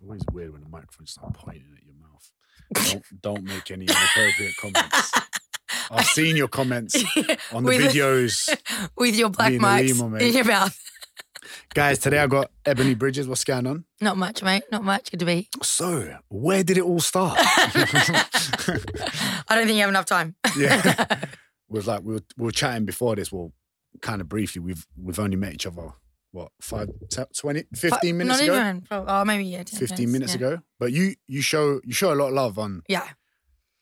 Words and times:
It's 0.00 0.04
always 0.04 0.22
weird 0.32 0.52
when 0.52 0.62
the 0.62 0.68
microphone's 0.68 1.10
start 1.10 1.34
pointing 1.34 1.64
at 1.76 1.84
your 1.84 1.94
mouth. 1.96 2.30
Don't, 2.92 3.04
don't 3.22 3.44
make 3.44 3.70
any 3.70 3.86
inappropriate 3.86 4.54
comments. 4.60 5.12
I've 5.90 6.06
seen 6.06 6.36
your 6.36 6.48
comments 6.48 6.94
on 7.52 7.64
the 7.64 7.70
With- 7.70 7.92
videos. 7.92 8.48
with 8.96 9.16
your 9.16 9.30
black 9.30 9.52
mics 9.54 9.88
limo, 9.98 10.08
mate. 10.10 10.22
in 10.28 10.34
your 10.34 10.44
mouth. 10.44 10.78
Guys, 11.74 11.98
today 11.98 12.18
I've 12.18 12.30
got 12.30 12.50
Ebanie 12.64 12.96
Bridges. 12.98 13.26
What's 13.26 13.44
going 13.44 13.66
on? 13.66 13.84
Not 14.00 14.16
much, 14.16 14.42
mate. 14.42 14.62
Not 14.70 14.84
much. 14.84 15.10
Good 15.10 15.20
to 15.20 15.26
be. 15.26 15.48
So, 15.62 16.16
where 16.28 16.62
did 16.62 16.76
it 16.78 16.84
all 16.84 17.00
start? 17.00 17.38
I 17.40 18.74
don't 19.50 19.66
think 19.66 19.76
you 19.76 19.80
have 19.80 19.88
enough 19.88 20.06
time. 20.06 20.34
yeah. 20.56 21.06
We 21.68 21.78
was 21.78 21.86
like 21.86 22.02
we 22.02 22.14
were, 22.14 22.22
we 22.36 22.44
were 22.46 22.52
chatting 22.52 22.84
before 22.84 23.16
this. 23.16 23.32
Well, 23.32 23.52
kind 24.00 24.20
of 24.20 24.28
briefly. 24.28 24.60
We've 24.60 24.86
we've 24.96 25.18
only 25.18 25.36
met 25.36 25.54
each 25.54 25.66
other 25.66 25.92
what 26.32 26.52
five, 26.60 26.88
mm. 26.88 27.08
te- 27.08 27.40
20, 27.40 27.64
15 27.74 28.16
minutes 28.16 28.38
Not 28.40 28.44
ago. 28.44 28.60
even. 28.60 28.80
Probably, 28.82 29.12
oh, 29.12 29.24
maybe 29.24 29.44
yeah. 29.44 29.62
10 29.62 29.78
15 29.78 30.12
minutes 30.12 30.32
yeah. 30.32 30.36
ago. 30.36 30.58
But 30.78 30.92
you 30.92 31.14
you 31.26 31.42
show 31.42 31.80
you 31.84 31.92
show 31.92 32.12
a 32.12 32.16
lot 32.16 32.28
of 32.28 32.34
love 32.34 32.58
on 32.58 32.82
Yeah, 32.88 33.08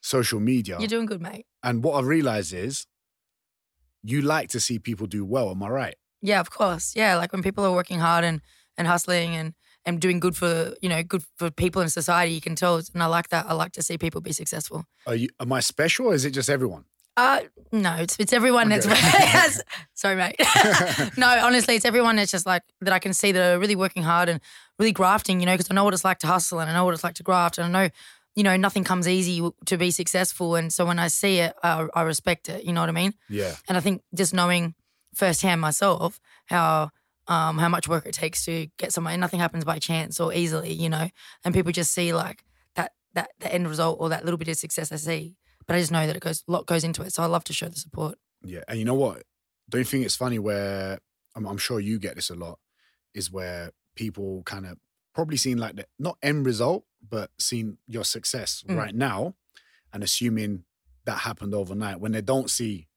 social 0.00 0.40
media. 0.40 0.76
you're 0.78 0.88
doing 0.88 1.06
good, 1.06 1.20
mate. 1.20 1.46
And 1.62 1.82
what 1.82 2.02
I 2.02 2.06
realized 2.06 2.52
is 2.52 2.86
you 4.02 4.22
like 4.22 4.48
to 4.50 4.60
see 4.60 4.78
people 4.78 5.06
do 5.06 5.24
well. 5.24 5.50
Am 5.50 5.62
I 5.62 5.68
right? 5.68 5.94
Yeah, 6.22 6.40
of 6.40 6.50
course. 6.50 6.94
Yeah, 6.94 7.16
like 7.16 7.32
when 7.32 7.42
people 7.42 7.64
are 7.64 7.72
working 7.72 7.98
hard 7.98 8.24
and 8.24 8.40
and 8.76 8.86
hustling 8.86 9.34
and 9.34 9.54
and 9.84 10.00
doing 10.00 10.20
good 10.20 10.36
for 10.36 10.74
you 10.80 10.88
know 10.88 11.02
good 11.02 11.24
for 11.36 11.50
people 11.50 11.82
in 11.82 11.88
society, 11.88 12.32
you 12.32 12.40
can 12.40 12.54
tell. 12.54 12.76
And 12.76 13.02
I 13.02 13.06
like 13.06 13.28
that. 13.28 13.46
I 13.48 13.54
like 13.54 13.72
to 13.72 13.82
see 13.82 13.98
people 13.98 14.20
be 14.20 14.32
successful. 14.32 14.84
Are 15.06 15.14
you 15.14 15.28
am 15.40 15.52
I 15.52 15.60
special 15.60 16.06
or 16.06 16.14
is 16.14 16.24
it 16.24 16.30
just 16.30 16.48
everyone? 16.50 16.84
Uh 17.16 17.40
no, 17.72 17.94
it's 17.96 18.16
it's 18.18 18.32
everyone 18.32 18.72
Okay. 18.72 18.86
that's 18.86 19.62
sorry, 19.94 20.16
mate. 20.16 20.36
no, 21.16 21.26
honestly, 21.28 21.74
it's 21.76 21.84
everyone 21.84 22.16
that's 22.16 22.30
just 22.30 22.46
like 22.46 22.62
that 22.80 22.92
I 22.92 22.98
can 22.98 23.12
see 23.14 23.32
that 23.32 23.54
are 23.54 23.58
really 23.58 23.76
working 23.76 24.02
hard 24.02 24.28
and 24.28 24.40
really 24.78 24.92
grafting, 24.92 25.40
you 25.40 25.46
know, 25.46 25.54
because 25.54 25.70
I 25.70 25.74
know 25.74 25.84
what 25.84 25.94
it's 25.94 26.04
like 26.04 26.18
to 26.20 26.26
hustle 26.26 26.60
and 26.60 26.70
I 26.70 26.74
know 26.74 26.84
what 26.84 26.94
it's 26.94 27.04
like 27.04 27.14
to 27.14 27.22
graft 27.22 27.58
and 27.58 27.74
I 27.76 27.84
know, 27.84 27.90
you 28.34 28.42
know, 28.42 28.56
nothing 28.56 28.84
comes 28.84 29.08
easy 29.08 29.48
to 29.64 29.76
be 29.78 29.90
successful. 29.90 30.54
And 30.56 30.72
so 30.72 30.84
when 30.84 30.98
I 30.98 31.08
see 31.08 31.38
it, 31.38 31.54
I, 31.62 31.86
I 31.94 32.02
respect 32.02 32.48
it. 32.50 32.64
You 32.64 32.72
know 32.74 32.80
what 32.80 32.90
I 32.90 32.92
mean? 32.92 33.14
Yeah. 33.30 33.54
And 33.68 33.76
I 33.78 33.80
think 33.80 34.02
just 34.14 34.34
knowing 34.34 34.74
firsthand 35.14 35.60
myself 35.62 36.20
how 36.46 36.90
um, 37.28 37.58
how 37.58 37.68
much 37.68 37.88
work 37.88 38.06
it 38.06 38.12
takes 38.14 38.44
to 38.44 38.68
get 38.76 38.92
somewhere, 38.92 39.16
nothing 39.16 39.40
happens 39.40 39.64
by 39.64 39.78
chance 39.78 40.20
or 40.20 40.32
easily, 40.32 40.72
you 40.72 40.88
know. 40.88 41.08
And 41.44 41.54
people 41.54 41.72
just 41.72 41.92
see 41.92 42.12
like 42.12 42.44
that 42.74 42.92
that 43.14 43.30
the 43.40 43.52
end 43.52 43.66
result 43.66 43.96
or 44.00 44.10
that 44.10 44.24
little 44.24 44.38
bit 44.38 44.48
of 44.48 44.56
success 44.56 44.92
I 44.92 44.96
see, 44.96 45.34
but 45.66 45.76
I 45.76 45.80
just 45.80 45.92
know 45.92 46.06
that 46.06 46.16
it 46.16 46.22
goes 46.22 46.44
a 46.48 46.52
lot 46.52 46.66
goes 46.66 46.84
into 46.84 47.02
it. 47.02 47.12
So 47.12 47.22
I 47.22 47.26
love 47.26 47.44
to 47.44 47.52
show 47.52 47.68
the 47.68 47.76
support. 47.76 48.18
Yeah. 48.44 48.62
And 48.68 48.78
you 48.78 48.84
know 48.84 48.94
what? 48.94 49.22
Don't 49.68 49.80
you 49.80 49.84
think 49.84 50.04
it's 50.04 50.16
funny 50.16 50.38
where 50.38 50.98
I'm, 51.34 51.46
I'm 51.46 51.58
sure 51.58 51.80
you 51.80 51.98
get 51.98 52.14
this 52.16 52.30
a 52.30 52.34
lot 52.34 52.58
is 53.14 53.30
where 53.32 53.72
people 53.94 54.42
kind 54.44 54.66
of 54.66 54.78
probably 55.14 55.36
seen 55.36 55.58
like 55.58 55.76
the 55.76 55.86
not 55.98 56.18
end 56.22 56.46
result, 56.46 56.84
but 57.08 57.30
seen 57.38 57.78
your 57.86 58.04
success 58.04 58.62
Mm. 58.68 58.76
right 58.76 58.94
now 58.94 59.34
and 59.92 60.02
assuming 60.02 60.64
that 61.04 61.18
happened 61.18 61.54
overnight 61.54 62.00
when 62.00 62.12
they 62.12 62.20
don't 62.20 62.50
see 62.50 62.88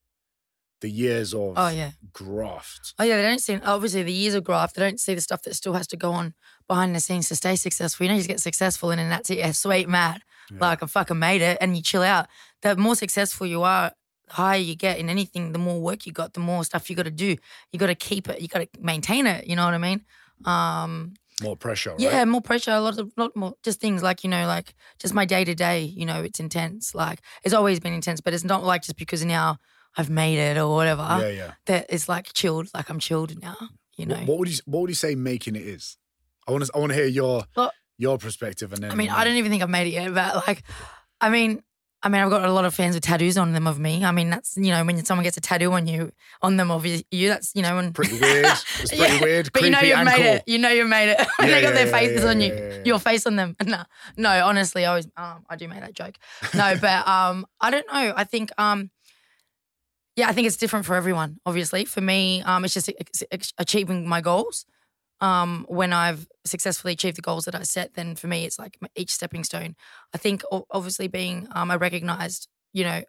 the 0.82 0.90
years 0.90 1.34
of 1.34 1.54
Oh 1.58 1.68
yeah, 1.70 1.92
graft. 2.14 2.94
oh 3.00 3.04
yeah. 3.04 3.18
They 3.18 3.24
don't 3.24 3.42
see 3.42 3.60
obviously 3.64 4.04
the 4.04 4.14
years 4.14 4.34
of 4.36 4.44
graft. 4.44 4.76
They 4.76 4.82
don't 4.82 5.00
see 5.00 5.14
the 5.14 5.22
stuff 5.22 5.42
that 5.44 5.56
still 5.56 5.74
has 5.74 5.88
to 5.88 5.98
go 5.98 6.12
on 6.12 6.34
behind 6.68 6.96
the 6.96 7.00
scenes 7.00 7.28
to 7.30 7.36
stay 7.36 7.56
successful. 7.56 8.06
You 8.06 8.10
know, 8.10 8.16
you 8.16 8.22
just 8.22 8.30
get 8.30 8.40
successful 8.42 8.92
and 8.92 9.00
then 9.00 9.10
that's 9.10 9.30
it. 9.30 9.38
Yeah, 9.40 9.52
sweet, 9.52 9.90
mad. 9.90 10.22
Yeah. 10.52 10.58
Like 10.62 10.82
I 10.84 10.86
fucking 10.88 11.20
made 11.20 11.42
it, 11.42 11.58
and 11.62 11.76
you 11.76 11.84
chill 11.84 12.02
out. 12.04 12.28
The 12.62 12.76
more 12.76 12.96
successful 12.96 13.46
you 13.48 13.62
are, 13.64 13.92
the 14.28 14.34
higher 14.34 14.58
you 14.60 14.76
get 14.76 14.98
in 15.00 15.10
anything. 15.10 15.52
The 15.52 15.60
more 15.60 15.80
work 15.80 16.06
you 16.06 16.12
got, 16.12 16.34
the 16.34 16.40
more 16.40 16.64
stuff 16.64 16.90
you 16.90 16.96
got 16.96 17.04
to 17.04 17.12
do. 17.12 17.36
You 17.72 17.80
got 17.80 17.88
to 17.88 17.96
keep 17.96 18.28
it. 18.30 18.42
You 18.42 18.48
got 18.48 18.60
to 18.60 18.68
maintain 18.82 19.28
it. 19.28 19.46
You 19.48 19.56
know 19.56 19.66
what 19.66 19.74
I 19.74 19.78
mean? 19.78 20.02
Um, 20.46 21.14
More 21.42 21.56
pressure, 21.56 21.92
right? 21.92 22.00
yeah, 22.00 22.26
more 22.26 22.42
pressure. 22.42 22.72
A 22.72 22.80
lot 22.82 22.98
of, 22.98 23.12
lot 23.18 23.36
more, 23.36 23.54
just 23.64 23.80
things 23.80 24.02
like 24.02 24.24
you 24.24 24.30
know, 24.30 24.48
like 24.48 24.74
just 25.00 25.14
my 25.14 25.26
day 25.26 25.44
to 25.46 25.54
day. 25.56 25.82
You 25.84 26.06
know, 26.06 26.24
it's 26.24 26.40
intense. 26.40 26.96
Like 26.96 27.20
it's 27.44 27.54
always 27.54 27.80
been 27.80 27.94
intense, 27.94 28.22
but 28.22 28.34
it's 28.34 28.44
not 28.44 28.64
like 28.64 28.82
just 28.84 28.98
because 28.98 29.24
now 29.24 29.58
I've 29.98 30.10
made 30.10 30.38
it 30.38 30.58
or 30.58 30.74
whatever 30.74 31.02
Yeah, 31.22 31.30
yeah. 31.30 31.52
that 31.66 31.88
it's 31.90 32.08
like 32.08 32.32
chilled. 32.34 32.70
Like 32.74 32.90
I'm 32.90 33.00
chilled 33.00 33.42
now. 33.42 33.58
You 33.98 34.06
know. 34.06 34.16
What, 34.16 34.28
what 34.28 34.40
would 34.40 34.50
you 34.50 34.58
What 34.66 34.82
would 34.82 34.90
you 34.90 34.96
say 34.96 35.16
making 35.16 35.56
it 35.56 35.64
is? 35.64 35.98
I 36.48 36.52
want 36.52 36.66
to. 36.66 36.72
I 36.74 36.80
want 36.80 36.92
to 36.92 36.96
hear 36.96 37.06
your 37.08 37.44
Well- 37.56 37.72
your 37.98 38.18
perspective, 38.18 38.72
and 38.74 38.82
then 38.82 38.92
I 38.92 38.96
mean, 38.96 39.10
I 39.10 39.24
don't 39.26 39.36
even 39.36 39.52
think 39.52 39.62
I've 39.62 39.70
made 39.70 39.88
it 39.88 39.92
yet, 39.94 40.14
but 40.14 40.48
like, 40.48 40.64
I 41.20 41.28
mean, 41.30 41.62
I 42.02 42.08
mean, 42.08 42.22
I've 42.22 42.30
got 42.30 42.46
a 42.46 42.52
lot 42.54 42.64
of 42.64 42.74
fans 42.74 42.96
with 42.96 43.04
tattoos 43.04 43.38
on 43.38 43.52
them 43.52 43.68
of 43.68 43.78
me. 43.78 44.06
I 44.06 44.12
mean, 44.12 44.30
that's 44.30 44.56
you 44.56 44.72
know, 44.72 44.82
when 44.86 45.04
someone 45.04 45.26
gets 45.26 45.36
a 45.36 45.42
tattoo 45.42 45.74
on 45.74 45.86
you, 45.86 46.12
on 46.42 46.56
them 46.56 46.72
of 46.72 46.86
you, 46.86 47.02
you 47.12 47.28
that's 47.28 47.52
you 47.56 47.62
know, 47.62 47.78
and 47.78 47.94
Pretty 47.94 48.18
weird. 48.18 48.46
It's 48.80 48.96
pretty 48.96 48.98
Yeah, 49.16 49.22
weird. 49.22 49.52
But 49.52 49.64
you 49.64 49.70
know 49.70 49.82
you've 49.82 50.06
made 50.06 50.16
cool. 50.16 50.26
it. 50.26 50.44
You 50.48 50.58
know 50.60 50.70
you've 50.70 50.88
made 50.88 51.12
it 51.12 51.18
when 51.38 51.50
Yeah, 51.50 51.56
they 51.56 51.62
got 51.62 51.74
yeah, 51.76 51.84
their 51.84 51.88
faces 51.88 52.24
on 52.24 52.40
you, 52.40 52.82
your 52.86 53.00
face 53.00 53.28
on 53.28 53.36
them. 53.36 53.58
No, 53.66 53.84
no, 54.16 54.48
honestly, 54.48 54.86
I 54.86 54.90
always, 54.92 55.08
um, 55.18 55.46
I 55.50 55.58
do 55.58 55.68
make 55.68 55.82
that 55.82 55.94
joke. 55.94 56.16
No, 56.56 56.78
but 56.80 57.06
um, 57.06 57.46
I 57.60 57.70
don't 57.70 57.86
know. 57.92 58.14
I 58.16 58.24
think 58.24 58.50
um, 58.58 58.92
yeah, 60.20 60.28
I 60.28 60.34
think 60.34 60.48
it's 60.48 60.58
different 60.58 60.86
for 60.86 60.96
everyone. 60.96 61.40
Obviously, 61.46 61.86
for 61.86 62.02
me, 62.02 62.42
um, 62.42 62.66
it's 62.66 62.74
just 62.74 62.92
achieving 63.58 64.06
my 64.06 64.20
goals. 64.20 64.66
Um, 65.22 65.66
when 65.70 65.94
I've 65.94 66.28
successfully 66.46 66.94
achieved 66.94 67.16
the 67.16 67.22
goals 67.22 67.46
that 67.46 67.56
I 67.56 67.64
set, 67.64 67.94
then 67.94 68.16
for 68.16 68.28
me, 68.28 68.44
it's 68.44 68.60
like 68.60 68.78
each 68.98 69.12
stepping 69.12 69.46
stone. 69.46 69.78
I 70.14 70.18
think 70.18 70.44
obviously 70.72 71.08
being 71.08 71.48
um, 71.52 71.72
a 71.72 71.78
recognized, 71.78 72.50
you 72.74 72.84
know, 72.84 73.02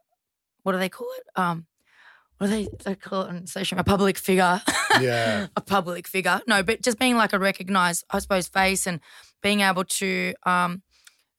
what 0.63 0.73
do 0.73 0.79
they 0.79 0.89
call 0.89 1.09
it? 1.19 1.25
Um, 1.35 1.67
what 2.39 2.47
do 2.47 2.53
they, 2.53 2.69
they 2.85 2.95
call 2.95 3.23
it 3.23 3.29
on 3.29 3.47
social? 3.49 3.81
A 3.81 3.85
public 3.85 4.17
figure. 4.17 4.63
Yeah. 5.01 5.49
a 5.57 5.61
public 5.61 6.07
figure. 6.07 6.41
No, 6.47 6.63
but 6.63 6.81
just 6.81 6.99
being 6.99 7.17
like 7.17 7.33
a 7.33 7.41
recognized, 7.41 8.05
I 8.11 8.21
suppose, 8.21 8.47
face 8.47 8.87
and 8.87 9.01
being 9.43 9.63
able 9.63 9.85
to, 9.85 10.35
um, 10.45 10.83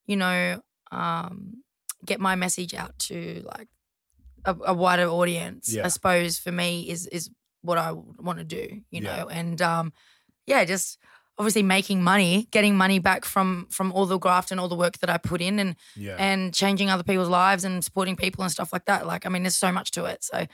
you 0.06 0.18
know, 0.18 0.62
um, 0.92 1.64
get 2.06 2.20
my 2.20 2.36
message 2.36 2.74
out 2.74 3.00
to 3.00 3.46
like 3.46 3.70
a, 4.46 4.56
a 4.68 4.74
wider 4.74 5.08
audience. 5.08 5.74
Yeah. 5.74 5.86
I 5.86 5.90
suppose 5.90 6.38
for 6.40 6.52
me 6.52 6.90
is 6.90 7.08
is 7.08 7.30
what 7.62 7.78
I 7.78 7.92
want 7.92 8.40
to 8.40 8.44
do. 8.46 8.82
You 8.90 9.02
Yeah. 9.02 9.18
know, 9.18 9.28
and 9.30 9.62
um, 9.62 9.94
yeah, 10.48 10.66
just 10.66 10.98
obviously 11.38 11.64
making 11.64 12.04
money, 12.04 12.48
getting 12.52 12.76
money 12.76 13.00
back 13.00 13.26
from 13.26 13.68
from 13.70 13.92
all 13.94 14.06
the 14.06 14.18
graft 14.20 14.52
and 14.52 14.60
all 14.60 14.68
the 14.68 14.76
work 14.76 14.98
that 15.00 15.10
I 15.10 15.18
put 15.18 15.42
in, 15.42 15.60
and 15.60 15.76
Yeah. 15.96 16.16
and 16.18 16.54
changing 16.54 16.90
other 16.90 17.04
people's 17.04 17.30
lives 17.30 17.64
and 17.64 17.84
supporting 17.84 18.16
people 18.16 18.44
and 18.44 18.52
stuff 18.52 18.72
like 18.74 18.86
that. 18.86 19.06
Like, 19.08 19.26
I 19.26 19.30
mean, 19.30 19.44
there's 19.44 19.56
so 19.58 19.72
much 19.72 19.92
to 19.92 20.06
it. 20.06 20.24
So, 20.24 20.46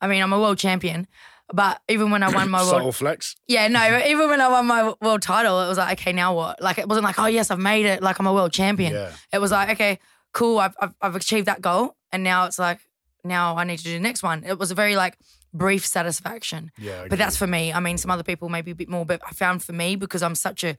I 0.00 0.06
mean, 0.06 0.22
I'm 0.22 0.32
a 0.32 0.38
world 0.40 0.58
champion, 0.58 1.06
but 1.52 1.80
even 1.88 2.10
when 2.10 2.22
I 2.22 2.30
won 2.32 2.48
my 2.50 2.62
world, 2.72 2.94
flex. 2.96 3.36
yeah, 3.46 3.68
no, 3.68 4.02
even 4.06 4.28
when 4.30 4.40
I 4.40 4.48
won 4.48 4.66
my 4.66 4.94
world 5.00 5.22
title, 5.22 5.60
it 5.62 5.68
was 5.68 5.78
like, 5.78 6.00
okay, 6.00 6.12
now 6.12 6.34
what? 6.34 6.60
Like, 6.62 6.78
it 6.78 6.88
wasn't 6.88 7.04
like, 7.04 7.18
oh 7.18 7.26
yes, 7.26 7.50
I've 7.50 7.58
made 7.60 7.86
it. 7.86 8.02
Like, 8.02 8.18
I'm 8.18 8.26
a 8.26 8.32
world 8.32 8.52
champion. 8.52 8.92
Yeah. 8.94 9.12
It 9.32 9.40
was 9.40 9.50
like, 9.52 9.68
okay, 9.70 9.98
cool, 10.32 10.58
I've, 10.58 10.74
I've 10.80 10.94
I've 11.00 11.16
achieved 11.16 11.46
that 11.46 11.60
goal, 11.60 11.96
and 12.10 12.22
now 12.24 12.46
it's 12.46 12.58
like, 12.58 12.80
now 13.24 13.56
I 13.56 13.64
need 13.64 13.78
to 13.78 13.84
do 13.84 13.92
the 13.94 14.00
next 14.00 14.22
one. 14.22 14.44
It 14.44 14.58
was 14.58 14.70
a 14.70 14.74
very 14.74 14.96
like 14.96 15.16
brief 15.54 15.86
satisfaction. 15.86 16.70
Yeah. 16.78 17.06
But 17.08 17.18
that's 17.18 17.36
for 17.36 17.46
me. 17.46 17.72
I 17.72 17.80
mean, 17.80 17.98
some 17.98 18.10
other 18.10 18.22
people 18.22 18.48
maybe 18.48 18.70
a 18.70 18.74
bit 18.74 18.88
more, 18.88 19.04
but 19.04 19.20
I 19.26 19.32
found 19.32 19.62
for 19.62 19.72
me 19.72 19.96
because 19.96 20.22
I'm 20.22 20.34
such 20.34 20.64
a 20.64 20.76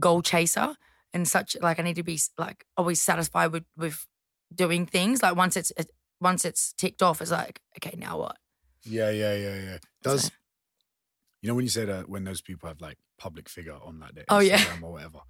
goal 0.00 0.22
chaser 0.22 0.76
and 1.12 1.26
such 1.26 1.56
like 1.60 1.78
I 1.78 1.82
need 1.82 1.96
to 1.96 2.02
be 2.02 2.18
like 2.38 2.64
always 2.76 3.00
satisfied 3.02 3.52
with 3.52 3.64
with 3.76 4.06
doing 4.54 4.86
things. 4.86 5.22
Like 5.22 5.36
once 5.36 5.56
it's 5.56 5.72
it, 5.76 5.90
once 6.20 6.44
it's 6.44 6.72
ticked 6.72 7.02
off, 7.02 7.20
it's 7.20 7.30
like 7.30 7.60
okay, 7.78 7.96
now 7.98 8.18
what? 8.18 8.36
Yeah, 8.84 9.10
yeah, 9.10 9.34
yeah, 9.34 9.54
yeah. 9.56 9.78
Does 10.02 10.24
So- 10.24 10.30
you 11.42 11.48
know 11.48 11.54
when 11.54 11.64
you 11.64 11.70
say 11.70 11.84
that 11.84 12.00
uh, 12.00 12.02
when 12.04 12.24
those 12.24 12.40
people 12.40 12.68
have 12.68 12.80
like 12.80 12.96
public 13.18 13.48
figure 13.48 13.74
on 13.84 13.98
like 14.00 14.14
their 14.14 14.24
Oh, 14.28 14.38
yeah. 14.40 14.62
Or 14.82 14.92
whatever? 14.92 15.20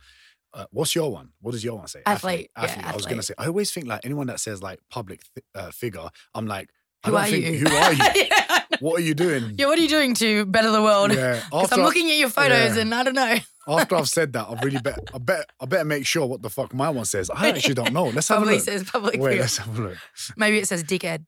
Uh, 0.57 0.65
what's 0.71 0.95
your 0.95 1.13
one? 1.13 1.29
What 1.43 1.53
does 1.53 1.63
your 1.63 1.77
one 1.77 1.87
say? 1.87 2.01
Athlete, 2.07 2.51
yeah, 2.57 2.65
Athlete. 2.65 2.87
I 2.87 2.95
was 2.97 3.05
gonna 3.05 3.23
say. 3.23 3.35
I 3.37 3.47
always 3.47 3.71
think 3.71 3.87
like 3.87 4.01
anyone 4.05 4.27
that 4.29 4.41
says 4.41 4.63
like 4.63 4.81
public 4.91 5.21
th- 5.35 5.45
uh, 5.55 5.71
figure, 5.71 6.09
I'm 6.35 6.47
like, 6.47 6.71
I 7.05 7.09
Who 7.09 7.13
don't 7.13 7.21
are 7.21 7.27
think 7.29 7.45
you? 7.45 7.59
who 7.59 7.77
are 7.77 7.93
you? 7.93 8.05
yeah, 8.15 8.61
what 8.81 8.99
are 8.99 9.03
you 9.03 9.15
doing? 9.15 9.55
Yeah, 9.59 9.67
what 9.67 9.79
are 9.79 9.83
you 9.83 9.89
doing 9.89 10.15
to 10.15 10.47
better 10.47 10.71
the 10.71 10.83
world? 10.83 11.13
Yeah. 11.13 11.43
After, 11.53 11.75
I'm 11.75 11.83
looking 11.83 12.11
at 12.11 12.17
your 12.17 12.31
photos 12.31 12.77
yeah. 12.77 12.83
and 12.83 12.95
I 12.95 13.03
don't 13.03 13.15
know. 13.15 13.37
after 13.69 13.97
I've 13.97 14.09
said 14.09 14.33
that, 14.33 14.47
I've 14.49 14.63
really 14.65 14.81
bet 14.81 14.99
I 15.13 15.19
bet 15.19 15.45
I 15.61 15.67
better 15.67 15.85
make 15.85 16.07
sure 16.07 16.25
what 16.27 16.41
the 16.41 16.49
fuck 16.49 16.73
my 16.73 16.89
one 16.89 17.05
says. 17.05 17.29
I 17.29 17.49
actually 17.49 17.75
don't 17.75 17.93
know. 17.93 18.05
Let's 18.07 18.29
have 18.29 18.39
a 18.39 18.41
Probably 18.41 18.55
look. 18.55 18.65
says 18.65 18.85
public 18.85 19.21
Wait, 19.21 19.31
figure. 19.31 19.43
let's 19.43 19.59
have 19.59 19.79
a 19.79 19.83
look. 19.83 19.99
Maybe 20.39 20.59
it 20.59 20.69
says 20.69 20.85
dickhead. 20.85 21.27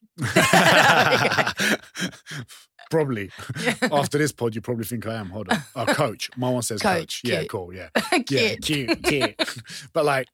Probably. 2.90 3.30
After 3.92 4.18
this 4.18 4.32
pod, 4.32 4.54
you 4.54 4.60
probably 4.60 4.84
think 4.84 5.06
I 5.06 5.14
am. 5.14 5.30
Hold 5.30 5.48
on. 5.50 5.62
Uh, 5.74 5.86
coach. 5.86 6.30
My 6.36 6.50
one 6.50 6.62
says 6.62 6.80
coach. 6.82 7.22
Coach, 7.22 7.22
Yeah, 7.24 7.44
cool. 7.44 7.72
Yeah. 7.74 7.88
Cute. 8.10 8.30
Yeah, 8.30 8.54
cute, 8.56 9.02
cute. 9.04 9.34
but 9.92 10.04
like, 10.04 10.28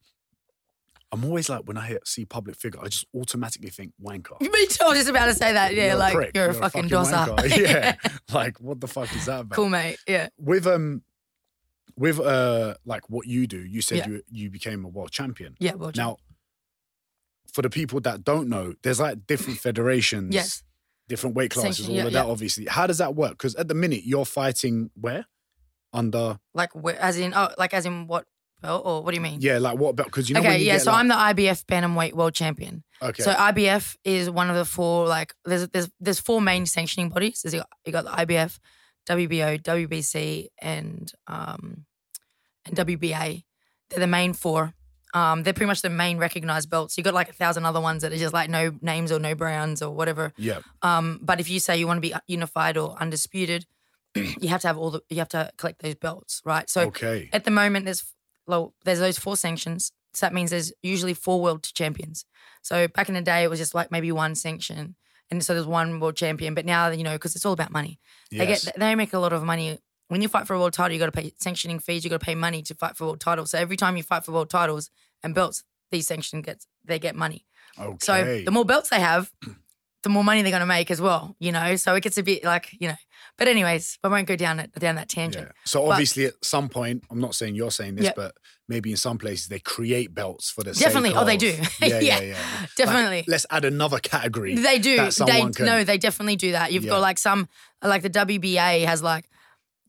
I'm 1.12 1.24
always 1.24 1.48
like, 1.48 1.62
when 1.66 1.76
I 1.76 1.86
hear, 1.86 2.00
see 2.04 2.24
public 2.24 2.56
figure, 2.56 2.80
I 2.82 2.88
just 2.88 3.06
automatically 3.14 3.70
think 3.70 3.92
wanker. 4.02 4.40
Me 4.40 4.66
too. 4.66 4.84
I 4.84 4.88
was 4.88 4.98
just 4.98 5.08
about 5.10 5.26
to 5.26 5.34
say 5.34 5.52
that. 5.52 5.72
Yeah, 5.74 5.88
You're 5.88 5.96
like 5.96 6.14
prick. 6.14 6.30
you're, 6.34 6.50
a 6.50 6.54
fucking, 6.54 6.88
dosser. 6.88 7.14
wanker. 7.32 7.56
Yeah. 7.56 7.94
like, 8.32 8.60
what 8.60 8.80
the 8.80 8.88
fuck 8.88 9.14
is 9.14 9.26
that 9.26 9.40
about? 9.42 9.54
cool, 9.54 9.68
mate. 9.68 9.96
Yeah. 10.08 10.28
With 10.38 10.66
um, 10.66 11.02
with 11.96 12.18
uh, 12.18 12.74
like 12.84 13.08
what 13.08 13.28
you 13.28 13.46
do, 13.46 13.58
you 13.64 13.80
said 13.80 13.98
Yeah. 13.98 14.08
you 14.08 14.22
you 14.28 14.50
became 14.50 14.84
a 14.84 14.88
world 14.88 15.12
champion. 15.12 15.54
Yeah. 15.60 15.74
Well, 15.74 15.92
Now, 15.94 16.16
for 17.52 17.62
the 17.62 17.70
people 17.70 18.00
that 18.00 18.24
don't 18.24 18.48
know, 18.48 18.74
there's 18.82 18.98
like 18.98 19.24
different 19.28 19.60
federations. 19.60 20.34
yes. 20.34 20.64
Different 21.08 21.36
weight 21.36 21.50
classes, 21.50 21.88
all 21.88 21.94
yeah, 21.94 22.06
of 22.06 22.12
that, 22.12 22.26
yeah. 22.26 22.30
obviously. 22.30 22.66
How 22.66 22.86
does 22.86 22.98
that 22.98 23.14
work? 23.14 23.32
Because 23.32 23.54
at 23.56 23.68
the 23.68 23.74
minute, 23.74 24.02
you're 24.04 24.24
fighting 24.24 24.90
where? 25.00 25.26
Under. 25.92 26.38
Like 26.54 26.74
where, 26.74 27.00
as 27.00 27.18
in 27.18 27.34
oh, 27.34 27.50
like 27.56 27.72
as 27.72 27.86
in 27.86 28.06
what 28.06 28.26
belt, 28.64 28.82
or 28.84 29.02
what 29.02 29.10
do 29.10 29.16
you 29.16 29.20
mean? 29.20 29.40
Yeah, 29.40 29.58
like 29.58 29.78
what 29.78 29.94
belt? 29.94 30.08
Because 30.08 30.28
you 30.28 30.34
know 30.34 30.40
when 30.40 30.50
okay, 30.50 30.60
you 30.60 30.66
yeah. 30.66 30.78
So 30.78 30.90
like, 30.90 31.00
I'm 31.00 31.08
the 31.08 31.14
IBF 31.14 31.64
bantamweight 31.66 32.14
world 32.14 32.34
champion. 32.34 32.82
okay. 33.00 33.22
So 33.22 33.32
IBF 33.32 33.96
is 34.04 34.30
one 34.30 34.50
of 34.50 34.56
the 34.56 34.64
four 34.64 35.06
like 35.06 35.34
there's 35.44 35.68
there's 35.68 35.88
there's 36.00 36.18
four 36.18 36.40
main 36.40 36.66
sanctioning 36.66 37.10
bodies. 37.10 37.42
There's 37.42 37.54
you 37.54 37.60
got, 37.60 37.68
you 37.84 37.92
got 37.92 38.04
the 38.04 38.10
IBF, 38.10 38.58
WBO, 39.08 39.62
WBC, 39.62 40.48
and 40.60 41.12
um 41.26 41.86
and 42.66 42.76
WBA. 42.76 43.44
They're 43.90 44.00
the 44.00 44.06
main 44.06 44.32
four. 44.32 44.74
Um, 45.14 45.44
they're 45.44 45.52
pretty 45.52 45.68
much 45.68 45.80
the 45.82 45.90
main 45.90 46.18
recognized 46.18 46.68
belts. 46.68 46.98
You 46.98 47.04
got 47.04 47.14
like 47.14 47.28
a 47.28 47.32
thousand 47.32 47.64
other 47.64 47.80
ones 47.80 48.02
that 48.02 48.12
are 48.12 48.16
just 48.16 48.34
like 48.34 48.50
no 48.50 48.72
names 48.82 49.12
or 49.12 49.20
no 49.20 49.36
brands 49.36 49.80
or 49.80 49.94
whatever. 49.94 50.32
yeah, 50.36 50.58
Um, 50.82 51.20
but 51.22 51.38
if 51.38 51.48
you 51.48 51.60
say 51.60 51.78
you 51.78 51.86
want 51.86 51.98
to 51.98 52.08
be 52.08 52.14
unified 52.26 52.76
or 52.76 52.96
undisputed, 53.00 53.64
you 54.14 54.48
have 54.48 54.60
to 54.62 54.66
have 54.66 54.76
all 54.76 54.90
the 54.90 55.02
you 55.08 55.18
have 55.18 55.28
to 55.28 55.50
collect 55.56 55.82
those 55.82 55.94
belts, 55.94 56.42
right? 56.44 56.68
So 56.68 56.82
okay. 56.82 57.28
at 57.32 57.44
the 57.44 57.52
moment, 57.52 57.84
there's 57.84 58.04
well, 58.46 58.74
there's 58.84 58.98
those 58.98 59.18
four 59.18 59.36
sanctions. 59.36 59.92
So 60.12 60.26
that 60.26 60.34
means 60.34 60.50
there's 60.50 60.72
usually 60.82 61.14
four 61.14 61.40
world 61.40 61.64
champions. 61.74 62.24
So 62.62 62.86
back 62.88 63.08
in 63.08 63.14
the 63.14 63.22
day, 63.22 63.42
it 63.42 63.50
was 63.50 63.58
just 63.58 63.74
like 63.74 63.90
maybe 63.90 64.12
one 64.12 64.34
sanction, 64.34 64.96
and 65.30 65.44
so 65.44 65.54
there's 65.54 65.66
one 65.66 66.00
world 66.00 66.16
champion. 66.16 66.54
But 66.54 66.66
now, 66.66 66.90
you 66.90 67.04
know, 67.04 67.12
because 67.12 67.36
it's 67.36 67.46
all 67.46 67.52
about 67.52 67.72
money, 67.72 67.98
they 68.30 68.46
get 68.46 68.66
they 68.76 68.94
make 68.94 69.12
a 69.12 69.18
lot 69.18 69.32
of 69.32 69.42
money. 69.44 69.78
When 70.08 70.20
you 70.22 70.28
fight 70.28 70.46
for 70.46 70.54
a 70.54 70.58
world 70.58 70.72
title, 70.74 70.92
you 70.92 70.98
got 70.98 71.06
to 71.06 71.12
pay 71.12 71.32
sanctioning 71.38 71.78
fees. 71.78 72.04
You 72.04 72.10
got 72.10 72.20
to 72.20 72.26
pay 72.26 72.34
money 72.34 72.62
to 72.62 72.74
fight 72.74 72.96
for 72.96 73.04
world 73.06 73.20
titles. 73.20 73.50
So 73.50 73.58
every 73.58 73.76
time 73.76 73.96
you 73.96 74.02
fight 74.02 74.24
for 74.24 74.32
world 74.32 74.50
titles 74.50 74.90
and 75.22 75.34
belts, 75.34 75.64
these 75.90 76.06
sanction 76.06 76.42
gets 76.42 76.66
they 76.84 76.98
get 76.98 77.16
money. 77.16 77.46
okay. 77.78 77.96
So 78.00 78.42
the 78.44 78.50
more 78.50 78.64
belts 78.64 78.90
they 78.90 79.00
have, 79.00 79.30
the 80.02 80.08
more 80.10 80.22
money 80.24 80.42
they're 80.42 80.50
going 80.50 80.60
to 80.60 80.66
make 80.66 80.90
as 80.90 81.00
well. 81.00 81.34
You 81.38 81.52
know, 81.52 81.76
so 81.76 81.94
it 81.94 82.02
gets 82.02 82.18
a 82.18 82.22
bit 82.22 82.44
like 82.44 82.70
you 82.78 82.88
know. 82.88 82.94
But 83.38 83.48
anyways, 83.48 83.98
I 84.04 84.08
won't 84.08 84.28
go 84.28 84.36
down 84.36 84.60
it 84.60 84.72
down 84.78 84.94
that 84.96 85.08
tangent. 85.08 85.46
Yeah. 85.46 85.52
So 85.64 85.80
But- 85.86 85.92
obviously, 85.92 86.26
at 86.26 86.34
some 86.44 86.68
point, 86.68 87.02
I'm 87.10 87.20
not 87.20 87.34
saying 87.34 87.54
you're 87.56 87.70
saying 87.70 87.96
this, 87.96 88.04
Yeah. 88.04 88.12
but 88.14 88.34
maybe 88.68 88.90
in 88.90 88.96
some 88.96 89.18
places 89.18 89.48
they 89.48 89.58
create 89.58 90.14
belts 90.14 90.50
for 90.50 90.62
the 90.62 90.72
Definitely. 90.72 91.14
Oh, 91.14 91.24
they 91.24 91.36
do. 91.36 91.56
Yeah, 91.80 91.86
yeah, 91.88 91.98
Yeah. 92.00 92.20
yeah. 92.20 92.36
Like, 92.60 92.74
Definitely. 92.76 93.24
let's 93.26 93.46
add 93.50 93.64
another 93.64 93.98
category. 93.98 94.54
They 94.54 94.78
do. 94.78 94.96
that 94.96 95.14
They 95.26 95.40
can- 95.50 95.66
no, 95.66 95.82
they 95.84 95.98
definitely 95.98 96.36
do 96.36 96.52
that. 96.52 96.72
You've 96.72 96.84
Yeah. 96.84 96.90
got 96.90 97.00
like 97.00 97.18
some 97.18 97.48
like 97.82 98.02
the 98.02 98.10
WBA 98.10 98.84
has 98.84 99.02
like 99.02 99.28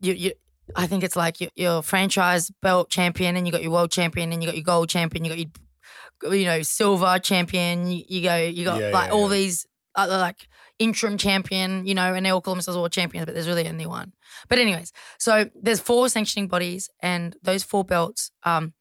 you 0.06 0.13
you 0.13 0.31
I 0.75 0.88
think 0.88 1.04
it's 1.04 1.16
like 1.16 1.40
your, 1.42 1.50
your 1.56 1.81
franchise 1.84 2.52
belt 2.62 2.90
champion 2.90 3.36
and 3.36 3.46
you 3.46 3.52
got 3.52 3.62
your 3.63 3.72
world 3.72 3.92
champion 3.92 4.31
and 4.34 4.42
you 4.42 4.48
got 4.48 4.56
your 4.56 4.63
gold 4.63 4.90
champion, 4.90 5.24
you 5.25 5.30
got 5.31 5.40
your 5.40 6.34
you 6.36 6.46
know 6.46 6.62
silver 6.62 7.19
champion, 7.19 7.92
you, 7.92 8.04
you 8.07 8.22
go 8.22 8.36
you 8.38 8.66
got 8.66 8.81
Yeah, 8.81 8.92
like 8.92 9.07
yeah, 9.07 9.13
all 9.13 9.28
yeah. 9.28 9.36
these 9.36 9.66
other 9.96 10.18
like 10.18 10.48
interim 10.80 11.18
champion, 11.18 11.86
you 11.88 11.96
know, 11.96 12.13
and 12.13 12.25
they 12.25 12.30
all 12.30 12.42
call 12.42 12.54
themselves 12.56 12.78
world 12.78 12.92
champions, 12.92 13.25
but 13.25 13.34
there's 13.34 13.48
really 13.48 13.68
only 13.68 13.86
one. 13.86 14.12
But 14.50 14.60
anyways, 14.60 14.92
so 15.19 15.50
there's 15.62 15.80
four 15.80 16.10
sanctioning 16.10 16.48
bodies 16.50 16.90
and 17.01 17.36
those 17.44 17.63
four 17.63 17.84
belts 17.86 18.31
um 18.44 18.74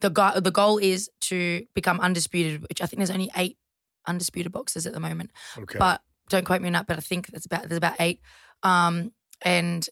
the 0.00 0.10
go- 0.10 0.40
the 0.40 0.50
goal 0.50 0.78
is 0.78 1.08
to 1.22 1.64
become 1.74 2.00
undisputed, 2.00 2.62
which 2.68 2.82
I 2.82 2.86
think 2.86 2.98
there's 2.98 3.10
only 3.10 3.30
eight 3.36 3.56
undisputed 4.06 4.52
boxers 4.52 4.86
at 4.86 4.92
the 4.92 5.00
moment 5.00 5.30
Okay. 5.58 5.78
but 5.78 6.00
don't 6.28 6.44
quote 6.44 6.60
me 6.60 6.66
on 6.68 6.72
that. 6.74 6.86
But 6.86 6.96
I 6.98 7.00
think 7.00 7.28
that's 7.28 7.46
about 7.46 7.68
there's 7.68 7.78
about 7.78 7.96
eight, 8.00 8.20
um, 8.62 9.12
and 9.42 9.88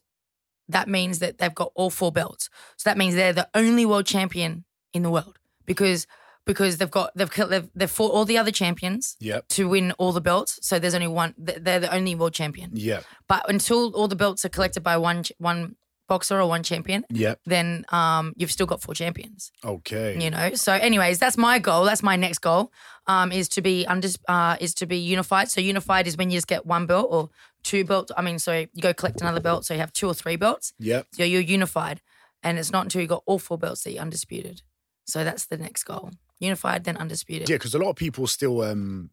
that 0.68 0.88
means 0.88 1.18
that 1.18 1.38
they've 1.38 1.54
got 1.54 1.72
all 1.74 1.90
four 1.90 2.12
belts. 2.12 2.48
So 2.76 2.88
that 2.90 2.96
means 2.98 3.14
they're 3.14 3.32
the 3.32 3.48
only 3.54 3.84
world 3.86 4.06
champion 4.06 4.64
in 4.92 5.02
the 5.02 5.10
world 5.10 5.38
because 5.66 6.06
because 6.46 6.76
they've 6.76 6.90
got 6.90 7.10
they've 7.16 7.30
they've, 7.48 7.68
they've 7.74 7.90
fought 7.90 8.12
all 8.12 8.24
the 8.24 8.36
other 8.38 8.50
champions 8.50 9.16
yep. 9.20 9.48
to 9.48 9.68
win 9.68 9.92
all 9.92 10.12
the 10.12 10.20
belts. 10.20 10.58
So 10.62 10.78
there's 10.78 10.94
only 10.94 11.08
one. 11.08 11.34
They're 11.38 11.80
the 11.80 11.94
only 11.94 12.14
world 12.14 12.34
champion. 12.34 12.70
Yeah. 12.74 13.00
But 13.28 13.48
until 13.48 13.94
all 13.94 14.08
the 14.08 14.16
belts 14.16 14.44
are 14.44 14.50
collected 14.50 14.82
by 14.82 14.96
one 14.96 15.24
one 15.38 15.76
boxer 16.06 16.38
or 16.38 16.46
one 16.46 16.62
champion, 16.62 17.02
Yep. 17.08 17.40
then 17.46 17.86
um, 17.88 18.34
you've 18.36 18.52
still 18.52 18.66
got 18.66 18.82
four 18.82 18.94
champions 18.94 19.50
Okay. 19.64 20.20
you 20.22 20.28
know 20.30 20.52
so 20.54 20.74
anyways 20.74 21.18
that's 21.18 21.38
my 21.38 21.58
goal 21.58 21.84
that's 21.86 22.02
my 22.02 22.14
next 22.14 22.40
goal 22.40 22.70
um 23.06 23.32
is 23.32 23.48
to 23.48 23.62
be 23.62 23.86
under 23.86 24.08
uh 24.28 24.56
is 24.60 24.74
to 24.74 24.84
be 24.86 24.98
unified 24.98 25.50
so 25.50 25.62
unified 25.62 26.06
is 26.06 26.18
when 26.18 26.28
you 26.30 26.36
just 26.36 26.46
get 26.46 26.66
one 26.66 26.84
belt 26.84 27.08
or 27.10 27.30
two 27.64 27.84
belts 27.84 28.12
i 28.16 28.22
mean 28.22 28.38
so 28.38 28.52
you 28.72 28.80
go 28.82 28.94
collect 28.94 29.20
another 29.20 29.40
belt 29.40 29.64
so 29.64 29.74
you 29.74 29.80
have 29.80 29.92
two 29.92 30.06
or 30.06 30.14
three 30.14 30.36
belts 30.36 30.72
Yep. 30.78 31.06
so 31.14 31.24
you're 31.24 31.40
unified 31.40 32.00
and 32.42 32.58
it's 32.58 32.70
not 32.70 32.84
until 32.84 33.00
you 33.00 33.08
got 33.08 33.22
all 33.26 33.38
four 33.40 33.58
belts 33.58 33.82
that 33.82 33.92
you're 33.92 34.02
undisputed 34.02 34.62
so 35.06 35.24
that's 35.24 35.46
the 35.46 35.56
next 35.56 35.84
goal 35.84 36.10
unified 36.40 36.84
then 36.84 36.96
undisputed 36.96 37.48
Yeah, 37.48 37.56
because 37.56 37.74
a 37.74 37.78
lot 37.78 37.90
of 37.90 37.96
people 37.96 38.26
still 38.26 38.60
um 38.62 39.10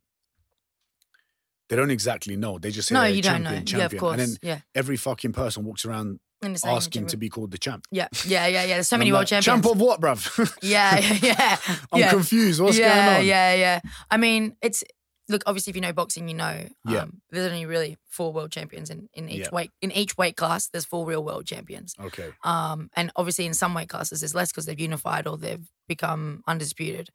they 1.70 1.78
don't 1.78 1.90
exactly 1.92 2.36
know. 2.36 2.60
They 2.60 2.70
just 2.72 2.90
say 2.90 2.96
no 2.96 3.04
you 3.06 3.22
don't 3.22 3.44
know 3.44 3.52
champion. 3.64 3.80
yeah 3.80 3.86
of 3.86 3.98
course 3.98 4.20
And 4.20 4.22
then 4.22 4.38
yeah 4.42 4.60
every 4.76 4.98
fucking 4.98 5.32
person 5.32 5.64
walks 5.64 5.86
around 5.86 6.20
In 6.44 6.52
the 6.52 6.60
same 6.60 6.76
asking 6.76 7.08
to 7.08 7.18
be 7.18 7.30
called 7.30 7.52
the 7.52 7.58
champ. 7.58 7.86
yeah 7.92 8.08
yeah 8.26 8.46
yeah 8.48 8.64
yeah 8.64 8.74
there's 8.76 8.90
so 8.90 8.98
many 8.98 9.10
I'm 9.10 9.14
world 9.14 9.32
like, 9.32 9.42
champions 9.42 9.64
Champ 9.64 9.66
of 9.74 9.80
what, 9.80 10.02
bruv? 10.02 10.58
yeah 10.62 11.00
yeah 11.00 11.18
yeah 11.22 11.58
I'm 11.94 12.00
yeah. 12.02 12.10
confused. 12.10 12.60
What's 12.60 12.78
yeah, 12.78 13.06
going 13.06 13.20
on? 13.22 13.26
Yeah, 13.26 13.54
yeah, 13.56 13.80
I 14.10 14.18
mean, 14.18 14.58
it's 14.62 14.84
look. 15.32 15.44
Obviously, 15.48 15.72
if 15.72 15.76
you 15.76 15.82
know 15.82 15.94
boxing, 15.94 16.28
you 16.30 16.36
know. 16.36 16.68
Um, 16.86 16.94
Yeah. 16.94 17.06
There's 17.32 17.52
only 17.52 17.66
really 17.66 17.98
four 18.10 18.32
world 18.34 18.52
champions 18.52 18.90
in, 18.90 19.10
in 19.14 19.30
each 19.30 19.40
Yeah. 19.46 19.50
weight 19.52 19.72
in 19.82 19.92
each 19.92 20.18
weight 20.18 20.38
class. 20.38 20.68
There's 20.68 20.86
four 20.86 21.06
real 21.06 21.24
world 21.24 21.46
champions. 21.46 21.96
Okay. 22.00 22.30
Um, 22.44 22.90
and 22.96 23.12
obviously 23.16 23.46
in 23.46 23.54
some 23.54 23.74
weight 23.74 23.90
classes 23.90 24.20
there's 24.22 24.36
less 24.36 24.52
because 24.52 24.66
they've 24.66 24.80
unified 24.80 25.26
or 25.28 25.38
they've 25.38 25.68
become 25.88 26.44
undisputed. 26.48 27.10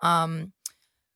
Um, 0.00 0.52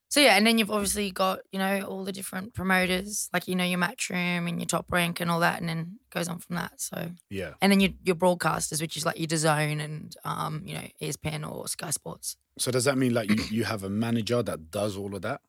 so 0.09 0.21
yeah, 0.21 0.37
and 0.37 0.47
then 0.47 0.57
you've 0.57 0.71
obviously 0.71 1.11
got 1.11 1.41
you 1.51 1.59
know 1.59 1.83
all 1.83 2.05
the 2.05 2.13
different 2.13 2.55
promoters, 2.55 3.29
like 3.33 3.49
you 3.49 3.57
know 3.57 3.65
your 3.65 3.79
matchroom 3.81 4.49
and 4.49 4.59
your 4.61 4.67
top 4.67 4.87
rank 4.91 5.21
and 5.21 5.31
all 5.31 5.41
that, 5.41 5.59
and 5.61 5.69
then 5.69 5.99
goes 6.11 6.29
on 6.29 6.39
from 6.39 6.57
that. 6.57 6.81
So 6.81 7.11
Yeah. 7.29 7.55
and 7.61 7.73
then 7.73 7.81
your 7.81 7.91
your 8.05 8.15
broadcasters, 8.15 8.81
which 8.81 8.97
is 8.97 9.05
like 9.05 9.19
your 9.19 9.27
DAZN 9.27 9.83
and 9.85 10.17
um, 10.25 10.63
you 10.65 10.75
know 10.75 10.87
ESPN 11.03 11.51
or 11.51 11.67
Sky 11.69 11.91
Sports. 11.91 12.37
So 12.59 12.71
does 12.71 12.85
that 12.85 12.97
mean 12.97 13.13
like 13.15 13.29
you, 13.31 13.45
you 13.51 13.65
have 13.65 13.83
a 13.83 13.91
manager 13.91 14.43
that 14.45 14.71
does 14.71 14.97
all 14.97 15.15
of 15.15 15.23
that? 15.23 15.41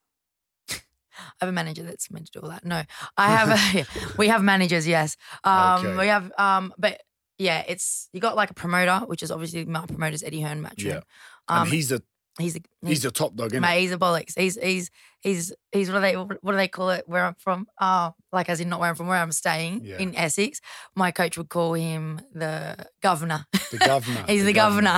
I 1.17 1.45
have 1.45 1.49
a 1.49 1.53
manager 1.53 1.83
that's 1.83 2.09
meant 2.11 2.25
to 2.27 2.31
do 2.33 2.39
all 2.43 2.49
that. 2.49 2.65
No, 2.65 2.83
I 3.17 3.27
have. 3.35 3.49
A, 3.75 3.85
we 4.17 4.27
have 4.27 4.43
managers. 4.43 4.87
Yes. 4.87 5.17
Um, 5.43 5.85
Okay. 5.85 5.97
We 5.97 6.07
have. 6.07 6.31
Um, 6.37 6.73
but 6.77 7.01
yeah, 7.37 7.63
it's 7.67 8.09
you 8.13 8.19
got 8.19 8.35
like 8.35 8.49
a 8.51 8.53
promoter, 8.55 9.05
which 9.05 9.21
is 9.23 9.31
obviously 9.31 9.65
my 9.65 9.85
promoter's 9.85 10.23
Eddie 10.23 10.41
Hearn 10.41 10.63
matchroom. 10.63 10.85
Yeah. 10.85 10.99
Um, 11.47 11.63
and 11.63 11.69
he's 11.71 11.91
a 11.91 12.01
he's 12.39 12.53
the 12.55 12.61
he's 12.85 13.03
a 13.05 13.11
top 13.11 13.35
dog, 13.35 13.47
isn't 13.51 13.61
mate, 13.61 13.81
he's 13.81 13.91
a 13.91 13.97
bollocks. 13.97 14.37
He's 14.37 14.57
he's 14.61 14.89
he's 15.21 15.53
he's 15.71 15.89
what 15.89 15.95
do 15.95 16.01
they 16.01 16.13
what 16.15 16.41
do 16.51 16.55
they 16.57 16.67
call 16.67 16.89
it? 16.89 17.07
Where 17.07 17.23
I'm 17.25 17.35
from? 17.35 17.67
Oh, 17.79 18.13
like 18.31 18.49
as 18.49 18.59
in 18.59 18.69
not 18.69 18.79
where 18.79 18.89
I'm 18.89 18.95
from, 18.95 19.07
where 19.07 19.19
I'm 19.21 19.31
staying 19.31 19.81
Yeah. 19.83 19.97
in 19.97 20.15
Essex. 20.15 20.59
My 20.95 21.11
coach 21.11 21.37
would 21.37 21.49
call 21.49 21.73
him 21.73 22.19
the 22.33 22.75
governor. 23.01 23.45
The 23.71 23.77
governor. 23.77 24.23
he's 24.27 24.43
the, 24.45 24.53
governor. 24.53 24.97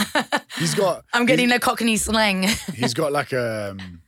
He's 0.58 0.76
got. 0.76 1.04
I'm 1.14 1.26
getting 1.26 1.48
he's- 1.50 1.60
the 1.60 1.66
Cockney 1.66 1.98
slang. 1.98 2.48
He's 2.74 2.94
got 2.94 3.12
like 3.12 3.32
a. 3.34 3.72
Um, 3.72 4.02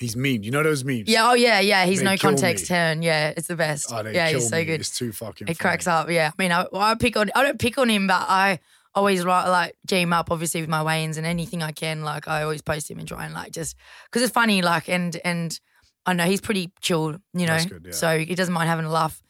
he's 0.00 0.16
meme. 0.16 0.42
You 0.42 0.50
know 0.50 0.62
those 0.62 0.84
memes? 0.84 1.08
yeah. 1.08 1.28
Oh 1.30 1.34
yeah. 1.34 1.60
Yeah. 1.60 1.84
He's 1.86 1.98
They 2.00 2.04
no 2.04 2.10
kill 2.16 2.30
context 2.30 2.64
me. 2.64 2.68
turn. 2.68 3.02
Yeah. 3.02 3.34
It's 3.36 3.48
the 3.48 3.56
best. 3.56 3.90
Oh, 3.92 4.02
they 4.02 4.14
yeah. 4.14 4.30
kill 4.30 4.40
He's 4.40 4.48
so 4.48 4.56
me. 4.56 4.64
good. 4.64 4.80
It's 4.80 4.96
too 4.96 5.12
fucking. 5.12 5.48
It 5.48 5.58
cracks 5.58 5.86
up, 5.86 6.10
yeah. 6.10 6.30
I 6.38 6.42
mean, 6.42 6.52
I, 6.52 6.66
I 6.72 6.94
pick 6.94 7.16
on, 7.16 7.30
I 7.34 7.42
don't 7.42 7.58
pick 7.58 7.78
on 7.78 7.88
him, 7.88 8.06
but 8.06 8.24
I 8.28 8.60
always 8.94 9.24
write 9.24 9.48
like 9.48 9.76
jam 9.86 10.12
up, 10.12 10.30
obviously 10.30 10.60
with 10.60 10.70
my 10.70 10.82
weigh-ins 10.82 11.16
and 11.18 11.26
anything 11.26 11.62
I 11.62 11.72
can. 11.72 12.02
Like 12.02 12.26
I 12.28 12.42
always 12.42 12.62
post 12.62 12.90
him 12.90 12.98
and 12.98 13.06
try 13.06 13.24
and 13.24 13.34
like 13.34 13.52
just 13.52 13.76
because 14.06 14.22
it's 14.22 14.32
funny, 14.32 14.62
like 14.62 14.88
and 14.88 15.14
and 15.24 15.58
I 16.06 16.14
know 16.14 16.24
he's 16.24 16.40
pretty 16.40 16.72
chilled, 16.80 17.20
you 17.34 17.46
know, 17.46 17.52
That's 17.52 17.66
good, 17.66 17.84
yeah. 17.86 17.92
so 17.92 18.18
he 18.18 18.34
doesn't 18.34 18.54
mind 18.54 18.68
having 18.68 18.86
a 18.86 18.90
laugh. 18.90 19.22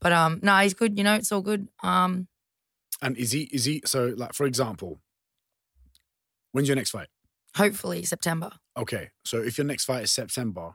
But 0.00 0.12
um, 0.12 0.40
no, 0.42 0.56
he's 0.58 0.74
good. 0.74 0.98
You 0.98 1.04
know, 1.04 1.14
it's 1.14 1.32
all 1.32 1.40
good. 1.40 1.68
Um, 1.82 2.28
And 3.00 3.16
is 3.16 3.32
he? 3.32 3.44
Is 3.52 3.64
he? 3.64 3.80
So 3.86 4.12
like, 4.16 4.34
for 4.34 4.44
example, 4.46 5.00
when's 6.52 6.68
your 6.68 6.76
next 6.76 6.90
fight? 6.90 7.08
Hopefully 7.56 8.04
September. 8.04 8.50
Okay, 8.76 9.10
so 9.24 9.38
if 9.38 9.58
your 9.58 9.66
next 9.66 9.84
fight 9.86 10.04
is 10.04 10.10
September, 10.12 10.74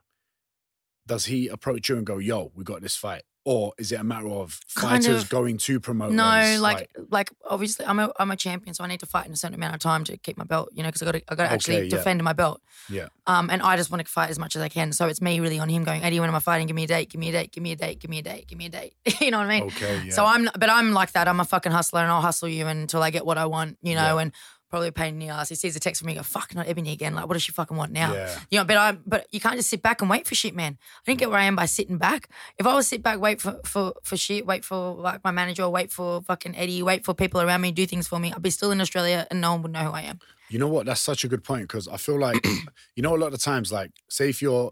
does 1.07 1.25
he 1.25 1.47
approach 1.47 1.89
you 1.89 1.97
and 1.97 2.05
go, 2.05 2.17
"Yo, 2.17 2.51
we 2.55 2.63
got 2.63 2.81
this 2.81 2.95
fight," 2.95 3.23
or 3.43 3.73
is 3.79 3.91
it 3.91 3.99
a 3.99 4.03
matter 4.03 4.27
of 4.29 4.59
Kind 4.75 5.03
fighters 5.03 5.23
of. 5.23 5.29
going 5.29 5.57
to 5.57 5.79
promoters? 5.79 6.15
No, 6.15 6.57
like, 6.61 6.89
like 7.09 7.31
obviously 7.49 7.85
I'm 7.85 7.99
a 7.99 8.11
I'm 8.19 8.29
a 8.31 8.35
champion, 8.35 8.73
so 8.75 8.83
I 8.83 8.87
need 8.87 8.99
to 8.99 9.05
fight 9.07 9.25
in 9.25 9.33
a 9.33 9.35
certain 9.35 9.55
amount 9.55 9.73
of 9.73 9.79
time 9.81 10.03
to 10.05 10.17
keep 10.17 10.37
my 10.37 10.43
belt. 10.43 10.69
You 10.73 10.83
know, 10.83 10.89
because 10.89 11.01
I 11.01 11.05
got 11.05 11.11
to 11.13 11.23
I 11.29 11.35
got 11.35 11.43
to 11.47 11.51
actually 11.51 11.83
yeah. 11.83 11.89
defend 11.89 12.23
my 12.23 12.33
belt. 12.33 12.61
yeah, 12.89 13.07
Um, 13.25 13.49
and 13.49 13.61
I 13.63 13.77
just 13.77 13.89
want 13.91 14.05
to 14.05 14.11
fight 14.11 14.29
as 14.29 14.37
much 14.37 14.55
as 14.55 14.61
I 14.61 14.69
can. 14.69 14.91
So 14.93 15.07
it's 15.07 15.21
me 15.21 15.39
really 15.39 15.57
on 15.59 15.69
him 15.69 15.83
going, 15.83 16.03
Eddie, 16.03 16.19
when 16.19 16.29
am 16.29 16.35
I 16.35 16.39
fighting? 16.39 16.67
Give 16.67 16.75
me 16.75 16.83
a 16.83 16.87
date. 16.87 17.09
Give 17.09 17.19
me 17.19 17.29
a 17.29 17.31
date. 17.31 17.51
Give 17.51 17.63
me 17.63 17.71
a 17.71 17.75
date. 17.75 17.99
Give 17.99 18.09
me 18.09 18.19
a 18.19 18.23
date. 18.23 18.47
Give 18.47 18.57
me 18.59 18.67
a 18.67 18.69
date. 18.69 18.93
you 19.21 19.31
know 19.31 19.39
what 19.39 19.47
I 19.47 19.59
mean? 19.59 19.63
okay, 19.69 20.03
yeah. 20.05 20.11
So 20.13 20.23
I'm, 20.25 20.47
but 20.57 20.69
I'm 20.69 20.93
like 20.93 21.13
that. 21.13 21.27
I'm 21.27 21.39
a 21.39 21.45
fucking 21.45 21.71
hustler, 21.71 22.01
and 22.01 22.11
I'll 22.11 22.21
hustle 22.21 22.47
you 22.47 22.67
until 22.67 23.01
I 23.01 23.09
get 23.09 23.25
what 23.25 23.37
I 23.39 23.47
want. 23.47 23.77
You 23.81 23.95
know, 23.95 24.15
Yeah. 24.17 24.21
and 24.21 24.31
probably 24.71 24.87
a 24.87 24.91
pain 24.91 25.13
in 25.13 25.19
the 25.19 25.29
ass. 25.29 25.49
He 25.49 25.55
sees 25.55 25.75
a 25.75 25.79
text 25.79 26.01
from 26.01 26.07
me, 26.07 26.15
go, 26.15 26.23
"Fuck, 26.23 26.55
not 26.55 26.65
Ebanie 26.65 26.91
again." 26.93 27.13
Like, 27.13 27.27
what 27.27 27.33
does 27.33 27.43
she 27.43 27.51
fucking 27.51 27.77
want 27.77 27.91
now? 27.91 28.13
Yeah. 28.13 28.39
You 28.49 28.57
know, 28.57 28.63
but 28.65 28.77
I, 28.77 28.91
but 28.93 29.27
you 29.31 29.39
can't 29.39 29.55
just 29.57 29.69
sit 29.69 29.83
back 29.83 30.01
and 30.01 30.09
wait 30.09 30.25
for 30.27 30.33
shit, 30.33 30.55
man. 30.55 30.79
I 30.81 31.11
didn't 31.11 31.19
get 31.19 31.29
where 31.29 31.37
I 31.39 31.43
am 31.43 31.55
by 31.55 31.65
sitting 31.67 31.97
back. 31.99 32.29
If 32.57 32.65
I 32.65 32.73
was 32.73 32.87
sit 32.87 33.03
back, 33.03 33.19
wait 33.19 33.39
for 33.39 33.59
for 33.65 33.93
for 34.01 34.17
shit, 34.17 34.47
wait 34.47 34.65
for 34.65 34.95
like 34.95 35.23
my 35.23 35.31
manager, 35.31 35.69
wait 35.69 35.91
for 35.91 36.21
fucking 36.23 36.55
Eddie, 36.55 36.81
wait 36.81 37.05
for 37.05 37.13
people 37.13 37.41
around 37.41 37.61
me 37.61 37.69
to 37.69 37.75
do 37.75 37.85
things 37.85 38.07
for 38.07 38.17
me, 38.19 38.33
I'd 38.33 38.41
be 38.41 38.49
still 38.49 38.71
in 38.71 38.81
Australia 38.81 39.27
and 39.29 39.41
no 39.41 39.51
one 39.51 39.61
would 39.61 39.71
know 39.73 39.83
who 39.83 39.91
I 39.91 40.01
am. 40.01 40.19
You 40.49 40.59
know 40.59 40.67
what? 40.67 40.85
That's 40.85 40.99
such 41.01 41.23
a 41.23 41.27
good 41.27 41.43
point 41.43 41.63
because 41.63 41.87
I 41.87 41.97
feel 41.97 42.19
like, 42.19 42.43
you 42.95 43.03
know, 43.03 43.15
a 43.15 43.17
lot 43.17 43.33
of 43.33 43.39
times, 43.39 43.71
like, 43.71 43.91
say 44.09 44.27
if 44.29 44.41
you're, 44.41 44.71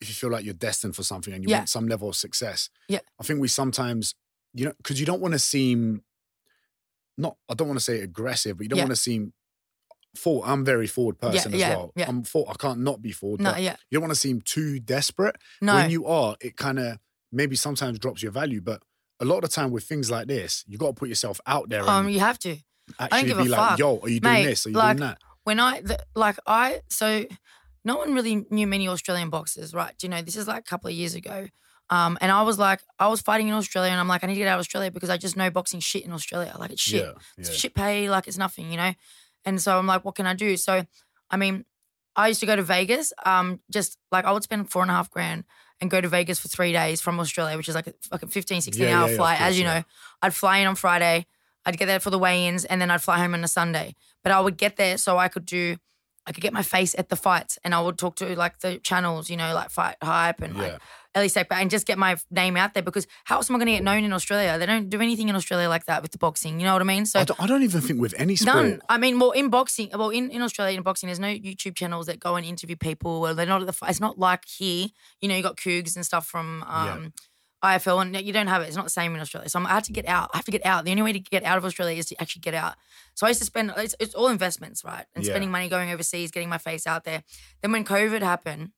if 0.00 0.08
you 0.08 0.14
feel 0.14 0.30
like 0.30 0.44
you're 0.44 0.52
destined 0.52 0.96
for 0.96 1.02
something 1.04 1.32
and 1.32 1.44
you 1.44 1.48
Yeah. 1.50 1.58
want 1.58 1.68
some 1.68 1.86
level 1.86 2.08
of 2.08 2.16
success, 2.16 2.70
Yeah. 2.88 2.98
I 3.20 3.22
think 3.24 3.40
we 3.40 3.48
sometimes, 3.48 4.14
you 4.52 4.64
know, 4.64 4.72
because 4.78 4.98
you 4.98 5.06
don't 5.06 5.20
want 5.20 5.32
to 5.34 5.38
seem, 5.38 6.02
not, 7.16 7.36
I 7.48 7.54
don't 7.54 7.68
want 7.68 7.78
to 7.78 7.84
say 7.84 8.00
aggressive, 8.00 8.56
but 8.56 8.64
you 8.64 8.68
don't 8.68 8.78
Yeah. 8.78 8.84
want 8.84 8.92
to 8.92 9.00
seem 9.00 9.32
forward. 10.16 10.46
I'm 10.46 10.62
a 10.62 10.64
very 10.64 10.86
forward 10.86 11.18
person 11.18 11.54
as 11.54 11.60
yeah, 11.60 11.70
well. 11.70 11.92
yeah. 11.96 12.08
I'm 12.08 12.22
for, 12.22 12.46
I 12.48 12.54
can't 12.54 12.80
not 12.80 13.02
be 13.02 13.12
forward. 13.12 13.40
No, 13.40 13.56
yeah. 13.56 13.76
You 13.90 13.96
don't 13.96 14.02
want 14.02 14.14
to 14.14 14.20
seem 14.20 14.40
too 14.40 14.80
desperate. 14.80 15.36
No. 15.60 15.74
When 15.74 15.90
you 15.90 16.06
are, 16.06 16.36
it 16.40 16.56
kind 16.56 16.78
of 16.78 16.98
maybe 17.32 17.56
sometimes 17.56 17.98
drops 17.98 18.22
your 18.22 18.32
value. 18.32 18.60
But 18.60 18.82
a 19.20 19.24
lot 19.24 19.36
of 19.36 19.42
the 19.42 19.48
time 19.48 19.70
with 19.70 19.84
things 19.84 20.10
like 20.10 20.26
this, 20.26 20.64
you 20.66 20.78
got 20.78 20.88
to 20.88 20.94
put 20.94 21.08
yourself 21.08 21.40
out 21.46 21.68
there 21.68 21.82
um, 21.82 22.06
and 22.06 22.14
you 22.14 22.20
have 22.20 22.38
to. 22.40 22.56
actually 22.98 23.28
give 23.28 23.38
a 23.38 23.42
be 23.42 23.48
like, 23.48 23.70
fuck. 23.70 23.78
"Yo, 23.78 23.98
are 23.98 24.08
you 24.08 24.20
doing 24.20 24.34
Mate, 24.34 24.44
this? 24.46 24.66
Are 24.66 24.70
you 24.70 24.76
like, 24.76 24.96
doing 24.96 25.08
that?" 25.08 25.18
when 25.44 25.60
I 25.60 25.80
the, 25.80 25.98
like 26.14 26.38
I 26.46 26.80
so 26.88 27.24
no 27.84 27.96
one 27.96 28.14
really 28.14 28.44
knew 28.50 28.66
many 28.66 28.88
Australian 28.88 29.30
boxers, 29.30 29.72
right? 29.74 29.96
Do 29.98 30.06
you 30.06 30.10
know, 30.10 30.20
this 30.22 30.36
is 30.36 30.48
like 30.48 30.60
a 30.60 30.62
couple 30.64 30.88
of 30.88 30.94
years 30.94 31.14
ago. 31.14 31.46
Um, 31.88 32.18
and 32.20 32.32
I 32.32 32.42
was 32.42 32.58
like, 32.58 32.80
I 32.98 33.08
was 33.08 33.20
fighting 33.20 33.48
in 33.48 33.54
Australia, 33.54 33.90
and 33.90 34.00
I'm 34.00 34.08
like, 34.08 34.24
I 34.24 34.26
need 34.26 34.34
to 34.34 34.40
get 34.40 34.48
out 34.48 34.54
of 34.58 34.60
Australia 34.60 34.90
because 34.90 35.10
I 35.10 35.16
just 35.16 35.36
know 35.36 35.50
boxing 35.50 35.80
shit 35.80 36.04
in 36.04 36.12
Australia. 36.12 36.54
Like 36.58 36.72
it's 36.72 36.82
shit. 36.82 37.04
Yeah, 37.04 37.12
It's 37.38 37.54
shit 37.54 37.74
pay, 37.74 38.10
like 38.10 38.26
it's 38.26 38.38
nothing, 38.38 38.70
you 38.70 38.76
know. 38.76 38.92
And 39.44 39.60
so 39.62 39.78
I'm 39.78 39.86
like, 39.86 40.04
what 40.04 40.16
can 40.16 40.26
I 40.26 40.34
do? 40.34 40.56
So, 40.56 40.84
I 41.30 41.36
mean, 41.36 41.64
I 42.16 42.28
used 42.28 42.40
to 42.40 42.46
go 42.46 42.56
to 42.56 42.62
Vegas. 42.62 43.12
Um, 43.24 43.60
just 43.70 43.98
like 44.10 44.24
I 44.24 44.32
would 44.32 44.42
spend 44.42 44.70
four 44.70 44.82
and 44.82 44.90
a 44.90 44.94
half 44.94 45.10
grand 45.10 45.44
and 45.80 45.90
go 45.90 46.00
to 46.00 46.08
Vegas 46.08 46.40
for 46.40 46.48
three 46.48 46.72
days 46.72 47.00
from 47.00 47.20
Australia, 47.20 47.56
which 47.56 47.68
is 47.68 47.74
like 47.74 47.86
a 47.86 47.94
fucking 48.10 48.30
15, 48.30 48.62
16 48.62 48.82
Yeah, 48.82 48.90
yeah, 48.90 49.00
hour 49.02 49.10
yeah, 49.10 49.16
flight. 49.16 49.40
As 49.40 49.46
course, 49.48 49.58
you 49.58 49.64
yeah. 49.64 49.78
know, 49.78 49.84
I'd 50.22 50.34
fly 50.34 50.58
in 50.58 50.66
on 50.66 50.74
Friday. 50.74 51.26
I'd 51.64 51.76
get 51.78 51.86
there 51.86 52.00
for 52.00 52.10
the 52.10 52.18
weigh-ins, 52.18 52.64
and 52.64 52.80
then 52.80 52.90
I'd 52.90 53.02
fly 53.02 53.18
home 53.18 53.34
on 53.34 53.44
a 53.44 53.48
Sunday. 53.48 53.94
But 54.22 54.32
I 54.32 54.40
would 54.40 54.56
get 54.56 54.76
there 54.76 54.96
so 54.98 55.18
I 55.18 55.28
could 55.28 55.44
do, 55.44 55.76
I 56.24 56.32
could 56.32 56.40
get 56.40 56.52
my 56.52 56.62
face 56.62 56.94
at 56.96 57.08
the 57.08 57.16
fights, 57.16 57.58
and 57.62 57.74
I 57.74 57.80
would 57.80 57.98
talk 57.98 58.16
to 58.16 58.36
like 58.36 58.60
the 58.60 58.78
channels, 58.78 59.28
you 59.30 59.36
know, 59.36 59.52
like 59.52 59.70
Fight 59.70 59.96
Hype 60.02 60.40
and 60.40 60.56
like 60.56 60.78
Yeah. 61.16 61.20
Elie 61.20 61.28
Seckbach, 61.28 61.56
and 61.60 61.70
just 61.70 61.86
get 61.86 61.98
my 61.98 62.16
name 62.30 62.56
out 62.56 62.74
there 62.74 62.82
because 62.82 63.06
how 63.24 63.36
else 63.36 63.50
am 63.50 63.56
I 63.56 63.58
going 63.58 63.66
to 63.66 63.72
get 63.72 63.82
known 63.82 64.04
in 64.04 64.12
Australia? 64.12 64.58
They 64.58 64.66
don't 64.66 64.90
do 64.90 65.00
anything 65.00 65.28
in 65.28 65.34
Australia 65.36 65.68
like 65.68 65.86
that 65.86 66.02
with 66.02 66.12
the 66.12 66.18
boxing. 66.18 66.60
You 66.60 66.66
know 66.66 66.72
what 66.74 66.82
I 66.82 66.84
mean? 66.84 67.06
So 67.06 67.20
I 67.20 67.24
don't, 67.24 67.40
I 67.40 67.46
don't 67.46 67.62
even 67.62 67.80
think 67.80 68.00
with 68.00 68.14
any 68.18 68.36
sport. 68.36 68.54
None. 68.56 68.80
I 68.88 68.98
mean, 68.98 69.18
well, 69.18 69.30
in 69.30 69.48
boxing, 69.48 69.90
well, 69.94 70.10
in, 70.10 70.30
in 70.30 70.42
Australia, 70.42 70.76
in 70.76 70.82
boxing, 70.82 71.06
there's 71.08 71.18
no 71.20 71.28
YouTube 71.28 71.74
channels 71.74 72.06
that 72.06 72.20
go 72.20 72.36
and 72.36 72.44
interview 72.46 72.76
people. 72.76 73.26
Or 73.26 73.34
they're 73.34 73.46
not 73.46 73.62
at 73.62 73.66
the. 73.66 73.86
It's 73.88 74.00
not 74.00 74.18
like 74.18 74.44
here. 74.46 74.88
You 75.20 75.28
know, 75.28 75.36
you 75.36 75.42
got 75.42 75.56
Cougs 75.56 75.96
and 75.96 76.04
stuff 76.04 76.26
from 76.26 76.62
um, 76.64 77.12
IFL, 77.64 78.02
and 78.02 78.26
you 78.26 78.32
don't 78.32 78.46
have 78.48 78.62
it. 78.62 78.66
It's 78.66 78.76
not 78.76 78.84
the 78.84 78.90
same 78.90 79.14
in 79.14 79.20
Australia. 79.20 79.48
So 79.48 79.58
I'm, 79.58 79.66
I 79.66 79.70
had 79.70 79.84
to 79.84 79.92
get 79.92 80.06
out. 80.06 80.30
I 80.34 80.36
have 80.38 80.44
to 80.44 80.50
get 80.50 80.66
out. 80.66 80.84
The 80.84 80.90
only 80.90 81.02
way 81.02 81.12
to 81.14 81.18
get 81.20 81.42
out 81.44 81.56
of 81.58 81.64
Australia 81.64 81.96
is 81.98 82.06
to 82.06 82.20
actually 82.20 82.40
get 82.40 82.54
out. 82.54 82.74
So 83.14 83.26
I 83.26 83.30
used 83.30 83.40
to 83.40 83.46
spend. 83.46 83.72
It's, 83.76 83.94
it's 83.98 84.14
all 84.14 84.28
investments, 84.28 84.84
right? 84.84 85.06
And 85.14 85.24
Yeah. 85.24 85.32
spending 85.32 85.50
money 85.50 85.68
going 85.68 85.90
overseas, 85.90 86.30
getting 86.30 86.48
my 86.50 86.58
face 86.58 86.86
out 86.86 87.04
there. 87.04 87.24
Then 87.62 87.72
when 87.72 87.84
COVID 87.84 88.20
happened, 88.20 88.72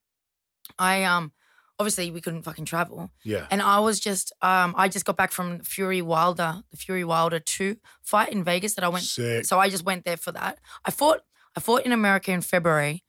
I 0.78 1.04
um 1.04 1.32
obviously 1.78 2.10
we 2.10 2.20
couldn't 2.20 2.42
fucking 2.42 2.64
travel. 2.64 3.10
Yeah. 3.24 3.46
And 3.50 3.62
I 3.62 3.78
was 3.80 4.00
just, 4.00 4.32
um, 4.42 4.74
I 4.76 4.88
just 4.88 5.04
got 5.04 5.16
back 5.16 5.32
from 5.32 5.60
Fury 5.60 6.02
Wilder, 6.02 6.62
the 6.70 6.76
Fury 6.76 7.04
Wilder 7.04 7.38
two 7.38 7.76
fight 8.02 8.32
in 8.32 8.42
Vegas 8.44 8.74
that 8.74 8.84
I 8.84 8.88
went. 8.88 9.04
Sick. 9.04 9.44
So 9.44 9.58
I 9.58 9.68
just 9.68 9.84
went 9.84 10.04
there 10.04 10.16
for 10.16 10.32
that. 10.32 10.58
I 10.84 10.90
fought, 10.90 11.20
I 11.56 11.60
fought 11.60 11.82
in 11.82 11.92
America 11.92 12.32
in 12.32 12.40
February, 12.40 13.04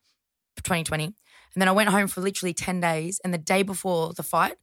2020, 0.58 1.06
and 1.06 1.14
then 1.56 1.68
I 1.68 1.72
went 1.72 1.90
home 1.90 2.08
for 2.08 2.22
literally 2.22 2.54
ten 2.54 2.80
days. 2.80 3.20
And 3.24 3.34
the 3.34 3.38
day 3.38 3.64
before 3.64 4.14
the 4.14 4.24
fight, 4.24 4.56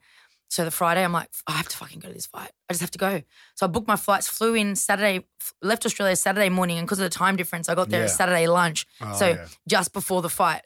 so 0.49 0.65
the 0.65 0.71
Friday, 0.71 1.05
I'm 1.05 1.13
like, 1.13 1.29
I 1.47 1.53
have 1.53 1.69
to 1.69 1.77
fucking 1.77 1.99
go 1.99 2.09
to 2.09 2.15
this 2.15 2.27
fight. 2.27 2.51
I 2.69 2.73
just 2.73 2.81
have 2.81 2.93
to 2.93 2.99
go. 2.99 3.23
So 3.57 3.67
I 3.67 3.69
booked 3.69 3.89
my 3.89 3.97
flights, 3.97 4.29
flew 4.29 4.55
in 4.55 4.77
Saturday, 4.77 5.25
left 5.61 5.85
Australia 5.85 6.15
Saturday 6.15 6.49
morning, 6.49 6.79
and 6.79 6.87
because 6.87 7.01
of 7.01 7.05
the 7.05 7.11
time 7.11 7.37
difference, 7.37 7.69
I 7.69 7.75
got 7.75 7.89
there 7.89 8.05
at 8.05 8.11
Saturday 8.11 8.47
lunch. 8.47 8.87
Oh, 9.01 9.13
so 9.15 9.29
yeah. 9.31 9.47
just 9.67 9.93
before 9.93 10.23
the 10.23 10.29
fight. 10.29 10.63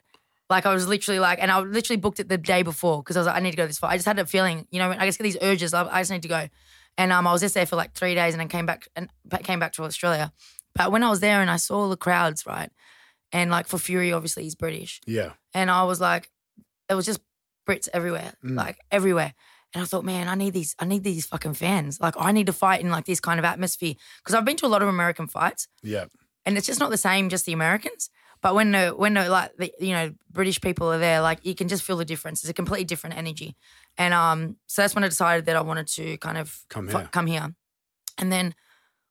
Like 0.50 0.66
I 0.66 0.74
was 0.74 0.86
literally 0.88 1.20
like, 1.20 1.38
and 1.40 1.50
I 1.50 1.60
literally 1.60 1.96
booked 1.96 2.18
it 2.20 2.28
the 2.28 2.36
day 2.36 2.62
before 2.62 3.02
because 3.02 3.16
I 3.16 3.20
was 3.20 3.26
like, 3.28 3.36
I 3.36 3.40
need 3.40 3.52
to 3.52 3.56
go 3.56 3.62
to 3.62 3.68
this 3.68 3.78
fight. 3.78 3.92
I 3.92 3.96
just 3.96 4.06
had 4.06 4.18
a 4.18 4.26
feeling, 4.26 4.66
you 4.72 4.80
know, 4.80 4.90
I 4.90 5.06
just 5.06 5.16
get 5.18 5.22
these 5.24 5.38
urges. 5.40 5.72
I, 5.72 5.84
I 5.86 6.00
just 6.00 6.10
need 6.10 6.22
to 6.22 6.28
go, 6.28 6.48
and 6.98 7.12
um, 7.12 7.26
I 7.26 7.32
was 7.32 7.40
just 7.40 7.54
there 7.54 7.66
for 7.66 7.76
like 7.76 7.94
three 7.94 8.14
days, 8.16 8.34
and 8.34 8.40
then 8.40 8.48
came 8.48 8.66
back 8.66 8.88
and 8.96 9.08
came 9.44 9.60
back 9.60 9.72
to 9.74 9.84
Australia. 9.84 10.32
But 10.74 10.90
when 10.92 11.02
I 11.04 11.08
was 11.10 11.20
there 11.20 11.40
and 11.40 11.50
I 11.50 11.56
saw 11.56 11.88
the 11.88 11.96
crowds, 11.96 12.44
right, 12.46 12.70
and 13.32 13.50
like 13.50 13.68
for 13.68 13.78
Fury, 13.78 14.12
obviously 14.12 14.42
he's 14.42 14.56
British, 14.56 15.00
Yeah. 15.06 15.30
and 15.54 15.70
I 15.70 15.84
was 15.84 16.00
like, 16.00 16.30
it 16.88 16.94
was 16.94 17.06
just 17.06 17.20
Brits 17.68 17.88
everywhere, 17.94 18.32
Mm. 18.44 18.56
like 18.56 18.78
everywhere. 18.90 19.34
And 19.72 19.82
I 19.84 19.86
thought, 19.86 20.04
man, 20.04 20.26
I 20.26 20.34
need 20.34 20.52
these, 20.52 20.74
I 20.80 20.84
need 20.84 21.04
these 21.04 21.26
fucking 21.26 21.54
fans. 21.54 22.00
Like 22.00 22.14
I 22.18 22.32
need 22.32 22.46
to 22.46 22.52
fight 22.52 22.80
in 22.80 22.90
like 22.90 23.04
this 23.04 23.20
kind 23.20 23.38
of 23.38 23.44
atmosphere 23.44 23.94
because 24.18 24.34
I've 24.34 24.44
been 24.44 24.56
to 24.56 24.66
a 24.66 24.68
lot 24.74 24.82
of 24.82 24.88
American 24.88 25.28
fights, 25.28 25.68
Yeah. 25.82 26.06
and 26.44 26.58
it's 26.58 26.66
just 26.66 26.80
not 26.80 26.90
the 26.90 26.96
same, 26.96 27.28
just 27.28 27.46
the 27.46 27.52
Americans. 27.52 28.10
But 28.42 28.54
when 28.54 28.72
the 28.72 28.88
when 28.90 29.14
the 29.14 29.28
like 29.28 29.54
the 29.56 29.72
you 29.78 29.92
know 29.92 30.14
British 30.30 30.60
people 30.60 30.90
are 30.92 30.98
there, 30.98 31.20
like 31.20 31.44
you 31.44 31.54
can 31.54 31.68
just 31.68 31.82
feel 31.82 31.96
the 31.96 32.04
difference. 32.04 32.42
It's 32.42 32.48
a 32.50 32.54
completely 32.54 32.84
different 32.84 33.16
energy, 33.16 33.56
and 33.98 34.14
um, 34.14 34.56
so 34.66 34.82
that's 34.82 34.94
when 34.94 35.04
I 35.04 35.08
decided 35.08 35.44
that 35.46 35.56
I 35.56 35.60
wanted 35.60 35.88
to 35.88 36.16
kind 36.18 36.38
of 36.38 36.58
Come 36.68 36.88
fu- 36.88 36.98
here. 36.98 37.08
come 37.12 37.26
here, 37.26 37.54
and 38.16 38.32
then 38.32 38.54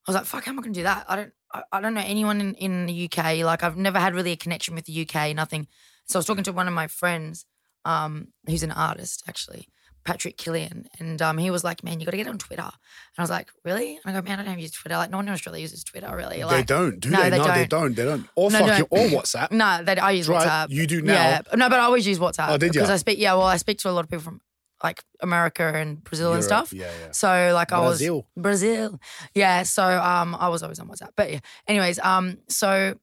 I 0.07 0.11
was 0.11 0.15
like, 0.15 0.25
fuck, 0.25 0.45
how 0.45 0.51
am 0.51 0.59
I 0.59 0.63
gonna 0.63 0.73
do 0.73 0.83
that? 0.83 1.05
I 1.07 1.15
don't, 1.15 1.31
I, 1.53 1.63
I 1.71 1.81
don't 1.81 1.93
know 1.93 2.01
anyone 2.03 2.41
in 2.41 2.55
in 2.55 2.85
the 2.87 3.05
UK. 3.05 3.43
Like 3.45 3.63
I've 3.63 3.77
never 3.77 3.99
had 3.99 4.15
really 4.15 4.31
a 4.31 4.35
connection 4.37 4.73
with 4.73 4.85
the 4.85 5.01
UK, 5.07 5.35
nothing. 5.35 5.67
So 6.05 6.17
I 6.17 6.19
was 6.19 6.25
talking 6.25 6.43
to 6.45 6.51
one 6.51 6.67
of 6.67 6.73
my 6.73 6.87
friends, 6.87 7.45
um, 7.85 8.29
who's 8.47 8.63
an 8.63 8.71
artist 8.71 9.23
actually. 9.27 9.67
Patrick 10.09 10.37
Killian, 10.37 10.87
and 10.97 11.21
um, 11.21 11.37
he 11.37 11.51
was 11.51 11.63
like, 11.63 11.83
"Man, 11.83 11.99
you 11.99 12.05
got 12.07 12.11
to 12.11 12.17
get 12.17 12.27
on 12.27 12.39
Twitter." 12.39 12.63
And 12.63 13.19
I 13.19 13.21
was 13.21 13.29
like, 13.29 13.51
"Really?" 13.63 13.99
And 14.03 14.17
I 14.17 14.19
go, 14.19 14.27
"Man, 14.27 14.39
I 14.39 14.43
don't 14.43 14.57
use 14.57 14.71
Twitter. 14.71 14.97
Like, 14.97 15.11
no 15.11 15.17
one 15.17 15.27
in 15.27 15.33
Australia 15.35 15.61
uses 15.61 15.83
Twitter, 15.83 16.09
really." 16.15 16.41
they 16.41 16.63
don't, 16.63 16.99
do 16.99 17.11
no, 17.11 17.21
they? 17.21 17.29
they 17.29 17.37
no, 17.37 17.43
they 17.43 17.67
don't. 17.67 17.93
don't. 17.93 17.95
They 17.95 18.05
don't. 18.05 18.27
Or 18.35 18.49
No, 18.49 18.59
fucking, 18.59 18.87
don't. 18.91 19.15
or 19.15 19.21
WhatsApp. 19.21 19.51
No, 19.51 19.83
that 19.83 20.01
I 20.01 20.11
use 20.11 20.27
Right, 20.27 20.47
WhatsApp. 20.47 20.69
you 20.71 20.87
do 20.87 21.03
now. 21.03 21.13
Yeah, 21.13 21.41
no, 21.55 21.69
but 21.69 21.79
I 21.79 21.83
always 21.83 22.07
use 22.07 22.17
WhatsApp. 22.17 22.49
Oh, 22.49 22.57
did 22.57 22.73
ya? 22.73 22.81
Because 22.81 22.89
I 22.89 22.97
speak. 22.97 23.19
Yeah, 23.19 23.33
well, 23.35 23.43
I 23.45 23.57
speak 23.57 23.77
to 23.79 23.89
a 23.89 23.91
lot 23.91 24.03
of 24.03 24.09
people 24.09 24.23
from 24.23 24.41
like 24.83 25.03
America 25.19 25.71
and 25.75 26.03
Brazil 26.03 26.33
and 26.33 26.43
stuff. 26.43 26.73
Yeah, 26.73 26.89
yeah. 27.01 27.11
So 27.11 27.51
like 27.53 27.71
I 27.71 27.79
was 27.81 27.99
Brazil. 27.99 28.25
Brazil. 28.35 28.99
Yeah. 29.35 29.61
So 29.61 29.83
um, 29.83 30.35
I 30.39 30.49
was 30.49 30.63
always 30.63 30.79
on 30.79 30.87
WhatsApp. 30.87 31.11
But 31.15 31.31
yeah. 31.31 31.39
Anyways, 31.67 31.99
um, 31.99 32.39
so 32.47 32.97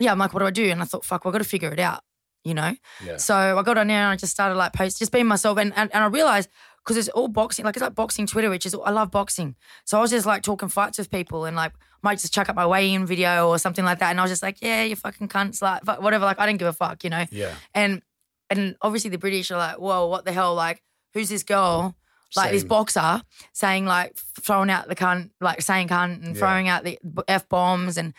yeah, 0.00 0.10
I'm 0.10 0.18
like, 0.18 0.34
what 0.34 0.40
do 0.40 0.46
I 0.46 0.50
do? 0.50 0.68
And 0.70 0.82
I 0.82 0.86
thought, 0.86 1.04
fuck, 1.04 1.24
well, 1.24 1.30
I 1.30 1.38
got 1.38 1.44
to 1.44 1.48
figure 1.48 1.72
it 1.72 1.78
out. 1.78 2.00
You 2.46 2.54
know. 2.54 2.74
Yeah. 3.04 3.16
So 3.16 3.34
I 3.58 3.62
got 3.62 3.76
on 3.76 3.88
there 3.88 3.98
and 3.98 4.12
I 4.12 4.16
just 4.16 4.32
started 4.32 4.54
like 4.54 4.72
post, 4.72 4.98
just 4.98 5.12
being 5.12 5.26
myself, 5.26 5.58
and 5.58 5.72
and, 5.76 5.92
and 5.94 6.04
I 6.04 6.06
realized 6.06 6.48
because 6.78 6.96
it's 6.96 7.08
all 7.08 7.26
boxing, 7.28 7.64
like 7.64 7.74
it's 7.76 7.82
like 7.82 7.96
boxing 7.96 8.26
Twitter, 8.26 8.48
which 8.48 8.64
is 8.64 8.74
I 8.84 8.90
love 8.90 9.10
boxing. 9.10 9.56
So 9.84 9.98
I 9.98 10.00
was 10.00 10.12
just 10.12 10.24
like 10.26 10.42
talking 10.42 10.68
fights 10.68 10.98
with 10.98 11.10
people 11.10 11.44
and 11.44 11.56
like 11.56 11.72
might 12.02 12.20
just 12.20 12.32
chuck 12.32 12.48
up 12.48 12.54
my 12.54 12.64
weigh-in 12.66 13.04
video 13.06 13.48
or 13.48 13.58
something 13.58 13.84
like 13.84 13.98
that, 13.98 14.10
and 14.10 14.20
I 14.20 14.22
was 14.22 14.30
just 14.30 14.42
like, 14.42 14.62
yeah, 14.62 14.84
you 14.84 14.94
fucking 14.94 15.28
cunts, 15.28 15.60
like 15.60 15.82
whatever. 16.00 16.24
Like 16.24 16.38
I 16.38 16.46
didn't 16.46 16.60
give 16.60 16.68
a 16.68 16.72
fuck, 16.72 17.02
you 17.04 17.10
know. 17.10 17.24
Yeah. 17.30 17.54
And 17.74 18.02
and 18.48 18.76
obviously 18.80 19.10
the 19.10 19.18
British 19.18 19.50
are 19.50 19.58
like, 19.58 19.78
whoa, 19.78 20.06
what 20.06 20.24
the 20.24 20.32
hell? 20.32 20.54
Like 20.54 20.82
who's 21.14 21.28
this 21.28 21.42
girl? 21.42 21.96
Like 22.36 22.50
this 22.52 22.64
boxer 22.64 23.22
saying 23.52 23.86
like 23.86 24.16
throwing 24.40 24.68
out 24.68 24.88
the 24.88 24.96
cunt, 24.96 25.30
like 25.40 25.62
saying 25.62 25.88
cunt 25.88 26.22
and 26.24 26.34
Yeah. 26.34 26.40
throwing 26.40 26.68
out 26.68 26.84
the 26.84 26.98
f 27.28 27.48
bombs 27.48 27.96
and 27.96 28.14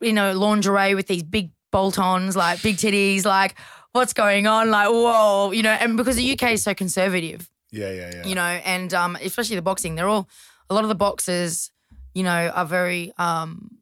you 0.00 0.12
know 0.12 0.32
lingerie 0.32 0.94
with 0.94 1.06
these 1.06 1.22
big 1.22 1.50
bolt-ons, 1.76 2.34
like 2.34 2.62
big 2.62 2.76
titties, 2.76 3.26
like 3.26 3.54
what's 3.92 4.14
going 4.14 4.46
on? 4.46 4.70
Like 4.70 4.88
whoa, 4.88 5.50
you 5.52 5.62
know. 5.62 5.72
And 5.72 5.96
because 5.98 6.16
the 6.16 6.32
UK 6.32 6.52
is 6.52 6.62
so 6.62 6.72
conservative, 6.74 7.50
Yeah, 7.70 7.90
yeah, 7.90 8.10
yeah. 8.14 8.26
you 8.26 8.34
know, 8.34 8.42
and 8.42 8.94
um, 8.94 9.16
especially 9.20 9.56
the 9.56 9.62
boxing, 9.70 9.94
they're 9.94 10.08
all 10.08 10.26
a 10.70 10.74
lot 10.74 10.84
of 10.84 10.88
the 10.88 10.94
boxers, 10.94 11.70
you 12.14 12.22
know, 12.22 12.48
are 12.54 12.64
very 12.64 13.12
um, 13.18 13.78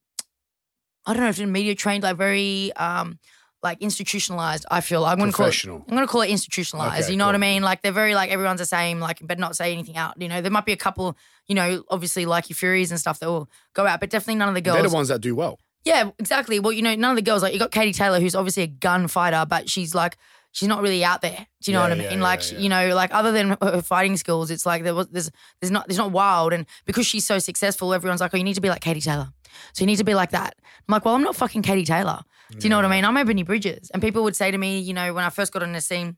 I 1.07 1.13
don't 1.15 1.23
know 1.23 1.29
if 1.29 1.37
they're 1.37 1.47
media 1.47 1.77
trained, 1.77 2.03
like 2.03 2.17
very 2.17 2.73
um, 2.73 3.19
like 3.63 3.81
institutionalized. 3.81 4.67
I 4.71 4.81
feel 4.81 5.05
I'm 5.05 5.19
gonna 5.19 5.31
call 5.31 5.47
it, 5.47 5.65
I'm 5.65 5.85
gonna 5.89 6.09
call 6.09 6.23
it 6.23 6.31
institutionalized. 6.31 7.05
Okay, 7.05 7.13
you 7.13 7.17
know 7.17 7.27
what 7.27 7.37
I 7.37 7.39
mean? 7.39 7.63
Like 7.63 7.83
they're 7.83 7.93
very 7.93 8.17
like 8.17 8.31
everyone's 8.31 8.59
the 8.61 8.67
same, 8.67 8.99
like 8.99 9.21
but 9.23 9.39
not 9.39 9.55
say 9.55 9.73
anything 9.73 9.97
out. 9.97 10.21
You 10.21 10.29
know, 10.29 10.41
there 10.41 10.51
might 10.51 10.67
be 10.67 10.73
a 10.73 10.77
couple, 10.77 11.17
you 11.47 11.55
know, 11.55 11.85
obviously 11.91 12.27
like 12.27 12.49
your 12.49 12.57
Furies 12.57 12.91
and 12.91 12.99
stuff 12.99 13.21
that 13.21 13.29
will 13.29 13.49
go 13.73 13.87
out, 13.87 14.01
but 14.01 14.11
definitely 14.11 14.35
none 14.37 14.49
of 14.49 14.55
the 14.57 14.61
girls. 14.63 14.77
They're 14.79 14.89
the 14.91 14.95
ones 14.95 15.09
that 15.09 15.21
do 15.21 15.37
well. 15.37 15.61
Yeah, 15.85 16.11
exactly. 16.19 16.61
Well, 16.61 16.73
you 16.73 16.83
know, 16.83 16.95
none 16.95 17.11
of 17.11 17.17
the 17.17 17.23
girls 17.23 17.43
like 17.43 17.53
you 17.53 17.59
got 17.59 17.71
Katie 17.71 17.93
Taylor, 17.93 18.21
who's 18.21 18.35
obviously 18.35 18.63
a 18.63 18.67
gunfighter, 18.69 19.45
but 19.49 19.69
she's 19.69 19.95
like 19.95 20.17
she's 20.53 20.69
not 20.69 20.81
really 20.83 21.05
out 21.05 21.21
there. 21.21 21.47
Do 21.63 21.71
you 21.71 21.75
know 21.77 21.83
Yeah, 21.83 21.89
what 21.89 21.93
I 21.93 22.09
mean? 22.11 22.19
yeah, 22.19 22.25
like 22.25 22.53
yeah. 22.53 22.59
you 22.59 22.69
know, 22.69 22.95
like 22.95 23.13
other 23.15 23.33
than 23.33 23.57
her- 23.61 23.83
fighting 23.83 24.17
skills, 24.17 24.51
it's 24.51 24.65
like 24.65 24.83
there 24.85 24.95
was 24.95 25.09
there's 25.09 25.31
there's 25.61 25.71
not 25.71 25.87
there's 25.89 25.99
not 25.99 26.11
wild, 26.13 26.53
and 26.53 26.67
because 26.87 27.07
she's 27.07 27.27
so 27.27 27.39
successful, 27.39 27.93
everyone's 27.93 28.21
like, 28.21 28.33
oh, 28.33 28.37
you 28.39 28.45
need 28.45 28.55
to 28.55 28.61
be 28.61 28.69
like 28.71 28.81
Katie 28.81 29.01
Taylor, 29.01 29.29
so 29.73 29.83
you 29.83 29.87
need 29.87 29.97
to 29.97 30.05
be 30.05 30.15
like 30.15 30.31
that. 30.31 30.55
I'm 30.89 30.93
like, 30.93 31.05
well, 31.05 31.15
I'm 31.15 31.23
not 31.23 31.37
fucking 31.37 31.63
Katie 31.63 31.85
Taylor. 31.85 32.21
Do 32.51 32.59
you 32.63 32.69
know 32.71 32.77
what 32.77 32.85
I 32.85 32.89
mean? 32.89 33.05
I'm 33.05 33.15
Ebanie 33.17 33.45
Bridges, 33.45 33.91
and 33.93 34.01
people 34.03 34.23
would 34.25 34.37
say 34.37 34.51
to 34.51 34.57
me, 34.59 34.79
you 34.79 34.95
know, 34.95 35.13
when 35.13 35.25
I 35.25 35.31
first 35.31 35.53
got 35.53 35.63
on 35.63 35.73
the 35.73 35.81
scene, 35.81 36.17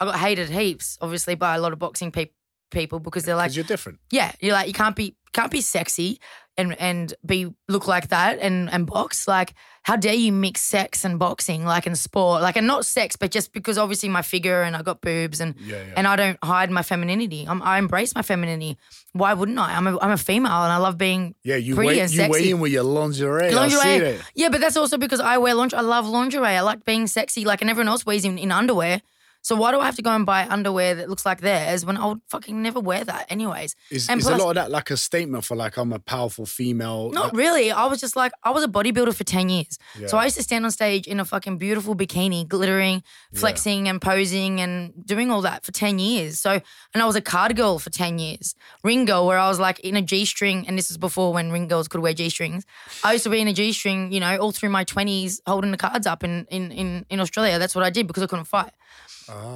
I 0.00 0.04
got 0.06 0.16
hated 0.18 0.50
heaps, 0.50 0.98
obviously 1.00 1.36
by 1.36 1.54
a 1.54 1.60
lot 1.60 1.72
of 1.72 1.78
boxing 1.78 2.10
pe- 2.10 2.30
people 2.70 2.98
because 2.98 3.24
they're 3.24 3.36
like, 3.36 3.54
you're 3.54 3.64
different. 3.64 4.00
yeah, 4.10 4.32
you're 4.40 4.52
like 4.52 4.66
you 4.66 4.72
can't 4.74 4.96
be 4.96 5.14
can't 5.32 5.50
be 5.50 5.60
sexy 5.60 6.18
and 6.58 6.78
and 6.80 7.12
be 7.24 7.52
look 7.68 7.86
like 7.86 8.08
that 8.08 8.38
and 8.40 8.70
and 8.70 8.86
box. 8.86 9.28
Like, 9.28 9.54
how 9.82 9.96
dare 9.96 10.14
you 10.14 10.32
mix 10.32 10.60
sex 10.62 11.04
and 11.04 11.18
boxing, 11.18 11.64
like 11.64 11.86
in 11.86 11.94
sport, 11.94 12.42
like 12.42 12.56
and 12.56 12.66
not 12.66 12.86
sex, 12.86 13.16
but 13.16 13.30
just 13.30 13.52
because 13.52 13.78
obviously 13.78 14.08
my 14.08 14.22
figure 14.22 14.62
and 14.62 14.74
I 14.76 14.82
got 14.82 15.00
boobs 15.00 15.40
and 15.40 15.54
Yeah, 15.60 15.76
yeah. 15.76 15.94
and 15.96 16.06
I 16.06 16.16
don't 16.16 16.38
hide 16.42 16.70
my 16.70 16.82
femininity. 16.82 17.46
I'm, 17.48 17.62
I 17.62 17.78
embrace 17.78 18.14
my 18.14 18.22
femininity. 18.22 18.78
Why 19.12 19.34
wouldn't 19.34 19.58
I? 19.58 19.76
I'm 19.76 19.86
a 19.86 19.98
I'm 20.00 20.10
a 20.12 20.16
female 20.18 20.62
and 20.64 20.72
I 20.72 20.78
love 20.78 20.96
being 20.98 21.34
yeah, 21.42 21.56
you 21.56 21.74
pretty 21.74 21.88
weigh, 21.88 22.00
and 22.00 22.10
you 22.10 22.16
sexy. 22.18 22.30
weigh 22.32 22.50
in 22.50 22.60
with 22.60 22.72
your 22.72 22.84
lingerie. 22.84 23.52
Lingerie. 23.52 24.18
Yeah, 24.34 24.48
but 24.48 24.60
that's 24.60 24.76
also 24.76 24.96
because 24.98 25.20
I 25.20 25.38
wear 25.38 25.54
lingerie. 25.54 25.78
I 25.78 25.82
love 25.82 26.06
lingerie. 26.08 26.46
I 26.56 26.60
like 26.62 26.84
being 26.84 27.06
sexy, 27.06 27.44
like 27.44 27.60
and 27.60 27.70
everyone 27.70 27.88
else 27.88 28.04
wears 28.06 28.24
in, 28.24 28.38
in 28.38 28.50
underwear. 28.50 29.02
So 29.46 29.54
why 29.54 29.70
do 29.70 29.78
I 29.78 29.84
have 29.86 29.94
to 29.94 30.02
go 30.02 30.10
and 30.10 30.26
buy 30.26 30.44
underwear 30.50 30.96
that 30.96 31.08
looks 31.08 31.24
like 31.24 31.40
theirs 31.40 31.86
when 31.86 31.96
I 31.96 32.06
would 32.06 32.20
fucking 32.30 32.60
never 32.60 32.80
wear 32.80 33.04
that 33.04 33.30
anyways? 33.30 33.76
Is, 33.92 34.08
And 34.08 34.18
is 34.18 34.26
plus- 34.26 34.40
a 34.40 34.42
lot 34.42 34.48
of 34.48 34.54
that 34.56 34.72
like 34.72 34.90
a 34.90 34.96
statement 34.96 35.44
for 35.44 35.54
like 35.54 35.76
I'm 35.76 35.92
a 35.92 36.00
powerful 36.00 36.46
female? 36.46 37.12
Not 37.12 37.32
really. 37.32 37.70
I 37.70 37.86
was 37.86 38.00
just 38.00 38.16
like, 38.16 38.32
I 38.42 38.50
was 38.50 38.64
a 38.64 38.66
bodybuilder 38.66 39.14
for 39.14 39.22
10 39.22 39.48
years. 39.48 39.78
Yeah. 40.00 40.08
So 40.08 40.18
I 40.18 40.24
used 40.24 40.36
to 40.38 40.42
stand 40.42 40.64
on 40.64 40.72
stage 40.72 41.06
in 41.06 41.20
a 41.20 41.24
fucking 41.24 41.58
beautiful 41.58 41.94
bikini, 41.94 42.48
glittering, 42.48 43.04
flexing 43.34 43.88
and 43.88 44.02
posing 44.02 44.60
and 44.60 44.92
doing 45.06 45.30
all 45.30 45.42
that 45.42 45.64
for 45.64 45.70
10 45.70 46.00
years. 46.00 46.40
So, 46.40 46.60
and 46.92 47.00
I 47.00 47.06
was 47.06 47.14
a 47.14 47.20
card 47.20 47.54
girl 47.54 47.78
for 47.78 47.90
10 47.90 48.18
years. 48.18 48.56
Ring 48.82 49.04
girl, 49.04 49.28
where 49.28 49.38
I 49.38 49.48
was 49.48 49.60
like 49.60 49.78
in 49.78 49.94
a 49.94 50.02
G 50.02 50.24
string, 50.24 50.66
and 50.66 50.76
this 50.76 50.90
is 50.90 50.98
before 50.98 51.32
when 51.32 51.52
ring 51.52 51.68
girls 51.68 51.86
could 51.86 52.00
wear 52.00 52.14
G 52.14 52.30
strings. 52.30 52.66
I 53.04 53.12
used 53.12 53.22
to 53.22 53.30
be 53.30 53.40
in 53.40 53.46
a 53.46 53.52
G 53.52 53.72
string, 53.72 54.10
you 54.10 54.18
know, 54.18 54.36
all 54.38 54.50
through 54.50 54.70
my 54.70 54.84
20s, 54.84 55.38
holding 55.46 55.70
the 55.70 55.76
cards 55.76 56.04
up 56.04 56.24
in, 56.24 56.46
in, 56.50 56.72
in, 56.72 57.06
in 57.10 57.20
Australia. 57.20 57.60
That's 57.60 57.76
what 57.76 57.84
I 57.84 57.90
did 57.90 58.08
because 58.08 58.24
I 58.24 58.26
couldn't 58.26 58.46
fight. 58.46 58.72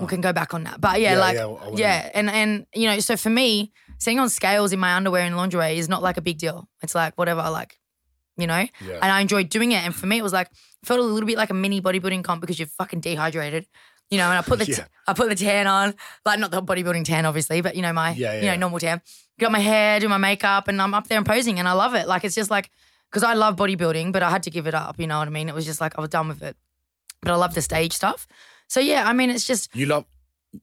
We 0.01 0.07
can 0.07 0.21
go 0.21 0.33
back 0.33 0.55
on 0.55 0.65
that. 0.65 0.81
But 0.81 1.01
yeah, 1.01 1.11
Ah. 1.21 1.33
Yeah, 1.33 1.45
like, 1.47 1.79
yeah, 1.79 2.03
yeah. 2.05 2.11
And, 2.15 2.31
and, 2.31 2.67
you 2.75 2.87
know, 2.89 2.99
so 3.01 3.17
for 3.17 3.31
me, 3.31 3.73
seeing 3.99 4.19
on 4.19 4.29
scales 4.29 4.73
in 4.73 4.81
my 4.81 4.95
underwear 4.95 5.23
and 5.23 5.37
lingerie 5.37 5.79
is 5.79 5.89
not 5.89 6.03
like 6.03 6.17
a 6.17 6.23
big 6.23 6.39
deal. 6.39 6.69
It's 6.83 6.95
like 6.95 7.17
whatever, 7.17 7.41
I 7.41 7.49
like, 7.49 7.79
you 8.37 8.47
know? 8.47 8.67
Yeah. 8.81 8.95
And 9.03 9.05
I 9.13 9.21
enjoyed 9.21 9.49
doing 9.49 9.73
it. 9.73 9.85
And 9.85 9.95
for 9.95 10.07
me, 10.07 10.19
it 10.19 10.23
was 10.23 10.33
like, 10.33 10.49
felt 10.85 11.01
a 11.01 11.03
little 11.03 11.27
bit 11.27 11.37
like 11.37 11.51
a 11.51 11.55
mini 11.55 11.81
bodybuilding 11.81 12.25
comp 12.25 12.41
because 12.41 12.59
you're 12.59 12.69
fucking 12.69 13.01
dehydrated. 13.01 13.67
You 14.11 14.19
know, 14.19 14.25
and 14.29 14.39
I 14.39 14.43
put 14.43 14.59
the 14.59 14.65
Yeah. 14.71 14.87
I 15.07 15.13
put 15.13 15.29
the 15.29 15.37
tan 15.37 15.67
on, 15.69 15.95
like 16.27 16.41
not 16.41 16.51
the 16.51 16.61
bodybuilding 16.63 17.05
tan, 17.05 17.27
obviously, 17.27 17.61
but 17.61 17.77
you 17.77 17.83
know 17.83 17.93
my 17.93 18.11
Yeah, 18.11 18.41
you 18.41 18.47
know 18.47 18.57
normal 18.57 18.81
tan. 18.81 19.01
Got 19.39 19.53
my 19.53 19.61
hair, 19.61 20.01
do 20.01 20.09
my 20.09 20.17
makeup, 20.19 20.67
and 20.67 20.83
I'm 20.83 20.95
up 20.95 21.07
there 21.07 21.17
and 21.17 21.25
posing, 21.27 21.61
and 21.61 21.69
I 21.69 21.73
love 21.75 21.95
it. 21.95 22.09
Like 22.09 22.25
it's 22.25 22.35
just 22.35 22.51
like 22.51 22.71
because 23.09 23.23
I 23.23 23.35
love 23.35 23.55
bodybuilding, 23.55 24.11
but 24.13 24.25
I 24.25 24.31
had 24.31 24.43
to 24.45 24.51
give 24.51 24.67
it 24.67 24.75
up. 24.75 24.99
You 24.99 25.07
know 25.07 25.19
what 25.21 25.29
I 25.29 25.31
mean? 25.31 25.49
It 25.49 25.55
was 25.55 25.65
just 25.65 25.81
like 25.81 25.97
I 25.97 26.01
was 26.01 26.11
done 26.11 26.27
with 26.27 26.43
it. 26.43 26.57
But 27.23 27.31
I 27.33 27.37
love 27.37 27.55
the 27.55 27.63
stage 27.63 27.93
stuff. 27.93 28.27
So 28.71 28.79
yeah, 28.79 29.09
I 29.09 29.13
mean, 29.13 29.31
it's 29.31 29.47
just 29.47 29.69
You 29.75 29.87
love. 29.87 30.05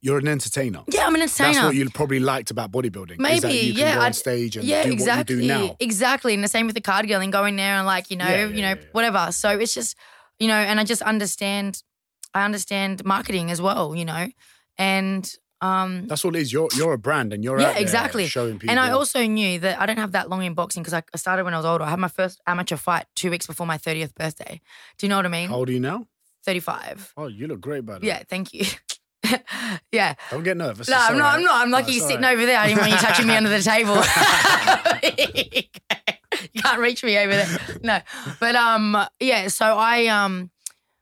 You're 0.02 0.18
an 0.18 0.28
entertainer. 0.28 0.84
yeah, 0.92 1.06
I'm 1.08 1.16
an 1.16 1.22
entertainer. 1.22 1.54
That's 1.54 1.66
what 1.66 1.76
you 1.76 1.90
probably 1.90 2.20
liked 2.20 2.52
about 2.52 2.72
bodybuilding. 2.72 3.20
Maybe, 3.20 3.74
yeah, 3.76 4.00
on 4.00 4.14
stage 4.14 4.58
and 4.58 4.66
yeah, 4.68 4.84
do 4.84 4.92
exactly, 4.94 5.36
what 5.36 5.40
you 5.40 5.42
do 5.42 5.48
now. 5.48 5.78
exactly. 5.80 6.34
And 6.34 6.44
the 6.44 6.48
same 6.50 6.66
with 6.68 6.76
the 6.76 6.82
card 6.82 7.08
girl 7.08 7.22
and 7.22 7.32
going 7.32 7.56
there 7.58 7.76
and 7.76 7.86
like 7.86 8.10
you 8.10 8.18
know, 8.18 8.28
Yeah, 8.28 8.48
yeah, 8.48 8.56
you 8.56 8.62
know, 8.62 8.76
yeah, 8.82 8.88
whatever. 8.92 9.32
So 9.32 9.50
it's 9.50 9.74
just 9.74 9.96
you 10.40 10.48
know, 10.48 10.56
and 10.56 10.80
I 10.80 10.84
just 10.84 11.02
understand, 11.02 11.82
I 12.34 12.44
understand 12.46 13.04
marketing 13.06 13.50
as 13.52 13.62
well, 13.62 13.96
you 13.96 14.06
know, 14.06 14.28
and 14.78 15.34
um, 15.62 16.08
That's 16.08 16.24
all 16.26 16.36
it 16.36 16.42
is. 16.42 16.52
You're 16.54 16.70
you're 16.76 16.94
a 16.94 16.98
brand 16.98 17.34
and 17.34 17.44
you're 17.44 17.60
Yeah, 17.60 17.68
out 17.70 17.74
there 17.76 17.82
exactly. 17.82 18.28
showing 18.28 18.60
people. 18.60 18.72
and 18.72 18.80
I 18.80 18.92
also 18.92 19.26
knew 19.26 19.60
that 19.60 19.80
I 19.82 19.86
don't 19.86 19.98
have 20.00 20.12
that 20.14 20.30
long 20.30 20.44
in 20.44 20.54
boxing 20.54 20.84
because 20.84 20.94
I 20.94 21.04
I 21.14 21.18
started 21.18 21.44
when 21.46 21.54
I 21.54 21.58
was 21.58 21.66
older. 21.66 21.84
I 21.84 21.90
had 21.90 22.00
my 22.00 22.08
first 22.10 22.40
amateur 22.46 22.78
fight 22.78 23.06
two 23.16 23.30
weeks 23.32 23.48
before 23.48 23.66
my 23.68 23.78
thirtieth 23.78 24.14
birthday. 24.16 24.60
Do 24.98 25.06
you 25.06 25.10
know 25.10 25.16
what 25.18 25.26
I 25.26 25.30
mean? 25.30 25.50
How 25.50 25.56
old 25.58 25.70
are 25.70 25.72
you 25.72 25.80
now? 25.80 26.08
Thirty-five. 26.48 27.14
Oh, 27.18 27.28
you 27.28 27.46
look 27.46 27.60
great, 27.60 27.86
by 27.86 27.96
the 27.96 28.00
way. 28.00 28.08
Yeah, 28.08 28.24
thank 28.30 28.54
you. 28.54 28.64
yeah. 29.92 30.14
Don't 30.32 30.44
get 30.44 30.56
nervous. 30.56 30.88
No, 30.88 30.96
It's 30.96 31.10
I'm 31.10 31.18
not. 31.18 31.36
I'm 31.36 31.44
not. 31.44 31.62
I'm 31.62 31.72
lucky 31.72 31.88
it's 31.90 31.98
you're 31.98 32.08
sitting 32.08 32.24
right. 32.24 32.36
over 32.36 32.46
there. 32.46 32.58
I 32.58 32.68
didn't 32.68 32.80
want 32.80 32.92
you 32.94 32.98
touching 33.00 33.28
me 33.28 33.36
under 33.36 33.50
the 33.50 33.62
table. 33.62 33.96
you 36.54 36.62
can't 36.62 36.80
reach 36.80 37.04
me 37.04 37.18
over 37.18 37.34
there. 37.34 37.60
No, 37.84 38.00
but 38.40 38.56
um, 38.56 38.98
yeah. 39.20 39.50
So 39.50 39.66
I 39.66 40.06
um, 40.06 40.52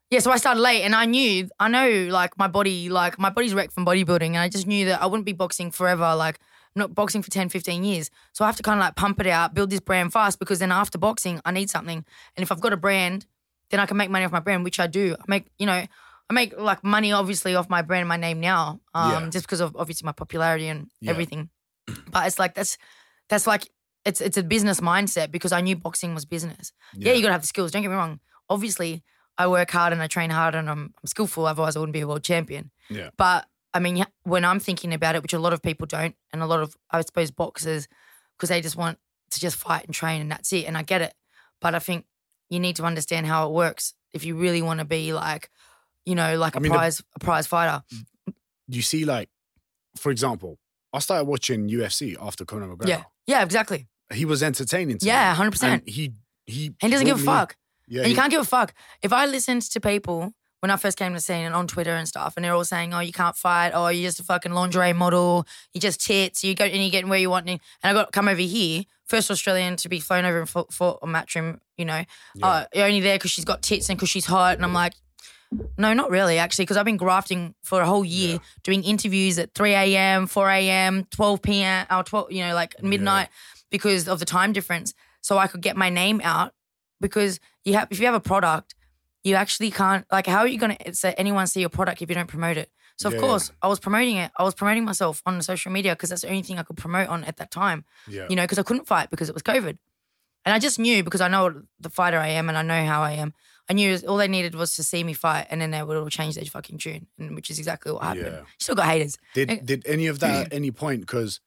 yeah. 0.10 0.18
So 0.18 0.32
I 0.32 0.38
started 0.38 0.62
late, 0.62 0.82
and 0.82 0.96
I 0.96 1.06
knew, 1.06 1.48
I 1.60 1.68
know, 1.68 2.08
like 2.10 2.36
my 2.40 2.48
body, 2.48 2.90
like 2.90 3.20
my 3.20 3.30
body's 3.30 3.54
wrecked 3.54 3.74
from 3.74 3.86
bodybuilding, 3.86 4.30
and 4.30 4.40
I 4.40 4.50
just 4.50 4.66
knew 4.66 4.86
that 4.86 5.00
I 5.00 5.06
wouldn't 5.06 5.28
be 5.28 5.34
boxing 5.34 5.70
forever. 5.70 6.16
Like 6.16 6.40
I'm 6.76 6.80
not 6.80 6.96
boxing 6.96 7.22
for 7.22 7.30
10, 7.30 7.50
15 7.50 7.84
years. 7.84 8.10
So 8.34 8.44
I 8.44 8.48
have 8.48 8.58
to 8.58 8.64
kind 8.64 8.80
of 8.80 8.84
like 8.84 8.96
pump 8.96 9.20
it 9.20 9.28
out, 9.28 9.54
build 9.54 9.70
this 9.70 9.80
brand 9.80 10.12
fast, 10.12 10.40
because 10.40 10.58
then 10.58 10.72
after 10.72 10.98
boxing, 10.98 11.40
I 11.46 11.52
need 11.52 11.70
something, 11.70 12.04
and 12.36 12.44
if 12.44 12.52
I've 12.52 12.62
got 12.62 12.74
a 12.74 12.78
brand, 12.78 13.28
then 13.72 13.80
I 13.80 13.86
can 13.86 13.98
make 13.98 14.10
money 14.10 14.26
off 14.26 14.32
my 14.32 14.40
brand, 14.40 14.64
which 14.64 14.80
I 14.80 14.88
do. 14.88 15.16
I 15.20 15.24
make, 15.28 15.48
you 15.60 15.66
know. 15.66 15.86
I 16.28 16.34
make 16.34 16.58
like 16.60 16.84
money 16.84 17.12
obviously 17.12 17.54
off 17.56 17.70
my 17.70 17.84
brand 17.84 18.02
and 18.02 18.10
my 18.10 18.18
name 18.18 18.40
now, 18.40 18.80
um, 18.96 19.12
Yeah. 19.26 19.30
just 19.30 19.46
because 19.46 19.60
of 19.60 19.76
obviously 19.76 20.06
my 20.08 20.12
popularity 20.12 20.68
and 20.68 20.90
Yeah. 21.00 21.12
everything. 21.12 21.50
But 22.12 22.26
it's 22.26 22.40
like 22.40 22.56
that's 22.56 22.80
that's 23.30 23.46
like 23.46 23.70
it's 24.06 24.22
it's 24.22 24.36
a 24.38 24.42
business 24.42 24.80
mindset 24.80 25.30
because 25.30 25.52
I 25.52 25.62
knew 25.62 25.76
boxing 25.76 26.16
was 26.16 26.26
business. 26.26 26.72
Yeah, 26.96 27.14
you 27.14 27.22
gotta 27.22 27.34
have 27.34 27.42
the 27.42 27.48
skills. 27.48 27.72
Don't 27.72 27.84
get 27.84 27.90
me 27.90 27.96
wrong. 27.96 28.20
Obviously, 28.50 29.04
I 29.38 29.46
work 29.48 29.70
hard 29.70 29.94
and 29.94 30.02
I 30.02 30.08
train 30.08 30.32
hard 30.32 30.56
and 30.56 30.68
I'm, 30.68 30.94
I'm 31.00 31.08
skillful. 31.08 31.46
Otherwise, 31.46 31.76
I 31.76 31.80
wouldn't 31.80 31.94
be 31.94 32.02
a 32.02 32.08
world 32.08 32.24
champion. 32.24 32.72
Yeah. 32.90 33.10
But 33.18 33.46
I 33.76 33.80
mean, 33.80 34.04
when 34.24 34.46
I'm 34.46 34.60
thinking 34.60 34.94
about 34.96 35.14
it, 35.16 35.22
which 35.22 35.34
a 35.34 35.40
lot 35.40 35.54
of 35.54 35.62
people 35.62 35.86
don't, 35.86 36.16
and 36.34 36.42
a 36.42 36.48
lot 36.48 36.60
of 36.62 36.76
I 36.90 37.02
suppose 37.02 37.30
boxers, 37.30 37.88
because 38.36 38.50
they 38.50 38.62
just 38.62 38.76
want 38.78 38.98
to 39.30 39.40
just 39.40 39.58
fight 39.58 39.86
and 39.86 39.94
train 39.94 40.22
and 40.22 40.32
that's 40.32 40.52
it. 40.54 40.66
And 40.66 40.76
I 40.76 40.82
get 40.82 41.04
it, 41.04 41.14
but 41.62 41.76
I 41.76 41.80
think 41.80 42.06
you 42.50 42.60
need 42.60 42.76
to 42.78 42.84
understand 42.84 43.26
how 43.26 43.48
it 43.48 43.54
works 43.54 43.94
if 44.14 44.24
you 44.26 44.36
really 44.36 44.62
want 44.62 44.80
to 44.80 44.86
be 44.86 45.14
like, 45.14 45.50
you 46.06 46.16
know, 46.16 46.38
like 46.38 46.56
I 46.56 46.60
a 46.60 46.62
mean, 46.62 46.72
the- 46.72 46.78
prize 46.78 47.02
a 47.16 47.20
prize 47.20 47.48
fighter. 47.48 47.84
Mm. 47.94 48.34
You 48.68 48.82
see, 48.82 49.06
like, 49.06 49.30
for 49.98 50.12
example, 50.12 50.58
I 50.94 51.00
started 51.00 51.26
watching 51.26 51.68
UFC 51.70 52.16
after 52.20 52.46
Conor 52.46 52.68
McGregor. 52.68 52.88
Yeah, 52.88 53.04
yeah, 53.28 53.44
exactly. 53.44 53.88
He 54.14 54.26
was 54.26 54.42
entertaining 54.44 54.98
to 55.00 55.06
Yeah, 55.06 55.34
hundred 55.34 55.52
percent. 55.52 55.88
He 55.90 56.14
he 56.46 56.74
he 56.80 56.90
doesn't 56.90 57.06
give 57.06 57.20
a 57.20 57.24
fuck. 57.24 57.56
Yeah, 57.88 58.02
And 58.02 58.10
you 58.10 58.16
can't 58.16 58.32
give 58.32 58.42
a 58.42 58.46
fuck. 58.46 58.74
If 59.04 59.14
I 59.14 59.26
listened 59.28 59.62
to 59.64 59.80
people 59.80 60.34
when 60.62 60.72
I 60.72 60.78
first 60.78 60.98
came 60.98 61.12
to 61.12 61.18
the 61.18 61.22
scene 61.22 61.46
and 61.46 61.54
on 61.54 61.68
Twitter 61.68 61.92
and 61.96 62.08
stuff, 62.08 62.34
and 62.36 62.44
they're 62.44 62.54
all 62.54 62.66
saying, 62.66 62.94
"Oh, 62.94 63.00
you 63.00 63.12
can't 63.12 63.36
fight. 63.36 63.72
Oh, 63.76 63.88
you're 63.90 64.08
just 64.08 64.20
a 64.20 64.24
fucking 64.24 64.52
lingerie 64.54 64.94
model. 64.94 65.46
You 65.74 65.82
just 65.82 66.04
tits. 66.04 66.44
You 66.44 66.56
go 66.56 66.66
and 66.66 66.82
you're 66.82 66.90
getting 66.92 67.10
where 67.10 67.20
you 67.20 67.30
want." 67.30 67.48
And 67.50 67.60
I 67.84 67.94
got 67.94 68.12
come 68.12 68.28
over 68.28 68.42
here, 68.42 68.84
first 69.08 69.30
Australian 69.32 69.76
to 69.78 69.90
be 69.90 70.00
flown 70.00 70.26
over 70.26 70.40
and 70.40 70.50
fought, 70.50 70.74
fought 70.74 71.00
a 71.02 71.08
matchroom. 71.08 71.60
You 71.78 71.86
know, 71.86 72.04
Yeah. 72.36 72.48
uh, 72.48 72.66
you're 72.74 72.86
only 72.86 73.02
there 73.02 73.18
because 73.18 73.32
she's 73.32 73.46
got 73.46 73.62
tits 73.62 73.90
and 73.90 73.98
because 73.98 74.10
she's 74.10 74.26
hot. 74.26 74.56
And 74.56 74.66
I'm 74.66 74.74
like, 74.74 74.94
no, 75.78 75.94
not 75.94 76.10
really, 76.10 76.38
actually, 76.38 76.64
because 76.66 76.78
I've 76.78 76.86
been 76.86 76.98
grafting 76.98 77.54
for 77.64 77.82
a 77.82 77.86
whole 77.86 78.04
year, 78.04 78.34
Yeah. 78.34 78.38
doing 78.64 78.84
interviews 78.84 79.38
at 79.38 79.54
3 79.54 79.74
a.m., 79.74 80.28
4 80.28 80.50
a.m., 80.50 81.06
12 81.12 81.42
p.m., 81.42 81.86
or 81.92 82.04
12, 82.04 82.32
you 82.32 82.46
know, 82.46 82.54
like 82.56 82.82
midnight 82.82 83.30
because 83.70 84.08
of 84.08 84.20
the 84.20 84.26
time 84.26 84.54
difference. 84.54 84.94
So 85.22 85.38
I 85.38 85.48
could 85.48 85.62
get 85.62 85.76
my 85.78 85.90
name 85.90 86.20
out 86.24 86.54
because 87.00 87.40
you 87.64 87.74
have, 87.76 87.88
if 87.92 88.00
you 88.00 88.06
have 88.06 88.16
a 88.16 88.20
product, 88.20 88.74
you 89.24 89.36
actually 89.36 89.72
can't, 89.72 90.06
like, 90.12 90.28
how 90.28 90.40
are 90.40 90.48
you 90.48 90.58
going 90.60 90.78
to 90.78 90.94
say 90.96 91.14
anyone 91.18 91.48
see 91.48 91.60
your 91.60 91.70
product 91.70 92.02
if 92.02 92.10
you 92.10 92.16
don't 92.16 92.28
promote 92.28 92.58
it? 92.58 92.70
So, 92.98 93.10
of 93.10 93.16
Yeah, 93.16 93.20
course, 93.22 93.52
I 93.62 93.68
was 93.68 93.80
promoting 93.80 94.18
it. 94.18 94.32
I 94.38 94.44
was 94.44 94.54
promoting 94.54 94.86
myself 94.86 95.22
on 95.26 95.42
social 95.42 95.72
media 95.72 95.94
because 95.94 96.10
that's 96.10 96.22
the 96.22 96.30
only 96.30 96.44
thing 96.44 96.58
I 96.60 96.64
could 96.64 96.78
promote 96.78 97.10
on 97.10 97.24
at 97.26 97.38
that 97.38 97.52
time 97.52 97.84
yeah. 98.08 98.26
you 98.30 98.36
know, 98.36 98.44
because 98.44 98.60
I 98.60 98.64
couldn't 98.64 98.88
fight 98.88 99.10
because 99.10 99.28
it 99.30 99.34
was 99.34 99.44
COVID. 99.44 99.78
And 100.46 100.54
I 100.54 100.60
just 100.60 100.80
knew 100.80 101.04
because 101.04 101.22
I 101.22 101.28
know 101.28 101.64
the 101.80 101.90
fighter 101.90 102.20
I 102.20 102.30
am 102.30 102.48
and 102.50 102.58
I 102.58 102.62
know 102.62 102.86
how 102.86 103.02
I 103.02 103.14
am. 103.14 103.34
I 103.68 103.74
knew 103.74 103.98
all 104.08 104.18
they 104.18 104.28
needed 104.28 104.54
was 104.54 104.76
to 104.76 104.84
see 104.84 105.04
me 105.04 105.14
fight 105.14 105.48
and 105.50 105.60
then 105.60 105.72
they 105.72 105.82
would 105.82 105.98
all 105.98 106.08
change 106.10 106.36
their 106.36 106.46
fucking 106.46 106.78
tune, 106.78 107.08
and 107.18 107.36
which 107.36 107.50
is 107.50 107.58
exactly 107.58 107.92
what 107.92 108.04
happened. 108.04 108.28
Yeah. 108.28 108.42
Still 108.60 108.76
got 108.76 108.86
haters. 108.86 109.18
Did 109.34 109.66
did 109.66 109.88
any 109.88 110.06
of 110.06 110.20
that 110.20 110.46
at 110.46 110.54
any 110.54 110.70
point? 110.70 111.02
Because 111.02 111.42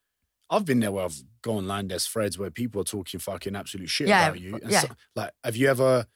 I've 0.51 0.65
been 0.65 0.81
there 0.81 0.91
where 0.91 1.05
I've 1.05 1.23
gone 1.43 1.59
online. 1.59 1.89
There's 1.89 2.07
threads 2.07 2.37
where 2.39 2.51
people 2.51 2.81
are 2.81 2.85
talking 2.85 3.21
fucking 3.21 3.55
absolute 3.55 3.89
shit 3.89 4.09
Yeah, 4.09 4.27
about 4.29 4.41
you. 4.41 4.57
And 4.57 4.71
yeah. 4.73 4.81
so- 4.81 4.89
like, 5.15 5.31
have 5.45 5.55
you 5.57 5.69
ever, 5.69 6.07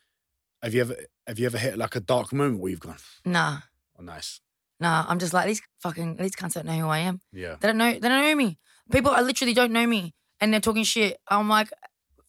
have 0.61 0.75
you 0.75 0.81
ever, 0.81 0.97
have 1.29 1.39
you 1.39 1.47
ever 1.47 1.59
hit 1.59 1.79
like 1.79 1.95
a 1.95 2.01
dark 2.01 2.33
moment 2.33 2.61
where 2.61 2.71
you've 2.71 2.81
gone, 2.81 2.97
Nah, 3.25 3.59
oh, 3.97 4.03
nice, 4.03 4.41
nah. 4.83 5.05
I'm 5.09 5.19
just 5.19 5.33
like 5.33 5.47
these 5.47 5.63
fucking 5.81 6.17
these 6.17 6.33
cunts 6.37 6.55
don't 6.55 6.67
know 6.67 6.73
who 6.73 6.89
I 6.89 6.99
am. 6.99 7.21
yeah, 7.33 7.57
They 7.61 7.69
don't 7.69 7.79
know. 7.79 7.93
They 7.93 8.01
don't 8.09 8.23
know 8.23 8.35
me. 8.35 8.59
People, 8.91 9.11
I 9.13 9.21
literally 9.23 9.55
don't 9.55 9.73
know 9.73 9.87
me, 9.87 10.15
and 10.41 10.53
they're 10.53 10.61
talking 10.61 10.85
shit. 10.85 11.19
I'm 11.29 11.49
like, 11.49 11.69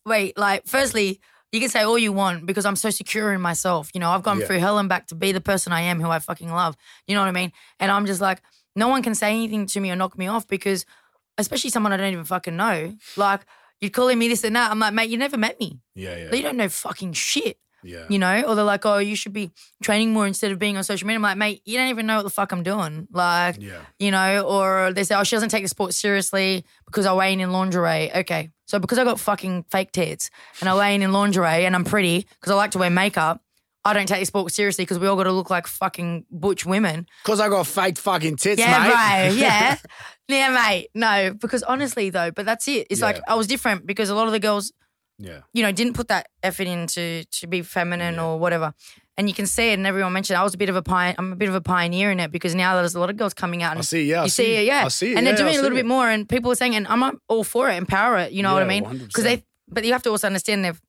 wait. 0.06 0.38
Like, 0.38 0.66
firstly, 0.68 1.20
you 1.52 1.60
can 1.60 1.70
say 1.70 1.82
all 1.84 1.98
you 1.98 2.13
want 2.13 2.46
because 2.46 2.66
I'm 2.66 2.76
so 2.76 2.89
secure 2.89 3.34
in 3.34 3.42
myself. 3.42 3.89
You 3.94 4.00
know, 4.00 4.10
I've 4.12 4.24
gone 4.24 4.39
Yeah. 4.39 4.46
through 4.48 4.60
hell 4.60 4.78
and 4.78 4.88
back 4.89 5.08
to 5.08 5.16
be 5.16 5.32
the 5.32 5.42
person 5.42 5.74
I 5.74 5.82
am, 5.82 6.00
who 6.02 6.10
I 6.10 6.20
fucking 6.20 6.52
love. 6.52 6.76
You 7.08 7.16
know 7.16 7.22
what 7.22 7.28
I 7.30 7.32
mean? 7.34 7.52
And 7.80 7.92
I'm 7.92 8.06
just 8.06 8.22
like, 8.22 8.42
no 8.76 8.88
one 8.88 9.04
can 9.04 9.16
say 9.16 9.32
anything 9.32 9.66
to 9.68 9.80
me 9.80 9.92
or 9.92 9.96
knock 9.96 10.18
me 10.18 10.28
off 10.28 10.48
because, 10.48 10.86
especially 11.38 11.70
someone 11.70 11.92
I 11.94 11.98
don't 11.98 12.12
even 12.13 12.26
fucking 12.26 12.56
know. 12.56 12.96
Like, 13.18 13.42
you're 13.82 13.92
calling 13.92 14.18
me 14.18 14.28
this 14.30 14.44
and 14.44 14.56
that. 14.56 14.72
I'm 14.72 14.80
like, 14.80 14.94
mate, 14.94 15.10
you 15.10 15.18
never 15.18 15.38
met 15.38 15.60
me. 15.60 15.80
yeah, 15.96 16.16
yeah, 16.18 16.34
You 16.36 16.42
don't 16.44 16.58
know 16.58 16.70
fucking 16.70 17.13
shit 17.13 17.58
yeah, 17.84 18.06
you 18.10 18.17
know, 18.19 18.41
or 18.43 18.56
they're 18.56 18.63
like, 18.63 18.86
oh, 18.86 18.98
you 18.98 19.15
should 19.15 19.34
be 19.34 19.52
training 19.82 20.13
more 20.13 20.26
instead 20.28 20.52
of 20.52 20.60
being 20.60 20.78
on 20.78 20.84
social 20.84 21.06
media. 21.08 21.17
I'm 21.17 21.22
like, 21.24 21.38
mate, 21.38 21.62
you 21.65 21.78
don't 21.78 21.89
even 21.89 22.06
know 22.06 22.17
what 22.17 22.24
the 22.24 22.30
fuck 22.30 22.52
I'm 22.52 22.63
doing. 22.63 23.08
Like, 23.12 23.58
yeah, 23.62 23.82
you 24.00 24.12
know, 24.12 24.41
or 24.48 24.91
they 24.93 25.04
say, 25.04 25.15
oh, 25.15 25.24
she 25.24 25.36
doesn't 25.36 25.50
take 25.50 25.63
the 25.63 25.69
sport 25.69 25.93
seriously 25.93 26.65
because 26.86 27.06
I 27.06 27.13
weigh 27.13 27.34
in 27.34 27.39
in 27.41 27.52
lingerie. 27.52 28.12
Okay. 28.15 28.50
So 28.65 28.80
because 28.80 28.98
I 28.98 29.04
got 29.04 29.19
fucking 29.19 29.65
fake 29.69 29.91
tits 29.91 30.30
and 30.60 30.69
I 30.69 30.76
weigh 30.76 30.96
in 30.96 31.02
in 31.04 31.12
lingerie 31.12 31.65
and 31.65 31.76
I'm 31.76 31.84
pretty 31.84 32.26
because 32.39 32.52
I 32.52 32.56
like 32.56 32.72
to 32.72 32.80
wear 32.80 32.89
makeup, 32.89 33.41
I 33.86 33.91
don't 33.93 34.08
take 34.08 34.22
the 34.22 34.26
sport 34.26 34.52
seriously 34.54 34.84
because 34.84 34.98
we 34.98 35.08
all 35.08 35.17
got 35.17 35.24
to 35.26 35.32
look 35.34 35.50
like 35.50 35.67
fucking 35.67 36.26
butch 36.32 36.65
women. 36.65 37.06
Because 37.24 37.39
I 37.41 37.50
got 37.50 37.67
fake 37.67 37.98
fucking 37.98 38.38
tits, 38.38 38.60
Yeah, 38.62 38.82
mate. 38.84 38.93
right. 38.93 39.34
Yeah. 39.36 39.78
yeah, 40.30 40.50
mate. 40.50 40.88
No, 40.96 41.34
because 41.34 41.62
honestly, 41.63 42.10
though, 42.10 42.32
but 42.32 42.46
that's 42.46 42.67
it. 42.69 42.88
It's 42.89 43.02
like 43.02 43.19
I 43.28 43.36
was 43.36 43.46
different 43.46 43.86
because 43.86 44.10
a 44.10 44.15
lot 44.15 44.26
of 44.28 44.32
the 44.32 44.39
girls 44.39 44.72
yeah, 45.17 45.41
you 45.54 45.63
know, 45.63 45.71
didn't 45.71 45.93
put 45.93 46.08
that 46.10 46.28
effort 46.41 46.67
into 46.67 47.23
to 47.26 47.47
be 47.47 47.62
feminine 47.62 48.15
Yeah. 48.15 48.26
or 48.26 48.39
whatever. 48.39 48.73
And 49.15 49.30
you 49.30 49.36
can 49.36 49.45
see 49.45 49.69
it, 49.69 49.73
and 49.78 49.86
everyone 49.86 50.12
mentioned 50.12 50.38
I 50.38 50.43
was 50.43 50.56
a 50.56 50.58
bit 50.58 50.69
of 50.69 50.76
a 50.76 50.82
pioneer. 50.82 51.15
I'm 51.19 51.34
a 51.34 51.36
bit 51.36 51.47
of 51.47 51.54
a 51.54 51.62
pioneer 51.62 52.10
in 52.12 52.19
it 52.19 52.32
because 52.32 52.56
now 52.56 52.76
there's 52.76 52.95
a 52.95 52.99
lot 52.99 53.12
of 53.12 53.17
girls 53.17 53.36
coming 53.36 53.62
out. 53.62 53.78
I 53.78 53.82
see, 53.82 54.06
yeah, 54.10 54.21
I 54.21 54.23
you 54.23 54.30
see, 54.30 54.56
it, 54.56 54.65
yeah, 54.65 54.86
I 54.86 54.88
see, 54.88 55.12
it, 55.12 55.17
and 55.17 55.28
they're 55.28 55.34
yeah, 55.34 55.38
doing 55.38 55.54
a 55.60 55.62
little 55.62 55.78
see 55.78 55.84
bit 55.84 55.86
more. 55.86 56.10
And 56.10 56.28
people 56.28 56.52
are 56.52 56.56
saying, 56.56 56.76
and 56.76 56.88
I'm 56.88 57.19
all 57.28 57.43
for 57.43 57.69
it, 57.69 57.76
empower 57.76 58.17
it. 58.17 58.32
You 58.32 58.41
know 58.41 58.54
what 58.54 58.63
I 58.63 58.67
mean? 58.67 58.84
Because 58.84 59.23
they, 59.23 59.43
but 59.69 59.86
you 59.86 59.93
have 59.93 60.02
to 60.04 60.10
also 60.10 60.26
understand 60.28 60.65
they've 60.65 60.82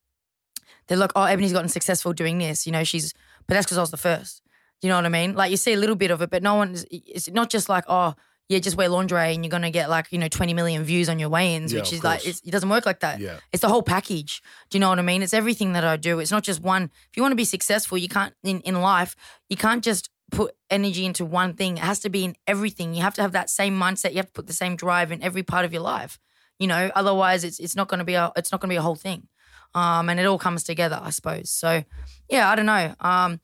they're 0.86 0.98
like, 0.98 1.12
oh, 1.16 1.20
Ebanie's 1.20 1.52
gotten 1.52 1.68
successful 1.68 2.12
doing 2.14 2.38
this. 2.38 2.66
You 2.66 2.72
know, 2.72 2.84
she's, 2.84 3.12
but 3.46 3.54
that's 3.54 3.66
because 3.66 3.78
I 3.78 3.82
was 3.82 3.90
the 3.90 3.96
first. 3.98 4.42
You 4.82 4.88
know 4.88 4.96
what 4.96 5.06
I 5.06 5.10
mean? 5.10 5.34
Like 5.34 5.50
you 5.50 5.56
see 5.58 5.72
a 5.72 5.78
little 5.78 5.96
bit 5.96 6.10
of 6.10 6.22
it, 6.22 6.30
but 6.30 6.42
no 6.42 6.54
one. 6.54 6.76
It's 6.90 7.30
not 7.30 7.50
just 7.50 7.68
like 7.68 7.84
oh 7.88 8.14
yeah, 8.48 8.58
just 8.58 8.76
wear 8.76 8.88
lingerie 8.88 9.34
and 9.34 9.44
you're 9.44 9.50
gonna 9.50 9.70
get 9.70 9.88
like 9.88 10.06
you 10.10 10.18
know 10.18 10.28
20 10.28 10.54
million 10.54 10.84
views 10.84 11.08
on 11.08 11.18
your 11.18 11.28
weigh-ins, 11.28 11.72
Yeah, 11.72 11.80
which 11.80 11.92
is 11.92 12.04
like 12.04 12.26
it's, 12.26 12.40
it 12.44 12.50
doesn't 12.50 12.68
work 12.68 12.84
like 12.86 13.00
that. 13.00 13.20
Yeah. 13.20 13.38
It's 13.52 13.62
the 13.62 13.68
whole 13.68 13.82
package. 13.82 14.42
Do 14.70 14.76
you 14.76 14.80
know 14.80 14.88
what 14.90 14.98
I 14.98 15.02
mean? 15.02 15.22
It's 15.22 15.34
everything 15.34 15.72
that 15.72 15.84
I 15.84 15.96
do. 15.96 16.18
It's 16.20 16.30
not 16.30 16.42
just 16.42 16.60
one. 16.62 16.84
If 17.10 17.16
you 17.16 17.22
want 17.22 17.32
to 17.32 17.36
be 17.36 17.44
successful, 17.44 17.96
you 17.98 18.08
can't 18.08 18.34
in 18.42 18.60
in 18.60 18.80
life. 18.80 19.16
You 19.48 19.56
can't 19.56 19.82
just 19.82 20.10
put 20.30 20.54
energy 20.70 21.04
into 21.04 21.24
one 21.24 21.54
thing. 21.54 21.76
It 21.76 21.84
has 21.84 22.00
to 22.00 22.10
be 22.10 22.24
in 22.24 22.34
everything. 22.46 22.94
You 22.94 23.02
have 23.02 23.14
to 23.14 23.22
have 23.22 23.32
that 23.32 23.50
same 23.50 23.78
mindset. 23.78 24.10
You 24.10 24.16
have 24.16 24.26
to 24.26 24.32
put 24.32 24.46
the 24.46 24.52
same 24.52 24.76
drive 24.76 25.12
in 25.12 25.22
every 25.22 25.42
part 25.42 25.64
of 25.64 25.72
your 25.72 25.82
life. 25.82 26.18
You 26.58 26.66
know, 26.66 26.90
otherwise 26.94 27.44
it's 27.44 27.58
it's 27.58 27.76
not 27.76 27.88
going 27.88 27.98
to 27.98 28.04
be 28.04 28.14
a 28.14 28.32
it's 28.36 28.52
not 28.52 28.60
going 28.60 28.68
to 28.68 28.72
be 28.72 28.78
a 28.78 28.82
whole 28.82 28.96
thing. 28.96 29.28
Um, 29.74 30.08
and 30.08 30.20
it 30.20 30.26
all 30.26 30.38
comes 30.38 30.62
together, 30.62 31.00
I 31.02 31.10
suppose. 31.10 31.50
So, 31.50 31.82
yeah, 32.30 32.48
I 32.48 32.54
don't 32.54 32.66
know. 32.66 32.94
Um, 33.00 33.40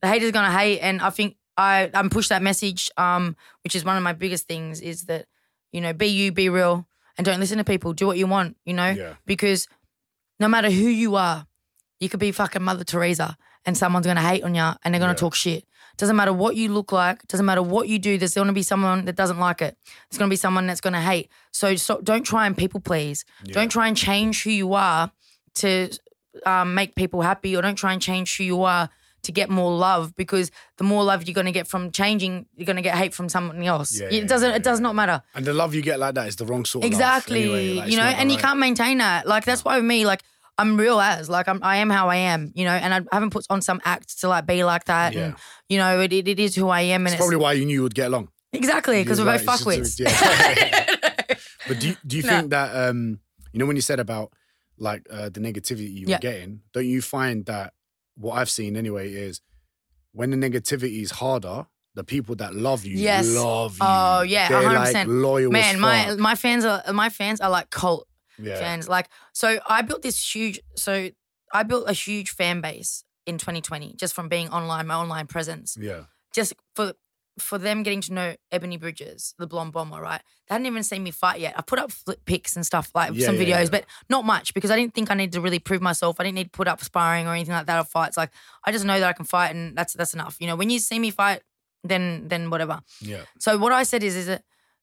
the 0.00 0.08
haters 0.08 0.32
gonna 0.32 0.50
hate, 0.56 0.80
and 0.80 1.00
I 1.00 1.10
think 1.10 1.36
I 1.56 1.90
I'm 1.94 2.10
push 2.10 2.28
that 2.28 2.42
message. 2.42 2.90
Um, 2.96 3.36
which 3.62 3.74
is 3.76 3.84
one 3.84 3.96
of 3.96 4.02
my 4.02 4.12
biggest 4.12 4.46
things 4.48 4.80
is 4.80 5.04
that 5.06 5.26
you 5.72 5.80
know 5.80 5.92
be 5.92 6.06
you, 6.06 6.32
be 6.32 6.48
real, 6.48 6.86
and 7.16 7.24
don't 7.24 7.40
listen 7.40 7.58
to 7.58 7.64
people. 7.64 7.92
Do 7.92 8.06
what 8.06 8.18
you 8.18 8.26
want. 8.26 8.56
You 8.64 8.74
know, 8.74 8.90
Yeah. 8.90 9.14
because 9.26 9.68
no 10.40 10.48
matter 10.48 10.70
who 10.70 10.88
you 10.88 11.16
are, 11.16 11.46
you 12.00 12.08
could 12.08 12.20
be 12.20 12.32
fucking 12.32 12.62
Mother 12.62 12.84
Teresa, 12.84 13.36
and 13.64 13.76
someone's 13.76 14.06
gonna 14.06 14.20
hate 14.20 14.42
on 14.42 14.54
you, 14.54 14.62
and 14.82 14.92
they're 14.92 15.00
gonna 15.00 15.12
Yeah. 15.12 15.16
talk 15.16 15.34
shit. 15.34 15.64
Doesn't 15.96 16.16
matter 16.16 16.32
what 16.32 16.56
you 16.56 16.70
look 16.72 16.90
like. 16.90 17.24
Doesn't 17.28 17.46
matter 17.46 17.62
what 17.62 17.86
you 17.88 18.00
do. 18.00 18.18
There's 18.18 18.34
gonna 18.34 18.52
be 18.52 18.64
someone 18.64 19.04
that 19.04 19.14
doesn't 19.14 19.38
like 19.38 19.62
it. 19.62 19.76
There's 20.10 20.18
gonna 20.18 20.28
be 20.28 20.34
someone 20.36 20.66
that's 20.66 20.80
gonna 20.80 21.00
hate. 21.00 21.30
So, 21.52 21.76
so 21.76 22.00
don't 22.02 22.24
try 22.24 22.46
and 22.48 22.56
people 22.56 22.80
please. 22.80 23.24
Don't 23.44 23.68
try 23.68 23.86
and 23.86 23.96
change 23.96 24.42
who 24.42 24.50
you 24.50 24.74
are 24.74 25.12
to 25.56 25.90
um, 26.44 26.74
make 26.74 26.96
people 26.96 27.22
happy, 27.22 27.56
or 27.56 27.62
don't 27.62 27.76
try 27.76 27.92
and 27.92 28.02
change 28.02 28.36
who 28.36 28.42
you 28.42 28.64
are 28.64 28.90
to 29.24 29.32
get 29.32 29.50
more 29.50 29.76
love. 29.76 30.14
Because 30.16 30.50
the 30.78 30.84
more 30.84 31.04
love 31.04 31.26
you're 31.26 31.34
gonna 31.34 31.52
get 31.52 31.66
from 31.66 31.90
changing, 31.92 32.46
you're 32.56 32.66
gonna 32.66 32.82
get 32.82 32.96
hate 32.96 33.14
from 33.14 33.28
someone 33.28 33.62
else. 33.62 33.98
Yeah, 34.00 34.08
it 34.10 34.28
doesn't. 34.28 34.50
yeah, 34.50 34.56
it 34.56 34.62
does 34.62 34.80
not 34.80 34.94
matter. 34.94 35.22
And 35.34 35.44
the 35.44 35.52
love 35.54 35.74
you 35.74 35.82
get 35.82 35.98
like 35.98 36.14
that 36.14 36.28
is 36.28 36.36
the 36.36 36.46
wrong 36.46 36.64
sort 36.64 36.84
Exactly. 36.84 37.42
anyway. 37.44 37.74
Like, 37.74 37.90
you 37.90 37.96
know, 37.96 38.04
and 38.04 38.30
you 38.32 38.38
can't 38.38 38.58
maintain 38.58 38.98
that. 38.98 39.26
Like 39.26 39.44
that's 39.44 39.64
why 39.64 39.76
with 39.76 39.84
me, 39.84 40.06
like 40.06 40.22
I'm 40.56 40.76
real 40.76 41.00
as, 41.00 41.28
like 41.28 41.48
I'm, 41.48 41.58
I 41.62 41.78
am 41.78 41.90
how 41.90 42.08
I 42.08 42.16
am. 42.16 42.52
You 42.54 42.64
know, 42.64 42.70
and 42.72 42.94
I 42.94 43.00
haven't 43.12 43.30
put 43.30 43.44
on 43.50 43.60
some 43.60 43.80
act 43.84 44.20
to 44.20 44.28
like 44.28 44.46
be 44.46 44.62
like 44.64 44.84
that. 44.84 45.12
Yeah. 45.14 45.20
And 45.24 45.34
you 45.68 45.78
know, 45.78 46.00
it, 46.00 46.12
it, 46.12 46.28
it 46.28 46.38
is 46.38 46.54
who 46.54 46.68
I 46.68 46.82
am, 46.82 47.00
and 47.02 47.06
It's 47.08 47.14
it's, 47.14 47.20
probably 47.20 47.36
why 47.36 47.52
you 47.54 47.64
knew 47.66 47.74
you 47.74 47.82
would 47.82 47.94
get 47.94 48.06
along. 48.08 48.28
exactly 48.52 49.02
because 49.02 49.18
we're 49.20 49.26
right, 49.26 49.44
both 49.44 49.66
it's 49.66 49.98
fuckwits. 49.98 50.00
yeah. 50.00 51.34
But 51.66 51.80
do 51.80 51.88
you, 51.88 51.96
do 52.06 52.16
you 52.18 52.22
No. 52.22 52.28
think 52.28 52.50
that 52.50 52.88
um 52.88 53.18
you 53.52 53.58
know 53.58 53.66
when 53.66 53.74
you 53.76 53.82
said 53.82 53.98
about 53.98 54.32
like 54.78 55.06
uh, 55.10 55.28
the 55.30 55.40
negativity 55.40 55.90
you 55.90 56.06
Yeah. 56.06 56.16
were 56.16 56.20
getting, 56.20 56.60
don't 56.72 56.86
you 56.86 57.00
find 57.00 57.46
that 57.46 57.72
what 58.16 58.34
I've 58.38 58.50
seen 58.50 58.76
anyway 58.76 59.12
is 59.12 59.40
when 60.12 60.30
the 60.30 60.36
negativity 60.36 61.02
is 61.02 61.10
harder, 61.12 61.66
the 61.94 62.04
people 62.04 62.34
that 62.36 62.54
love 62.54 62.84
you 62.84 62.96
Yes. 62.96 63.26
love 63.28 63.76
oh, 63.80 63.84
you. 63.84 63.90
Oh, 64.20 64.22
yeah, 64.22 64.48
They're 64.48 64.62
100%. 64.62 64.94
like 64.94 65.06
loyal 65.06 65.50
Man, 65.50 65.80
my 65.80 66.14
my 66.16 66.34
fans 66.34 66.64
are 66.64 66.82
my 66.92 67.08
fans 67.08 67.40
are 67.40 67.50
like 67.50 67.70
cult 67.70 68.08
yeah. 68.38 68.58
fans. 68.58 68.88
Like, 68.88 69.08
so 69.32 69.58
I 69.66 69.82
built 69.82 70.02
this 70.02 70.34
huge. 70.34 70.60
So 70.76 71.10
I 71.52 71.62
built 71.62 71.88
a 71.88 71.92
huge 71.92 72.30
fan 72.30 72.60
base 72.60 73.04
in 73.26 73.38
2020 73.38 73.94
just 73.94 74.12
from 74.14 74.28
being 74.28 74.48
online, 74.50 74.86
my 74.86 74.94
online 74.96 75.26
presence. 75.26 75.76
Yeah. 75.80 76.04
just 76.34 76.52
for 76.74 76.94
for 77.38 77.58
them 77.58 77.82
getting 77.82 78.00
to 78.02 78.12
know 78.12 78.36
Ebanie 78.52 78.78
Bridges, 78.78 79.34
the 79.38 79.46
blonde 79.46 79.72
bomber, 79.72 80.00
right? 80.00 80.20
They 80.48 80.54
hadn't 80.54 80.66
even 80.66 80.82
seen 80.84 81.02
me 81.02 81.10
fight 81.10 81.40
yet. 81.40 81.54
I 81.56 81.62
put 81.62 81.78
up 81.78 81.90
flip 81.90 82.20
pics 82.26 82.54
and 82.54 82.64
stuff 82.64 82.90
like 82.94 83.12
Yeah, 83.14 83.26
some 83.26 83.36
videos, 83.36 83.64
yeah. 83.64 83.68
but 83.70 83.84
not 84.08 84.24
much 84.24 84.54
because 84.54 84.70
I 84.70 84.76
didn't 84.76 84.94
think 84.94 85.10
I 85.10 85.14
needed 85.14 85.32
to 85.32 85.40
really 85.40 85.58
prove 85.58 85.82
myself. 85.82 86.20
I 86.20 86.24
didn't 86.24 86.36
need 86.36 86.44
to 86.52 86.56
put 86.56 86.68
up 86.68 86.82
sparring 86.84 87.26
or 87.26 87.34
anything 87.34 87.54
like 87.54 87.66
that 87.66 87.80
or 87.80 87.84
fights. 87.84 88.16
Like 88.16 88.30
I 88.64 88.70
just 88.72 88.84
know 88.84 89.00
that 89.00 89.08
I 89.08 89.12
can 89.12 89.24
fight 89.24 89.54
and 89.54 89.76
that's 89.76 89.94
that's 89.94 90.14
enough. 90.14 90.36
You 90.40 90.46
know, 90.46 90.54
when 90.56 90.70
you 90.70 90.78
see 90.78 90.98
me 90.98 91.10
fight, 91.10 91.42
then 91.82 92.28
then 92.28 92.50
whatever. 92.50 92.80
Yeah. 93.00 93.22
So 93.40 93.58
what 93.58 93.72
I 93.72 93.82
said 93.82 94.02
is 94.04 94.14
is 94.16 94.26
that 94.26 94.42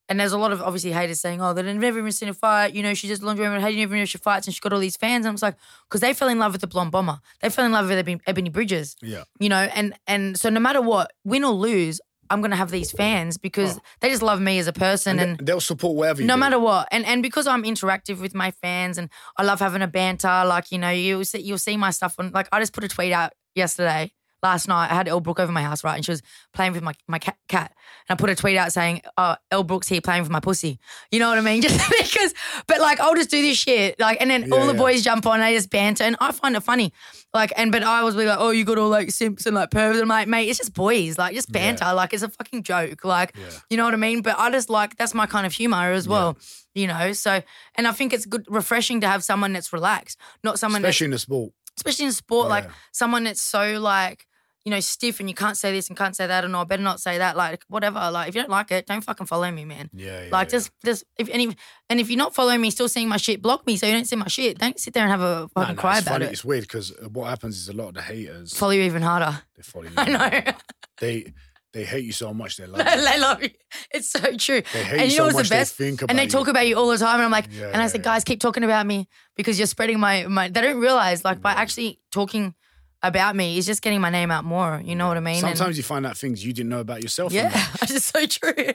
and 0.10 0.20
there's 0.20 0.34
a 0.34 0.38
lot 0.38 0.52
of 0.52 0.62
obviously 0.62 0.92
haters 0.92 1.22
saying, 1.22 1.42
oh, 1.42 1.54
they've 1.54 1.64
never 1.64 2.00
even 2.00 2.12
seen 2.12 2.28
a 2.28 2.34
fight. 2.34 2.74
You 2.74 2.84
know, 2.84 2.94
she 2.94 3.08
just 3.08 3.24
laundry 3.24 3.46
women. 3.46 3.62
How 3.62 3.68
do 3.70 3.74
you 3.76 3.80
never 3.80 3.96
know 3.96 4.04
she 4.04 4.18
fights? 4.18 4.46
And 4.46 4.54
she 4.54 4.60
got 4.60 4.74
all 4.74 4.80
these 4.80 4.98
fans. 4.98 5.26
And 5.26 5.30
I 5.30 5.32
was 5.32 5.42
like, 5.42 5.56
because 5.88 6.02
they 6.02 6.14
fell 6.14 6.28
in 6.28 6.38
love 6.38 6.52
with 6.52 6.60
the 6.60 6.68
blonde 6.68 6.92
bomber. 6.92 7.20
They 7.42 7.50
fell 7.50 7.66
in 7.66 7.72
love 7.72 7.88
with 7.88 8.06
Ebanie, 8.06 8.20
Ebanie 8.28 8.52
Bridges 8.52 8.98
Yeah. 9.02 9.24
you 9.40 9.48
know 9.48 9.70
and 9.74 9.94
and 10.08 10.38
so 10.38 10.50
no 10.50 10.60
matter 10.60 10.82
what 10.82 11.14
win 11.24 11.46
or 11.46 11.54
lose 11.54 12.02
i'm 12.32 12.42
gonna 12.42 12.56
have 12.56 12.72
these 12.72 12.92
fans 12.92 13.38
because 13.38 13.78
oh. 13.78 13.82
they 14.00 14.10
just 14.10 14.22
love 14.22 14.40
me 14.42 14.58
as 14.58 14.68
a 14.68 14.74
person 14.74 15.20
And, 15.20 15.32
and, 15.32 15.40
they- 15.40 15.46
they'll 15.46 15.60
support 15.62 15.96
whatever 15.96 16.22
you 16.22 16.28
no 16.28 16.36
do. 16.36 16.40
matter 16.40 16.60
what 16.60 16.88
and 16.92 17.06
and 17.06 17.22
because 17.22 17.46
i'm 17.48 17.64
interactive 17.64 18.20
with 18.20 18.34
my 18.34 18.52
fans 18.52 18.98
and 18.98 19.10
i 19.38 19.44
love 19.44 19.60
having 19.60 19.82
a 19.82 19.88
banter 19.88 20.44
like 20.46 20.72
you 20.72 20.78
know 20.80 20.90
you'll 20.90 21.26
see 21.26 21.42
you'll 21.42 21.58
see 21.58 21.78
my 21.78 21.92
stuff 21.92 22.16
on 22.18 22.32
like 22.32 22.48
i 22.52 22.60
just 22.60 22.74
put 22.74 22.84
a 22.84 22.88
tweet 22.88 23.12
out 23.12 23.34
yesterday 23.56 24.12
last 24.44 24.68
night 24.68 24.90
i 24.92 24.96
had 24.96 25.08
Elle 25.08 25.20
Brooke 25.22 25.40
over 25.40 25.52
my 25.52 25.62
house 25.62 25.84
right 25.84 25.96
and 25.96 26.04
she 26.06 26.12
was 26.12 26.22
playing 26.54 26.74
with 26.74 26.82
my, 26.82 26.94
my 27.08 27.20
cat, 27.20 27.38
cat. 27.48 27.72
And 28.10 28.18
i 28.18 28.20
put 28.20 28.30
a 28.30 28.36
tweet 28.36 28.58
out 28.58 28.72
saying 28.74 29.02
oh 29.18 29.36
Elle 29.52 29.68
here 29.88 30.02
playing 30.02 30.24
with 30.24 30.32
my 30.32 30.40
pussy. 30.40 30.80
You 31.12 31.20
know 31.20 31.30
what 31.30 31.38
i 31.38 31.42
mean? 31.42 31.62
Just 31.68 31.80
because 32.00 32.34
but 32.68 32.80
like 32.82 33.00
i'll 33.00 33.16
just 33.16 33.30
do 33.30 33.42
this 33.42 33.58
shit 33.58 34.00
like 34.00 34.18
and 34.22 34.30
then 34.30 34.48
Yeah, 34.48 34.56
all 34.56 34.66
the 34.66 34.74
yeah. 34.74 34.80
boys 34.80 35.04
jump 35.04 35.26
on 35.26 35.36
and 35.36 35.44
they 35.44 35.54
just 35.56 35.70
banter 35.70 36.04
and 36.04 36.16
i 36.20 36.32
find 36.32 36.56
it 36.56 36.62
funny. 36.62 36.92
Like 37.34 37.54
and 37.56 37.72
but 37.72 37.84
i 37.84 38.04
was 38.04 38.16
really 38.16 38.28
like 38.28 38.40
oh 38.40 38.50
you 38.52 38.66
got 38.66 38.78
all 38.78 38.90
like 38.90 39.12
simps 39.12 39.46
and 39.46 39.56
like 39.56 39.70
pervs. 39.70 39.94
And 39.94 40.02
I'm 40.04 40.08
like 40.08 40.28
mate 40.28 40.50
it's 40.50 40.58
just 40.60 40.74
boys 40.74 41.18
like 41.18 41.36
just 41.36 41.52
banter 41.52 41.94
like 41.94 42.14
it's 42.14 42.24
a 42.24 42.30
fucking 42.30 42.64
joke 42.64 43.06
like 43.06 43.36
Yeah. 43.38 43.46
you 43.70 43.78
know 43.78 43.86
what 43.86 43.94
i 43.94 43.98
mean? 43.98 44.22
But 44.22 44.38
i 44.40 44.50
just 44.52 44.70
like 44.70 44.96
that's 44.98 45.14
my 45.14 45.26
kind 45.26 45.46
of 45.46 45.54
humor 45.54 45.92
as 45.92 46.08
well 46.08 46.38
you 46.74 46.88
know? 46.88 47.12
So 47.14 47.42
and 47.76 47.88
i 47.88 47.92
think 47.92 48.14
it's 48.14 48.26
good 48.26 48.46
refreshing 48.50 49.02
to 49.02 49.08
have 49.08 49.24
someone 49.24 49.54
that's 49.54 49.72
relaxed 49.74 50.18
not 50.44 50.58
someone 50.58 50.82
that's 50.82 50.92
Especially 50.96 51.06
in 51.06 51.12
the 51.12 51.20
sport. 51.20 51.54
especially 51.78 52.06
in 52.06 52.12
sport, 52.12 52.50
like 52.50 52.66
Yeah. 52.66 52.72
someone 52.92 53.24
that's 53.26 53.42
so 53.42 53.80
like, 53.80 54.26
you 54.64 54.70
know, 54.72 54.80
stiff 54.80 55.20
and 55.20 55.28
you 55.28 55.34
can't 55.34 55.58
say 55.58 55.72
this 55.72 55.88
and 55.88 55.98
can't 55.98 56.16
say 56.16 56.28
that 56.28 56.46
and 56.46 56.56
oh, 56.56 56.60
I 56.60 56.64
better 56.66 56.84
not 56.84 57.00
say 57.00 57.18
that. 57.18 57.36
Like 57.36 57.64
whatever. 57.68 58.12
Like 58.12 58.30
if 58.30 58.36
you 58.36 58.42
don't 58.42 58.52
like 58.52 58.72
it, 58.72 58.86
don't 58.86 59.02
fucking 59.02 59.26
follow 59.26 59.50
me, 59.50 59.66
man. 59.66 59.90
Yeah. 59.94 60.24
yeah 60.24 60.30
like 60.32 60.48
yeah. 60.48 60.52
just 60.52 60.72
just 60.86 61.04
if 61.18 61.30
and 61.30 61.42
if 61.42 61.56
and 61.90 62.00
if 62.00 62.10
you're 62.10 62.18
not 62.18 62.36
following 62.36 62.62
me, 62.62 62.70
still 62.70 62.90
seeing 62.90 63.10
my 63.10 63.18
shit, 63.18 63.42
block 63.42 63.66
me 63.66 63.78
so 63.78 63.88
you 63.88 63.94
don't 63.94 64.06
see 64.06 64.16
my 64.16 64.28
shit. 64.28 64.60
Don't 64.60 64.80
sit 64.80 64.94
there 64.94 65.04
and 65.04 65.12
have 65.12 65.22
a 65.22 65.50
fucking 65.50 65.76
nah, 65.76 65.82
cry 65.82 65.98
it's 65.98 66.06
about 66.06 66.14
funny. 66.14 66.26
it. 66.26 66.32
It's 66.34 66.46
weird 66.46 66.62
because 66.64 66.94
what 67.12 67.30
happens 67.30 67.58
is 67.58 67.70
a 67.70 67.74
lot 67.74 67.90
of 67.90 67.94
the 67.96 68.02
haters 68.02 68.54
Follow 68.56 68.72
you 68.72 68.84
even 68.84 69.02
harder. 69.02 69.42
they 69.56 69.64
follow 69.64 69.86
you. 69.86 69.92
I 69.98 70.10
know. 70.46 70.54
They 71.00 71.34
they 71.74 71.86
hate 71.86 72.04
you 72.04 72.12
so 72.12 72.34
much 72.34 72.58
they 72.58 72.66
love 72.68 72.80
you. 72.80 72.86
they 72.86 73.20
love 73.20 73.42
you. 73.42 73.50
It's 73.92 74.10
so 74.12 74.20
true. 74.38 74.62
They 74.74 74.84
hate 74.84 75.00
and 75.02 75.12
you 75.12 75.16
you 75.16 75.24
know 75.24 75.30
so 75.30 75.38
much 75.38 75.50
the 75.50 75.56
best? 75.56 75.78
they 75.78 75.86
think 75.86 76.02
about 76.02 76.12
and 76.12 76.20
they 76.20 76.28
talk 76.28 76.48
about 76.48 76.68
you 76.68 76.76
all 76.76 76.90
the 76.90 76.98
time. 76.98 77.16
And 77.16 77.24
I'm 77.24 77.32
like, 77.32 77.48
Yeah, 77.52 77.72
and 77.74 77.82
I 77.82 77.88
said, 77.88 78.04
guys, 78.04 78.24
keep 78.24 78.40
talking 78.40 78.64
about 78.64 78.86
me 78.86 79.08
because 79.36 79.58
you're 79.58 79.68
spreading 79.68 80.00
my 80.00 80.28
my. 80.28 80.50
They 80.50 80.62
don't 80.62 80.80
realize 80.80 81.26
like 81.26 81.42
by 81.42 81.54
actually 81.54 82.00
talking 82.12 82.54
about 83.04 83.36
me 83.36 83.58
is 83.58 83.66
just 83.66 83.82
getting 83.82 84.00
my 84.02 84.10
name 84.10 84.30
out 84.32 84.44
more. 84.46 84.82
You 84.84 84.96
know 84.96 85.08
what 85.08 85.18
I 85.18 85.22
mean? 85.22 85.44
And- 85.44 85.58
Sometimes 85.58 85.78
you 85.78 85.84
find 85.84 86.06
out 86.06 86.18
things 86.18 86.46
you 86.46 86.54
didn't 86.54 86.70
know 86.70 86.80
about 86.82 87.02
yourself. 87.02 87.34
yeah, 87.34 87.46
and 87.54 87.82
it's 87.82 87.92
just 87.94 88.08
so 88.16 88.26
true. 88.26 88.74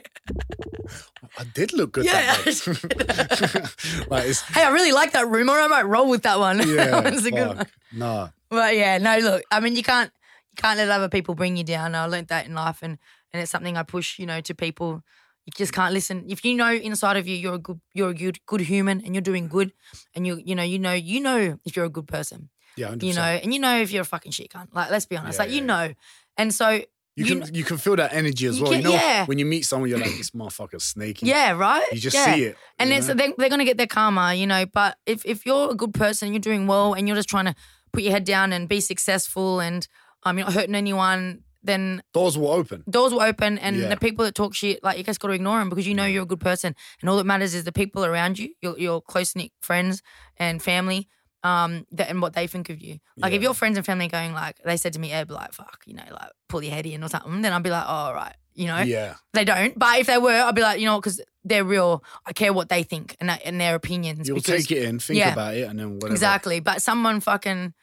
I 1.37 1.43
did 1.53 1.73
look 1.73 1.91
good. 1.93 2.05
Yeah. 2.05 2.35
Like 4.09 4.25
Hey, 4.53 4.63
I 4.63 4.69
really 4.71 4.91
like 4.91 5.11
that 5.13 5.27
rumor. 5.27 5.53
I 5.53 5.67
might 5.67 5.83
roll 5.83 6.09
with 6.09 6.23
that 6.23 6.39
one. 6.39 6.57
yeah. 6.59 7.01
that 7.01 7.13
was 7.13 7.25
a 7.25 7.31
good 7.31 7.47
one. 7.47 7.57
fuck. 7.57 7.69
Nah. 7.93 8.29
But 8.49 8.75
yeah, 8.75 8.97
no, 8.97 9.17
look, 9.19 9.43
I 9.51 9.59
mean, 9.59 9.75
you 9.75 9.83
can't 9.83 10.11
you 10.51 10.55
can't 10.61 10.77
let 10.77 10.89
other 10.89 11.09
people 11.09 11.35
bring 11.35 11.57
you 11.57 11.63
down. 11.63 11.95
I 11.95 12.05
learned 12.05 12.27
that 12.29 12.45
in 12.47 12.53
life, 12.53 12.79
and 12.81 12.97
and 13.33 13.41
it's 13.41 13.51
something 13.51 13.75
I 13.77 13.83
push, 13.83 14.19
you 14.19 14.25
know, 14.25 14.39
to 14.41 14.55
people. 14.55 15.03
You 15.45 15.51
just 15.55 15.73
can't 15.73 15.93
listen. 15.93 16.25
If 16.27 16.43
you 16.45 16.55
know 16.55 16.71
inside 16.71 17.17
of 17.17 17.27
you 17.27 17.35
you're 17.35 17.55
a 17.55 17.59
good 17.59 17.79
you're 17.93 18.09
a 18.09 18.13
good 18.13 18.39
good 18.45 18.61
human 18.61 19.01
and 19.05 19.13
you're 19.15 19.21
doing 19.21 19.47
good, 19.47 19.73
and 20.15 20.25
you 20.25 20.41
you 20.43 20.55
know 20.55 20.63
you 20.63 20.79
know 20.79 20.93
you 20.93 21.19
know 21.21 21.59
if 21.65 21.75
you're 21.75 21.85
a 21.85 21.89
good 21.89 22.07
person, 22.07 22.49
Yeah, 22.77 22.89
100%. 22.89 23.03
you 23.03 23.13
know, 23.13 23.21
and 23.21 23.53
you 23.53 23.59
know 23.59 23.81
if 23.81 23.91
you're 23.91 24.03
a 24.03 24.05
fucking 24.05 24.31
shit 24.31 24.49
cunt. 24.49 24.67
Like 24.73 24.91
let's 24.91 25.05
be 25.05 25.17
honest, 25.17 25.37
Yeah, 25.37 25.43
like 25.43 25.51
you 25.51 25.57
yeah, 25.61 25.65
know, 25.65 25.93
and 26.37 26.53
so 26.53 26.69
you, 26.69 26.85
you 27.15 27.25
can 27.41 27.55
you 27.55 27.63
can 27.63 27.77
feel 27.77 27.95
that 27.95 28.13
energy 28.13 28.45
as 28.45 28.57
You 28.57 28.63
well. 28.63 28.71
can- 28.73 28.81
you 28.81 28.87
know, 28.89 28.93
yeah. 28.93 29.25
when 29.25 29.39
you 29.39 29.45
meet 29.45 29.63
someone, 29.65 29.89
you're 29.89 29.97
like, 29.99 30.15
this 30.17 30.31
motherfucker's 30.31 30.83
snaky. 30.83 31.25
yeah, 31.25 31.51
right. 31.53 31.85
You 31.91 31.99
just 31.99 32.15
Yeah. 32.15 32.33
see 32.35 32.43
it. 32.45 32.57
and 32.77 32.89
you 32.91 32.95
it's 32.97 33.07
know? 33.07 33.15
they're, 33.15 33.33
they're 33.37 33.49
gonna 33.49 33.65
get 33.65 33.77
their 33.77 33.87
karma, 33.87 34.33
you 34.35 34.45
know. 34.45 34.65
But 34.67 34.97
if 35.07 35.25
if 35.25 35.45
you're 35.45 35.71
a 35.71 35.75
good 35.75 35.93
person, 35.95 36.31
you're 36.31 36.39
doing 36.39 36.67
well, 36.67 36.93
and 36.93 37.07
you're 37.07 37.17
just 37.17 37.29
trying 37.29 37.45
to 37.45 37.55
put 37.91 38.03
your 38.03 38.11
head 38.13 38.23
down 38.25 38.53
and 38.53 38.69
be 38.69 38.79
successful, 38.79 39.59
and 39.59 39.87
um, 40.23 40.37
you're 40.37 40.45
not 40.45 40.53
hurting 40.53 40.75
anyone, 40.75 41.43
then 41.63 42.03
doors 42.13 42.37
will 42.37 42.51
open. 42.51 42.83
doors 42.89 43.11
will 43.13 43.21
open. 43.21 43.57
And 43.57 43.77
Yeah. 43.77 43.89
the 43.89 43.97
people 43.97 44.23
that 44.25 44.35
talk 44.35 44.53
shit, 44.53 44.83
like 44.83 44.97
you 44.99 45.03
just 45.03 45.19
got 45.19 45.29
to 45.29 45.33
ignore 45.33 45.57
them 45.59 45.69
because 45.69 45.87
you 45.87 45.95
know 45.95 46.05
you're 46.05 46.23
a 46.23 46.27
good 46.27 46.39
person, 46.39 46.75
and 47.01 47.09
all 47.09 47.17
that 47.17 47.23
matters 47.25 47.55
is 47.55 47.63
the 47.63 47.71
people 47.71 48.05
around 48.05 48.37
you, 48.37 48.53
your 48.61 48.77
your 48.77 49.01
close 49.01 49.35
knit 49.35 49.51
friends 49.59 50.03
and 50.37 50.61
family. 50.61 51.07
Um, 51.43 51.85
that, 51.91 52.09
and 52.09 52.21
what 52.21 52.33
they 52.33 52.47
think 52.47 52.69
of 52.69 52.81
you. 52.81 52.99
Like 53.15 53.31
if 53.31 53.41
your 53.41 53.53
friends 53.53 53.77
and 53.77 53.85
family 53.85 54.07
are 54.07 54.09
going 54.09 54.33
like 54.33 54.57
they 54.65 54.75
said 54.75 54.93
to 54.93 54.99
me, 54.99 55.11
Eb, 55.11 55.29
like 55.31 55.53
fuck, 55.53 55.83
you 55.85 55.93
know, 55.93 56.03
like 56.11 56.31
pull 56.49 56.63
your 56.63 56.73
head 56.73 56.85
in 56.85 57.03
or 57.03 57.09
something, 57.09 57.41
then 57.41 57.53
I'll 57.53 57.61
be 57.61 57.69
like, 57.69 57.85
oh, 57.85 57.91
all 57.91 58.13
right, 58.13 58.35
you 58.55 58.65
know. 58.67 58.79
Yeah. 58.79 59.13
They 59.33 59.45
don't, 59.45 59.77
but 59.77 59.99
if 59.99 60.07
they 60.07 60.17
were, 60.17 60.31
I'd 60.31 60.55
be 60.55 60.61
like, 60.63 60.79
you 60.79 60.87
know, 60.87 60.99
because 60.99 61.21
they're 61.45 61.63
real. 61.63 62.03
I 62.25 62.33
care 62.33 62.51
what 62.51 62.69
they 62.69 62.83
think 62.83 63.15
and 63.19 63.29
that, 63.29 63.43
and 63.45 63.61
their 63.61 63.75
opinions. 63.75 64.27
You'll 64.27 64.37
because, 64.37 64.65
take 64.67 64.77
it 64.77 64.83
in, 64.83 64.99
think 64.99 65.19
yeah. 65.19 65.31
about 65.31 65.55
it, 65.55 65.69
and 65.69 65.79
then 65.79 65.93
whatever. 65.95 66.11
exactly. 66.13 66.59
But 66.59 66.81
someone 66.81 67.19
fucking, 67.21 67.73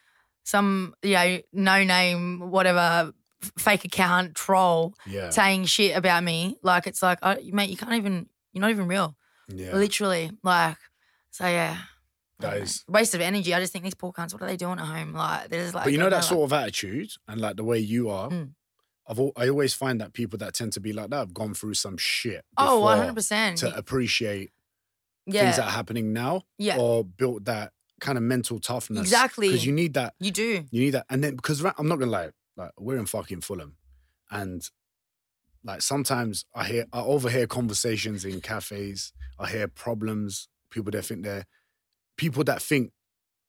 some 0.43 0.93
you 1.01 1.13
know, 1.13 1.39
no 1.53 1.83
name, 1.83 2.51
whatever, 2.51 3.13
fake 3.57 3.85
account 3.85 4.35
troll 4.35 4.93
Yeah. 5.07 5.29
saying 5.29 5.65
shit 5.65 5.95
about 5.95 6.23
me, 6.23 6.57
like 6.61 6.87
it's 6.87 7.01
like, 7.01 7.19
I, 7.23 7.39
mate, 7.51 7.69
you 7.69 7.77
can't 7.77 7.93
even, 7.93 8.27
you're 8.51 8.61
not 8.61 8.69
even 8.69 8.87
real, 8.87 9.15
Yeah. 9.47 9.73
literally. 9.75 10.31
Like, 10.43 10.77
so 11.31 11.47
yeah. 11.47 11.77
I 12.41 12.59
know. 12.59 12.65
waste 12.89 13.15
of 13.15 13.21
energy. 13.21 13.53
I 13.53 13.59
just 13.59 13.71
think 13.71 13.83
these 13.83 13.93
poor 13.95 14.11
cunts. 14.11 14.33
What 14.33 14.41
are 14.41 14.47
they 14.47 14.57
doing 14.57 14.79
at 14.79 14.85
home? 14.85 15.13
Like, 15.13 15.49
they're 15.49 15.71
like. 15.71 15.85
But 15.85 15.91
you 15.93 15.97
know 15.97 16.09
that 16.09 16.23
sort 16.23 16.43
of 16.43 16.53
attitude 16.53 17.11
and 17.27 17.39
like 17.39 17.55
the 17.55 17.63
way 17.63 17.79
you 17.79 18.09
are, 18.09 18.29
Mm. 18.29 18.51
I've 19.07 19.19
al- 19.19 19.33
I 19.37 19.47
always 19.49 19.73
find 19.73 20.01
that 20.01 20.13
people 20.13 20.37
that 20.39 20.53
tend 20.55 20.73
to 20.73 20.79
be 20.79 20.91
like 20.91 21.11
that 21.11 21.17
have 21.17 21.33
gone 21.33 21.53
through 21.53 21.75
some 21.75 21.95
shit. 21.97 22.43
Oh, 22.57 22.81
100%. 22.83 23.57
To 23.57 23.75
appreciate 23.77 24.51
yeah. 25.27 25.43
things 25.43 25.57
that 25.57 25.65
are 25.67 25.71
happening 25.71 26.11
now, 26.11 26.41
yeah. 26.57 26.77
or 26.77 27.03
built 27.05 27.45
that 27.45 27.71
kind 28.01 28.17
of 28.17 28.23
mental 28.23 28.59
toughness. 28.59 29.01
Exactly. 29.01 29.49
Because 29.49 29.65
you 29.65 29.71
need 29.73 29.93
that. 29.93 30.15
you 30.19 30.31
do. 30.31 30.65
You 30.71 30.81
need 30.81 30.91
that, 30.91 31.05
and 31.09 31.23
then 31.23 31.35
because 31.35 31.63
I'm 31.63 31.87
not 31.87 31.99
gonna 31.99 32.11
lie, 32.11 32.29
like 32.57 32.71
we're 32.79 32.97
in 32.97 33.05
fucking 33.05 33.41
Fulham, 33.41 33.77
and 34.31 34.67
like 35.63 35.81
sometimes 35.81 36.45
I 36.55 36.65
hear 36.65 36.85
I 36.91 37.01
overhear 37.01 37.47
conversations 37.47 38.25
in 38.25 38.41
cafes. 38.41 39.13
I 39.39 39.49
hear 39.49 39.67
problems. 39.67 40.47
People 40.71 40.91
that 40.91 41.03
think 41.05 41.23
they're 41.23 41.45
people 42.17 42.43
that 42.45 42.61
think 42.61 42.91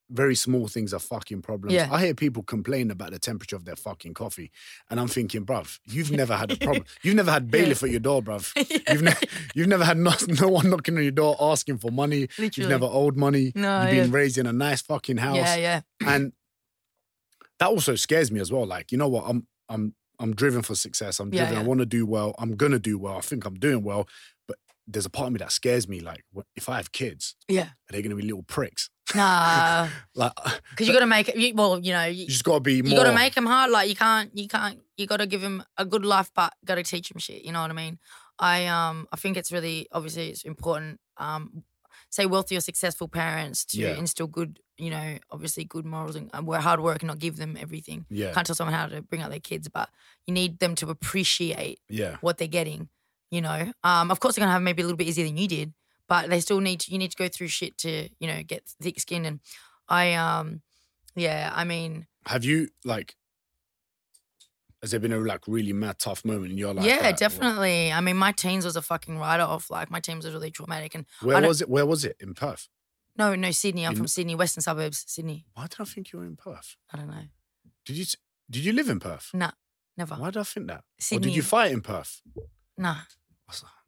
very 0.09 0.35
small 0.35 0.67
things 0.69 0.93
are 0.93 0.99
fucking 0.99 1.41
problems. 1.41 1.73
Yeah. 1.73 1.89
I 1.91 1.99
hear 2.05 2.13
people 2.13 2.41
complain 2.41 2.91
about 2.91 3.11
the 3.11 3.19
temperature 3.19 3.57
of 3.57 3.65
their 3.65 3.75
fucking 3.75 4.13
coffee, 4.13 4.51
and 4.89 4.99
I'm 5.01 5.09
thinking, 5.09 5.45
bruv, 5.45 5.79
you've 5.85 6.11
never 6.21 6.35
had 6.37 6.51
a 6.51 6.55
problem. 6.55 6.85
You've 7.03 7.15
never 7.15 7.29
had 7.31 7.51
bailiff 7.51 7.83
at 7.83 7.89
your 7.89 7.99
door, 7.99 8.21
bruv. 8.21 8.51
You've, 8.89 9.01
ne- 9.01 9.27
you've 9.53 9.67
never 9.67 9.83
had 9.83 9.97
no, 9.97 10.13
no 10.27 10.47
one 10.47 10.69
knocking 10.69 10.95
on 10.95 11.03
your 11.03 11.11
door 11.11 11.35
asking 11.41 11.79
for 11.79 11.91
money. 11.91 12.29
You've 12.37 12.69
never 12.69 12.85
owed 12.85 13.17
money. 13.17 13.51
No, 13.53 13.81
You've 13.81 13.91
been 13.91 14.11
yeah. 14.11 14.17
raised 14.17 14.37
in 14.37 14.45
a 14.47 14.53
nice 14.53 14.81
fucking 14.81 15.17
house 15.17 15.35
Yeah, 15.35 15.55
yeah. 15.57 15.81
and 16.05 16.31
that 17.59 17.67
also 17.67 17.95
scares 17.95 18.31
me 18.31 18.39
as 18.39 18.51
well. 18.51 18.65
Like, 18.65 18.91
you 18.91 18.97
know 18.97 19.09
what? 19.09 19.25
I'm 19.27 19.45
I'm 19.67 19.93
I'm 20.19 20.33
driven 20.35 20.61
for 20.61 20.73
success. 20.75 21.19
I'm 21.19 21.33
Yeah, 21.33 21.41
driven. 21.45 21.57
I 21.57 21.61
yeah. 21.61 21.67
want 21.67 21.79
to 21.81 21.85
do 21.85 22.05
well. 22.05 22.33
I'm 22.39 22.55
gonna 22.55 22.79
do 22.79 22.97
well. 22.97 23.17
I 23.17 23.21
think 23.21 23.45
I'm 23.45 23.55
doing 23.55 23.83
well. 23.83 24.07
There's 24.87 25.05
a 25.05 25.09
part 25.09 25.27
of 25.27 25.33
me 25.33 25.37
that 25.39 25.51
scares 25.51 25.87
me. 25.87 25.99
Like, 25.99 26.23
what, 26.31 26.45
if 26.55 26.69
I 26.69 26.77
have 26.77 26.91
kids, 26.91 27.35
Yeah. 27.47 27.63
are 27.63 27.91
they 27.91 28.01
gonna 28.01 28.15
be 28.15 28.21
little 28.23 28.43
pricks? 28.43 28.89
Nah. 29.15 29.87
Like, 30.15 30.33
Because 30.71 30.87
you 30.87 30.93
got 30.93 30.99
to 30.99 31.05
make 31.07 31.29
it, 31.29 31.55
well, 31.55 31.79
you 31.79 31.93
know, 31.93 32.05
you, 32.05 32.23
you 32.23 32.27
just 32.27 32.43
gotta 32.43 32.59
be 32.59 32.81
more. 32.81 32.91
you 32.91 32.97
got 32.97 33.05
to 33.09 33.15
make 33.15 33.35
them 33.35 33.45
hard. 33.45 33.71
Like 33.71 33.87
you 33.89 33.95
can't, 33.95 34.29
you 34.37 34.47
can't, 34.49 34.79
you 34.97 35.07
got 35.07 35.17
to 35.17 35.25
give 35.27 35.39
them 35.41 35.63
a 35.77 35.85
good 35.85 36.05
life, 36.05 36.29
but 36.35 36.53
got 36.65 36.75
to 36.75 36.83
teach 36.83 37.07
them 37.09 37.19
shit. 37.19 37.43
You 37.43 37.51
know 37.53 37.61
what 37.61 37.69
I 37.71 37.73
mean? 37.73 37.99
I 38.37 38.65
um, 38.67 39.07
I 39.11 39.15
think 39.15 39.37
it's 39.37 39.51
really 39.51 39.87
obviously 39.93 40.29
it's 40.29 40.43
important. 40.43 40.99
Um, 41.17 41.63
say 42.09 42.25
wealthy 42.25 42.55
or 42.57 42.61
successful 42.61 43.07
parents 43.07 43.65
to 43.65 43.77
Yeah. 43.79 43.95
instill 43.95 44.27
good, 44.27 44.59
you 44.77 44.89
know, 44.89 45.17
obviously 45.31 45.63
good 45.63 45.85
morals 45.85 46.15
and, 46.15 46.29
and 46.33 46.45
work 46.45 46.61
hard 46.61 46.79
work 46.81 47.01
and 47.01 47.07
not 47.07 47.19
give 47.19 47.37
them 47.37 47.57
everything. 47.59 48.05
Yeah, 48.09 48.33
Can't 48.33 48.45
tell 48.45 48.55
someone 48.55 48.73
how 48.75 48.87
to 48.87 49.01
bring 49.01 49.21
up 49.21 49.29
their 49.29 49.39
kids, 49.39 49.67
but 49.69 49.89
you 50.25 50.33
need 50.33 50.59
them 50.59 50.75
to 50.75 50.89
appreciate 50.89 51.79
yeah, 51.89 52.17
what 52.21 52.37
they're 52.37 52.47
getting. 52.47 52.89
You 53.31 53.41
know, 53.41 53.71
um, 53.83 54.09
of 54.11 54.19
course 54.19 54.35
they're 54.35 54.41
gonna 54.43 54.53
have 54.53 54.61
maybe 54.61 54.81
a 54.81 54.85
little 54.85 54.97
bit 54.97 55.07
easier 55.07 55.25
than 55.25 55.37
you 55.37 55.47
did, 55.47 55.73
but 56.07 56.29
they 56.29 56.39
still 56.39 56.61
need 56.61 56.79
to. 56.81 56.91
You 56.91 56.97
need 56.97 57.11
to 57.11 57.17
go 57.17 57.27
through 57.27 57.47
shit 57.49 57.77
to 57.79 58.09
you 58.19 58.27
know 58.27 58.41
get 58.43 58.63
thick 58.81 58.99
skin. 58.99 59.25
And 59.25 59.39
I 59.89 60.13
um, 60.13 60.61
yeah, 61.15 61.51
I 61.53 61.63
mean, 61.65 62.07
Have 62.25 62.43
you 62.45 62.69
like? 62.85 63.15
Has 64.81 64.91
there 64.91 64.99
been 64.99 65.11
a 65.13 65.17
like 65.19 65.47
really 65.47 65.73
mad 65.73 65.97
tough 65.99 66.23
moment 66.23 66.51
in 66.51 66.57
your 66.57 66.73
life? 66.73 66.85
yeah, 66.85 67.01
that- 67.01 67.17
definitely. 67.17 67.91
I 67.91 67.99
mean, 67.99 68.15
my 68.15 68.31
teens 68.31 68.63
was 68.63 68.75
a 68.75 68.81
fucking 68.81 69.17
write 69.17 69.39
off. 69.39 69.69
Like 69.71 69.89
my 69.89 69.99
teens 69.99 70.23
was 70.23 70.33
really 70.33 70.51
traumatic. 70.51 70.93
And 70.95 71.05
Where 71.21 71.41
was 71.41 71.61
it? 71.61 71.69
Where 71.69 71.85
was 71.85 72.05
it? 72.05 72.15
In 72.19 72.33
Perth. 72.35 72.69
no, 73.17 73.33
no, 73.35 73.49
Sydney. 73.51 73.85
I'm 73.85 73.93
In- 73.93 73.97
from 73.97 74.07
Sydney, 74.07 74.35
western 74.35 74.61
suburbs, 74.61 75.03
Sydney. 75.07 75.45
Why 75.55 75.63
did 75.63 75.77
I 75.81 75.83
think 75.85 76.13
you 76.13 76.19
were 76.19 76.25
in 76.25 76.35
Perth? 76.37 76.75
I 76.93 76.97
don't 76.97 77.07
know. 77.07 77.23
Did 77.85 77.97
you? 77.97 78.05
Did 78.49 78.63
you 78.63 78.71
live 78.73 78.87
in 78.87 78.99
Perth? 78.99 79.31
Nah, 79.33 79.51
never. 79.97 80.15
Why 80.15 80.29
did 80.29 80.39
I 80.39 80.43
think 80.43 80.67
that? 80.67 80.79
Or 80.79 80.83
Sydney. 80.99 81.27
did 81.29 81.35
you 81.35 81.41
fight 81.41 81.71
in 81.71 81.81
Perth? 81.81 82.21
Nah, 82.77 82.95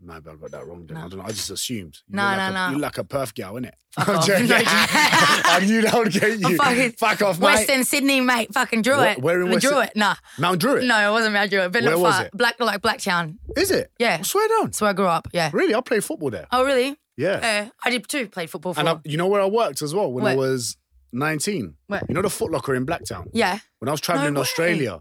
Maybe 0.02 0.30
I 0.30 0.36
got 0.36 0.52
that 0.52 0.66
wrong. 0.66 0.86
Then 0.86 0.96
No. 0.98 1.06
I 1.06 1.10
don't 1.10 1.20
know. 1.20 1.26
I 1.26 1.32
just 1.32 1.50
assumed. 1.50 1.98
No, 2.08 2.24
like 2.24 2.38
no, 2.38 2.46
a, 2.48 2.52
no. 2.54 2.70
You're 2.72 2.80
like 2.80 2.98
a 2.98 3.04
Perth 3.04 3.34
gal, 3.34 3.56
innit? 3.56 3.74
Fuck 3.92 4.08
off. 4.08 4.30
I 4.30 5.60
knew 5.66 5.82
that 5.82 5.94
would 5.94 6.14
get 6.14 6.40
you. 6.40 6.56
fucking- 6.56 6.92
Fuck 6.94 7.22
off, 7.22 7.38
mate. 7.38 7.44
Western 7.46 7.84
Sydney, 7.84 8.22
mate. 8.22 8.54
Fucking 8.54 8.82
drew 8.82 8.96
Where- 8.96 9.12
it. 9.12 9.22
where 9.22 9.42
in 9.42 9.50
Western- 9.52 9.72
drew 9.74 9.82
it. 9.82 9.92
Nah, 9.98 10.16
Mount 10.38 10.62
Druitt. 10.62 10.86
no, 10.86 11.10
it 11.10 11.12
wasn't 11.12 11.34
Mount 11.34 11.50
Druitt, 11.52 11.74
but 11.74 11.82
Where 11.84 11.92
not 11.92 12.00
was 12.00 12.16
far. 12.16 12.26
it? 12.28 12.32
Black, 12.32 12.58
like 12.62 12.82
Blacktown. 12.82 13.40
Is 13.58 13.72
it? 13.72 13.92
Yeah. 14.00 14.18
I 14.22 14.24
swear 14.24 14.48
down. 14.48 14.68
That's 14.68 14.80
where 14.80 14.92
I 14.92 14.94
grew 14.94 15.08
up. 15.08 15.28
Yeah. 15.34 15.50
Really? 15.52 15.76
I 15.76 15.82
played 15.82 16.06
football 16.06 16.30
there. 16.30 16.48
Oh, 16.54 16.64
really? 16.64 16.96
Yeah. 17.18 17.40
Yeah, 17.42 17.70
I 17.84 17.90
did 17.90 18.08
too. 18.08 18.30
Played 18.30 18.50
football 18.50 18.74
for. 18.74 18.80
and 18.80 18.88
I, 18.88 19.00
you 19.04 19.18
know 19.18 19.28
where 19.28 19.42
I 19.42 19.48
worked 19.48 19.82
as 19.82 19.94
well 19.94 20.10
when 20.14 20.26
I 20.26 20.36
was 20.38 20.78
19? 21.12 21.76
Where? 21.88 22.02
You 22.08 22.16
know 22.16 22.22
the 22.22 22.30
Foot 22.30 22.52
Locker 22.52 22.74
in 22.74 22.86
Blacktown? 22.86 23.30
yeah, 23.34 23.60
When 23.80 23.90
I 23.90 23.92
was 23.92 24.00
traveling 24.00 24.36
way. 24.36 24.40
Australia. 24.40 25.00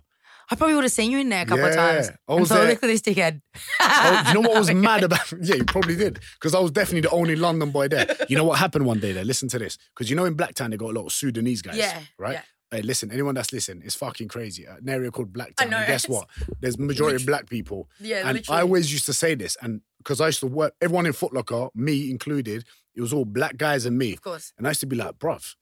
I 0.51 0.57
probably 0.57 0.75
would 0.77 0.85
have 0.85 0.93
seen 0.93 1.11
you 1.11 1.19
in 1.19 1.29
there 1.29 1.43
a 1.43 1.47
couple 1.47 1.65
of 1.67 1.75
times. 1.75 2.11
I 2.27 2.35
was 2.35 2.49
there. 2.49 2.67
look 2.67 2.83
at 2.83 2.87
this 2.87 3.03
dickhead. 3.03 3.41
Oh, 3.81 4.25
you 4.29 4.35
know 4.35 4.41
what 4.41 4.59
was 4.59 4.71
mad 4.75 5.05
about? 5.05 5.31
Yeah, 5.43 5.57
you 5.57 5.65
probably 5.65 5.97
did 5.97 6.21
because 6.35 6.55
I 6.55 6.61
was 6.61 6.71
definitely 6.71 7.03
the 7.03 7.11
only 7.11 7.37
London 7.37 7.71
boy 7.71 7.89
there. 7.89 8.07
You 8.29 8.37
know 8.37 8.45
what 8.45 8.59
happened 8.59 8.87
one 8.87 8.99
day 9.01 9.13
there? 9.13 9.25
Listen 9.25 9.49
to 9.51 9.59
this 9.59 9.77
because 9.95 10.09
you 10.09 10.17
know 10.17 10.25
in 10.25 10.37
Blacktown 10.37 10.71
they 10.71 10.77
got 10.77 10.91
a 10.91 10.99
lot 10.99 11.07
of 11.07 11.13
Sudanese 11.13 11.63
guys. 11.63 11.77
Yeah, 11.77 12.01
right. 12.19 12.33
yeah. 12.35 12.43
Hey, 12.71 12.83
listen, 12.83 13.11
anyone 13.11 13.35
that's 13.35 13.51
listening, 13.51 13.83
it's 13.85 13.95
fucking 13.95 14.29
crazy. 14.29 14.67
Uh, 14.67 14.77
an 14.77 14.89
area 14.91 15.11
called 15.11 15.33
Blacktown. 15.33 15.71
know, 15.71 15.79
and 15.79 15.87
guess 15.87 16.07
what? 16.09 16.29
There's 16.61 16.79
majority 16.79 17.17
of 17.17 17.27
black 17.27 17.49
people. 17.49 17.89
Yeah, 17.99 18.27
and 18.27 18.39
literally. 18.39 18.59
I 18.59 18.63
always 18.63 18.93
used 18.93 19.07
to 19.07 19.15
say 19.15 19.35
this, 19.35 19.57
and 19.63 19.81
because 19.99 20.21
I 20.21 20.27
used 20.27 20.41
to 20.41 20.47
work, 20.47 20.75
everyone 20.81 21.07
in 21.07 21.13
Footlocker, 21.13 21.71
me 21.75 22.11
included, 22.11 22.65
it 22.95 23.01
was 23.01 23.13
all 23.13 23.25
black 23.25 23.57
guys 23.57 23.87
and 23.87 23.97
me. 23.97 24.13
Of 24.13 24.23
course. 24.23 24.53
And 24.59 24.67
I 24.67 24.71
used 24.71 24.81
to 24.81 24.87
be 24.87 24.97
like, 24.97 25.19
bruv, 25.19 25.55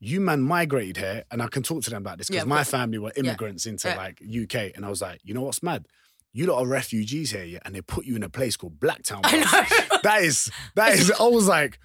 you 0.00 0.20
man 0.20 0.42
migrated 0.42 0.96
here, 0.98 1.24
and 1.30 1.42
I 1.42 1.48
can 1.48 1.62
talk 1.62 1.82
to 1.84 1.90
them 1.90 2.02
about 2.02 2.18
this 2.18 2.28
because 2.28 2.42
of 2.42 2.48
my 2.48 2.56
course. 2.58 2.70
family 2.70 2.98
were 2.98 3.12
immigrants 3.16 3.66
into 3.66 3.88
Yeah. 3.88 3.96
like 3.96 4.20
UK, 4.22 4.72
and 4.76 4.84
I 4.84 4.88
was 4.90 5.00
like, 5.02 5.20
you 5.24 5.34
know 5.34 5.42
what's 5.42 5.62
mad? 5.62 5.86
You 6.32 6.46
lot 6.46 6.60
are 6.60 6.66
refugees 6.66 7.30
here, 7.30 7.44
yeah, 7.44 7.60
and 7.64 7.74
they 7.74 7.80
put 7.80 8.04
you 8.04 8.14
in 8.14 8.22
a 8.22 8.28
place 8.28 8.58
called 8.58 8.78
Blacktown. 8.78 9.20
I 9.24 9.38
know. 9.38 9.98
That 10.02 10.22
is 10.22 10.50
that 10.76 10.92
is. 10.92 11.10
I 11.10 11.22
was 11.24 11.48
like, 11.48 11.80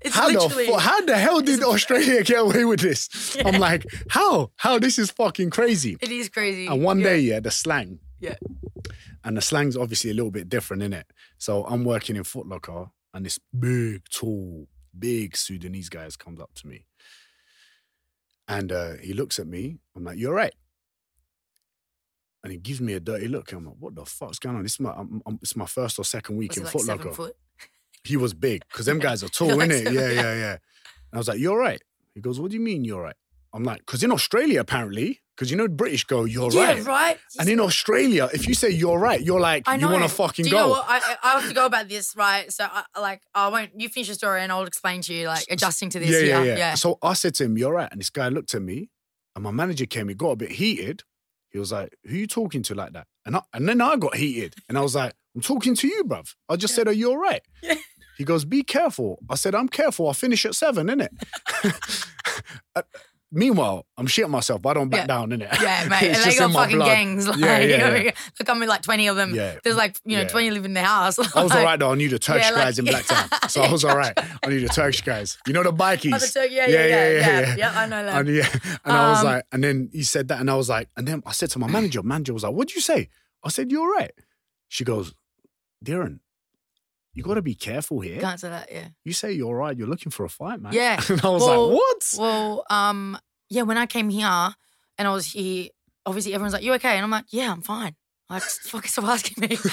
It's 0.00 0.14
how 0.14 0.28
the 0.30 0.78
how 0.80 1.00
the 1.04 1.16
hell 1.18 1.40
did 1.42 1.62
Australia 1.72 2.22
get 2.22 2.38
away 2.40 2.64
with 2.64 2.80
this? 2.80 3.36
I'm 3.44 3.58
like, 3.60 3.84
how 4.08 4.52
how 4.56 4.78
this 4.78 4.98
is 4.98 5.10
fucking 5.10 5.50
crazy. 5.50 5.96
it 6.00 6.10
is 6.10 6.28
crazy. 6.28 6.66
And 6.68 6.82
one 6.82 7.00
Yeah. 7.00 7.04
day, 7.04 7.18
yeah, 7.18 7.40
the 7.40 7.50
slang. 7.50 7.98
Yeah. 8.20 8.36
And 9.24 9.36
the 9.36 9.42
slang's 9.42 9.76
obviously 9.76 10.10
a 10.10 10.14
little 10.14 10.30
bit 10.30 10.48
different, 10.48 10.82
in 10.82 10.92
it. 10.92 11.06
So 11.38 11.64
I'm 11.66 11.84
working 11.84 12.16
in 12.16 12.22
Footlocker, 12.22 12.90
and 13.12 13.26
this 13.26 13.38
big, 13.58 14.02
tall, 14.10 14.68
big 14.98 15.36
Sudanese 15.36 15.88
guy 15.88 16.04
has 16.04 16.16
comes 16.16 16.40
up 16.40 16.54
to 16.54 16.66
me. 16.68 16.86
And 18.48 18.72
uh, 18.72 18.94
he 19.02 19.12
looks 19.12 19.38
at 19.38 19.46
me. 19.46 19.78
I'm 19.94 20.04
like, 20.04 20.18
you're 20.18 20.34
right. 20.34 20.54
And 22.42 22.52
he 22.52 22.58
gives 22.58 22.80
me 22.80 22.94
a 22.94 23.00
dirty 23.00 23.28
look. 23.28 23.52
I'm 23.52 23.66
like, 23.66 23.74
what 23.78 23.94
the 23.94 24.04
fuck's 24.04 24.38
going 24.38 24.56
on? 24.56 24.62
This 24.62 24.72
is 24.74 24.80
my, 24.80 24.92
I'm, 24.92 25.20
I'm, 25.26 25.38
it's 25.42 25.56
my 25.56 25.66
first 25.66 25.98
or 25.98 26.04
second 26.04 26.36
week 26.36 26.52
Was 26.52 26.58
in 26.58 26.64
like 26.64 26.72
Foot 26.72 26.86
Locker. 26.86 27.12
foot? 27.12 27.36
He 28.04 28.16
was 28.16 28.32
big 28.32 28.62
because 28.70 28.86
them 28.86 28.98
guys 29.08 29.22
are 29.22 29.28
tall, 29.28 29.56
like 29.56 29.70
innit? 29.70 29.82
seven, 29.84 29.94
yeah. 29.94 30.10
yeah, 30.10 30.34
yeah. 30.34 30.52
And 30.52 31.14
I 31.14 31.18
was 31.18 31.28
like, 31.28 31.38
you're 31.40 31.58
right. 31.58 31.82
He 32.14 32.20
goes, 32.20 32.40
what 32.40 32.50
do 32.50 32.56
you 32.56 32.62
mean 32.62 32.84
you're 32.84 33.02
right? 33.02 33.16
I'm 33.52 33.64
like, 33.64 33.78
because 33.80 34.02
in 34.02 34.12
Australia, 34.12 34.60
apparently, 34.60 35.20
because 35.38 35.52
you 35.52 35.56
know 35.56 35.68
British 35.68 36.02
go, 36.02 36.24
you're 36.24 36.50
yeah, 36.50 36.72
right. 36.72 36.84
right. 36.84 37.18
And 37.38 37.48
in 37.48 37.60
Australia, 37.60 38.28
if 38.34 38.48
you 38.48 38.54
say 38.54 38.70
you're 38.70 38.98
right, 38.98 39.20
you're 39.20 39.38
like, 39.38 39.68
I 39.68 39.76
you 39.76 39.82
know. 39.82 39.92
want 39.92 40.02
to 40.02 40.08
fucking 40.08 40.42
Do 40.42 40.50
you 40.50 40.56
go. 40.56 40.62
know 40.62 40.68
what? 40.70 40.84
I, 40.88 41.16
I 41.22 41.38
have 41.38 41.48
to 41.48 41.54
go 41.54 41.64
about 41.64 41.88
this, 41.88 42.16
right? 42.16 42.52
So, 42.52 42.66
I, 42.68 42.82
like, 43.00 43.22
I 43.36 43.46
won't. 43.46 43.70
You 43.80 43.88
finish 43.88 44.08
your 44.08 44.16
story, 44.16 44.42
and 44.42 44.50
I'll 44.50 44.64
explain 44.64 45.00
to 45.02 45.14
you, 45.14 45.28
like, 45.28 45.44
adjusting 45.48 45.90
to 45.90 46.00
this. 46.00 46.10
yeah, 46.10 46.18
yeah, 46.18 46.42
yeah, 46.42 46.56
yeah, 46.56 46.74
So 46.74 46.98
I 47.02 47.12
said 47.12 47.36
to 47.36 47.44
him, 47.44 47.56
you're 47.56 47.72
right. 47.72 47.88
And 47.88 48.00
this 48.00 48.10
guy 48.10 48.28
looked 48.30 48.52
at 48.52 48.62
me, 48.62 48.90
and 49.36 49.44
my 49.44 49.52
manager 49.52 49.86
came, 49.86 50.08
he 50.08 50.16
got 50.16 50.30
a 50.30 50.36
bit 50.36 50.50
heated. 50.50 51.04
He 51.50 51.60
was 51.60 51.70
like, 51.70 51.96
who 52.04 52.16
you 52.16 52.26
talking 52.26 52.62
to 52.64 52.74
like 52.74 52.92
that? 52.94 53.06
And 53.24 53.36
I, 53.36 53.42
and 53.54 53.68
then 53.68 53.80
I 53.80 53.94
got 53.94 54.16
heated. 54.16 54.56
And 54.68 54.76
I 54.76 54.80
was 54.80 54.96
like, 54.96 55.14
I'm 55.36 55.40
talking 55.40 55.76
to 55.76 55.86
you, 55.86 56.02
bruv. 56.02 56.34
I 56.48 56.56
just 56.56 56.74
said, 56.74 56.88
are 56.88 56.92
you 56.92 57.10
all 57.10 57.16
right? 57.16 57.42
Yeah. 57.62 57.76
He 58.18 58.24
goes, 58.24 58.44
be 58.44 58.64
careful. 58.64 59.20
I 59.30 59.36
said, 59.36 59.54
I'm 59.54 59.68
careful. 59.68 60.08
I'll 60.08 60.14
finish 60.14 60.44
at 60.44 60.56
seven, 60.56 60.88
innit? 60.88 61.10
Meanwhile, 63.30 63.84
I'm 63.98 64.06
shitting 64.06 64.30
myself, 64.30 64.62
but 64.62 64.70
I 64.70 64.74
don't 64.74 64.88
back 64.88 65.00
Yeah. 65.02 65.06
down, 65.06 65.30
innit? 65.30 65.60
Yeah, 65.60 65.86
mate. 65.90 66.02
And 66.04 66.16
they 66.24 66.32
in 66.32 66.38
got 66.38 66.52
fucking 66.52 66.78
gangs. 66.78 67.28
Like, 67.28 67.38
Yeah, 67.40 67.58
yeah, 67.58 67.96
yeah. 67.96 68.10
Come 68.46 68.60
with 68.60 68.70
like 68.70 68.80
20 68.80 69.06
of 69.08 69.16
them. 69.16 69.34
Yeah. 69.34 69.58
There's 69.62 69.76
like, 69.76 69.98
you 70.06 70.16
know, 70.16 70.22
Yeah. 70.22 70.28
20 70.28 70.50
live 70.52 70.64
in 70.64 70.72
the 70.72 70.82
house. 70.82 71.18
I 71.36 71.42
was 71.42 71.52
all 71.52 71.62
right 71.62 71.78
though. 71.78 71.92
I 71.92 71.94
knew 71.94 72.08
the 72.08 72.18
Turkish 72.18 72.44
Yeah, 72.46 72.52
like- 72.54 72.64
guys 72.64 72.78
in 72.78 72.86
Blacktown. 72.86 73.50
So 73.50 73.60
I 73.62 73.70
was 73.70 73.84
all 73.84 73.96
right. 73.96 74.14
I 74.42 74.48
knew 74.48 74.60
the 74.60 74.68
Turkish 74.68 75.02
guys. 75.02 75.36
You 75.46 75.52
know 75.52 75.62
the 75.62 75.72
bikies? 75.74 76.14
Oh, 76.14 76.18
the 76.18 76.26
Tur- 76.26 76.44
yeah, 76.46 76.66
yeah, 76.68 76.86
yeah, 76.86 77.10
yeah, 77.18 77.56
yeah. 77.58 77.72
I 77.78 77.86
know 77.86 77.98
And 78.06 78.28
that. 78.28 78.32
yeah, 78.32 78.48
and 78.84 78.96
I 78.96 79.10
was 79.10 79.18
Um, 79.20 79.24
like, 79.26 79.44
and 79.52 79.62
then 79.62 79.90
he 79.92 80.04
said 80.04 80.28
that, 80.28 80.40
and 80.40 80.50
I 80.50 80.54
was 80.56 80.70
like, 80.70 80.88
and 80.96 81.06
then 81.06 81.22
I 81.26 81.32
said 81.32 81.50
to 81.50 81.58
my 81.58 81.66
manager, 81.68 82.02
manager 82.02 82.32
was 82.32 82.44
like, 82.44 82.52
"What'd 82.54 82.74
you 82.74 82.80
say?" 82.80 83.10
I 83.44 83.50
said, 83.50 83.70
"You're 83.70 83.90
right." 83.92 84.12
She 84.68 84.84
goes, 84.84 85.12
"Darren, 85.84 86.20
you 87.18 87.24
got 87.24 87.34
to 87.34 87.42
be 87.42 87.54
careful 87.54 88.00
here. 88.00 88.20
Can't 88.20 88.38
say 88.38 88.48
that, 88.48 88.70
yeah. 88.70 88.88
You 89.04 89.12
say 89.12 89.32
you're 89.32 89.56
right. 89.56 89.76
You're 89.76 89.88
looking 89.88 90.10
for 90.12 90.24
a 90.24 90.28
fight, 90.28 90.60
man." 90.62 90.72
Yeah. 90.72 91.00
and 91.08 91.20
I 91.24 91.28
was 91.28 91.42
Well, 91.42 91.68
like, 91.68 91.76
"What?" 91.78 92.14
Well, 92.18 92.64
um, 92.70 93.18
yeah, 93.50 93.62
when 93.62 93.76
I 93.76 93.86
came 93.86 94.08
here 94.08 94.26
and 94.98 95.08
I 95.08 95.12
was 95.12 95.26
here, 95.26 95.68
obviously 96.06 96.32
everyone's 96.34 96.52
like, 96.54 96.62
You 96.62 96.74
okay? 96.74 96.94
And 96.96 97.04
I'm 97.04 97.10
like, 97.10 97.24
Yeah, 97.30 97.50
I'm 97.52 97.62
fine. 97.62 97.96
Like, 98.30 98.42
fucking 98.70 98.88
stop 98.88 99.04
asking 99.06 99.48
me. 99.48 99.56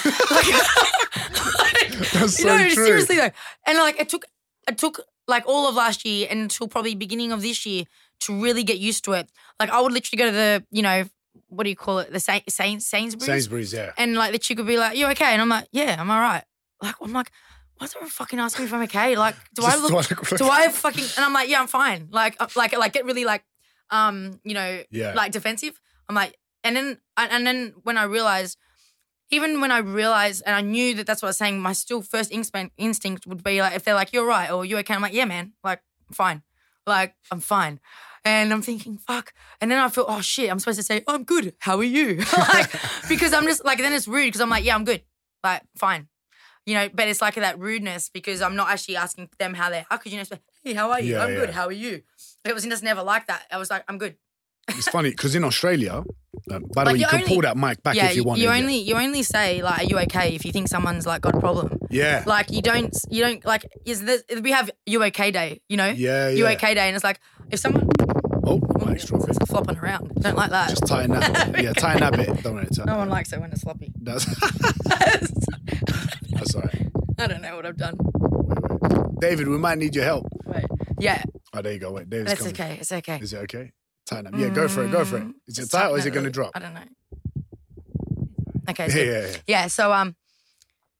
Like, 1.60 2.12
That's 2.14 2.40
you 2.40 2.46
know, 2.46 2.58
true. 2.70 2.86
seriously 2.86 3.16
though. 3.18 3.30
And 3.68 3.78
like 3.78 4.00
it 4.00 4.10
took 4.10 4.26
it 4.68 4.78
took 4.78 5.02
like 5.28 5.48
all 5.48 5.68
of 5.70 5.76
last 5.76 6.06
year 6.06 6.28
until 6.30 6.68
probably 6.68 6.96
beginning 6.96 7.32
of 7.32 7.42
this 7.42 7.66
year 7.66 7.84
to 8.22 8.42
really 8.42 8.64
get 8.64 8.78
used 8.80 9.04
to 9.06 9.14
it. 9.14 9.30
Like 9.60 9.70
I 9.70 9.80
would 9.82 9.92
literally 9.92 10.18
go 10.18 10.26
to 10.26 10.32
the, 10.32 10.66
you 10.72 10.82
know, 10.82 11.06
what 11.48 11.64
do 11.64 11.70
you 11.70 11.76
call 11.76 12.00
it? 12.00 12.12
The 12.12 12.20
Saint, 12.20 12.50
Saint 12.52 12.82
Sainsbury's. 12.82 13.26
Sainsbury's, 13.26 13.74
yeah. 13.74 13.92
And 13.98 14.16
like 14.16 14.32
the 14.34 14.40
chick 14.40 14.58
would 14.58 14.68
be 14.68 14.78
like, 14.78 14.98
You 14.98 15.08
okay? 15.08 15.34
And 15.34 15.42
I'm 15.42 15.50
like, 15.50 15.68
Yeah, 15.72 15.96
I'm 16.00 16.10
all 16.10 16.20
right. 16.20 16.44
Like 16.82 16.96
I'm 17.02 17.14
like, 17.14 17.32
why 17.78 17.88
don't 17.88 18.10
fucking 18.10 18.40
ask 18.40 18.58
me 18.60 18.66
if 18.66 18.74
I'm 18.74 18.82
okay? 18.84 19.16
Like, 19.16 19.36
do 19.54 19.64
I 19.66 19.76
look 19.76 20.08
do 20.38 20.50
I 20.50 20.70
fucking 20.70 21.04
and 21.18 21.26
I'm 21.26 21.34
like, 21.34 21.50
yeah, 21.50 21.60
I'm 21.60 21.68
fine. 21.68 22.08
Like, 22.12 22.36
uh, 22.40 22.48
like, 22.56 22.78
like, 22.78 22.94
get 22.94 23.06
really 23.06 23.26
like, 23.26 23.44
um, 23.90 24.40
you 24.44 24.54
know, 24.54 24.82
Yeah. 24.92 25.14
like 25.14 25.32
defensive. 25.32 25.80
I'm 26.08 26.16
like, 26.16 26.36
and 26.64 26.76
then 26.76 26.98
and 27.18 27.46
then 27.46 27.74
when 27.84 27.98
I 27.98 28.04
realized, 28.04 28.58
even 29.32 29.60
when 29.62 29.72
I 29.72 29.80
realized 29.80 30.44
and 30.46 30.56
I 30.56 30.62
knew 30.62 30.94
that 30.96 31.06
that's 31.08 31.22
what 31.22 31.28
I 31.28 31.30
was 31.32 31.38
saying, 31.38 31.60
my 31.60 31.74
still 31.74 32.02
first 32.02 32.32
instinct 32.32 32.74
instinct 32.78 33.26
would 33.28 33.44
be 33.44 33.62
like, 33.62 33.76
if 33.76 33.84
they're 33.84 33.96
like, 33.96 34.14
"You're 34.14 34.26
right," 34.28 34.52
or 34.52 34.66
"You 34.66 34.78
okay?" 34.80 34.94
I'm 34.94 35.02
like, 35.02 35.14
"Yeah, 35.14 35.26
man. 35.26 35.54
Like, 35.64 35.82
I'm 36.10 36.14
fine. 36.16 36.44
Like, 36.86 37.16
I'm 37.32 37.40
fine." 37.40 37.80
And 38.24 38.52
I'm 38.52 38.64
thinking, 38.64 38.98
fuck. 38.98 39.34
And 39.62 39.70
then 39.70 39.78
I 39.78 39.88
feel, 39.88 40.06
oh 40.08 40.20
shit, 40.20 40.50
I'm 40.50 40.58
supposed 40.58 40.80
to 40.80 40.84
say, 40.84 41.04
I'm 41.08 41.26
good. 41.26 41.54
How 41.60 41.78
are 41.78 41.84
you? 41.84 42.24
like, 42.38 42.72
because 43.10 43.34
I'm 43.34 43.44
just 43.46 43.64
like, 43.64 43.78
then 43.78 43.94
it's 43.94 44.08
rude 44.08 44.26
because 44.26 44.42
I'm 44.42 44.50
like, 44.50 44.64
yeah, 44.66 44.74
I'm 44.74 44.84
good. 44.84 45.04
Like, 45.44 45.62
fine. 45.78 46.08
You 46.66 46.74
know, 46.74 46.90
but 46.94 47.08
it's 47.08 47.22
like 47.22 47.36
that 47.36 47.60
rudeness 47.60 48.10
because 48.10 48.42
I'm 48.42 48.56
not 48.56 48.70
actually 48.70 48.96
asking 48.98 49.30
them 49.38 49.54
how 49.54 49.70
they're. 49.70 49.86
How 49.90 49.98
could 49.98 50.12
you 50.12 50.18
know? 50.18 50.26
Hey, 50.64 50.74
how 50.74 50.90
are 50.92 51.00
you? 51.00 51.14
Yeah, 51.14 51.24
I'm 51.24 51.36
good. 51.36 51.52
How 51.52 51.66
are 51.68 51.72
you? 51.72 52.02
It 52.44 52.54
was 52.56 52.66
just 52.66 52.82
never 52.84 53.04
like 53.04 53.28
that. 53.28 53.44
I 53.52 53.58
was 53.58 53.70
like, 53.70 53.84
I'm 53.88 53.98
good. 54.00 54.16
It's 54.70 54.90
funny 54.90 55.12
because 55.12 55.36
in 55.36 55.44
Australia, 55.44 56.04
um, 56.52 56.64
by 56.74 56.84
the 56.86 56.90
Like, 56.90 56.94
way, 56.94 57.00
you 57.02 57.06
can 57.06 57.22
only- 57.22 57.28
pull 57.36 57.42
that 57.44 57.56
mic 57.56 57.84
back 57.84 57.94
yeah, 57.96 58.10
if 58.10 58.16
you 58.16 58.24
want. 58.24 58.40
you 58.40 58.50
yeah. 58.50 58.58
only 58.58 58.78
you 58.78 58.96
only 58.96 59.22
say 59.22 59.62
like, 59.62 59.82
"Are 59.82 59.84
you 59.84 60.00
okay?" 60.00 60.34
if 60.34 60.44
you 60.44 60.52
think 60.52 60.68
someone's 60.68 61.06
like 61.06 61.22
got 61.22 61.36
a 61.36 61.40
problem. 61.40 61.78
Yeah. 61.92 62.24
Like 62.26 62.50
you 62.52 62.64
don't 62.64 62.92
you 63.12 63.22
don't 63.24 63.46
like 63.46 63.64
is 63.86 64.02
this 64.04 64.24
we 64.42 64.50
have 64.52 64.72
you 64.88 65.04
okay 65.04 65.30
day, 65.30 65.62
you 65.70 65.78
know? 65.78 65.86
Yeah, 65.90 66.30
You 66.30 66.46
yeah. 66.46 66.54
okay 66.54 66.74
day, 66.74 66.88
and 66.88 66.96
it's 66.96 67.04
like 67.04 67.20
if 67.52 67.60
someone 67.60 67.88
Oh, 68.48 68.62
mic's 68.86 69.06
dropping. 69.06 69.30
it's 69.30 69.40
flopping 69.50 69.78
around, 69.78 70.12
don't 70.22 70.36
like 70.36 70.52
that. 70.52 70.70
Just 70.70 70.86
tighten 70.86 71.12
that. 71.12 71.62
yeah, 71.64 71.74
tighten 71.78 72.02
that 72.02 72.14
bit. 72.16 72.44
Don't 72.44 72.56
want 72.56 72.68
it 72.68 72.76
Tighten 72.76 72.86
no 72.86 72.98
one 72.98 73.10
likes 73.10 73.34
it 73.34 73.40
when 73.42 73.52
it's 73.52 73.62
sloppy. 73.62 73.92
That's, 74.02 74.26
that's 74.86 76.56
all 76.56 76.62
right. 76.62 76.88
I 77.18 77.28
don't 77.28 77.42
know 77.42 77.56
what 77.56 77.66
I've 77.66 77.78
done. 77.78 77.96
Wait, 77.98 78.92
wait. 78.92 79.20
David, 79.20 79.48
we 79.48 79.58
might 79.58 79.78
need 79.78 79.96
your 79.96 80.04
help. 80.04 80.28
Wait. 80.46 80.66
Yeah, 81.00 81.24
Oh, 81.54 81.62
there 81.62 81.72
you 81.74 81.80
go. 81.80 81.92
Wait, 81.92 82.10
David's 82.10 82.32
that's 82.32 82.42
coming. 82.42 82.54
okay. 82.54 82.78
It's 82.82 82.92
okay. 82.92 83.18
Is 83.22 83.32
it 83.34 83.38
okay? 83.38 83.72
Tighten 84.06 84.28
up. 84.28 84.34
Yeah, 84.40 84.50
go 84.50 84.68
for 84.68 84.84
it. 84.84 84.92
Go 84.92 85.06
for 85.06 85.18
it. 85.18 85.28
Is 85.48 85.58
it 85.60 85.72
tight 85.72 85.90
or 85.90 85.98
is 85.98 86.06
it 86.06 86.12
going 86.12 86.26
to 86.26 86.30
drop? 86.32 86.52
I 86.54 86.60
don't 86.60 86.74
know. 86.74 86.82
Okay. 88.70 88.88
Yeah, 88.90 89.12
yeah, 89.12 89.28
yeah. 89.28 89.38
Yeah. 89.48 89.68
So 89.68 89.94
um, 89.94 90.16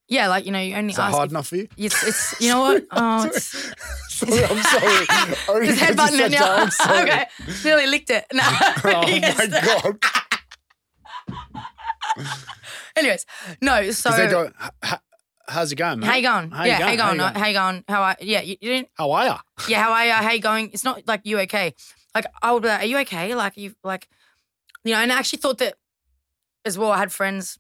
yeah, 0.08 0.28
like 0.30 0.46
you 0.46 0.52
know, 0.52 0.60
you 0.60 0.76
only 0.76 0.94
Is 0.94 1.00
ask. 1.00 1.14
hard 1.14 1.28
if- 1.28 1.32
enough 1.34 1.48
for 1.48 1.58
you? 1.58 1.68
It's, 1.78 2.08
it's 2.08 2.42
you 2.42 2.50
know 2.50 2.60
what? 2.62 2.84
Oh, 2.92 3.26
it's 3.26 3.74
Sorry, 4.16 4.44
I'm 4.46 4.64
sorry. 4.64 5.36
Only 5.50 5.68
you 5.68 5.74
headbutting 5.76 6.20
it 6.26 6.32
now. 6.32 6.56
I'm 6.56 6.72
sorry. 6.72 7.12
okay, 7.12 7.26
nearly 7.64 7.88
licked 7.88 8.10
it. 8.10 8.26
No. 8.34 8.44
Oh 8.86 9.02
my 9.38 9.48
god. 9.48 9.98
Anyways, 12.96 13.26
no. 13.62 13.92
So 13.92 14.12
they 14.12 14.28
don't. 14.28 14.56
h- 14.62 14.70
h- 14.84 15.00
How's 15.48 15.72
it 15.72 15.76
going, 15.76 16.00
man? 16.00 16.10
how 16.10 16.16
you 16.16 16.24
going? 16.24 16.50
How 16.52 16.64
yeah, 16.64 16.78
you 16.80 16.84
how 16.86 16.92
you 16.92 16.98
going? 16.98 17.20
How 17.20 17.48
you 17.48 17.54
going? 17.54 17.84
How 17.88 18.00
you 18.00 18.04
I? 18.06 18.16
Yeah, 18.22 18.42
you, 18.42 18.56
you 18.62 18.70
didn't. 18.72 18.90
How 18.98 19.12
are 19.12 19.26
ya? 19.26 19.38
Yeah, 19.68 19.84
how 19.84 19.92
are 19.94 20.06
you? 20.06 20.12
How 20.14 20.32
you 20.32 20.40
going? 20.40 20.72
It's 20.72 20.84
not 20.84 21.08
like 21.08 21.22
you 21.24 21.40
okay. 21.42 21.74
Like 22.16 22.26
I 22.42 22.52
would 22.52 22.64
be 22.64 22.70
like, 22.70 22.82
are 22.82 22.86
you 22.86 22.98
okay? 23.00 23.36
Like 23.36 23.58
you 23.58 23.76
like, 23.84 24.08
you 24.84 24.94
know. 24.94 25.00
And 25.00 25.12
I 25.12 25.18
actually 25.20 25.40
thought 25.40 25.58
that 25.60 25.76
as 26.64 26.78
well. 26.78 26.92
I 26.92 26.98
had 26.98 27.12
friends 27.12 27.60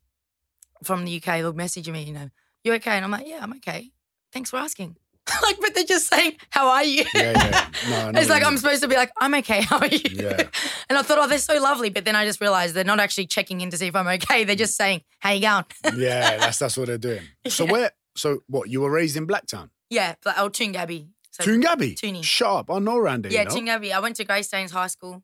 from 0.83 1.05
the 1.05 1.15
UK 1.17 1.39
who 1.39 1.45
would 1.47 1.55
message 1.57 1.89
me, 1.89 2.03
you 2.03 2.13
know, 2.13 2.29
you 2.63 2.73
okay? 2.73 2.91
And 2.91 3.05
I'm 3.05 3.11
like, 3.11 3.27
yeah, 3.27 3.39
I'm 3.41 3.53
okay. 3.57 3.91
Thanks 4.31 4.49
for 4.49 4.57
asking. 4.57 4.97
like, 5.43 5.57
but 5.59 5.73
they're 5.73 5.83
just 5.83 6.07
saying, 6.07 6.35
how 6.51 6.69
are 6.69 6.83
you? 6.83 7.03
Yeah, 7.15 7.31
yeah. 7.33 7.67
No, 8.13 8.19
it's 8.19 8.29
like 8.29 8.43
I'm 8.43 8.57
supposed 8.57 8.81
to 8.83 8.87
be 8.87 8.95
like, 8.95 9.11
I'm 9.19 9.33
okay. 9.35 9.61
How 9.61 9.79
are 9.79 9.87
you? 9.87 9.99
Yeah. 10.11 10.43
And 10.89 10.99
I 10.99 11.01
thought, 11.01 11.17
oh, 11.17 11.27
they're 11.27 11.39
so 11.39 11.59
lovely. 11.59 11.89
But 11.89 12.05
then 12.05 12.15
I 12.15 12.25
just 12.25 12.39
realized 12.39 12.75
they're 12.75 12.83
not 12.83 12.99
actually 12.99 13.25
checking 13.25 13.61
in 13.61 13.71
to 13.71 13.77
see 13.77 13.87
if 13.87 13.95
I'm 13.95 14.07
okay. 14.07 14.43
They're 14.43 14.55
just 14.55 14.75
saying, 14.77 15.01
how 15.19 15.31
you 15.31 15.41
going? 15.41 15.65
Yeah, 15.97 16.37
that's 16.37 16.59
that's 16.59 16.77
what 16.77 16.87
they're 16.87 16.99
doing. 16.99 17.21
So 17.47 17.65
Yeah. 17.65 17.71
where? 17.71 17.91
So 18.15 18.39
what? 18.47 18.69
You 18.69 18.81
were 18.81 18.91
raised 18.91 19.17
in 19.17 19.25
Blacktown, 19.27 19.69
yeah, 19.89 20.13
like 20.25 20.37
old 20.39 20.53
Toongabbie. 20.53 21.07
So, 21.31 21.43
Toongabbie. 21.43 21.97
Toonie. 21.99 22.21
Shut 22.21 22.47
up! 22.47 22.71
I 22.71 22.79
know 22.79 23.01
there. 23.03 23.31
yeah, 23.31 23.39
you 23.41 23.45
know? 23.45 23.51
Toongabbie. 23.55 23.91
I 23.91 23.99
went 23.99 24.15
to 24.17 24.25
Greystanes 24.25 24.71
High 24.71 24.87
School. 24.87 25.21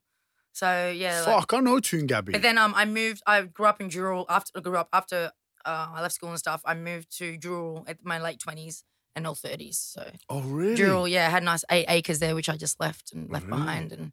So 0.52 0.90
yeah. 0.94 1.22
like- 1.22 1.40
Fuck, 1.42 1.54
I 1.54 1.60
know 1.62 1.76
Toongabbie. 1.80 2.34
But 2.34 2.42
then 2.42 2.58
um, 2.58 2.74
I 2.76 2.84
moved. 2.86 3.22
I 3.26 3.44
grew 3.44 3.68
up 3.68 3.80
in 3.80 3.90
Dural. 3.90 4.26
After 4.28 4.52
I 4.58 4.62
grew 4.62 4.76
up 4.78 4.90
after 4.92 5.32
uh, 5.64 5.88
I 5.94 6.02
left 6.02 6.16
school 6.16 6.30
and 6.30 6.40
stuff. 6.40 6.62
I 6.66 6.74
moved 6.74 7.16
to 7.20 7.38
Dural 7.38 7.88
at 7.88 8.00
my 8.04 8.20
late 8.20 8.40
twenties 8.40 8.84
and 9.16 9.28
all 9.28 9.36
thirties. 9.36 9.78
So 9.78 10.10
oh 10.30 10.42
really? 10.42 10.76
Dural, 10.76 11.10
yeah, 11.10 11.30
had 11.30 11.44
nice 11.44 11.64
eight 11.72 11.86
acres 11.90 12.20
there, 12.20 12.36
which 12.36 12.50
I 12.50 12.58
just 12.58 12.80
left 12.80 13.12
and 13.14 13.30
left 13.30 13.46
Really? 13.46 13.58
behind. 13.60 13.92
And 13.92 14.12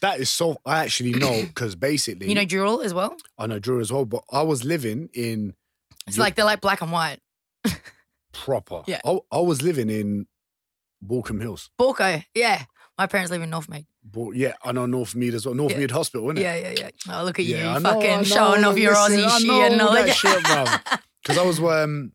That 0.00 0.20
is 0.20 0.30
so. 0.30 0.56
I 0.66 0.84
actually 0.84 1.12
know 1.12 1.42
because 1.46 1.74
basically, 1.76 2.28
you 2.28 2.34
know 2.34 2.44
Dural 2.46 2.84
as 2.84 2.92
well. 2.94 3.16
I 3.38 3.46
know 3.46 3.58
Drew 3.58 3.80
as 3.80 3.92
well. 3.92 4.04
But 4.04 4.22
I 4.30 4.42
was 4.42 4.64
living 4.64 5.08
in 5.14 5.54
It's 6.06 6.16
You- 6.16 6.22
like 6.22 6.34
they're 6.34 6.44
like 6.44 6.60
black 6.60 6.80
and 6.82 6.92
white. 6.92 7.20
proper. 8.32 8.82
Yeah. 8.86 9.00
I, 9.04 9.18
I 9.32 9.40
was 9.40 9.62
living 9.62 9.90
in 9.90 10.26
Baulkham 11.04 11.40
Hills. 11.40 11.70
Baulko, 11.80 12.24
yeah. 12.34 12.64
My 12.98 13.06
parents 13.06 13.30
live 13.32 13.42
in 13.42 13.50
Northmead. 13.50 13.86
But 14.04 14.30
yeah, 14.36 14.52
I 14.62 14.70
know 14.72 14.86
North 14.86 15.14
Mead 15.16 15.34
as 15.34 15.46
well. 15.46 15.54
North 15.54 15.72
Yeah. 15.72 15.78
Mead 15.78 15.90
Hospital, 15.90 16.26
isn't 16.26 16.38
it? 16.38 16.42
Yeah, 16.42 16.56
yeah, 16.56 16.74
yeah. 16.78 16.90
Oh, 17.20 17.24
look 17.24 17.38
at 17.40 17.44
you, 17.44 17.56
I 17.58 17.78
know, 17.78 17.80
fucking 17.80 18.16
know, 18.18 18.22
showing 18.22 18.64
off 18.64 18.78
your 18.78 18.94
Aussie 18.94 19.28
shit 19.40 19.72
and 19.72 19.80
all 19.80 19.92
that 19.94 20.10
shit. 20.14 21.00
Because 21.22 21.38
I 21.38 21.42
was 21.42 21.58
um, 21.60 22.12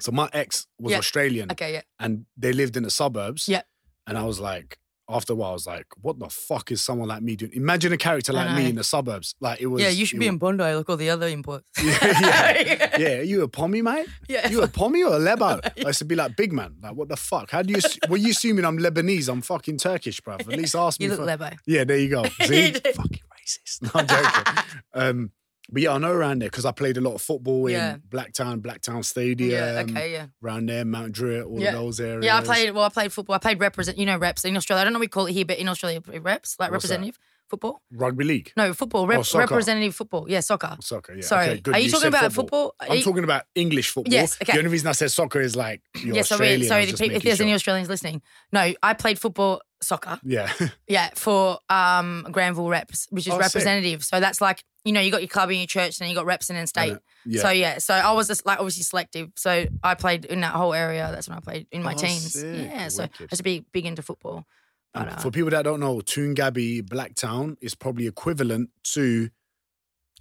so 0.00 0.12
my 0.12 0.28
ex 0.32 0.66
was 0.78 0.92
Yeah. 0.92 0.98
Australian, 0.98 1.50
okay, 1.52 1.72
yeah. 1.74 1.82
and 2.00 2.26
they 2.36 2.52
lived 2.52 2.76
in 2.76 2.82
the 2.82 2.90
suburbs. 2.90 3.48
Yeah. 3.48 3.62
And 4.06 4.18
I 4.18 4.24
was 4.24 4.38
like, 4.40 4.78
after 5.08 5.34
a 5.34 5.36
while, 5.36 5.50
I 5.50 5.52
was 5.52 5.66
like, 5.66 5.86
what 6.00 6.18
the 6.18 6.28
fuck 6.30 6.70
is 6.72 6.82
someone 6.82 7.08
like 7.08 7.22
me 7.22 7.36
doing? 7.36 7.52
Imagine 7.54 7.92
a 7.92 7.98
character 7.98 8.32
like 8.32 8.56
me 8.56 8.70
in 8.70 8.76
the 8.76 8.84
suburbs. 8.84 9.34
Like 9.38 9.60
it 9.60 9.66
was. 9.66 9.82
yeah, 9.82 9.90
you 9.90 10.06
should 10.06 10.18
be 10.18 10.24
was- 10.26 10.32
in 10.32 10.38
Bondi 10.38 10.62
like 10.64 10.88
all 10.88 10.96
the 10.96 11.10
other 11.10 11.28
imports. 11.28 11.66
Yeah, 11.82 12.60
yeah. 12.60 12.96
Yeah, 12.98 13.20
you 13.20 13.42
a 13.42 13.48
pommy, 13.48 13.82
mate? 13.82 14.06
yeah. 14.28 14.48
You 14.48 14.62
a 14.62 14.68
pommy 14.68 15.02
or 15.02 15.14
a 15.14 15.18
lebo? 15.18 15.44
I 15.64 15.72
used 15.76 15.98
to 15.98 16.04
be 16.06 16.14
like, 16.14 16.36
big 16.36 16.52
man. 16.54 16.76
Like, 16.82 16.94
what 16.94 17.08
the 17.08 17.16
fuck? 17.16 17.50
How 17.50 17.60
do 17.62 17.74
you? 17.74 17.80
Were 18.08 18.16
you 18.16 18.30
assuming 18.30 18.64
I'm 18.64 18.78
Lebanese? 18.78 19.28
I'm 19.28 19.42
fucking 19.42 19.76
Turkish, 19.78 20.20
bruv. 20.22 20.40
At 20.40 20.46
least 20.58 20.74
ask 20.74 20.98
me. 20.98 21.04
You 21.06 21.10
look 21.12 21.20
for- 21.20 21.26
lebo. 21.26 21.50
yeah, 21.66 21.84
there 21.84 21.98
you 21.98 22.08
go. 22.08 22.24
See, 22.46 22.68
You 22.68 22.72
fucking 22.72 23.20
racist. 23.36 23.82
No, 23.82 23.90
I'm 23.94 24.06
joking. 24.06 24.64
um, 24.94 25.32
but 25.70 25.82
yeah, 25.82 25.92
I 25.92 25.98
know 25.98 26.12
around 26.12 26.40
there 26.42 26.48
because 26.50 26.64
I 26.64 26.72
played 26.72 26.96
a 26.96 27.00
lot 27.00 27.14
of 27.14 27.22
football 27.22 27.68
Yeah. 27.70 27.94
in 27.94 28.00
Blacktown, 28.00 28.60
Blacktown 28.60 29.04
Stadium. 29.04 29.50
Yeah, 29.50 29.82
okay, 29.88 30.12
yeah. 30.12 30.26
Around 30.42 30.68
there, 30.68 30.84
Mount 30.84 31.12
Druitt, 31.12 31.44
all 31.46 31.56
of 31.66 31.72
those 31.72 32.00
areas. 32.00 32.24
Yeah, 32.24 32.38
I 32.38 32.42
played. 32.42 32.70
Well, 32.72 32.84
I 32.84 32.88
played 32.90 33.12
football. 33.12 33.34
I 33.34 33.38
played 33.38 33.60
represent. 33.60 33.98
You 33.98 34.06
know, 34.06 34.18
reps 34.18 34.44
in 34.44 34.56
Australia. 34.56 34.82
I 34.82 34.84
don't 34.84 34.92
know 34.92 34.98
what 34.98 35.04
we 35.04 35.08
call 35.08 35.26
it 35.26 35.32
here, 35.32 35.44
but 35.44 35.58
in 35.58 35.68
Australia, 35.68 36.00
reps 36.20 36.56
like 36.58 36.70
What's 36.70 36.84
that? 36.84 36.90
representative 36.90 37.18
football. 37.50 37.82
rugby 37.92 38.24
league, 38.24 38.52
No, 38.56 38.72
football. 38.72 39.06
Rep, 39.06 39.18
Oh, 39.18 39.22
soccer. 39.22 39.42
representative 39.54 39.94
football. 39.94 40.26
Yeah, 40.28 40.40
soccer. 40.40 40.76
soccer. 40.80 41.14
Yeah. 41.14 41.22
Sorry, 41.22 41.48
okay, 41.50 41.60
good. 41.60 41.74
are 41.74 41.78
you, 41.78 41.88
talking 41.90 42.00
said 42.00 42.08
about 42.08 42.32
football? 42.32 42.74
Are 42.80 42.86
I'm 42.90 42.96
you- 42.96 43.02
talking 43.04 43.22
about 43.22 43.42
English 43.54 43.90
football. 43.90 44.12
Yes, 44.12 44.38
okay. 44.42 44.52
The 44.54 44.58
only 44.58 44.70
reason 44.70 44.88
I 44.88 44.92
said 44.92 45.10
soccer 45.10 45.40
is 45.40 45.54
like 45.54 45.82
you're 46.02 46.16
Yeah, 46.16 46.22
so 46.22 46.34
Australian. 46.36 46.62
I 46.62 46.66
sorry, 46.66 46.80
was 46.80 46.86
the 46.86 46.90
just 46.92 47.02
if 47.02 47.08
making 47.12 47.28
there's 47.28 47.40
any 47.42 47.50
sure. 47.50 47.54
Australians 47.56 47.88
listening. 47.90 48.22
No, 48.50 48.72
I 48.82 48.94
played 48.94 49.18
football, 49.18 49.60
soccer. 49.82 50.18
Yeah. 50.24 50.50
Yeah, 50.88 51.10
for 51.16 51.58
um 51.68 52.26
Granville 52.32 52.68
reps, 52.70 53.06
which 53.10 53.26
is 53.26 53.32
Oh, 53.32 53.36
sick. 53.36 53.42
representative. 53.42 54.04
So 54.04 54.20
that's 54.20 54.40
like 54.40 54.64
you 54.84 54.92
know 54.92 55.00
you 55.00 55.10
got 55.10 55.22
your 55.22 55.28
club 55.28 55.50
in 55.50 55.58
your 55.58 55.66
church, 55.66 56.00
and 56.00 56.08
you 56.08 56.14
got 56.14 56.26
reps 56.26 56.50
in 56.50 56.56
and 56.56 56.68
state. 56.68 56.96
yeah. 57.24 57.40
So 57.42 57.50
yeah, 57.50 57.78
so 57.78 57.94
I 57.94 58.12
was 58.12 58.26
just 58.28 58.44
like 58.46 58.58
obviously 58.58 58.82
selective. 58.82 59.30
So 59.36 59.66
I 59.82 59.94
played 59.94 60.24
in 60.26 60.40
that 60.40 60.52
whole 60.52 60.74
area. 60.74 61.08
That's 61.12 61.28
when 61.28 61.36
I 61.38 61.40
played 61.40 61.66
in 61.72 61.82
my 61.82 61.94
Oh, 61.94 61.96
teens. 61.96 62.32
sick. 62.34 62.70
Yeah, 62.70 62.88
so 62.88 63.02
I 63.02 63.06
Wicked. 63.06 63.20
used 63.32 63.36
to 63.36 63.42
be 63.42 63.64
big 63.72 63.86
into 63.86 64.02
football. 64.02 64.44
But, 64.92 65.08
uh, 65.08 65.16
for 65.16 65.30
people 65.32 65.50
that 65.50 65.62
don't 65.62 65.80
know, 65.80 65.96
Toongabbie, 66.00 66.82
Blacktown 66.82 67.56
is 67.60 67.74
probably 67.74 68.06
equivalent 68.06 68.70
to 68.92 69.30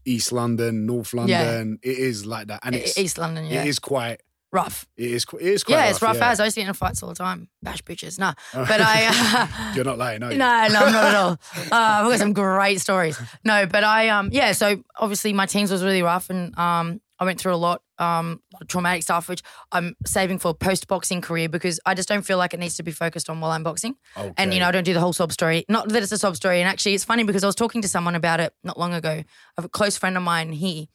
East 0.06 0.32
London, 0.32 0.86
North 0.86 1.14
London. 1.14 1.80
Yeah. 1.84 1.92
It 1.92 1.98
is 1.98 2.26
like 2.26 2.48
that, 2.48 2.62
and 2.64 2.74
it's 2.76 2.98
East 2.98 3.18
London, 3.18 3.46
yeah, 3.46 3.62
it 3.64 3.68
is 3.68 3.80
quite 3.80 4.22
rough. 4.54 4.88
it 4.96 5.12
is 5.12 5.26
it 5.34 5.42
is 5.42 5.64
quite 5.64 5.76
Yeah, 5.76 5.90
it's 5.90 6.02
rough 6.02 6.18
yeah. 6.18 6.30
as 6.32 6.40
I 6.40 6.46
used 6.46 6.56
to 6.56 6.62
get 6.62 6.68
in 6.68 6.74
fights 6.74 7.02
all 7.04 7.10
the 7.10 7.16
time, 7.16 7.50
bash 7.62 7.82
bitches. 7.82 8.18
Nah, 8.20 8.34
but 8.54 8.80
I. 8.80 9.74
You're 9.76 9.84
not 9.84 9.98
lying, 9.98 10.24
are 10.24 10.32
you? 10.32 10.38
No, 10.38 10.68
no, 10.68 10.80
not 10.90 10.96
at 11.06 11.16
all. 11.16 11.40
Uh, 11.74 12.04
I've 12.04 12.10
got 12.10 12.20
some 12.20 12.34
great 12.34 12.80
stories. 12.80 13.20
No, 13.44 13.66
but 13.66 13.84
I 13.84 14.10
um 14.10 14.30
yeah, 14.32 14.52
so 14.52 14.84
obviously 14.98 15.34
my 15.34 15.46
teens 15.48 15.72
was 15.72 15.84
really 15.84 16.04
rough 16.04 16.30
and 16.30 16.58
um 16.58 17.02
I 17.20 17.26
went 17.26 17.40
through 17.40 17.56
a 17.56 17.58
lot, 17.58 17.82
um 17.98 18.42
a 18.52 18.56
lot 18.56 18.62
of 18.62 18.68
traumatic 18.68 19.02
stuff, 19.04 19.28
which 19.28 19.42
I'm 19.72 19.96
saving 20.06 20.40
for 20.40 20.54
post 20.54 20.88
boxing 20.88 21.22
career 21.22 21.50
because 21.50 21.80
I 21.86 21.96
just 21.96 22.08
don't 22.10 22.22
feel 22.24 22.38
like 22.38 22.54
it 22.54 22.60
needs 22.60 22.76
to 22.78 22.84
be 22.84 22.92
focused 22.92 23.30
on 23.30 23.40
while 23.40 23.52
I'm 23.52 23.64
boxing. 23.64 23.96
Okay. 24.16 24.34
And 24.38 24.54
you 24.54 24.60
know, 24.60 24.68
I 24.68 24.72
don't 24.72 24.84
do 24.84 24.94
the 24.94 25.00
whole 25.00 25.14
sob 25.14 25.32
story. 25.32 25.66
Not 25.68 25.90
that 25.90 26.04
it's 26.04 26.12
a 26.12 26.18
sob 26.18 26.36
story. 26.36 26.60
And 26.62 26.70
actually 26.70 26.94
it's 26.94 27.04
funny 27.04 27.24
because 27.24 27.44
I 27.44 27.48
was 27.48 27.56
talking 27.56 27.82
to 27.82 27.88
someone 27.88 28.16
about 28.16 28.40
it 28.40 28.54
not 28.64 28.78
long 28.78 28.94
ago. 28.94 29.10
I 29.10 29.26
have 29.58 29.66
a 29.66 29.70
close 29.70 29.98
friend 29.98 30.16
of 30.18 30.24
mine, 30.24 30.52
he 30.54 30.90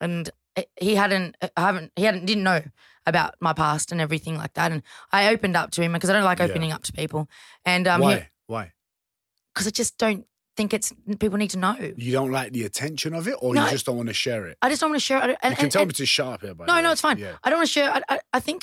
and 0.00 0.30
he 0.80 0.94
hadn't 0.94 1.36
I 1.56 1.60
haven't 1.60 1.92
he 1.96 2.04
hadn't 2.04 2.26
didn't 2.26 2.44
know 2.44 2.62
about 3.06 3.34
my 3.40 3.52
past 3.52 3.92
and 3.92 4.00
everything 4.00 4.36
like 4.36 4.54
that. 4.54 4.72
And 4.72 4.82
I 5.12 5.32
opened 5.32 5.56
up 5.56 5.70
to 5.72 5.82
him 5.82 5.92
because 5.92 6.10
I 6.10 6.12
don't 6.12 6.24
like 6.24 6.38
Yeah. 6.38 6.46
opening 6.46 6.72
up 6.72 6.82
to 6.84 6.92
people. 6.92 7.28
And 7.64 7.86
um 7.88 8.00
why? 8.00 8.28
Why? 8.46 8.72
because 9.54 9.66
I 9.66 9.70
just 9.70 9.98
don't 9.98 10.24
think 10.56 10.72
it's 10.74 10.92
people 11.18 11.38
need 11.38 11.50
to 11.50 11.58
know. 11.58 11.76
You 11.96 12.12
don't 12.12 12.30
like 12.30 12.52
the 12.52 12.64
attention 12.64 13.14
of 13.14 13.26
it, 13.28 13.36
or 13.40 13.54
No. 13.54 13.64
you 13.64 13.70
just 13.70 13.86
don't 13.86 13.96
want 13.96 14.08
to 14.08 14.14
share 14.14 14.46
it? 14.46 14.56
I 14.62 14.68
just 14.68 14.80
don't 14.80 14.90
want 14.90 15.00
to 15.00 15.04
share 15.04 15.18
it. 15.30 15.36
And, 15.42 15.52
You 15.52 15.56
can 15.56 15.64
and- 15.66 15.72
tell 15.72 15.82
and- 15.82 15.88
me 15.90 15.94
to 15.94 16.06
shut 16.06 16.26
up 16.34 16.40
here. 16.42 16.54
By 16.54 16.66
no, 16.66 16.80
no, 16.80 16.92
it's 16.92 17.00
fine. 17.00 17.18
Yeah. 17.18 17.36
I 17.42 17.50
don't 17.50 17.58
want 17.58 17.68
to 17.68 17.72
share. 17.72 17.90
I, 17.90 18.00
I, 18.08 18.20
I 18.34 18.40
think 18.40 18.62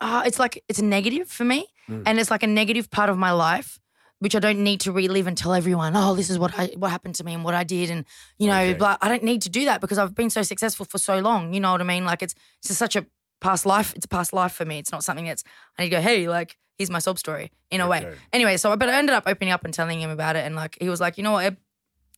uh, 0.00 0.22
it's 0.26 0.38
like 0.38 0.62
it's 0.68 0.78
a 0.78 0.84
negative 0.84 1.28
for 1.28 1.44
me, 1.44 1.66
Mm. 1.88 2.02
and 2.06 2.20
it's 2.20 2.30
like 2.30 2.42
a 2.42 2.46
negative 2.46 2.90
part 2.90 3.08
of 3.10 3.16
my 3.18 3.32
life, 3.32 3.80
which 4.18 4.36
I 4.36 4.38
don't 4.38 4.62
need 4.62 4.80
to 4.82 4.92
relive 4.92 5.26
and 5.26 5.36
tell 5.36 5.54
everyone. 5.54 5.94
Oh, 5.96 6.14
this 6.14 6.28
is 6.30 6.38
what 6.38 6.58
I 6.58 6.66
what 6.76 6.90
happened 6.90 7.14
to 7.16 7.24
me 7.24 7.32
and 7.34 7.42
what 7.44 7.54
I 7.54 7.64
did, 7.64 7.90
and 7.90 8.04
you 8.38 8.46
know, 8.46 8.60
Okay. 8.60 8.74
but 8.74 8.98
I 9.00 9.08
don't 9.08 9.24
need 9.24 9.42
to 9.42 9.48
do 9.48 9.64
that 9.64 9.80
because 9.80 9.96
I've 9.98 10.14
been 10.14 10.30
so 10.30 10.42
successful 10.42 10.84
for 10.86 10.98
so 10.98 11.18
long. 11.20 11.52
You 11.54 11.60
know 11.60 11.72
what 11.72 11.80
I 11.80 11.84
mean? 11.84 12.04
Like 12.04 12.22
it's 12.22 12.34
it's 12.60 12.68
just 12.68 12.78
such 12.78 12.94
a 12.96 13.06
past 13.40 13.66
life. 13.66 13.94
It's 13.94 14.04
a 14.04 14.08
past 14.08 14.32
life 14.32 14.52
for 14.52 14.64
me. 14.64 14.78
It's 14.78 14.92
not 14.92 15.04
something 15.04 15.26
that's 15.26 15.44
I 15.78 15.82
need 15.82 15.90
to 15.90 15.96
go. 15.96 16.00
Hey, 16.02 16.28
like 16.28 16.56
here's 16.76 16.90
my 16.90 16.98
sob 17.00 17.18
story 17.18 17.50
in 17.70 17.80
a 17.80 17.88
way. 17.88 18.14
Anyway, 18.32 18.56
so 18.56 18.76
but 18.76 18.88
I 18.88 18.98
ended 18.98 19.14
up 19.14 19.24
opening 19.26 19.52
up 19.52 19.64
and 19.64 19.74
telling 19.74 20.00
him 20.00 20.10
about 20.10 20.36
it, 20.36 20.44
and 20.46 20.54
like 20.54 20.76
he 20.80 20.88
was 20.88 21.00
like, 21.00 21.18
you 21.18 21.24
know 21.24 21.32
what, 21.32 21.56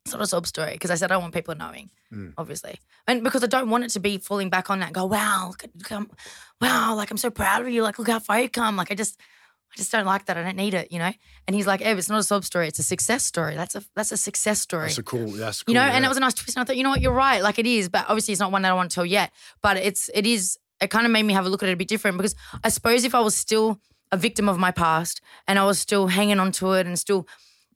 It's 0.04 0.12
not 0.12 0.22
a 0.22 0.26
sob 0.26 0.46
story 0.46 0.72
because 0.72 0.90
I 0.90 0.94
said 0.96 1.10
I 1.10 1.14
don't 1.14 1.22
want 1.22 1.34
people 1.34 1.54
knowing, 1.54 1.90
Mm. 2.12 2.32
obviously, 2.36 2.78
and 3.06 3.22
because 3.22 3.44
I 3.44 3.46
don't 3.46 3.70
want 3.70 3.84
it 3.84 3.90
to 3.90 4.00
be 4.00 4.18
falling 4.18 4.50
back 4.50 4.68
on 4.70 4.80
that. 4.80 4.86
and 4.86 4.94
Go, 4.94 5.04
wow, 5.06 5.48
look 5.48 5.62
at, 5.64 5.70
look, 5.76 5.92
I'm, 5.92 6.10
wow, 6.60 6.94
like 6.96 7.10
I'm 7.10 7.16
so 7.16 7.30
proud 7.30 7.62
of 7.62 7.68
you. 7.68 7.82
Like, 7.82 7.98
look 7.98 8.08
how 8.08 8.18
far 8.18 8.40
you 8.40 8.48
come. 8.50 8.76
Like, 8.76 8.90
I 8.90 8.94
just, 8.96 9.20
I 9.72 9.76
just 9.76 9.92
don't 9.92 10.04
like 10.06 10.24
that. 10.26 10.36
I 10.36 10.42
don't 10.42 10.56
need 10.56 10.74
it, 10.74 10.90
you 10.90 10.98
know. 10.98 11.12
And 11.46 11.54
he's 11.54 11.66
like, 11.68 11.80
Ev, 11.80 11.96
it's 11.98 12.08
not 12.08 12.18
a 12.18 12.24
sob 12.24 12.44
story. 12.44 12.66
It's 12.66 12.80
a 12.80 12.82
success 12.82 13.24
story. 13.24 13.54
That's 13.54 13.76
a 13.76 13.84
that's 13.94 14.10
a 14.10 14.16
success 14.16 14.60
story. 14.60 14.86
That's 14.86 14.98
a 14.98 15.02
cool. 15.04 15.28
That's 15.30 15.62
cool. 15.62 15.72
you 15.72 15.78
know, 15.80 15.86
yeah. 15.86 15.92
and 15.92 16.04
it 16.04 16.08
was 16.08 16.16
a 16.16 16.20
nice 16.20 16.34
twist. 16.34 16.56
And 16.56 16.62
I 16.62 16.64
thought, 16.66 16.76
you 16.76 16.82
know 16.82 16.90
what, 16.90 17.00
you're 17.00 17.12
right. 17.12 17.40
Like 17.42 17.58
it 17.60 17.66
is, 17.66 17.88
but 17.88 18.06
obviously 18.08 18.32
it's 18.32 18.40
not 18.40 18.50
one 18.50 18.62
that 18.62 18.70
I 18.70 18.74
want 18.74 18.90
to 18.90 18.94
tell 18.94 19.06
yet. 19.06 19.30
But 19.62 19.76
it's 19.76 20.10
it 20.12 20.26
is. 20.26 20.58
It 20.80 20.90
kind 20.90 21.06
of 21.06 21.12
made 21.12 21.24
me 21.24 21.34
have 21.34 21.46
a 21.46 21.48
look 21.48 21.62
at 21.62 21.68
it 21.68 21.72
a 21.72 21.76
bit 21.76 21.88
different 21.88 22.16
because 22.16 22.34
I 22.64 22.68
suppose 22.68 23.04
if 23.04 23.14
I 23.14 23.20
was 23.20 23.34
still 23.34 23.80
a 24.12 24.16
victim 24.16 24.48
of 24.48 24.58
my 24.58 24.70
past 24.70 25.20
and 25.46 25.58
I 25.58 25.64
was 25.64 25.78
still 25.78 26.08
hanging 26.08 26.40
on 26.40 26.52
to 26.52 26.72
it 26.72 26.86
and 26.86 26.98
still 26.98 27.28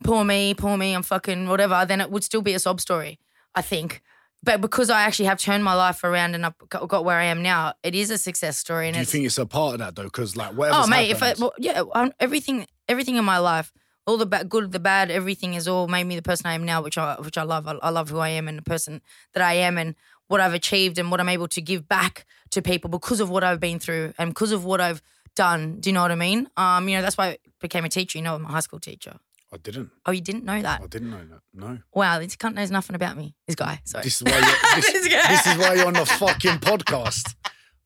poor 0.03 0.25
me, 0.25 0.55
poor 0.55 0.77
me, 0.77 0.93
I'm 0.95 1.03
fucking 1.03 1.49
whatever, 1.49 1.85
then 1.87 2.01
it 2.01 2.11
would 2.11 2.25
still 2.25 2.43
be 2.43 2.55
a 2.55 2.59
sob 2.59 2.81
story. 2.81 3.19
I 3.55 3.63
think. 3.63 4.03
But 4.43 4.61
because 4.61 4.91
I 4.91 5.03
actually 5.03 5.25
have 5.27 5.39
turned 5.39 5.65
my 5.65 5.75
life 5.75 6.05
around 6.05 6.35
and 6.35 6.45
I've 6.45 6.55
got 6.69 7.05
where 7.05 7.19
I 7.19 7.25
am 7.25 7.43
now, 7.43 7.75
it 7.83 7.95
is 7.95 8.11
a 8.11 8.19
success 8.19 8.59
story. 8.59 8.89
And 8.89 8.95
Do 8.95 9.01
you 9.01 9.07
think 9.07 9.25
it's 9.25 9.39
a 9.39 9.47
part 9.47 9.75
of 9.75 9.79
that 9.79 9.97
though? 9.97 10.05
Because 10.05 10.37
like 10.37 10.53
whatever. 10.53 10.81
Oh, 10.83 10.87
mate, 10.87 11.11
if 11.11 11.23
I, 11.23 11.35
well, 11.39 11.55
yeah, 11.57 11.83
um, 11.95 12.13
everything, 12.21 12.67
everything 12.87 13.17
in 13.17 13.25
my 13.25 13.39
life, 13.39 13.73
all 14.07 14.19
the 14.19 14.27
bad, 14.27 14.51
good, 14.51 14.71
the 14.71 14.81
bad, 14.81 15.11
everything 15.11 15.55
is 15.55 15.67
all 15.67 15.89
made 15.89 16.05
me 16.05 16.15
the 16.15 16.21
person 16.23 16.47
I 16.47 16.53
am 16.55 16.65
now, 16.67 16.83
which 16.83 16.99
I, 16.99 17.15
which 17.21 17.39
I 17.39 17.43
love. 17.43 17.67
I, 17.67 17.73
I 17.83 17.89
love 17.89 18.11
who 18.11 18.19
I 18.19 18.29
am 18.31 18.47
and 18.47 18.59
the 18.59 18.63
person 18.63 19.01
that 19.33 19.43
I 19.43 19.55
am 19.55 19.79
and 19.79 19.95
what 20.29 20.41
I've 20.41 20.55
achieved 20.55 20.99
and 20.99 21.11
what 21.11 21.21
I'm 21.21 21.29
able 21.29 21.49
to 21.49 21.61
give 21.61 21.89
back 21.89 22.25
to 22.51 22.63
people 22.63 22.89
because 22.91 23.21
of 23.21 23.31
what 23.31 23.45
I've 23.45 23.61
been 23.61 23.79
through 23.79 24.15
and 24.19 24.31
because 24.31 24.53
of 24.53 24.65
what 24.65 24.81
I've 24.81 25.03
done. 25.37 25.81
Do 25.81 25.91
you 25.91 25.95
know 25.95 26.03
what 26.03 26.11
I 26.13 26.15
mean? 26.17 26.49
Um, 26.57 26.89
you 26.89 26.97
know, 26.97 27.03
that's 27.03 27.19
why 27.19 27.29
I 27.29 27.39
became 27.61 27.85
a 27.85 27.89
teacher. 27.89 28.19
You 28.19 28.25
know, 28.25 28.35
I'm 28.37 28.45
a 28.45 28.49
high 28.49 28.61
school 28.61 28.81
teacher. 28.81 29.17
I 29.53 29.57
didn't. 29.59 29.91
Oh, 30.07 30.11
you 30.13 30.21
didn't 30.21 30.45
know 30.45 30.61
that? 30.63 30.81
I 30.83 30.87
didn't 30.87 31.11
know 31.11 31.25
that. 31.31 31.41
No. 31.53 31.79
Wow, 31.95 32.19
this 32.19 32.35
cunt 32.37 32.55
knows 32.55 32.71
nothing 32.73 32.97
about 32.97 33.17
me. 33.17 33.35
This 33.47 33.55
guy. 33.55 33.81
Sorry. 33.85 34.03
This 34.03 34.21
is 34.21 34.23
why. 34.25 34.33
You're, 34.39 34.81
this, 34.81 34.93
This 34.93 35.47
is 35.47 35.59
why 35.59 35.75
you're 35.75 35.87
on 35.87 35.93
the 35.93 36.07
fucking 36.07 36.59
podcast. 36.59 37.35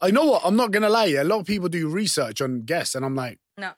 I 0.01 0.11
know 0.11 0.25
what. 0.27 0.43
I'm 0.45 0.57
not 0.57 0.71
gonna 0.71 0.89
lie. 0.89 1.07
A 1.09 1.25
lot 1.25 1.41
of 1.41 1.47
people 1.47 1.69
do 1.69 1.89
research 1.89 2.41
on 2.41 2.63
guests, 2.63 2.95
and 2.95 3.05
I'm 3.05 3.15
like, 3.15 3.39
No. 3.59 3.73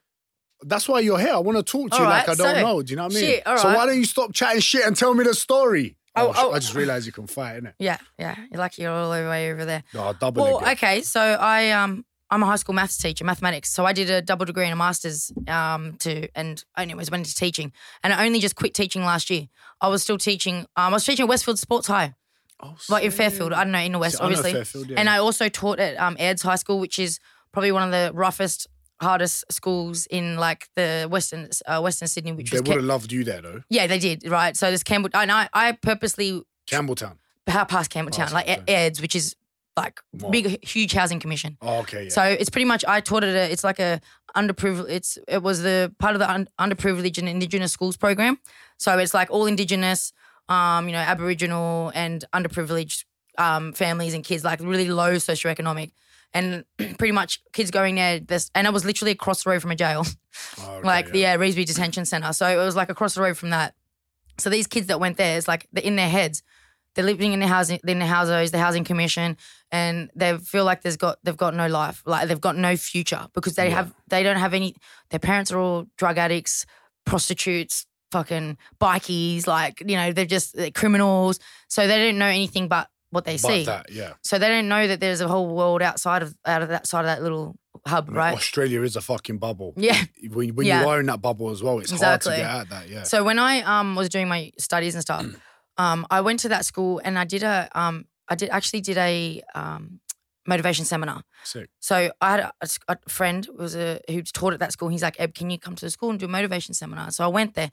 That's 0.63 0.87
why 0.87 0.99
you're 0.99 1.19
here. 1.19 1.33
I 1.33 1.39
want 1.39 1.57
to 1.57 1.63
talk 1.63 1.89
to 1.89 1.95
All 1.97 2.03
you 2.03 2.07
like 2.07 2.29
I 2.29 2.35
don't 2.35 2.55
so- 2.55 2.61
know. 2.61 2.81
Do 2.83 2.91
you 2.91 2.95
know 2.97 3.03
what 3.05 3.13
I 3.13 3.15
mean? 3.15 3.23
shit, 3.25 3.43
so 3.45 3.73
why 3.73 3.85
don't 3.87 3.97
you 3.97 4.05
stop 4.05 4.31
chatting 4.31 4.61
shit 4.61 4.85
and 4.85 4.95
tell 4.95 5.13
me 5.13 5.23
the 5.23 5.33
story? 5.33 5.97
Oh, 6.15 6.27
Oh, 6.27 6.33
oh. 6.35 6.51
I 6.53 6.59
just 6.59 6.75
realized 6.75 7.05
you 7.05 7.11
can 7.11 7.27
fight, 7.27 7.61
innit? 7.63 7.73
yeah, 7.79 7.97
yeah. 8.19 8.35
You're 8.51 8.59
lucky 8.59 8.81
you're 8.81 8.91
all 8.91 9.09
the 9.11 9.27
way 9.29 9.51
over 9.51 9.63
there. 9.65 9.83
No, 9.93 10.03
I'll 10.03 10.13
double 10.13 10.43
Well, 10.43 10.57
again. 10.59 10.71
okay, 10.73 11.01
so 11.01 11.21
I 11.21 11.71
um 11.71 12.05
I'm 12.29 12.43
a 12.43 12.45
high 12.45 12.55
school 12.55 12.73
maths 12.75 12.97
teacher, 12.97 13.25
mathematics. 13.25 13.71
So 13.73 13.85
I 13.85 13.91
did 13.93 14.09
a 14.09 14.21
double 14.21 14.45
degree 14.45 14.63
and 14.65 14.73
a 14.73 14.75
master's 14.77 15.31
um 15.47 15.95
to 15.99 16.27
and 16.35 16.63
anyways 16.77 17.11
went 17.11 17.25
into 17.25 17.35
teaching. 17.35 17.71
And 18.03 18.13
I 18.13 18.25
only 18.25 18.39
just 18.39 18.55
quit 18.55 18.73
teaching 18.73 19.03
last 19.03 19.29
year. 19.29 19.47
I 19.79 19.87
was 19.89 20.01
still 20.03 20.17
teaching 20.17 20.59
um, 20.59 20.67
I 20.75 20.89
was 20.93 21.05
teaching 21.05 21.23
at 21.23 21.29
Westfield 21.29 21.59
Sports 21.59 21.87
High. 21.87 22.15
Oh, 22.63 22.75
Like 22.89 23.03
in. 23.03 23.11
Fairfield. 23.11 23.53
I 23.53 23.63
don't 23.63 23.71
know, 23.71 23.79
in 23.79 23.91
the 23.91 23.99
West, 23.99 24.17
obviously. 24.21 24.51
Fairfield, 24.53 24.89
yeah. 24.91 24.99
And 24.99 25.09
I 25.09 25.17
also 25.17 25.49
taught 25.49 25.79
at 25.79 25.97
um 25.97 26.15
Airds 26.19 26.43
High 26.43 26.55
School, 26.57 26.79
which 26.79 26.99
is 26.99 27.19
probably 27.53 27.71
one 27.71 27.83
of 27.83 27.91
the 27.91 28.11
roughest, 28.13 28.67
hardest 29.01 29.43
schools 29.51 30.05
in 30.07 30.37
like 30.37 30.67
the 30.75 31.07
Western 31.09 31.49
uh, 31.65 31.79
Western 31.81 32.07
Sydney, 32.07 32.31
which 32.33 32.51
they 32.51 32.57
would 32.59 32.65
Ca- 32.67 32.73
have 32.73 32.83
loved 32.83 33.11
you 33.11 33.23
there 33.23 33.41
though. 33.41 33.61
Yeah, 33.69 33.87
they 33.87 33.99
did, 33.99 34.27
right. 34.29 34.55
So 34.55 34.69
this 34.71 34.83
Campbell 34.83 35.09
and 35.13 35.31
I 35.31 35.49
I 35.53 35.71
purposely 35.73 36.43
Campbelltown. 36.69 37.17
past 37.45 37.91
Campbelltown, 37.91 38.15
Past 38.17 38.33
like 38.33 38.47
Campbelltown. 38.47 38.65
Airds, 38.67 39.01
which 39.01 39.15
is 39.15 39.35
like 39.77 39.99
Wow. 40.13 40.29
big 40.29 40.63
huge 40.65 40.93
housing 40.93 41.19
commission. 41.19 41.57
Oh, 41.61 41.79
okay. 41.79 42.03
Yeah. 42.03 42.09
So 42.09 42.23
it's 42.23 42.49
pretty 42.49 42.65
much 42.65 42.83
I 42.87 42.99
taught 43.01 43.23
it. 43.23 43.35
A, 43.35 43.51
it's 43.51 43.63
like 43.63 43.79
a 43.79 43.99
underprivileged. 44.35 44.89
It's 44.89 45.17
it 45.27 45.41
was 45.41 45.61
the 45.63 45.93
part 45.99 46.13
of 46.15 46.19
the 46.19 46.29
un, 46.29 46.47
underprivileged 46.59 47.17
and 47.17 47.27
Indigenous 47.29 47.71
schools 47.71 47.97
program. 47.97 48.37
So 48.77 48.97
it's 48.97 49.13
like 49.13 49.31
all 49.31 49.45
Indigenous, 49.45 50.11
um, 50.49 50.87
you 50.87 50.93
know, 50.93 50.99
Aboriginal 50.99 51.91
and 51.95 52.23
underprivileged 52.33 53.05
um, 53.37 53.71
families 53.73 54.13
and 54.13 54.23
kids, 54.23 54.43
like 54.43 54.59
really 54.59 54.89
low 54.89 55.15
socioeconomic, 55.15 55.91
and 56.33 56.63
pretty 56.97 57.11
much 57.11 57.39
kids 57.53 57.71
going 57.71 57.95
there. 57.95 58.19
This 58.19 58.49
and 58.55 58.67
it 58.67 58.73
was 58.73 58.85
literally 58.85 59.11
across 59.11 59.43
the 59.43 59.49
road 59.49 59.61
from 59.61 59.71
a 59.71 59.75
jail, 59.75 60.05
Oh, 60.59 60.71
okay, 60.77 60.87
like 60.87 61.11
the 61.11 61.19
yeah, 61.19 61.37
Reiby 61.37 61.65
Detention 61.65 62.05
Centre. 62.05 62.33
So 62.33 62.47
it 62.47 62.55
was 62.63 62.75
like 62.75 62.89
across 62.89 63.15
the 63.15 63.21
road 63.21 63.37
from 63.37 63.49
that. 63.51 63.73
So 64.39 64.49
these 64.49 64.67
kids 64.67 64.87
that 64.87 64.99
went 64.99 65.17
there, 65.17 65.37
it's 65.37 65.47
like 65.47 65.67
they're 65.71 65.83
in 65.83 65.95
their 65.95 66.09
heads. 66.09 66.41
They're 66.95 67.05
living 67.05 67.31
in 67.31 67.39
the 67.39 67.47
housing, 67.47 67.79
in 67.87 67.99
the 67.99 68.05
houses, 68.05 68.51
the 68.51 68.57
housing 68.57 68.83
commission, 68.83 69.37
and 69.71 70.09
they 70.13 70.37
feel 70.37 70.65
like 70.65 70.81
there's 70.81 70.97
got 70.97 71.19
they've 71.23 71.37
got 71.37 71.53
no 71.55 71.67
life, 71.67 72.01
like 72.05 72.27
they've 72.27 72.41
got 72.41 72.57
no 72.57 72.75
future 72.75 73.27
because 73.33 73.55
they 73.55 73.69
Yeah. 73.69 73.75
have 73.75 73.93
they 74.09 74.23
don't 74.23 74.35
have 74.37 74.53
any. 74.53 74.75
Their 75.09 75.19
parents 75.19 75.51
are 75.53 75.59
all 75.59 75.85
drug 75.97 76.17
addicts, 76.17 76.65
prostitutes, 77.05 77.85
fucking 78.11 78.57
bikies, 78.81 79.47
like 79.47 79.81
you 79.85 79.95
know 79.95 80.11
they're 80.11 80.25
just 80.25 80.55
they're 80.55 80.71
criminals. 80.71 81.39
So 81.69 81.87
they 81.87 81.97
don't 82.07 82.17
know 82.17 82.25
anything 82.25 82.67
but 82.67 82.87
what 83.11 83.25
they 83.25 83.33
But 83.33 83.39
see. 83.39 83.63
that, 83.65 83.91
yeah. 83.91 84.13
So 84.23 84.39
they 84.39 84.47
don't 84.49 84.67
know 84.67 84.87
that 84.87 84.99
there's 84.99 85.21
a 85.21 85.27
whole 85.27 85.53
world 85.55 85.81
outside 85.81 86.23
of 86.23 86.35
out 86.45 86.61
of 86.63 86.69
that 86.69 86.87
side 86.87 87.01
of 87.01 87.05
that 87.07 87.21
little 87.21 87.55
hub, 87.85 88.09
right? 88.09 88.33
Australia 88.35 88.81
is 88.81 88.95
a 88.95 89.01
fucking 89.01 89.37
bubble. 89.37 89.73
Yeah. 89.77 90.01
When, 90.29 90.55
when 90.55 90.65
Yeah. 90.67 90.81
you 90.81 90.87
are 90.89 90.99
in 90.99 91.05
that 91.07 91.21
bubble 91.21 91.49
as 91.51 91.61
well, 91.61 91.79
it's 91.79 91.91
Exactly. 91.91 92.31
hard 92.33 92.39
to 92.39 92.43
get 92.43 92.49
out 92.49 92.69
that. 92.69 92.89
Yeah. 92.89 93.03
So 93.03 93.23
when 93.23 93.37
I 93.39 93.61
um 93.61 93.95
was 93.95 94.09
doing 94.09 94.27
my 94.27 94.51
studies 94.57 94.95
and 94.95 95.01
stuff, 95.01 95.25
um, 95.77 96.05
I 96.09 96.21
went 96.21 96.39
to 96.41 96.49
that 96.49 96.65
school 96.65 96.99
and 97.03 97.17
I 97.19 97.25
did 97.25 97.43
a 97.43 97.69
um 97.73 98.05
I 98.27 98.35
did 98.35 98.49
actually 98.49 98.81
did 98.81 98.97
a 98.97 99.41
um 99.55 99.99
motivation 100.47 100.85
seminar. 100.85 101.23
Sick. 101.43 101.69
So 101.79 102.11
I 102.21 102.31
had 102.31 102.51
a 102.87 102.97
friend 103.09 103.45
who 103.45 103.53
was 103.53 103.75
a 103.75 103.99
who 104.09 104.21
taught 104.23 104.53
at 104.53 104.59
that 104.59 104.71
school. 104.71 104.89
He's 104.89 105.03
like, 105.03 105.19
Eb, 105.19 105.33
can 105.33 105.49
you 105.49 105.59
come 105.59 105.75
to 105.75 105.85
the 105.85 105.91
school 105.91 106.09
and 106.09 106.19
do 106.19 106.25
a 106.25 106.29
motivation 106.29 106.73
seminar? 106.73 107.11
So 107.11 107.23
I 107.23 107.27
went 107.27 107.53
there. 107.55 107.71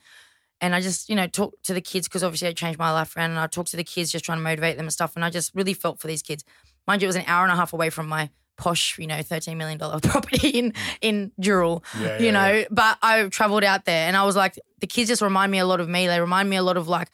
And 0.60 0.74
I 0.74 0.80
just, 0.80 1.08
you 1.08 1.14
know, 1.14 1.26
talked 1.28 1.64
to 1.66 1.74
the 1.74 1.80
kids 1.80 2.08
because 2.08 2.24
obviously 2.24 2.48
I 2.48 2.52
changed 2.52 2.78
my 2.78 2.90
life 2.92 3.16
around 3.16 3.30
and 3.30 3.38
I 3.38 3.46
talked 3.46 3.70
to 3.70 3.76
the 3.76 3.84
kids 3.84 4.10
just 4.10 4.24
trying 4.24 4.38
to 4.38 4.42
motivate 4.44 4.76
them 4.76 4.86
and 4.86 4.92
stuff. 4.92 5.14
And 5.14 5.24
I 5.24 5.30
just 5.30 5.54
really 5.54 5.74
felt 5.74 6.00
for 6.00 6.08
these 6.08 6.22
kids. 6.22 6.44
Mind 6.86 7.00
you, 7.00 7.06
it 7.06 7.10
was 7.10 7.16
an 7.16 7.24
hour 7.26 7.44
and 7.44 7.52
a 7.52 7.56
half 7.56 7.72
away 7.72 7.90
from 7.90 8.08
my 8.08 8.30
posh, 8.56 8.98
you 8.98 9.06
know, 9.06 9.14
$13 9.16 9.56
million 9.56 9.78
property 10.02 10.48
in, 10.48 10.72
in 11.00 11.30
Dural 11.40 11.84
Yeah, 12.00 12.18
you 12.18 12.24
yeah, 12.26 12.30
know. 12.32 12.50
yeah. 12.52 12.64
But 12.70 12.98
I 13.02 13.24
traveled 13.28 13.62
out 13.62 13.84
there, 13.84 14.08
and 14.08 14.16
I 14.16 14.24
was 14.24 14.34
like, 14.34 14.58
the 14.80 14.88
kids 14.88 15.08
just 15.08 15.22
remind 15.22 15.52
me 15.52 15.58
a 15.58 15.64
lot 15.66 15.78
of 15.80 15.88
me. 15.88 16.06
They 16.08 16.20
remind 16.20 16.50
me 16.50 16.56
a 16.56 16.62
lot 16.62 16.76
of 16.76 16.88
like. 16.88 17.08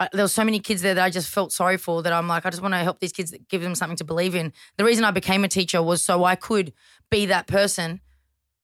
I, 0.00 0.08
there 0.12 0.22
was 0.24 0.32
so 0.32 0.42
many 0.42 0.58
kids 0.58 0.82
there 0.82 0.94
that 0.94 1.04
I 1.04 1.10
just 1.10 1.28
felt 1.28 1.52
sorry 1.52 1.76
for. 1.76 2.02
That 2.02 2.12
I'm 2.12 2.26
like, 2.26 2.44
I 2.46 2.50
just 2.50 2.62
want 2.62 2.74
to 2.74 2.78
help 2.78 2.98
these 2.98 3.12
kids, 3.12 3.32
give 3.48 3.62
them 3.62 3.76
something 3.76 3.98
to 3.98 4.04
believe 4.04 4.34
in. 4.34 4.52
The 4.76 4.84
reason 4.84 5.04
I 5.04 5.12
became 5.12 5.44
a 5.44 5.48
teacher 5.48 5.80
was 5.82 6.02
so 6.02 6.24
I 6.24 6.34
could 6.34 6.72
be 7.10 7.26
that 7.26 7.46
person 7.46 8.00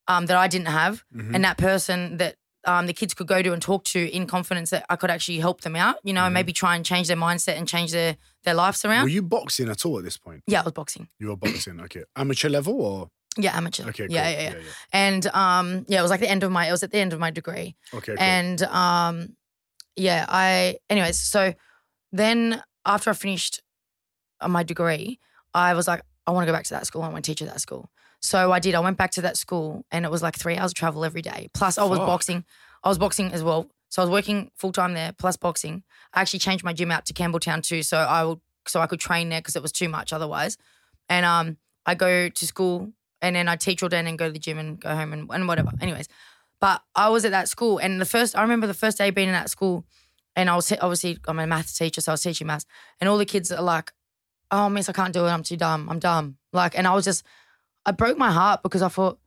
um, 0.09 0.27
that 0.27 0.37
I 0.37 0.49
didn't 0.49 0.69
have, 0.69 1.05
Mhm. 1.15 1.35
and 1.37 1.45
that 1.45 1.59
person 1.59 2.17
that 2.17 2.35
um, 2.69 2.87
the 2.87 2.93
kids 3.01 3.15
could 3.15 3.27
go 3.35 3.41
to 3.43 3.53
and 3.53 3.63
talk 3.63 3.83
to 3.95 4.01
in 4.17 4.27
confidence 4.27 4.71
that 4.71 4.85
I 4.93 4.97
could 4.97 5.11
actually 5.11 5.39
help 5.41 5.59
them 5.63 5.77
out. 5.77 5.97
You 6.05 6.13
know, 6.13 6.25
and 6.27 6.33
Mhm. 6.33 6.39
maybe 6.39 6.53
try 6.53 6.77
and 6.77 6.85
change 6.85 7.07
their 7.09 7.17
mindset 7.17 7.57
and 7.59 7.67
change 7.75 7.91
their 7.93 8.17
their 8.45 8.55
lives 8.55 8.85
around. 8.85 9.03
Were 9.05 9.09
you 9.19 9.23
boxing 9.23 9.69
at 9.69 9.85
all 9.87 9.99
at 9.99 10.05
this 10.05 10.17
point? 10.17 10.43
yeah, 10.47 10.61
I 10.61 10.65
was 10.65 10.73
boxing. 10.73 11.09
You 11.19 11.29
were 11.29 11.37
boxing, 11.37 11.81
okay. 11.87 12.05
Amateur 12.15 12.49
level 12.49 12.75
or 12.81 13.11
Yeah, 13.37 13.57
amateur. 13.57 13.85
okay, 13.91 14.07
cool. 14.07 14.15
yeah, 14.17 14.29
yeah, 14.31 14.51
yeah, 14.59 14.73
And 14.93 15.27
um, 15.29 15.85
yeah, 15.89 15.99
it 16.01 16.03
was 16.03 16.11
like 16.11 16.21
the 16.27 16.31
end 16.31 16.43
of 16.45 16.51
my. 16.51 16.67
It 16.69 16.73
was 16.73 16.83
at 16.83 16.91
the 16.91 16.99
end 16.99 17.13
of 17.13 17.19
my 17.21 17.31
degree. 17.31 17.77
Okay, 17.95 18.15
cool. 18.17 18.27
And 18.37 18.63
um, 18.65 19.37
yeah, 19.97 20.27
I 20.29 20.79
anyways, 20.91 21.19
so 21.35 21.55
then 22.13 22.63
after 22.85 23.11
I 23.11 23.15
finished 23.15 23.63
uh, 24.41 24.49
my 24.49 24.63
degree, 24.63 25.19
I 25.55 25.75
was 25.75 25.87
like, 25.89 26.03
I 26.27 26.31
want 26.31 26.43
to 26.47 26.53
go 26.53 26.57
back 26.57 26.65
to 26.67 26.75
that 26.75 26.87
school. 26.87 27.03
I 27.03 27.09
want 27.09 27.25
to 27.25 27.31
teach 27.31 27.43
at 27.43 27.49
that 27.49 27.61
school. 27.61 27.91
So 28.21 28.53
I 28.53 28.59
did. 28.59 28.75
I 28.75 28.81
went 28.81 28.97
back 28.97 29.13
to 29.13 29.23
that 29.23 29.37
school, 29.37 29.85
and 29.91 30.05
it 30.05 30.11
was 30.11 30.23
like 30.23 30.37
three 30.37 30.57
hours 30.57 30.73
of 30.73 30.75
travel 30.75 31.05
every 31.05 31.23
day. 31.23 31.49
Plus, 31.55 31.79
I 31.79 31.85
was 31.85 31.99
Fuck. 31.99 32.07
boxing. 32.07 32.45
I 32.83 32.89
was 32.89 32.99
boxing 32.99 33.33
as 33.33 33.43
well. 33.43 33.69
So 33.91 34.03
I 34.03 34.05
was 34.05 34.11
working 34.11 34.51
full 34.57 34.73
time 34.73 34.95
there, 34.95 35.13
plus 35.13 35.37
boxing. 35.37 35.83
I 36.13 36.21
actually 36.21 36.41
changed 36.41 36.65
my 36.65 36.73
gym 36.73 36.91
out 36.91 37.07
to 37.07 37.15
Campbelltown 37.15 37.63
too, 37.63 37.83
so 37.83 37.99
I 37.99 38.25
would 38.25 38.41
so 38.67 38.81
I 38.81 38.87
could 38.87 39.01
train 39.01 39.29
there 39.31 39.41
because 39.41 39.57
it 39.57 39.63
was 39.63 39.73
too 39.73 39.89
much 39.89 40.13
otherwise. 40.13 40.59
And 41.09 41.25
um, 41.25 41.57
I 41.87 41.95
go 41.95 42.29
to 42.29 42.47
school, 42.47 42.93
and 43.23 43.35
then 43.35 43.49
I 43.49 43.57
teach 43.57 43.83
all 43.83 43.89
day, 43.89 43.99
and 43.99 44.07
then 44.07 44.17
go 44.17 44.27
to 44.27 44.33
the 44.33 44.39
gym 44.39 44.59
and 44.59 44.79
go 44.79 44.95
home 44.95 45.13
and, 45.13 45.31
and 45.31 45.49
whatever. 45.49 45.71
Anyways, 45.81 46.09
but 46.61 46.83
I 46.95 47.09
was 47.09 47.25
at 47.25 47.31
that 47.31 47.49
school, 47.49 47.79
and 47.79 48.01
the 48.01 48.05
first 48.05 48.37
I 48.37 48.43
remember 48.43 48.67
the 48.67 48.75
first 48.75 48.99
day 48.99 49.11
being 49.11 49.29
in 49.29 49.35
that 49.35 49.49
school, 49.49 49.85
and 50.37 50.51
I 50.51 50.57
was 50.57 50.71
obviously 50.73 51.19
I'm 51.27 51.39
a 51.39 51.47
maths 51.47 51.79
teacher, 51.79 52.01
so 52.01 52.13
I 52.13 52.15
was 52.15 52.23
teaching 52.23 52.47
maths, 52.47 52.67
and 53.01 53.09
all 53.09 53.17
the 53.17 53.25
kids 53.25 53.51
are 53.51 53.63
like, 53.63 53.93
"Oh, 54.51 54.69
miss, 54.69 54.89
I 54.89 54.93
can't 54.93 55.15
do 55.15 55.25
it. 55.25 55.31
I'm 55.31 55.43
too 55.43 55.57
dumb. 55.57 55.89
I'm 55.89 55.99
dumb." 55.99 56.37
Like, 56.53 56.77
and 56.77 56.87
I 56.87 56.95
was 56.95 57.05
just, 57.05 57.25
I 57.89 57.93
broke 57.93 58.19
my 58.19 58.31
heart 58.31 58.63
because 58.63 58.83
I 58.83 58.89
thought, 58.89 59.19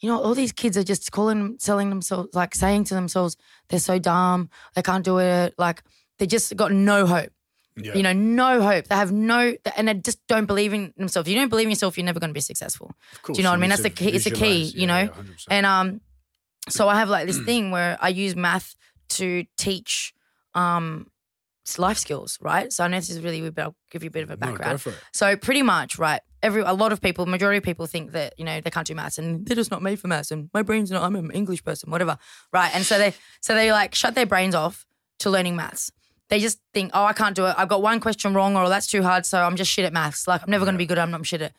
you 0.00 0.08
know, 0.10 0.20
all 0.22 0.34
these 0.34 0.52
kids 0.52 0.76
are 0.76 0.82
just 0.82 1.10
calling, 1.12 1.56
selling 1.58 1.88
themselves, 1.90 2.28
like 2.34 2.54
saying 2.54 2.84
to 2.84 2.94
themselves, 2.94 3.36
they're 3.68 3.78
so 3.80 3.98
dumb, 3.98 4.50
they 4.74 4.82
can't 4.82 5.04
do 5.04 5.18
it. 5.18 5.54
Like, 5.58 5.82
they 6.18 6.26
just 6.26 6.54
got 6.56 6.70
no 6.72 7.06
hope. 7.06 7.30
yeah. 7.76 7.94
You 7.94 8.02
know, 8.02 8.12
no 8.12 8.62
hope. 8.62 8.86
They 8.88 8.94
have 8.94 9.12
no, 9.12 9.54
and 9.76 9.88
they 9.88 9.94
just 9.94 10.18
don't 10.26 10.46
believe 10.46 10.72
in 10.72 10.92
themselves. 10.96 11.28
If 11.28 11.34
you 11.34 11.40
don't 11.40 11.48
believe 11.48 11.66
in 11.66 11.70
yourself, 11.70 11.96
you're 11.96 12.04
never 12.06 12.20
going 12.20 12.30
to 12.30 12.34
be 12.34 12.40
successful. 12.40 12.92
Course, 13.22 13.36
do 13.36 13.40
you 13.40 13.44
know 13.44 13.50
what 13.50 13.56
I 13.58 13.60
mean? 13.60 13.70
That's 13.70 13.82
the 13.82 13.90
key- 13.90 14.10
it's 14.16 14.24
the 14.24 14.30
key, 14.32 14.62
you 14.74 14.86
know? 14.86 14.98
yeah, 14.98 15.08
100%. 15.08 15.46
And 15.50 15.66
um, 15.66 16.00
so 16.68 16.88
I 16.88 16.96
have 16.98 17.08
like 17.08 17.26
this 17.26 17.38
thing 17.40 17.70
where 17.70 17.96
I 18.00 18.08
use 18.08 18.34
math 18.36 18.74
to 19.10 19.44
teach 19.56 20.12
um 20.54 21.06
life 21.78 21.98
skills, 21.98 22.38
right? 22.40 22.72
So 22.72 22.84
I 22.84 22.88
know 22.88 22.96
this 22.98 23.10
is 23.10 23.20
really 23.22 23.40
weird, 23.40 23.54
but 23.54 23.62
I'll 23.62 23.76
give 23.90 24.02
you 24.04 24.08
a 24.08 24.10
bit 24.10 24.22
of 24.22 24.30
a 24.30 24.36
No, 24.36 24.46
background. 24.52 24.80
it. 24.86 24.94
So 25.12 25.36
pretty 25.36 25.62
much, 25.62 25.98
right? 25.98 26.20
Every 26.42 26.62
a 26.62 26.72
lot 26.72 26.92
of 26.92 27.00
people, 27.00 27.26
majority 27.26 27.58
of 27.58 27.64
people 27.64 27.86
think 27.86 28.12
that 28.12 28.34
you 28.38 28.44
know 28.44 28.60
they 28.60 28.70
can't 28.70 28.86
do 28.86 28.94
maths 28.94 29.18
and 29.18 29.46
they're 29.46 29.56
just 29.56 29.70
not 29.70 29.82
made 29.82 29.98
for 29.98 30.08
maths 30.08 30.30
and 30.30 30.50
my 30.52 30.62
brain's 30.62 30.90
not. 30.90 31.02
I'm 31.02 31.16
an 31.16 31.30
English 31.30 31.64
person, 31.64 31.90
whatever, 31.90 32.18
right? 32.52 32.74
And 32.74 32.84
so 32.84 32.98
they 32.98 33.14
so 33.40 33.54
they 33.54 33.72
like 33.72 33.94
shut 33.94 34.14
their 34.14 34.26
brains 34.26 34.54
off 34.54 34.86
to 35.20 35.30
learning 35.30 35.56
maths. 35.56 35.90
they 36.28 36.40
just 36.40 36.58
think, 36.74 36.90
oh, 36.92 37.04
I 37.04 37.12
can't 37.12 37.36
do 37.36 37.46
it. 37.46 37.54
I've 37.56 37.68
got 37.68 37.82
one 37.82 38.00
question 38.00 38.34
wrong, 38.34 38.56
or 38.56 38.68
that's 38.68 38.86
too 38.86 39.02
hard, 39.02 39.24
so 39.24 39.42
I'm 39.42 39.56
just 39.56 39.70
shit 39.70 39.84
at 39.84 39.92
maths. 39.92 40.26
Like 40.26 40.42
I'm 40.42 40.50
never 40.50 40.64
going 40.64 40.74
to 40.74 40.78
be 40.78 40.86
good. 40.86 40.98
I'm 40.98 41.10
not 41.10 41.24
shit 41.26 41.42
at. 41.42 41.52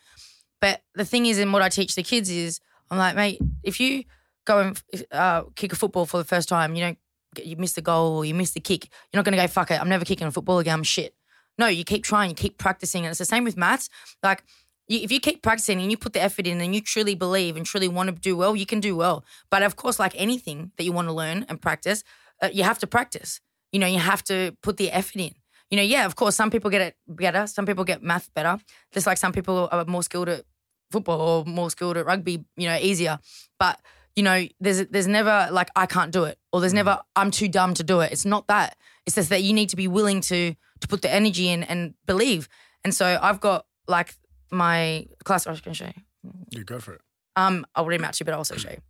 But 0.60 0.82
the 0.96 1.06
thing 1.06 1.26
is, 1.26 1.38
in 1.38 1.52
what 1.52 1.62
I 1.62 1.70
teach 1.70 1.96
the 1.96 2.04
kids 2.04 2.30
is, 2.30 2.60
I'm 2.90 2.98
like, 2.98 3.16
mate, 3.16 3.40
if 3.64 3.80
you 3.80 4.04
go 4.46 4.60
and 4.60 5.06
uh, 5.12 5.44
kick 5.56 5.72
a 5.74 5.76
football 5.76 6.06
for 6.06 6.18
the 6.18 6.24
first 6.24 6.50
time, 6.50 6.76
you 6.76 6.82
don't, 6.82 6.98
you 7.44 7.56
miss 7.58 7.74
the 7.74 7.82
goal 7.82 8.18
or 8.18 8.26
you 8.26 8.34
miss 8.34 8.52
the 8.52 8.60
kick, 8.60 8.86
you're 9.12 9.20
not 9.20 9.26
going 9.26 9.38
to 9.38 9.44
go 9.44 9.48
fuck 9.48 9.72
it. 9.72 9.80
I'm 9.80 9.90
never 9.90 10.06
kicking 10.06 10.28
a 10.28 10.32
football 10.32 10.60
again. 10.60 10.74
I'm 10.74 10.84
shit. 10.84 11.14
No, 11.60 11.68
you 11.68 11.84
keep 11.84 12.04
trying, 12.04 12.30
you 12.30 12.36
keep 12.36 12.58
practicing, 12.58 13.06
and 13.06 13.12
it's 13.12 13.20
the 13.20 13.26
same 13.26 13.44
with 13.44 13.58
maths. 13.58 13.90
Like 14.24 14.44
you, 14.88 15.00
if 15.00 15.12
you 15.12 15.20
keep 15.20 15.42
practicing 15.42 15.82
and 15.82 15.92
you 15.92 15.98
put 15.98 16.14
the 16.14 16.22
effort 16.22 16.48
in 16.48 16.62
and 16.62 16.74
you 16.74 16.82
truly 16.82 17.16
believe 17.16 17.56
and 17.58 17.66
truly 17.66 17.88
want 17.88 18.10
to 18.10 18.16
do 18.16 18.36
well, 18.36 18.56
you 18.56 18.66
can 18.66 18.80
do 18.80 18.96
well. 18.96 19.26
But 19.50 19.64
of 19.64 19.76
course, 19.76 20.00
like 20.00 20.14
anything 20.16 20.72
that 20.78 20.84
you 20.84 20.92
want 20.92 21.08
to 21.08 21.14
learn 21.14 21.46
and 21.50 21.62
practice, 21.62 22.04
uh, 22.42 22.50
you 22.52 22.64
have 22.64 22.80
to 22.80 22.88
practice. 22.88 23.42
You 23.72 23.80
know, 23.80 23.88
you 23.88 24.00
have 24.00 24.24
to 24.26 24.56
put 24.62 24.78
the 24.78 24.92
effort 24.92 25.20
in. 25.20 25.34
You 25.70 25.78
know, 25.78 25.84
yeah, 25.84 26.06
of 26.06 26.16
course, 26.16 26.36
some 26.36 26.50
people 26.50 26.70
get 26.70 26.82
it 26.82 26.96
better. 27.08 27.46
Some 27.48 27.66
people 27.66 27.84
get 27.84 28.02
math 28.02 28.34
better. 28.34 28.58
Just 28.94 29.06
like 29.06 29.18
some 29.18 29.34
people 29.34 29.68
are 29.72 29.84
more 29.86 30.04
skilled 30.04 30.30
at 30.30 30.46
football 30.92 31.20
or 31.20 31.46
more 31.46 31.70
skilled 31.70 31.98
at 31.98 32.06
rugby, 32.06 32.46
you 32.56 32.70
know, 32.70 32.78
easier. 32.78 33.20
But, 33.60 33.82
you 34.16 34.24
know, 34.24 34.48
there's 34.62 34.88
there's 34.88 35.08
never 35.08 35.50
like 35.52 35.70
I 35.76 35.86
can't 35.86 36.12
do 36.12 36.24
it 36.24 36.40
or 36.54 36.62
there's 36.62 36.74
never 36.74 37.00
I'm 37.16 37.32
too 37.32 37.50
dumb 37.50 37.74
to 37.76 37.84
do 37.84 38.00
it. 38.00 38.14
It's 38.14 38.26
not 38.26 38.48
that. 38.48 38.78
It's 39.06 39.16
just 39.16 39.30
that 39.30 39.44
you 39.44 39.54
need 39.54 39.70
to 39.70 39.76
be 39.76 39.88
willing 39.90 40.22
to 40.22 40.56
to 40.80 40.88
put 40.88 41.02
the 41.02 41.14
energy 41.14 41.50
in 41.50 41.64
and 41.64 41.94
believe. 42.06 42.48
And 42.86 42.96
so 42.96 43.20
I've 43.22 43.42
got 43.42 43.66
like 43.88 44.16
my 44.52 45.08
class 45.24 45.46
I 45.48 45.52
was 45.52 45.62
gonna 45.62 45.76
show 45.76 45.86
you. 45.88 46.32
You 46.52 46.64
go 46.64 46.80
for 46.80 46.94
it. 46.94 47.02
Um, 47.36 47.66
I'll 47.76 47.86
read 47.86 48.00
them 48.00 48.06
out 48.06 48.14
to 48.14 48.22
you, 48.22 48.26
but 48.26 48.32
I'll 48.34 48.40
also 48.40 48.58
show 48.58 48.70
you. 48.72 48.82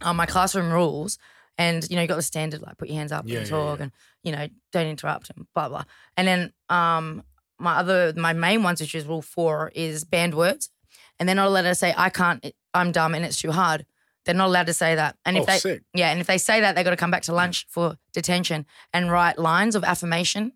Um, 0.00 0.16
my 0.16 0.26
classroom 0.26 0.70
rules, 0.72 1.18
and 1.56 1.88
you 1.90 1.96
know, 1.96 2.02
you 2.02 2.08
got 2.08 2.16
the 2.16 2.22
standard 2.22 2.60
like 2.62 2.76
put 2.78 2.88
your 2.88 2.96
hands 2.98 3.12
up 3.12 3.24
Yeah, 3.26 3.38
and 3.38 3.46
yeah, 3.46 3.50
talk, 3.50 3.78
yeah. 3.78 3.82
and 3.84 3.92
you 4.22 4.32
know, 4.32 4.48
don't 4.72 4.86
interrupt 4.86 5.30
and 5.30 5.46
blah 5.54 5.68
blah. 5.68 5.84
And 6.16 6.28
then 6.28 6.52
um, 6.68 7.22
my 7.58 7.76
other 7.76 8.12
my 8.16 8.32
main 8.32 8.62
ones, 8.62 8.80
which 8.80 8.94
is 8.94 9.06
rule 9.06 9.22
four, 9.22 9.72
is 9.74 10.04
banned 10.04 10.34
words, 10.34 10.70
and 11.18 11.28
they're 11.28 11.36
not 11.36 11.46
allowed 11.48 11.62
to 11.62 11.74
say 11.74 11.94
I 11.96 12.10
can't, 12.10 12.44
I'm 12.74 12.92
dumb, 12.92 13.14
and 13.14 13.24
it's 13.24 13.40
too 13.40 13.52
hard. 13.52 13.86
They're 14.24 14.34
not 14.34 14.48
allowed 14.48 14.66
to 14.66 14.74
say 14.74 14.94
that. 14.94 15.16
And 15.24 15.38
if 15.38 15.44
Oh, 15.44 15.46
they 15.46 15.58
sick. 15.58 15.82
yeah, 15.94 16.10
and 16.10 16.20
if 16.20 16.26
they 16.26 16.36
say 16.38 16.60
that, 16.60 16.74
they 16.76 16.84
got 16.84 16.90
to 16.90 16.96
come 16.96 17.10
back 17.10 17.22
to 17.22 17.32
lunch 17.32 17.66
for 17.70 17.96
detention 18.12 18.66
and 18.92 19.10
write 19.10 19.38
lines 19.38 19.74
of 19.74 19.84
affirmation 19.84 20.52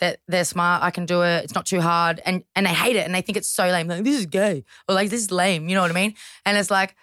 that 0.00 0.20
they're 0.28 0.44
smart, 0.44 0.82
I 0.82 0.90
can 0.90 1.06
do 1.06 1.22
it, 1.22 1.44
it's 1.44 1.54
not 1.54 1.66
too 1.66 1.80
hard, 1.80 2.20
and 2.24 2.42
and 2.54 2.66
they 2.66 2.70
hate 2.74 2.96
it 2.96 3.04
and 3.06 3.14
they 3.14 3.22
think 3.22 3.36
it's 3.38 3.48
so 3.48 3.64
lame. 3.64 3.86
Like 3.88 4.04
this 4.04 4.18
is 4.18 4.26
gay 4.26 4.64
or 4.88 4.94
like 4.94 5.10
this 5.10 5.20
is 5.20 5.30
lame. 5.30 5.68
You 5.68 5.74
know 5.76 5.82
what 5.82 5.90
I 5.90 5.94
mean? 5.94 6.14
And 6.44 6.56
it's 6.58 6.70
like. 6.70 6.96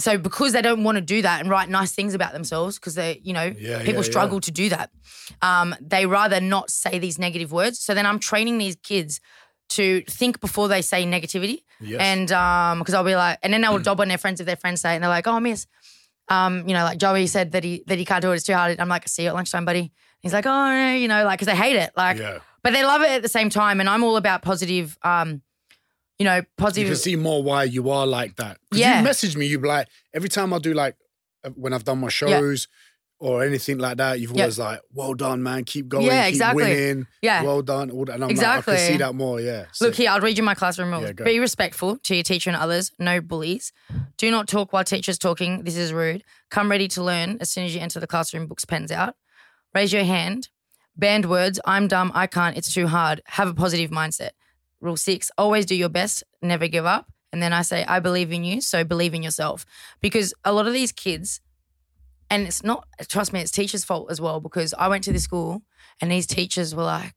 So 0.00 0.16
because 0.16 0.52
they 0.52 0.62
don't 0.62 0.84
want 0.84 0.94
to 0.94 1.00
do 1.02 1.22
that 1.22 1.40
and 1.40 1.50
write 1.50 1.68
nice 1.68 1.90
things 1.90 2.14
about 2.14 2.32
themselves, 2.32 2.78
because 2.78 2.94
they, 2.94 3.20
you 3.24 3.32
know, 3.32 3.52
Yeah, 3.58 3.78
people 3.80 4.04
yeah, 4.04 4.10
struggle 4.10 4.40
to 4.40 4.52
do 4.52 4.68
that. 4.68 4.90
Um, 5.42 5.74
they 5.80 6.06
rather 6.06 6.40
not 6.40 6.70
say 6.70 7.00
these 7.00 7.18
negative 7.18 7.50
words. 7.50 7.80
So 7.80 7.94
then 7.94 8.06
I'm 8.06 8.20
training 8.20 8.58
these 8.58 8.76
kids 8.76 9.20
to 9.70 10.02
think 10.02 10.40
before 10.40 10.68
they 10.68 10.82
say 10.82 11.04
negativity. 11.04 11.64
Yes. 11.80 12.00
And 12.00 12.30
um, 12.30 12.78
because 12.78 12.94
I'll 12.94 13.02
be 13.02 13.16
like, 13.16 13.40
and 13.42 13.52
then 13.52 13.62
they 13.62 13.68
will 13.68 13.78
dob 13.88 14.00
on 14.00 14.06
their 14.06 14.18
friends 14.18 14.38
if 14.38 14.46
their 14.46 14.54
friends 14.54 14.82
say 14.82 14.92
it, 14.92 14.94
and 14.94 15.02
they're 15.02 15.10
like, 15.10 15.26
"Oh, 15.26 15.40
miss, 15.40 15.66
um, 16.28 16.68
you 16.68 16.74
know, 16.74 16.84
like 16.84 16.98
Joey 16.98 17.26
said 17.26 17.50
that 17.50 17.64
he 17.64 17.82
that 17.88 17.98
he 17.98 18.04
can't 18.04 18.22
do 18.22 18.30
it, 18.30 18.36
it's 18.36 18.44
too 18.44 18.54
hard." 18.54 18.78
I'm 18.78 18.88
like, 18.88 19.08
"See 19.08 19.24
you 19.24 19.30
at 19.30 19.34
lunchtime, 19.34 19.64
buddy." 19.64 19.90
He's 20.20 20.32
like, 20.32 20.46
"Oh, 20.46 20.92
you 20.94 21.08
know, 21.08 21.24
like 21.24 21.38
because 21.38 21.52
they 21.52 21.56
hate 21.56 21.76
it, 21.76 21.90
like, 21.96 22.18
yeah. 22.18 22.38
but 22.62 22.72
they 22.72 22.84
love 22.84 23.02
it 23.02 23.10
at 23.10 23.22
the 23.22 23.28
same 23.28 23.50
time. 23.50 23.80
And 23.80 23.88
I'm 23.88 24.02
all 24.02 24.16
about 24.16 24.42
positive, 24.42 24.98
um, 25.02 25.42
you 26.18 26.24
know, 26.24 26.42
positive. 26.56 26.88
You 26.88 26.94
can 26.94 27.00
see 27.00 27.16
more 27.16 27.42
why 27.42 27.64
you 27.64 27.90
are 27.90 28.06
like 28.06 28.36
that. 28.36 28.58
Yeah. 28.72 28.98
You 28.98 29.04
message 29.04 29.36
me, 29.36 29.46
you 29.46 29.58
be 29.58 29.68
like, 29.68 29.86
every 30.12 30.28
time 30.28 30.52
I 30.52 30.58
do 30.58 30.74
like, 30.74 30.96
uh, 31.44 31.50
when 31.50 31.72
I've 31.72 31.84
done 31.84 32.00
my 32.00 32.08
shows 32.08 32.66
or 33.20 33.44
anything 33.44 33.78
like 33.78 33.96
that, 33.98 34.18
you've 34.18 34.32
Yeah. 34.32 34.42
always 34.42 34.58
like, 34.58 34.80
well 34.92 35.14
done, 35.14 35.40
man. 35.44 35.62
Keep 35.64 35.88
going. 35.88 36.06
Yeah, 36.06 36.24
keep 36.24 36.30
exactly. 36.34 36.64
winning. 36.64 37.06
Yeah. 37.22 37.42
Well 37.44 37.62
done. 37.62 37.90
All 37.92 38.04
that. 38.06 38.14
And 38.16 38.24
I'm 38.24 38.30
Exactly. 38.30 38.74
like, 38.74 38.80
I 38.82 38.86
can 38.86 38.92
see 38.94 38.98
that 38.98 39.14
more. 39.14 39.40
Yeah. 39.40 39.66
Look 39.80 39.94
here, 39.94 40.10
I'll 40.10 40.20
read 40.20 40.36
you 40.36 40.42
my 40.42 40.54
classroom 40.54 40.90
rules. 40.90 41.04
Yeah. 41.04 41.24
Be 41.24 41.38
respectful 41.38 41.98
to 41.98 42.14
your 42.16 42.24
teacher 42.24 42.50
and 42.50 42.56
others. 42.56 42.90
No 42.98 43.20
bullies. 43.20 43.72
Do 44.16 44.30
not 44.32 44.48
talk 44.48 44.72
while 44.72 44.82
teacher's 44.82 45.18
talking. 45.18 45.62
This 45.62 45.76
is 45.76 45.92
rude. 45.92 46.24
Come 46.50 46.68
ready 46.70 46.88
to 46.88 47.02
learn 47.04 47.38
as 47.40 47.50
soon 47.50 47.64
as 47.64 47.74
you 47.74 47.80
enter 47.80 48.00
the 48.00 48.08
classroom. 48.08 48.46
Books, 48.48 48.64
pens 48.64 48.90
out. 48.90 49.14
Raise 49.78 49.92
your 49.92 50.02
hand. 50.02 50.48
Banned 50.96 51.30
words. 51.30 51.60
I'm 51.64 51.86
dumb. 51.86 52.10
I 52.12 52.26
can't. 52.26 52.56
It's 52.56 52.74
too 52.74 52.88
hard. 52.88 53.22
Have 53.26 53.46
a 53.46 53.54
positive 53.54 53.92
mindset. 53.92 54.30
Rule 54.80 54.96
six. 54.96 55.30
Always 55.38 55.66
do 55.66 55.76
your 55.76 55.88
best. 55.88 56.24
Never 56.42 56.66
give 56.66 56.84
up. 56.84 57.06
And 57.32 57.40
then 57.40 57.52
I 57.52 57.62
say, 57.62 57.84
I 57.84 58.00
believe 58.00 58.32
in 58.32 58.42
you. 58.42 58.60
So 58.60 58.82
believe 58.82 59.14
in 59.14 59.22
yourself. 59.22 59.64
Because 60.00 60.34
a 60.44 60.52
lot 60.52 60.66
of 60.66 60.72
these 60.72 60.90
kids, 60.90 61.40
and 62.28 62.44
it's 62.44 62.64
not, 62.64 62.88
trust 63.06 63.32
me, 63.32 63.40
it's 63.40 63.52
teachers' 63.52 63.84
fault 63.84 64.10
as 64.10 64.20
well. 64.20 64.40
Because 64.40 64.74
I 64.74 64.88
went 64.88 65.04
to 65.04 65.12
this 65.12 65.22
school 65.22 65.62
and 66.00 66.10
these 66.10 66.26
teachers 66.26 66.74
were 66.74 66.82
like, 66.82 67.14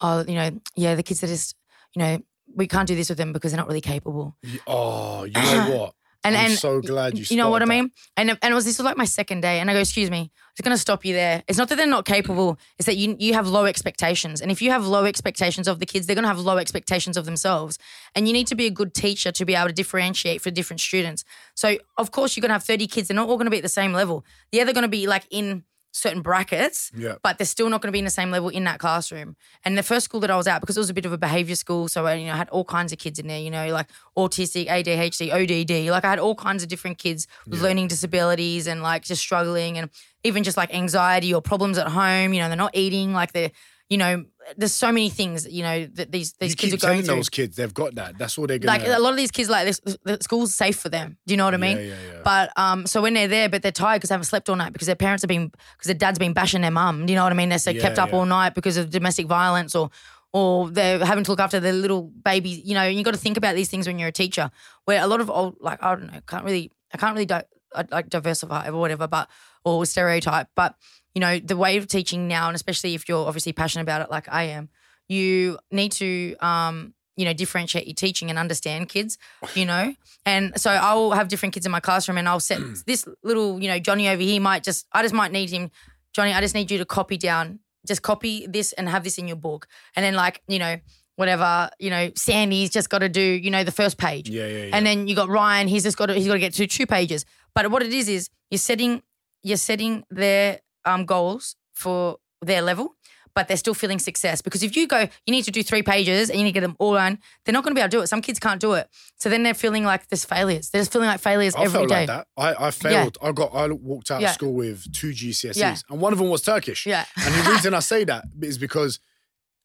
oh, 0.00 0.24
you 0.26 0.34
know, 0.34 0.50
yeah, 0.74 0.96
the 0.96 1.04
kids 1.04 1.22
are 1.22 1.28
just, 1.28 1.54
you 1.94 2.02
know, 2.02 2.18
we 2.56 2.66
can't 2.66 2.88
do 2.88 2.96
this 2.96 3.08
with 3.08 3.18
them 3.18 3.32
because 3.32 3.52
they're 3.52 3.60
not 3.60 3.68
really 3.68 3.80
capable. 3.80 4.36
Oh, 4.66 5.22
you 5.22 5.34
know 5.34 5.70
what? 5.78 5.94
And 6.24 6.34
I'm 6.34 6.46
and 6.46 6.58
so 6.58 6.80
glad 6.80 7.18
you 7.18 7.26
you 7.28 7.36
know 7.36 7.50
what 7.50 7.60
I 7.60 7.66
mean? 7.66 7.90
And 8.16 8.30
and 8.30 8.52
it 8.52 8.54
was 8.54 8.64
this 8.64 8.78
was 8.78 8.84
like 8.84 8.96
my 8.96 9.04
second 9.04 9.42
day, 9.42 9.60
and 9.60 9.70
I 9.70 9.74
go, 9.74 9.80
excuse 9.80 10.10
me, 10.10 10.20
I'm 10.20 10.54
just 10.56 10.64
gonna 10.64 10.78
stop 10.78 11.04
you 11.04 11.12
there. 11.12 11.42
It's 11.46 11.58
not 11.58 11.68
that 11.68 11.76
they're 11.76 11.86
not 11.86 12.06
capable; 12.06 12.58
it's 12.78 12.86
that 12.86 12.96
you 12.96 13.14
you 13.18 13.34
have 13.34 13.46
low 13.46 13.66
expectations, 13.66 14.40
and 14.40 14.50
if 14.50 14.62
you 14.62 14.70
have 14.70 14.86
low 14.86 15.04
expectations 15.04 15.68
of 15.68 15.80
the 15.80 15.86
kids, 15.86 16.06
they're 16.06 16.16
gonna 16.16 16.28
have 16.28 16.38
low 16.38 16.56
expectations 16.56 17.18
of 17.18 17.26
themselves, 17.26 17.78
and 18.14 18.26
you 18.26 18.32
need 18.32 18.46
to 18.46 18.54
be 18.54 18.64
a 18.64 18.70
good 18.70 18.94
teacher 18.94 19.32
to 19.32 19.44
be 19.44 19.54
able 19.54 19.68
to 19.68 19.74
differentiate 19.74 20.40
for 20.40 20.50
different 20.50 20.80
students. 20.80 21.24
So 21.54 21.76
of 21.98 22.10
course 22.10 22.36
you're 22.36 22.42
gonna 22.42 22.54
have 22.54 22.64
30 22.64 22.86
kids; 22.86 23.08
they're 23.08 23.14
not 23.14 23.28
all 23.28 23.36
gonna 23.36 23.50
be 23.50 23.58
at 23.58 23.62
the 23.62 23.68
same 23.68 23.92
level. 23.92 24.24
Yeah, 24.50 24.64
they're 24.64 24.74
gonna 24.74 24.88
be 24.88 25.06
like 25.06 25.26
in 25.30 25.64
certain 25.96 26.22
brackets, 26.22 26.90
Yeah. 26.92 27.14
but 27.22 27.38
they're 27.38 27.46
still 27.46 27.70
not 27.70 27.80
going 27.80 27.86
to 27.88 27.92
be 27.92 28.00
in 28.00 28.04
the 28.04 28.10
same 28.10 28.32
level 28.32 28.48
in 28.48 28.64
that 28.64 28.80
classroom. 28.80 29.36
And 29.64 29.78
the 29.78 29.82
first 29.84 30.04
school 30.04 30.18
that 30.20 30.30
I 30.30 30.36
was 30.36 30.48
at, 30.48 30.58
because 30.60 30.76
it 30.76 30.80
was 30.80 30.90
a 30.90 30.94
bit 30.94 31.06
of 31.06 31.12
a 31.12 31.18
behavior 31.18 31.54
school, 31.54 31.86
so 31.86 32.04
I 32.06 32.14
you 32.14 32.26
know 32.26 32.32
had 32.34 32.48
all 32.48 32.64
kinds 32.64 32.92
of 32.92 32.98
kids 32.98 33.20
in 33.20 33.28
there. 33.28 33.38
You 33.38 33.50
know, 33.52 33.68
like 33.68 33.86
autistic, 34.16 34.66
ADHD, 34.68 35.30
ODD. 35.32 35.90
Like 35.90 36.04
I 36.04 36.10
had 36.10 36.18
all 36.18 36.34
kinds 36.34 36.62
of 36.64 36.68
different 36.68 36.98
kids 36.98 37.28
with 37.46 37.62
learning 37.62 37.86
disabilities 37.88 38.66
and 38.66 38.82
like 38.82 39.04
just 39.04 39.22
struggling, 39.22 39.78
and 39.78 39.88
even 40.24 40.42
just 40.42 40.56
like 40.56 40.74
anxiety 40.74 41.32
or 41.32 41.40
problems 41.40 41.78
at 41.78 41.86
home. 41.88 42.32
You 42.34 42.40
know, 42.40 42.48
they're 42.48 42.56
not 42.56 42.74
eating. 42.76 43.12
Like 43.12 43.32
they're, 43.32 43.52
you 43.88 43.96
know, 43.98 44.24
there's 44.56 44.72
so 44.74 44.88
many 44.92 45.08
things. 45.10 45.46
You 45.50 45.62
know 45.62 45.86
that 45.94 46.12
these 46.12 46.32
these 46.34 46.50
you 46.50 46.56
kids 46.56 46.72
keep 46.72 46.82
are 46.82 46.86
going 46.86 46.92
telling 46.96 47.04
through. 47.06 47.14
those 47.16 47.28
kids 47.28 47.56
they've 47.56 47.72
got 47.72 47.94
that. 47.96 48.18
That's 48.18 48.36
all 48.38 48.46
they're 48.46 48.58
gonna. 48.58 48.78
Like 48.78 48.86
a 48.86 48.98
lot 49.00 49.10
of 49.10 49.16
these 49.16 49.30
kids, 49.30 49.48
like 49.48 49.66
this, 49.66 49.80
the 50.04 50.18
school's 50.20 50.54
safe 50.54 50.76
for 50.78 50.88
them. 50.88 51.16
Do 51.26 51.32
you 51.34 51.38
know 51.38 51.44
what 51.44 51.54
I 51.54 51.58
mean? 51.58 51.76
Yeah, 51.78 51.82
yeah, 51.84 51.94
yeah. 52.12 52.20
But 52.24 52.52
um, 52.58 52.86
so 52.86 53.02
when 53.02 53.14
they're 53.14 53.28
there, 53.28 53.48
but 53.48 53.62
they're 53.62 53.72
tired 53.72 53.98
because 53.98 54.08
they 54.10 54.14
haven't 54.14 54.24
slept 54.26 54.48
all 54.48 54.56
night 54.56 54.72
because 54.72 54.86
their 54.86 54.96
parents 54.96 55.22
have 55.22 55.28
been 55.28 55.48
because 55.48 55.86
their 55.86 55.94
dad's 55.94 56.18
been 56.18 56.32
bashing 56.32 56.60
their 56.62 56.70
mum. 56.70 57.06
Do 57.06 57.12
you 57.12 57.16
know 57.18 57.24
what 57.24 57.32
I 57.32 57.36
mean? 57.36 57.48
They're 57.48 57.58
so 57.58 57.70
Yeah, 57.70 57.80
kept 57.82 57.98
up 57.98 58.10
yeah. 58.10 58.16
all 58.16 58.26
night 58.26 58.54
because 58.54 58.76
of 58.76 58.90
domestic 58.90 59.26
violence 59.26 59.74
or 59.74 59.90
or 60.32 60.68
they're 60.68 61.04
having 61.04 61.22
to 61.24 61.30
look 61.30 61.40
after 61.40 61.60
their 61.60 61.72
little 61.72 62.02
baby. 62.24 62.50
You 62.64 62.74
know, 62.74 62.82
you 62.84 63.04
got 63.04 63.14
to 63.14 63.20
think 63.20 63.36
about 63.36 63.54
these 63.54 63.68
things 63.68 63.86
when 63.86 63.98
you're 64.00 64.08
a 64.08 64.12
teacher. 64.12 64.50
Where 64.84 65.00
a 65.02 65.06
lot 65.06 65.20
of 65.20 65.30
old, 65.30 65.56
like 65.60 65.82
I 65.82 65.94
don't 65.94 66.12
know, 66.12 66.20
can't 66.26 66.44
really, 66.44 66.72
I 66.92 66.98
can't 66.98 67.14
really 67.14 67.26
di- 67.26 67.44
I- 67.74 67.84
like 67.90 68.08
diversify 68.10 68.68
or 68.68 68.78
whatever, 68.80 69.06
but 69.06 69.30
or 69.64 69.86
stereotype. 69.86 70.48
But 70.56 70.74
you 71.14 71.20
know, 71.20 71.38
the 71.38 71.56
way 71.56 71.76
of 71.76 71.86
teaching 71.86 72.28
now, 72.28 72.48
and 72.48 72.54
especially 72.54 72.94
if 72.94 73.08
you're 73.08 73.26
obviously 73.26 73.52
passionate 73.52 73.82
about 73.82 74.02
it, 74.02 74.10
like 74.10 74.28
I 74.30 74.44
am, 74.44 74.68
you 75.08 75.58
need 75.70 75.92
to 75.92 76.36
um, 76.40 76.94
you 77.16 77.24
know, 77.24 77.32
differentiate 77.32 77.86
your 77.86 77.94
teaching 77.94 78.30
and 78.30 78.38
understand 78.38 78.88
kids, 78.88 79.18
you 79.54 79.64
know. 79.64 79.94
And 80.26 80.58
so 80.60 80.70
I 80.70 80.94
will 80.94 81.12
have 81.12 81.28
different 81.28 81.54
kids 81.54 81.66
in 81.66 81.72
my 81.72 81.80
classroom 81.80 82.18
and 82.18 82.28
I'll 82.28 82.40
set 82.40 82.60
this 82.86 83.06
little, 83.22 83.60
you 83.62 83.68
know, 83.68 83.78
Johnny 83.78 84.08
over 84.08 84.22
here 84.22 84.40
might 84.40 84.64
just 84.64 84.86
I 84.92 85.02
just 85.02 85.14
might 85.14 85.32
need 85.32 85.50
him, 85.50 85.70
Johnny, 86.12 86.32
I 86.32 86.40
just 86.40 86.54
need 86.54 86.70
you 86.70 86.78
to 86.78 86.84
copy 86.84 87.16
down, 87.16 87.60
just 87.86 88.02
copy 88.02 88.46
this 88.46 88.72
and 88.72 88.88
have 88.88 89.04
this 89.04 89.18
in 89.18 89.28
your 89.28 89.36
book. 89.36 89.66
And 89.94 90.04
then 90.04 90.14
like, 90.14 90.42
you 90.48 90.58
know, 90.58 90.78
whatever, 91.16 91.70
you 91.78 91.90
know, 91.90 92.10
Sandy's 92.16 92.70
just 92.70 92.90
got 92.90 92.98
to 92.98 93.08
do, 93.08 93.20
you 93.20 93.50
know, 93.50 93.62
the 93.62 93.72
first 93.72 93.98
page. 93.98 94.28
yeah, 94.28 94.46
yeah, 94.46 94.64
yeah. 94.64 94.76
And 94.76 94.84
then 94.84 95.06
you 95.06 95.14
got 95.14 95.28
Ryan, 95.28 95.68
he's 95.68 95.84
just 95.84 95.96
got 95.96 96.06
to 96.06 96.14
he's 96.14 96.26
got 96.26 96.34
to 96.34 96.40
get 96.40 96.54
to 96.54 96.66
two 96.66 96.86
pages. 96.86 97.24
But 97.54 97.70
what 97.70 97.82
it 97.82 97.92
is 97.92 98.08
is 98.08 98.30
you're 98.50 98.58
setting 98.58 99.02
you're 99.42 99.56
setting 99.58 100.04
their 100.10 100.60
um 100.84 101.04
goals 101.06 101.56
for 101.72 102.18
their 102.42 102.62
level, 102.62 102.94
but 103.34 103.48
they're 103.48 103.56
still 103.56 103.74
feeling 103.74 103.98
success. 103.98 104.40
Because 104.42 104.62
if 104.62 104.76
you 104.76 104.86
go, 104.86 105.00
you 105.26 105.32
need 105.32 105.44
to 105.44 105.50
do 105.50 105.62
three 105.62 105.82
pages 105.82 106.30
and 106.30 106.38
you 106.38 106.44
need 106.44 106.50
to 106.50 106.54
get 106.54 106.60
them 106.60 106.76
all 106.78 106.94
done, 106.94 107.18
they're 107.44 107.52
not 107.52 107.64
going 107.64 107.74
to 107.74 107.78
be 107.78 107.80
able 107.80 107.90
to 107.90 107.96
do 107.96 108.02
it. 108.02 108.06
Some 108.06 108.20
kids 108.20 108.38
can't 108.38 108.60
do 108.60 108.74
it. 108.74 108.88
So 109.18 109.28
then 109.28 109.42
they're 109.42 109.54
feeling 109.54 109.84
like 109.84 110.06
there's 110.08 110.24
failures. 110.24 110.70
They're 110.70 110.80
just 110.82 110.92
feeling 110.92 111.08
like 111.08 111.20
failures 111.20 111.54
I 111.56 111.62
every 111.64 111.78
felt 111.78 111.88
day. 111.88 112.06
like 112.06 112.06
that. 112.08 112.26
I, 112.36 112.66
I 112.66 112.70
failed. 112.70 113.18
I 113.22 113.32
got. 113.32 113.54
I 113.54 113.66
walked 113.68 114.10
out 114.10 114.20
Yeah. 114.20 114.28
of 114.28 114.34
school 114.34 114.52
with 114.54 114.92
two 114.92 115.10
GCSEs, 115.10 115.56
Yeah. 115.56 115.76
and 115.90 116.00
one 116.00 116.12
of 116.12 116.18
them 116.18 116.28
was 116.28 116.42
Turkish. 116.42 116.86
Yeah. 116.86 117.06
And 117.16 117.34
the 117.34 117.50
reason 117.50 117.74
I 117.74 117.80
say 117.92 118.04
that 118.04 118.24
is 118.42 118.58
because 118.58 119.00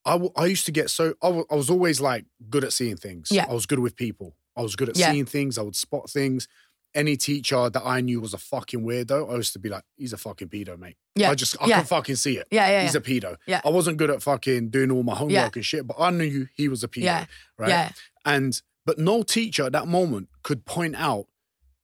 I, 0.05 0.11
w- 0.13 0.32
I 0.38 0.45
used 0.45 0.65
to 0.65 0.72
get 0.72 0.89
so 0.89 1.13
I 1.22 1.28
was 1.55 1.70
always 1.70 1.99
like 2.01 2.26
good 2.49 2.63
at 2.63 2.74
seeing 2.74 2.95
things. 2.95 3.28
Yeah. 3.30 3.45
I 3.49 3.53
was 3.53 3.65
good 3.65 3.80
with 3.80 3.95
people. 3.95 4.36
I 4.55 4.61
was 4.61 4.76
good 4.76 4.89
at 4.89 4.97
Yeah. 4.97 5.11
seeing 5.11 5.26
things. 5.26 5.57
I 5.57 5.61
would 5.61 5.76
spot 5.76 6.09
things. 6.09 6.47
Any 6.95 7.17
teacher 7.17 7.69
that 7.69 7.83
I 7.85 8.01
knew 8.01 8.19
was 8.19 8.33
a 8.33 8.37
fucking 8.39 8.81
weirdo, 8.81 9.31
I 9.31 9.35
used 9.35 9.53
to 9.53 9.59
be 9.59 9.69
like, 9.69 9.83
he's 9.95 10.11
a 10.13 10.17
fucking 10.17 10.47
pedo, 10.49 10.77
mate. 10.77 10.95
Yeah. 11.15 11.29
I 11.29 11.35
just 11.35 11.55
I 11.61 11.67
Yeah. 11.67 11.77
can 11.77 11.85
fucking 11.85 12.15
see 12.15 12.37
it. 12.37 12.47
Yeah, 12.49 12.67
yeah, 12.67 12.81
He's 12.83 12.93
yeah. 12.95 12.99
a 12.99 13.01
pedo. 13.03 13.37
Yeah. 13.45 13.61
I 13.63 13.69
wasn't 13.69 13.97
good 13.97 14.09
at 14.09 14.23
fucking 14.23 14.69
doing 14.69 14.89
all 14.89 15.03
my 15.03 15.13
homework 15.15 15.31
Yeah. 15.33 15.49
and 15.53 15.65
shit, 15.65 15.85
but 15.85 15.97
I 15.99 16.09
knew 16.09 16.47
he 16.55 16.67
was 16.67 16.83
a 16.83 16.87
pedo. 16.87 17.03
Yeah. 17.03 17.25
Right. 17.57 17.69
Yeah. 17.69 17.91
And 18.25 18.59
but 18.85 18.97
no 18.97 19.21
teacher 19.21 19.63
at 19.65 19.71
that 19.73 19.87
moment 19.87 20.29
could 20.41 20.65
point 20.65 20.95
out 20.95 21.27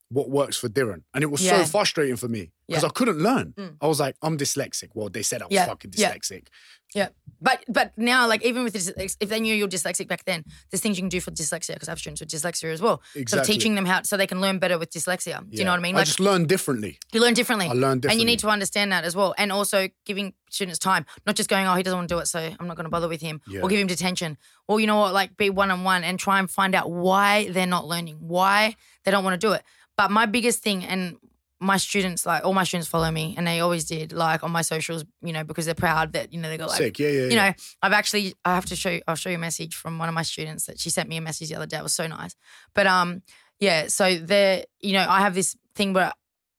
what 0.10 0.30
works 0.30 0.58
for 0.58 0.70
Diran. 0.70 1.02
And 1.14 1.24
it 1.24 1.32
was 1.32 1.42
so 1.46 1.64
frustrating 1.66 2.16
for 2.16 2.28
me 2.28 2.52
because 2.68 2.84
Yeah. 2.84 2.90
I 2.90 2.92
couldn't 2.92 3.20
learn. 3.20 3.54
Mm. 3.58 3.78
I 3.82 3.88
was 3.88 4.00
like, 4.00 4.16
I'm 4.22 4.38
dyslexic. 4.38 4.90
Well, 4.94 5.10
they 5.10 5.24
said 5.24 5.42
I 5.42 5.46
was 5.46 5.54
Yeah. 5.54 5.66
fucking 5.66 5.92
dyslexic. 5.92 6.48
Yeah, 6.94 7.10
but 7.42 7.66
but 7.68 7.92
now 7.98 8.26
like 8.26 8.42
even 8.46 8.64
with 8.64 8.74
if 8.76 9.28
they 9.30 9.40
knew 9.42 9.54
you're 9.54 9.68
dyslexic 9.68 10.08
back 10.08 10.24
then, 10.24 10.46
there's 10.72 10.80
things 10.80 10.98
you 10.98 11.02
can 11.02 11.10
do 11.10 11.20
for 11.20 11.32
dyslexia 11.32 11.74
because 11.74 11.90
I 11.90 11.92
have 11.92 12.00
students 12.00 12.22
with 12.22 12.30
dyslexia 12.30 12.72
as 12.72 12.82
well. 12.82 13.02
So 13.28 13.44
teaching 13.44 13.76
them 13.76 13.86
how 13.86 14.04
so 14.04 14.16
they 14.16 14.28
can 14.28 14.40
learn 14.40 14.60
better 14.60 14.78
with 14.78 14.92
dyslexia. 14.92 15.42
Do 15.50 15.58
you 15.58 15.66
know 15.66 15.72
what 15.72 15.80
I 15.80 15.84
mean? 15.84 15.96
I 15.96 16.00
Like 16.00 16.06
just 16.08 16.22
learn 16.22 16.46
differently. 16.46 16.98
you 17.12 17.20
learn 17.20 17.34
differently. 17.34 17.66
I 17.68 17.74
learned 17.74 18.04
differently. 18.04 18.12
And 18.12 18.20
you 18.22 18.26
need 18.26 18.40
to 18.40 18.48
understand 18.48 18.94
that 18.94 19.04
as 19.04 19.14
well. 19.14 19.36
And 19.38 19.52
also 19.52 19.90
giving 20.06 20.34
students 20.50 20.80
time, 20.80 21.06
not 21.26 21.36
just 21.36 21.50
going, 21.50 21.68
oh, 21.68 21.74
he 21.76 21.84
doesn't 21.84 21.98
want 21.98 22.08
to 22.08 22.16
do 22.16 22.20
it, 22.20 22.28
so 22.28 22.40
I'm 22.40 22.68
not 22.68 22.78
going 22.78 22.86
to 22.86 22.90
bother 22.90 23.10
with 23.10 23.20
him. 23.20 23.42
Yeah. 23.46 23.60
Or 23.62 23.68
give 23.68 23.80
him 23.80 23.88
detention. 23.88 24.38
Or, 24.70 24.80
you 24.80 24.88
know 24.88 24.98
what, 24.98 25.14
like 25.14 25.36
be 25.36 25.50
one 25.50 25.72
on 25.72 25.84
one 25.84 26.06
and 26.06 26.18
try 26.18 26.40
and 26.40 26.50
find 26.50 26.74
out 26.76 26.90
why 26.90 27.50
they're 27.50 27.68
not 27.68 27.86
learning, 27.88 28.16
why 28.20 28.78
they 29.04 29.12
don't 29.12 29.26
want 29.26 29.40
to 29.40 29.46
do 29.48 29.52
it. 29.52 29.64
But 29.98 30.12
my 30.12 30.26
biggest 30.26 30.62
thing, 30.62 30.84
and 30.84 31.18
my 31.60 31.78
students, 31.78 32.26
like 32.26 32.44
all 32.46 32.54
my 32.54 32.66
students 32.66 32.88
follow 32.90 33.10
me, 33.12 33.34
and 33.38 33.48
they 33.48 33.62
always 33.62 33.86
did, 33.86 34.12
like 34.12 34.44
on 34.44 34.52
my 34.52 34.62
socials, 34.62 35.06
you 35.22 35.32
know, 35.32 35.44
because 35.44 35.66
they're 35.66 35.74
proud 35.76 36.14
that, 36.14 36.34
you 36.34 36.40
know, 36.40 36.50
they 36.50 36.58
got 36.58 36.70
like 36.70 36.78
Sick. 36.78 37.00
Yeah, 37.00 37.08
yeah. 37.08 37.14
you 37.24 37.30
yeah. 37.32 37.50
know, 37.50 37.54
I've 37.82 37.94
actually 37.94 38.36
I 38.44 38.56
have 38.56 38.66
to 38.68 38.76
show 38.76 38.90
you 38.90 39.02
I'll 39.08 39.16
show 39.16 39.30
you 39.30 39.36
a 39.38 39.40
message 39.40 39.74
from 39.76 39.98
one 39.98 40.10
of 40.10 40.16
my 40.16 40.24
students 40.24 40.66
that 40.66 40.80
she 40.80 40.90
sent 40.90 41.08
me 41.08 41.18
a 41.18 41.22
message 41.22 41.50
the 41.50 41.56
other 41.56 41.66
day. 41.66 41.78
It 41.78 41.84
was 41.84 41.94
so 41.96 42.08
nice. 42.08 42.36
But 42.74 42.88
um 42.88 43.22
yeah, 43.60 43.88
so 43.88 44.18
there, 44.18 44.66
you 44.82 44.94
know, 44.94 45.06
I 45.08 45.22
have 45.22 45.34
this 45.34 45.56
thing 45.76 45.94
where 45.94 46.12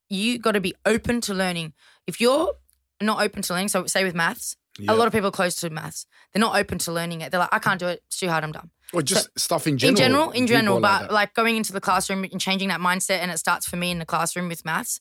you 0.08 0.38
got 0.38 0.52
to 0.52 0.60
be 0.62 0.74
open 0.86 1.20
to 1.22 1.34
learning. 1.34 1.74
If 2.06 2.20
you're 2.20 2.54
not 3.02 3.22
open 3.22 3.42
to 3.42 3.52
learning, 3.52 3.68
so 3.68 3.84
say 3.86 4.02
with 4.02 4.14
maths, 4.14 4.56
Yeah. 4.78 4.92
a 4.92 4.94
lot 4.94 5.06
of 5.06 5.12
people 5.12 5.28
are 5.28 5.32
close 5.32 5.56
to 5.56 5.68
maths. 5.68 6.06
They're 6.32 6.40
not 6.40 6.56
open 6.56 6.78
to 6.78 6.92
learning 6.92 7.20
it. 7.20 7.30
They're 7.30 7.40
like, 7.40 7.52
I 7.52 7.58
can't 7.58 7.78
do 7.78 7.88
it. 7.88 8.02
It's 8.06 8.18
too 8.18 8.28
hard. 8.28 8.44
I'm 8.44 8.52
done. 8.52 8.70
Or 8.92 9.02
just 9.02 9.28
stuff 9.38 9.66
in 9.66 9.78
general. 9.78 9.90
in 9.90 9.96
general, 9.96 10.30
in 10.30 10.46
general, 10.46 10.80
but 10.80 11.02
that. 11.02 11.12
like 11.12 11.34
going 11.34 11.56
into 11.56 11.72
the 11.72 11.80
classroom 11.80 12.24
and 12.24 12.40
changing 12.40 12.68
that 12.68 12.80
mindset, 12.80 13.18
and 13.18 13.30
it 13.30 13.38
starts 13.38 13.66
for 13.66 13.76
me 13.76 13.90
in 13.90 13.98
the 13.98 14.06
classroom 14.06 14.48
with 14.48 14.64
maths, 14.64 15.00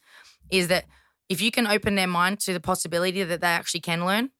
is 0.50 0.70
that 0.70 0.86
if 1.30 1.42
you 1.42 1.52
can 1.52 1.68
open 1.68 1.96
their 1.96 2.08
mind 2.08 2.40
to 2.42 2.54
the 2.54 2.60
possibility 2.60 3.24
that 3.24 3.42
they 3.42 3.48
actually 3.48 3.82
can 3.82 4.06
learn, 4.06 4.32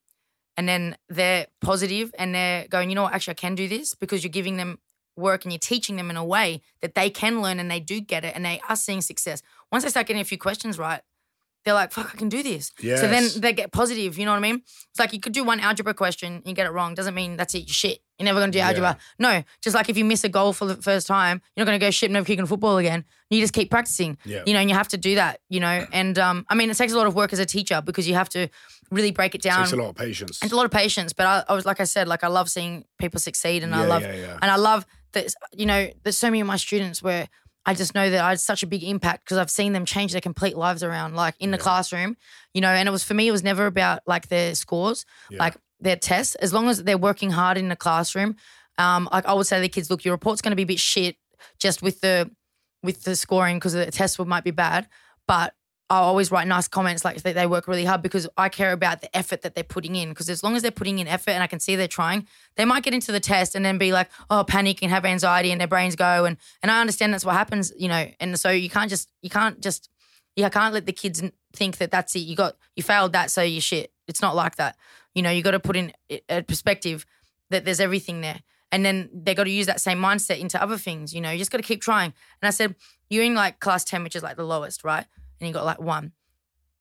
and 0.58 0.68
then 0.68 0.96
they're 1.10 1.48
positive 1.62 2.14
and 2.18 2.34
they're 2.34 2.68
going, 2.68 2.90
you 2.90 2.96
know 2.96 3.04
what, 3.04 3.14
actually 3.14 3.34
I 3.34 3.36
can 3.36 3.56
do 3.56 3.68
this 3.68 3.94
because 3.94 4.24
you're 4.24 4.32
giving 4.32 4.58
them 4.58 4.80
work 5.18 5.46
and 5.46 5.52
you're 5.52 5.60
teaching 5.60 5.96
them 5.96 6.10
in 6.10 6.18
a 6.18 6.26
way 6.26 6.62
that 6.82 6.96
they 6.96 7.10
can 7.10 7.42
learn 7.42 7.60
and 7.60 7.70
they 7.70 7.80
do 7.80 8.02
get 8.02 8.26
it 8.26 8.36
and 8.36 8.46
they 8.46 8.62
are 8.68 8.76
seeing 8.76 9.02
success. 9.02 9.42
Once 9.72 9.84
they 9.84 9.90
start 9.90 10.08
getting 10.08 10.22
a 10.22 10.26
few 10.26 10.38
questions 10.38 10.78
right, 10.80 11.02
they're 11.64 11.74
like, 11.74 11.92
fuck, 11.92 12.12
I 12.14 12.18
can 12.18 12.30
do 12.30 12.44
this. 12.44 12.72
So 13.00 13.08
then 13.08 13.28
they 13.38 13.52
get 13.52 13.72
positive, 13.72 14.18
you 14.18 14.26
know 14.26 14.32
what 14.32 14.38
I 14.38 14.42
mean? 14.42 14.62
It's 14.92 15.00
like 15.00 15.14
you 15.14 15.20
could 15.20 15.34
do 15.34 15.44
one 15.44 15.60
algebra 15.60 15.94
question, 15.94 16.36
and 16.36 16.46
you 16.46 16.54
get 16.54 16.68
it 16.68 16.72
wrong. 16.72 16.94
Doesn't 16.94 17.16
mean 17.16 17.38
that's 17.38 17.56
it, 17.56 17.60
you're 17.60 17.68
shit. 17.70 18.00
You're 18.20 18.26
never 18.26 18.40
gonna 18.40 18.52
do 18.52 18.60
Yeah. 18.60 18.68
algebra. 18.68 18.98
No, 19.20 19.44
just 19.62 19.76
like 19.76 19.90
if 19.90 19.98
you 19.98 20.06
miss 20.06 20.24
a 20.24 20.30
goal 20.30 20.54
for 20.54 20.66
the 20.66 20.76
first 20.82 21.06
time, 21.08 21.42
you're 21.56 21.66
not 21.66 21.70
gonna 21.72 21.80
go 21.80 21.92
shit, 21.92 22.10
never 22.12 22.26
kicking 22.26 22.46
football 22.46 22.78
again. 22.78 23.04
You 23.30 23.42
just 23.42 23.54
keep 23.54 23.70
practicing. 23.70 24.18
Yeah. 24.26 24.44
You 24.46 24.54
know, 24.54 24.60
and 24.60 24.70
you 24.70 24.76
have 24.76 24.88
to 24.90 24.98
do 24.98 25.16
that, 25.16 25.42
you 25.50 25.60
know. 25.60 25.86
And 25.92 26.18
um, 26.18 26.46
I 26.50 26.56
mean, 26.56 26.70
it 26.70 26.78
takes 26.78 26.94
a 26.94 26.98
lot 26.98 27.08
of 27.08 27.16
work 27.16 27.34
as 27.34 27.40
a 27.40 27.46
teacher 27.46 27.82
because 27.84 28.08
you 28.08 28.14
have 28.16 28.30
to 28.30 28.48
really 28.92 29.12
break 29.12 29.36
it 29.36 29.42
down. 29.42 29.62
takes 29.64 29.74
a 29.74 29.78
lot 29.78 29.90
of 29.90 29.96
patience. 29.96 30.40
It's 30.44 30.54
a 30.54 30.56
lot 30.56 30.66
of 30.66 30.72
patience, 30.72 31.12
but 31.12 31.26
I, 31.26 31.44
I 31.50 31.54
was 31.54 31.66
like 31.66 31.80
I 31.80 31.86
said, 31.86 32.08
like 32.08 32.24
I 32.24 32.28
love 32.28 32.50
seeing 32.50 32.86
people 33.00 33.20
succeed, 33.20 33.64
and 33.64 33.76
I 33.76 33.82
Yeah, 33.82 33.88
love, 33.88 34.02
yeah, 34.04 34.16
yeah. 34.16 34.40
and 34.42 34.50
I 34.52 34.56
love 34.56 34.86
that. 35.14 35.34
You 35.54 35.66
know, 35.66 35.90
there's 36.04 36.18
so 36.18 36.28
many 36.28 36.40
of 36.42 36.48
my 36.48 36.58
students 36.58 37.04
where 37.04 37.28
I 37.66 37.74
just 37.74 37.96
know 37.96 38.10
that 38.12 38.24
I 38.24 38.30
had 38.30 38.40
such 38.40 38.62
a 38.62 38.68
big 38.68 38.84
impact 38.84 39.26
because 39.26 39.38
I've 39.40 39.50
seen 39.50 39.74
them 39.74 39.86
change 39.86 40.12
their 40.12 40.22
complete 40.22 40.56
lives 40.56 40.84
around, 40.84 41.16
like 41.16 41.34
in 41.40 41.50
the 41.50 41.58
classroom. 41.58 42.16
You 42.54 42.62
know, 42.62 42.70
and 42.70 42.88
it 42.88 42.92
was 42.92 43.04
for 43.04 43.16
me, 43.16 43.28
it 43.28 43.32
was 43.32 43.44
never 43.44 43.66
about 43.66 44.02
like 44.06 44.28
their 44.28 44.54
scores, 44.56 45.04
like 45.40 45.58
their 45.80 45.96
tests. 45.96 46.36
As 46.36 46.54
long 46.54 46.70
as 46.70 46.84
they're 46.84 46.98
working 46.98 47.32
hard 47.32 47.58
in 47.58 47.70
the 47.70 47.76
classroom, 47.76 48.36
um, 48.78 49.08
I 49.12 49.34
would 49.34 49.48
say 49.48 49.58
to 49.58 49.62
the 49.62 49.70
kids, 49.70 49.90
look, 49.90 50.04
your 50.04 50.14
report's 50.14 50.42
going 50.42 50.52
to 50.52 50.56
be 50.56 50.64
a 50.64 50.68
bit 50.68 50.80
shit 50.80 51.18
just 51.60 51.82
with 51.82 52.02
the 52.02 52.30
with 52.84 53.04
the 53.04 53.16
scoring 53.16 53.58
because 53.58 53.74
the 53.74 53.90
test 53.90 54.20
might 54.20 54.44
be 54.44 54.52
bad, 54.52 54.88
but 55.28 55.54
I 55.90 55.98
always 55.98 56.32
write 56.32 56.48
nice 56.48 56.68
comments 56.68 57.06
like 57.06 57.22
they 57.22 57.46
work 57.46 57.68
really 57.68 57.86
hard 57.86 58.02
because 58.02 58.28
I 58.38 58.50
care 58.50 58.72
about 58.72 59.02
the 59.02 59.16
effort 59.16 59.44
that 59.44 59.54
they're 59.54 59.64
putting 59.64 59.96
in. 59.96 60.10
Because 60.10 60.30
as 60.30 60.42
long 60.42 60.56
as 60.56 60.64
they're 60.64 60.72
putting 60.72 60.98
in 60.98 61.08
effort 61.08 61.32
and 61.32 61.44
I 61.44 61.48
can 61.48 61.60
see 61.60 61.76
they're 61.76 61.88
trying, 61.88 62.28
they 62.58 62.66
might 62.66 62.82
get 62.82 62.96
into 62.96 63.12
the 63.12 63.20
test 63.20 63.54
and 63.54 63.64
then 63.64 63.78
be 63.78 63.92
like, 63.92 64.10
oh, 64.32 64.44
panic 64.44 64.82
and 64.82 64.92
have 64.92 65.06
anxiety 65.06 65.52
and 65.52 65.62
their 65.62 65.68
brains 65.68 65.96
go. 65.96 66.26
And 66.26 66.38
and 66.64 66.72
I 66.72 66.82
understand 66.82 67.14
that's 67.14 67.26
what 67.26 67.36
happens, 67.36 67.72
you 67.78 67.88
know. 67.88 68.08
And 68.20 68.40
so 68.40 68.50
you 68.50 68.70
can't 68.70 68.90
just 68.90 69.12
you 69.22 69.30
can't 69.30 69.62
just 69.62 69.90
you 70.36 70.50
can't 70.50 70.74
let 70.74 70.88
the 70.88 70.92
kids 70.92 71.22
think 71.54 71.78
that 71.78 71.92
that's 71.92 72.16
it. 72.16 72.20
You 72.20 72.36
got 72.36 72.56
you 72.76 72.82
failed 72.82 73.14
that, 73.14 73.30
so 73.30 73.44
you 73.44 73.62
shit. 73.62 73.92
It's 74.08 74.22
not 74.22 74.36
like 74.36 74.56
that. 74.56 74.78
You 75.16 75.24
know, 75.24 75.32
you 75.32 75.42
got 75.42 75.52
to 75.52 75.60
put 75.60 75.76
in 75.76 75.92
a- 76.30 76.44
perspective 76.44 77.06
that 77.50 77.66
there's 77.66 77.80
everything 77.80 78.22
there. 78.22 78.42
And 78.72 78.86
then 78.86 79.10
they 79.14 79.34
got 79.34 79.46
to 79.46 79.50
use 79.50 79.68
that 79.68 79.82
same 79.82 80.00
mindset 80.00 80.40
into 80.40 80.62
other 80.62 80.78
things. 80.78 81.14
You 81.14 81.22
know, 81.22 81.32
you 81.32 81.38
just 81.38 81.52
got 81.52 81.58
to 81.58 81.64
keep 81.64 81.82
trying. 81.82 82.14
And 82.42 82.48
I 82.48 82.52
said, 82.52 82.76
you're 83.10 83.24
in 83.24 83.34
like 83.34 83.60
class 83.60 83.84
10, 83.84 84.04
which 84.04 84.16
is 84.16 84.24
like 84.24 84.36
the 84.36 84.44
lowest, 84.44 84.84
right? 84.84 85.06
And 85.40 85.48
you 85.48 85.54
got 85.54 85.66
like 85.66 85.80
one. 85.80 86.12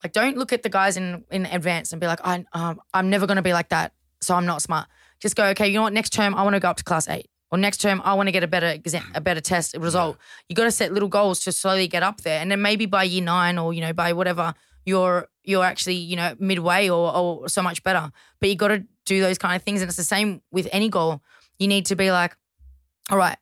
Like, 0.03 0.13
don't 0.13 0.37
look 0.37 0.53
at 0.53 0.63
the 0.63 0.69
guys 0.69 0.97
in 0.97 1.25
in 1.31 1.47
advance 1.47 1.93
and 1.93 2.01
be 2.01 2.07
like, 2.07 2.21
I, 2.23 2.45
um, 2.53 2.81
I'm 2.93 3.09
never 3.09 3.27
going 3.27 3.37
to 3.37 3.43
be 3.43 3.53
like 3.53 3.71
that. 3.71 3.93
So 4.21 4.35
I'm 4.35 4.47
not 4.47 4.61
smart. 4.61 4.89
Just 5.21 5.37
go, 5.37 5.47
okay, 5.47 5.69
you 5.69 5.75
know 5.75 5.83
what? 5.83 5.93
Next 5.93 6.13
term, 6.13 6.35
I 6.35 6.43
want 6.43 6.55
to 6.55 6.61
go 6.61 6.69
up 6.69 6.77
to 6.79 6.85
class 6.85 7.09
eight. 7.09 7.31
Or 7.51 7.59
next 7.59 7.81
term, 7.81 8.03
I 8.05 8.15
want 8.15 8.27
to 8.27 8.33
get 8.33 8.43
a 8.43 8.49
better 8.49 8.67
exam, 8.67 9.05
a 9.15 9.21
better 9.21 9.41
test 9.41 9.77
result. 9.77 10.19
You 10.49 10.57
got 10.57 10.65
to 10.65 10.73
set 10.73 10.93
little 10.93 11.09
goals 11.09 11.41
to 11.45 11.53
slowly 11.53 11.87
get 11.87 12.03
up 12.03 12.23
there, 12.23 12.41
and 12.41 12.51
then 12.51 12.61
maybe 12.61 12.87
by 12.87 13.05
year 13.05 13.23
nine 13.23 13.59
or 13.59 13.73
you 13.73 13.81
know 13.81 13.93
by 13.93 14.13
whatever, 14.13 14.55
you're 14.85 15.29
you're 15.43 15.65
actually 15.65 15.97
you 15.97 16.17
know 16.17 16.35
midway 16.39 16.89
or 16.89 17.15
or 17.15 17.49
so 17.49 17.63
much 17.63 17.83
better. 17.83 18.11
But 18.41 18.49
you 18.49 18.57
got 18.57 18.69
to 18.69 18.85
do 19.05 19.21
those 19.21 19.39
kind 19.39 19.57
of 19.57 19.63
things, 19.63 19.81
and 19.81 19.89
it's 19.89 19.97
the 19.97 20.05
same 20.05 20.43
with 20.51 20.69
any 20.73 20.89
goal. 20.89 21.23
You 21.59 21.69
need 21.69 21.87
to 21.87 21.97
be 21.97 22.11
like, 22.11 22.37
all 23.11 23.19
right, 23.19 23.37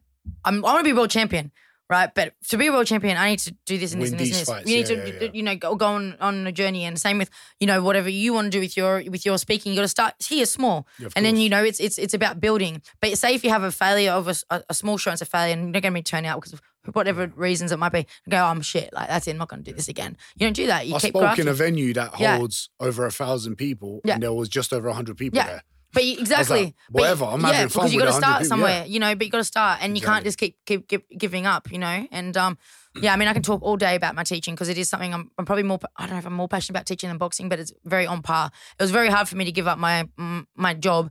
I'm, 0.44 0.64
I 0.64 0.72
want 0.72 0.84
to 0.84 0.84
be 0.84 0.92
world 0.92 1.10
champion, 1.10 1.52
right? 1.90 2.10
But 2.14 2.34
to 2.48 2.56
be 2.56 2.68
a 2.68 2.72
world 2.72 2.86
champion, 2.86 3.16
I 3.16 3.30
need 3.30 3.38
to 3.40 3.54
do 3.66 3.78
this 3.78 3.92
and 3.92 4.00
this 4.02 4.10
Win 4.10 4.20
and 4.20 4.20
this 4.20 4.30
and 4.30 4.40
this. 4.40 4.48
fights. 4.48 4.68
You 4.70 4.76
need 4.76 4.88
Yeah, 4.88 4.96
to, 5.04 5.08
yeah, 5.12 5.18
yeah. 5.22 5.28
you 5.34 5.42
know, 5.42 5.56
go, 5.56 5.74
go 5.74 5.86
on 5.86 6.16
on 6.20 6.46
a 6.46 6.52
journey. 6.52 6.84
And 6.84 6.98
same 7.00 7.18
with, 7.18 7.30
you 7.60 7.66
know, 7.66 7.82
whatever 7.82 8.08
you 8.08 8.32
want 8.32 8.46
to 8.46 8.50
do 8.50 8.60
with 8.60 8.76
your 8.76 9.02
with 9.10 9.24
your 9.26 9.38
speaking, 9.38 9.72
you 9.72 9.76
got 9.76 9.82
to 9.82 9.88
start 9.88 10.14
here 10.26 10.46
small, 10.46 10.86
and 11.16 11.24
then 11.24 11.36
you 11.36 11.48
know 11.48 11.62
it's 11.62 11.80
it's 11.80 11.98
it's 11.98 12.14
about 12.14 12.40
building. 12.40 12.82
But 13.00 13.16
say 13.18 13.34
if 13.34 13.44
you 13.44 13.50
have 13.50 13.62
a 13.62 13.72
failure 13.72 14.12
of 14.12 14.28
a 14.50 14.74
small 14.74 14.96
show, 14.98 15.10
it's 15.12 15.22
a 15.22 15.26
failure, 15.26 15.52
and 15.54 15.62
you're 15.62 15.72
not 15.72 15.82
going 15.82 15.92
to 15.92 15.98
be 15.98 16.02
turned 16.02 16.26
out 16.26 16.40
because 16.40 16.52
of 16.54 16.62
whatever 16.94 17.28
reasons 17.36 17.70
it 17.70 17.78
might 17.78 17.92
be. 17.92 18.06
Go, 18.28 18.38
oh, 18.38 18.44
I'm 18.46 18.60
shit. 18.60 18.92
Like 18.92 19.08
that's 19.08 19.26
it. 19.28 19.32
I'm 19.32 19.38
not 19.38 19.48
going 19.48 19.62
to 19.62 19.70
do 19.70 19.76
this 19.76 19.88
again. 19.88 20.16
You 20.36 20.46
don't 20.46 20.52
do 20.56 20.66
that. 20.66 20.86
You 20.86 20.96
I 20.96 20.98
keep 20.98 21.10
spoke 21.10 21.22
grafting. 21.22 21.46
in 21.46 21.48
a 21.48 21.54
venue 21.54 21.92
that 21.94 22.14
holds 22.14 22.70
over 22.80 23.06
a 23.06 23.10
thousand 23.12 23.56
people, 23.56 24.00
and 24.04 24.22
there 24.22 24.32
was 24.32 24.48
just 24.48 24.72
over 24.72 24.88
a 24.88 24.94
hundred 24.94 25.16
people 25.16 25.36
Yeah. 25.38 25.46
there. 25.46 25.62
But 25.94 26.04
you, 26.04 26.18
exactly. 26.18 26.56
like, 26.56 26.66
you- 26.68 26.74
whatever, 26.90 27.24
I'm 27.26 27.40
yeah, 27.40 27.52
having 27.52 27.68
fun 27.68 27.82
because 27.82 27.94
you 27.94 28.00
got 28.00 28.06
to 28.06 28.12
start 28.12 28.38
people, 28.42 28.48
somewhere, 28.48 28.78
yeah. 28.80 28.84
you 28.84 28.98
know. 28.98 29.14
But 29.14 29.26
you 29.26 29.30
got 29.30 29.38
to 29.38 29.44
start, 29.44 29.80
and 29.82 29.96
you 29.96 30.02
can't 30.02 30.24
just 30.24 30.38
keep 30.38 30.56
keep, 30.64 30.88
keep 30.88 31.04
giving 31.18 31.46
up, 31.46 31.70
you 31.70 31.78
know. 31.78 32.06
And 32.10 32.36
um, 32.36 32.56
yeah, 33.00 33.12
I 33.12 33.16
mean, 33.16 33.28
I 33.28 33.32
can 33.32 33.42
talk 33.42 33.62
all 33.62 33.76
day 33.76 33.94
about 33.94 34.14
my 34.14 34.24
teaching 34.24 34.54
because 34.54 34.68
it 34.68 34.78
is 34.78 34.88
something 34.88 35.12
I'm, 35.12 35.30
I'm 35.38 35.44
probably 35.44 35.64
more. 35.64 35.78
I 35.96 36.04
don't 36.06 36.12
know 36.12 36.18
if 36.18 36.26
I'm 36.26 36.32
more 36.32 36.48
passionate 36.48 36.78
about 36.78 36.86
teaching 36.86 37.08
than 37.08 37.18
boxing, 37.18 37.48
but 37.48 37.58
it's 37.58 37.72
very 37.84 38.06
on 38.06 38.22
par. 38.22 38.50
It 38.78 38.82
was 38.82 38.90
very 38.90 39.08
hard 39.08 39.28
for 39.28 39.36
me 39.36 39.44
to 39.44 39.52
give 39.52 39.66
up 39.66 39.78
my 39.78 40.08
my 40.56 40.74
job. 40.74 41.10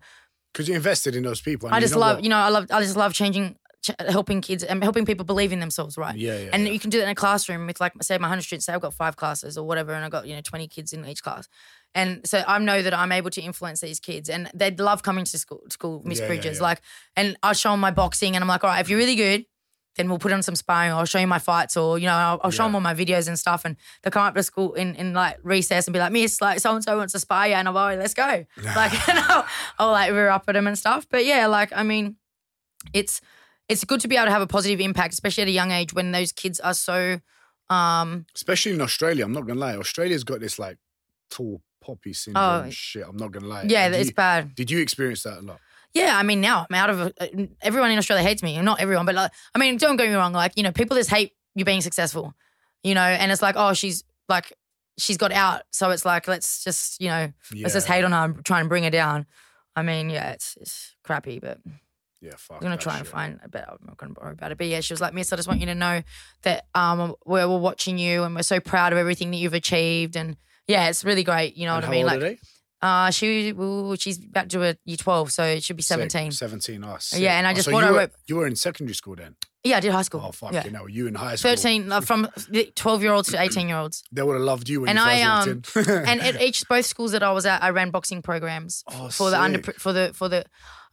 Because 0.53 0.67
you 0.67 0.75
invested 0.75 1.15
in 1.15 1.23
those 1.23 1.41
people. 1.41 1.69
I 1.71 1.77
you 1.77 1.81
just 1.81 1.93
know 1.93 1.99
love, 2.01 2.17
what? 2.17 2.23
you 2.23 2.29
know, 2.29 2.37
I 2.37 2.49
love, 2.49 2.67
I 2.71 2.81
just 2.81 2.97
love 2.97 3.13
changing, 3.13 3.55
helping 4.09 4.41
kids 4.41 4.63
and 4.63 4.83
helping 4.83 5.05
people 5.05 5.23
believe 5.25 5.53
in 5.53 5.59
themselves, 5.59 5.97
right? 5.97 6.15
Yeah, 6.15 6.37
yeah, 6.37 6.49
And 6.51 6.65
yeah. 6.65 6.73
you 6.73 6.79
can 6.79 6.89
do 6.89 6.97
that 6.97 7.05
in 7.05 7.09
a 7.09 7.15
classroom 7.15 7.67
with, 7.67 7.79
like, 7.79 7.93
say, 8.01 8.17
my 8.17 8.27
hundred 8.27 8.41
students. 8.41 8.65
Say 8.65 8.73
I've 8.73 8.81
got 8.81 8.93
five 8.93 9.15
classes 9.15 9.57
or 9.57 9.65
whatever, 9.65 9.93
and 9.93 10.03
I've 10.03 10.11
got 10.11 10.27
you 10.27 10.35
know 10.35 10.41
twenty 10.41 10.67
kids 10.67 10.91
in 10.91 11.05
each 11.05 11.23
class, 11.23 11.47
and 11.93 12.25
so 12.27 12.43
I 12.47 12.57
know 12.59 12.81
that 12.81 12.93
I'm 12.93 13.11
able 13.11 13.29
to 13.31 13.41
influence 13.41 13.81
these 13.81 13.99
kids, 13.99 14.29
and 14.29 14.49
they'd 14.53 14.79
love 14.79 15.03
coming 15.03 15.25
to 15.25 15.37
school. 15.37 15.61
School, 15.69 16.01
Miss 16.05 16.19
Yeah, 16.19 16.25
yeah, 16.25 16.27
Bridges, 16.27 16.57
yeah. 16.57 16.63
like, 16.63 16.81
and 17.15 17.37
I 17.43 17.53
show 17.53 17.71
them 17.71 17.79
my 17.79 17.91
boxing, 17.91 18.35
and 18.35 18.43
I'm 18.43 18.47
like, 18.47 18.63
all 18.63 18.69
right, 18.69 18.79
if 18.79 18.89
you're 18.89 18.99
really 18.99 19.15
good. 19.15 19.45
Then 19.97 20.07
we'll 20.07 20.19
put 20.19 20.31
on 20.31 20.41
some 20.41 20.55
sparring, 20.55 20.93
or 20.93 20.95
I'll 20.95 21.05
show 21.05 21.19
you 21.19 21.27
my 21.27 21.37
fights, 21.37 21.75
or 21.75 21.99
you 21.99 22.05
know, 22.05 22.13
I'll, 22.13 22.39
I'll 22.45 22.49
show 22.51 22.63
them 22.63 22.75
all 22.75 22.79
my 22.81 22.93
videos 22.93 23.27
and 23.27 23.37
stuff. 23.37 23.65
And 23.65 23.75
they'll 24.01 24.11
come 24.11 24.25
up 24.25 24.35
to 24.35 24.41
school 24.41 24.73
in, 24.73 24.95
in 24.95 25.13
like 25.13 25.37
recess 25.43 25.85
and 25.85 25.91
be 25.93 25.99
like, 25.99 26.13
"Miss, 26.13 26.39
like 26.39 26.61
so 26.61 26.73
and 26.73 26.81
so 26.81 26.95
wants 26.95 27.11
to 27.11 27.19
spar 27.19 27.49
you," 27.49 27.55
and 27.55 27.67
I'm 27.67 27.73
like, 27.73 27.99
"Let's 27.99 28.13
go!" 28.13 28.23
like, 28.63 29.09
and 29.09 29.19
I'll, 29.19 29.45
I'll 29.77 29.91
like 29.91 30.11
rear 30.13 30.29
up 30.29 30.45
at 30.47 30.53
them 30.53 30.65
and 30.65 30.77
stuff. 30.79 31.07
But 31.09 31.25
yeah, 31.25 31.47
like, 31.47 31.73
I 31.75 31.83
mean, 31.83 32.15
it's 32.93 33.19
it's 33.67 33.83
good 33.83 33.99
to 33.99 34.07
be 34.07 34.15
able 34.15 34.27
to 34.27 34.31
have 34.31 34.41
a 34.41 34.47
positive 34.47 34.79
impact, 34.79 35.11
especially 35.13 35.41
at 35.41 35.47
a 35.49 35.51
young 35.51 35.71
age 35.71 35.93
when 35.93 36.13
those 36.13 36.31
kids 36.31 36.61
are 36.61 36.73
so 36.73 37.19
um 37.69 38.25
Especially 38.33 38.71
in 38.71 38.79
Australia, 38.79 39.25
I'm 39.25 39.33
not 39.33 39.45
gonna 39.45 39.59
lie. 39.59 39.75
Australia's 39.75 40.23
got 40.23 40.39
this 40.39 40.57
like 40.57 40.77
tall 41.29 41.61
poppy 41.81 42.13
syndrome 42.13 42.67
Oh. 42.67 42.69
shit. 42.69 43.03
I'm 43.07 43.17
not 43.17 43.31
gonna 43.31 43.47
lie. 43.47 43.63
yeah, 43.67 43.89
Did 43.89 43.99
it's 43.99 44.09
you, 44.09 44.15
bad. 44.15 44.55
did 44.55 44.71
you 44.71 44.79
experience 44.79 45.23
that 45.23 45.39
a 45.39 45.41
lot? 45.41 45.59
Yeah, 45.93 46.15
I 46.17 46.23
mean 46.23 46.39
now 46.39 46.65
I'm 46.69 46.75
out 46.75 46.89
of 46.89 47.01
uh, 47.01 47.27
everyone 47.61 47.91
in 47.91 47.97
Australia 47.97 48.23
hates 48.23 48.41
me. 48.41 48.59
Not 48.61 48.79
everyone, 48.79 49.05
but 49.05 49.15
like, 49.15 49.31
I 49.53 49.59
mean, 49.59 49.75
don't 49.77 49.97
get 49.97 50.07
me 50.07 50.15
wrong. 50.15 50.31
Like 50.31 50.53
you 50.55 50.63
know, 50.63 50.71
people 50.71 50.95
just 50.95 51.09
hate 51.09 51.33
you 51.55 51.65
being 51.65 51.81
successful. 51.81 52.33
You 52.83 52.95
know, 52.95 53.01
and 53.01 53.31
it's 53.31 53.41
like, 53.41 53.55
oh, 53.57 53.73
she's 53.73 54.03
like, 54.29 54.53
she's 54.97 55.17
got 55.17 55.31
out, 55.33 55.63
so 55.71 55.89
it's 55.89 56.05
like, 56.05 56.27
let's 56.29 56.63
just 56.63 57.01
you 57.01 57.09
know, 57.09 57.33
let's 57.61 57.73
just 57.73 57.87
hate 57.87 58.03
on 58.05 58.11
her 58.13 58.23
and 58.25 58.45
try 58.45 58.59
and 58.61 58.69
bring 58.69 58.83
her 58.85 58.89
down. 58.89 59.25
I 59.75 59.81
mean, 59.81 60.09
yeah, 60.09 60.31
it's 60.31 60.57
it's 60.61 60.95
crappy, 61.03 61.39
but 61.39 61.59
Yeah, 62.21 62.31
fuck. 62.37 62.57
I'm 62.57 62.61
gonna 62.63 62.77
try 62.77 62.97
and 62.97 63.05
find 63.07 63.39
a 63.43 63.49
bit. 63.49 63.65
I'm 63.67 63.77
not 63.85 63.97
gonna 63.97 64.13
worry 64.21 64.31
about 64.31 64.51
it. 64.53 64.57
But 64.57 64.67
yeah, 64.67 64.79
she 64.79 64.93
was 64.93 65.01
like, 65.01 65.13
Miss, 65.13 65.33
I 65.33 65.35
just 65.35 65.47
want 65.47 65.59
you 65.59 65.65
to 65.67 65.75
know 65.75 66.01
that 66.43 66.67
um 66.73 67.15
we're, 67.25 67.47
we're 67.49 67.57
watching 67.59 67.97
you 67.97 68.23
and 68.23 68.33
we're 68.35 68.43
so 68.43 68.59
proud 68.61 68.93
of 68.93 68.97
everything 68.99 69.31
that 69.31 69.37
you've 69.37 69.53
achieved. 69.53 70.15
And 70.15 70.37
yeah, 70.71 70.89
it's 70.89 71.03
really 71.03 71.23
great. 71.23 71.55
You 71.57 71.65
know 71.67 71.75
And 71.75 71.83
what 71.83 71.89
I 71.89 71.91
mean? 71.91 72.05
Like? 72.05 72.39
Uh, 72.81 73.11
she 73.11 73.53
she's 73.99 74.17
about 74.25 74.49
to 74.49 74.57
do 74.57 74.63
a 74.63 74.75
year 74.85 74.97
twelve, 74.97 75.31
so 75.31 75.43
it 75.43 75.63
should 75.63 75.77
be 75.77 75.83
Sick. 75.83 75.89
seventeen. 75.95 76.31
17, 76.31 76.83
us. 76.83 77.15
Yeah, 77.15 77.37
and 77.37 77.45
I 77.45 77.53
just 77.53 77.65
so 77.65 77.71
bought 77.71 77.81
you 77.81 77.87
her 77.87 77.93
were, 77.93 78.09
you 78.27 78.35
were 78.37 78.47
in 78.47 78.55
secondary 78.55 78.95
school 78.95 79.15
then? 79.15 79.35
Yeah, 79.63 79.77
I 79.77 79.79
did 79.81 79.91
high 79.91 80.01
school. 80.01 80.23
Oh, 80.25 80.31
fuck, 80.31 80.51
yeah. 80.53 80.65
you 80.65 80.71
know, 80.71 80.87
you 80.87 81.05
in 81.05 81.13
high 81.13 81.35
school. 81.35 81.51
Thirteen 81.51 81.91
uh, 81.91 82.01
from 82.01 82.27
twelve 82.73 83.03
year 83.03 83.13
olds 83.13 83.29
to 83.29 83.39
eighteen 83.39 83.67
year 83.67 83.77
olds. 83.77 84.01
They 84.11 84.23
would 84.23 84.33
have 84.33 84.41
loved 84.41 84.67
you 84.67 84.81
when 84.81 84.89
And 84.89 84.97
you 84.97 85.05
I, 85.05 85.21
um, 85.21 85.61
and 86.09 86.21
at 86.21 86.41
each 86.41 86.67
both 86.67 86.87
schools 86.87 87.11
that 87.11 87.21
I 87.21 87.31
was 87.31 87.45
at, 87.45 87.61
I 87.61 87.69
ran 87.69 87.91
boxing 87.91 88.23
programs 88.23 88.83
Oh, 88.87 89.09
for 89.09 89.29
the 89.29 89.39
under 89.39 89.61
sick. 89.63 89.79
for 89.79 89.93
the 89.93 90.11
for 90.15 90.27
the. 90.27 90.43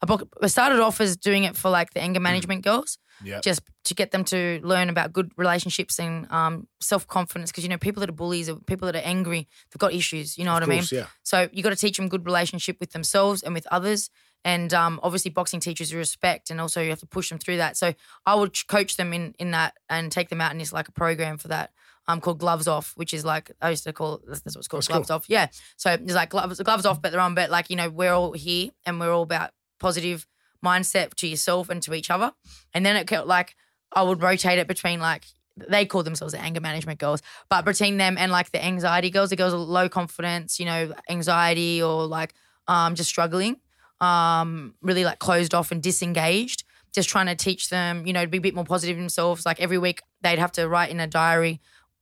I 0.06 0.18
I 0.42 0.46
started 0.48 0.80
off 0.80 1.00
as 1.00 1.16
doing 1.16 1.44
it 1.44 1.56
for 1.56 1.70
like 1.70 1.94
the 1.94 2.00
anger 2.02 2.20
management 2.20 2.62
girls, 2.64 2.98
yeah. 3.22 3.40
just 3.40 3.62
to 3.84 3.94
get 3.94 4.10
them 4.10 4.24
to 4.24 4.60
learn 4.62 4.88
about 4.88 5.12
good 5.12 5.32
relationships 5.36 5.98
and 5.98 6.30
um, 6.30 6.66
self 6.80 7.06
confidence. 7.06 7.50
Because 7.50 7.64
you 7.64 7.70
know, 7.70 7.78
people 7.78 8.00
that 8.00 8.08
are 8.08 8.14
bullies 8.14 8.48
or 8.48 8.56
people 8.56 8.86
that 8.86 8.96
are 8.96 9.04
angry, 9.04 9.48
they've 9.70 9.78
got 9.78 9.92
issues. 9.92 10.38
You 10.38 10.44
know 10.44 10.52
what 10.52 10.62
of 10.62 10.68
I 10.68 10.72
mean? 10.76 10.84
yeah. 10.90 11.06
So 11.22 11.48
you 11.52 11.62
got 11.62 11.70
to 11.70 11.76
teach 11.76 11.96
them 11.96 12.08
good 12.08 12.24
relationship 12.24 12.76
with 12.80 12.92
themselves 12.92 13.42
and 13.42 13.54
with 13.54 13.66
others. 13.70 14.10
And 14.44 14.72
um, 14.72 15.00
obviously, 15.02 15.30
boxing 15.30 15.60
teaches 15.60 15.92
respect, 15.92 16.50
and 16.50 16.60
also 16.60 16.80
you 16.80 16.90
have 16.90 17.00
to 17.00 17.06
push 17.06 17.28
them 17.28 17.38
through 17.38 17.56
that. 17.56 17.76
So 17.76 17.94
I 18.24 18.34
would 18.34 18.56
coach 18.68 18.96
them 18.96 19.12
in 19.12 19.34
in 19.38 19.50
that 19.50 19.74
and 19.90 20.12
take 20.12 20.28
them 20.28 20.40
out 20.40 20.52
in 20.52 20.58
this 20.58 20.72
like 20.72 20.88
a 20.88 20.92
program 20.92 21.38
for 21.38 21.48
that. 21.48 21.72
Um, 22.06 22.22
called 22.22 22.38
Gloves 22.38 22.66
Off, 22.66 22.94
which 22.96 23.12
is 23.12 23.22
like 23.22 23.50
I 23.60 23.68
used 23.68 23.84
to 23.84 23.92
call 23.92 24.22
that's, 24.26 24.40
that's 24.40 24.56
what 24.56 24.60
it's 24.60 24.68
called, 24.68 24.80
That's 24.80 24.88
Gloves 24.88 25.08
cool. 25.08 25.16
Off. 25.16 25.24
Yeah. 25.28 25.48
So 25.76 25.90
it's 25.90 26.14
like 26.14 26.30
gloves 26.30 26.58
gloves 26.60 26.86
off, 26.86 27.02
but 27.02 27.12
they're 27.12 27.20
on. 27.20 27.34
But 27.34 27.50
like 27.50 27.68
you 27.68 27.76
know, 27.76 27.90
we're 27.90 28.14
all 28.14 28.32
here 28.32 28.70
and 28.86 28.98
we're 28.98 29.12
all 29.12 29.22
about 29.22 29.50
positive 29.78 30.26
mindset 30.64 31.14
to 31.14 31.26
yourself 31.28 31.68
and 31.70 31.82
to 31.82 31.94
each 31.94 32.10
other. 32.10 32.32
And 32.74 32.84
then 32.84 32.96
it 32.96 33.06
kept 33.06 33.26
like 33.26 33.54
I 33.92 34.02
would 34.02 34.22
rotate 34.22 34.58
it 34.58 34.66
between 34.68 35.00
like 35.00 35.24
they 35.56 35.86
call 35.86 36.02
themselves 36.04 36.32
the 36.34 36.40
anger 36.40 36.60
management 36.60 37.00
girls, 37.00 37.20
but 37.48 37.64
between 37.64 37.96
them 37.96 38.16
and 38.18 38.30
like 38.30 38.50
the 38.52 38.64
anxiety 38.64 39.10
girls, 39.10 39.30
the 39.30 39.36
girls 39.36 39.52
with 39.52 39.62
low 39.62 39.88
confidence, 39.88 40.60
you 40.60 40.66
know, 40.66 40.92
anxiety 41.10 41.82
or 41.82 42.06
like 42.06 42.34
um 42.68 42.94
just 42.94 43.08
struggling, 43.08 43.56
um, 44.00 44.74
really 44.82 45.04
like 45.04 45.18
closed 45.18 45.54
off 45.54 45.72
and 45.72 45.82
disengaged. 45.82 46.64
Just 46.94 47.08
trying 47.10 47.26
to 47.26 47.34
teach 47.34 47.68
them, 47.68 48.06
you 48.06 48.12
know, 48.12 48.22
to 48.22 48.28
be 48.30 48.38
a 48.38 48.40
bit 48.40 48.54
more 48.54 48.64
positive 48.64 48.96
themselves. 48.96 49.44
Like 49.44 49.60
every 49.60 49.76
week 49.78 50.00
they'd 50.22 50.38
have 50.38 50.52
to 50.52 50.66
write 50.68 50.90
in 50.90 51.00
a 51.00 51.06
diary 51.06 51.60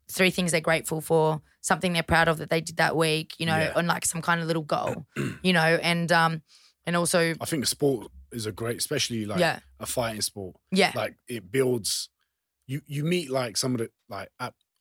three 0.08 0.30
things 0.30 0.52
they're 0.52 0.60
grateful 0.60 1.00
for, 1.00 1.42
something 1.60 1.92
they're 1.92 2.02
proud 2.04 2.28
of 2.28 2.38
that 2.38 2.48
they 2.48 2.60
did 2.60 2.76
that 2.76 2.94
week, 2.96 3.34
you 3.38 3.46
know, 3.46 3.56
Yeah. 3.58 3.72
and 3.74 3.88
like 3.88 4.06
some 4.06 4.22
kind 4.22 4.40
of 4.40 4.46
little 4.46 4.62
goal, 4.62 5.04
you 5.42 5.52
know, 5.52 5.78
and 5.82 6.12
um 6.12 6.42
and 6.86 6.94
also 6.94 7.34
I 7.40 7.44
think 7.46 7.62
the 7.62 7.66
sport 7.66 8.12
is 8.32 8.46
a 8.46 8.52
great, 8.52 8.78
especially 8.78 9.24
like 9.26 9.40
yeah, 9.40 9.60
a 9.80 9.86
fighting 9.86 10.20
sport. 10.22 10.56
yeah, 10.70 10.92
Like 10.94 11.16
it 11.28 11.50
builds. 11.50 12.08
You 12.66 12.80
you 12.86 13.04
meet 13.04 13.30
like 13.30 13.56
some 13.56 13.72
of 13.74 13.78
the 13.78 13.90
like 14.08 14.28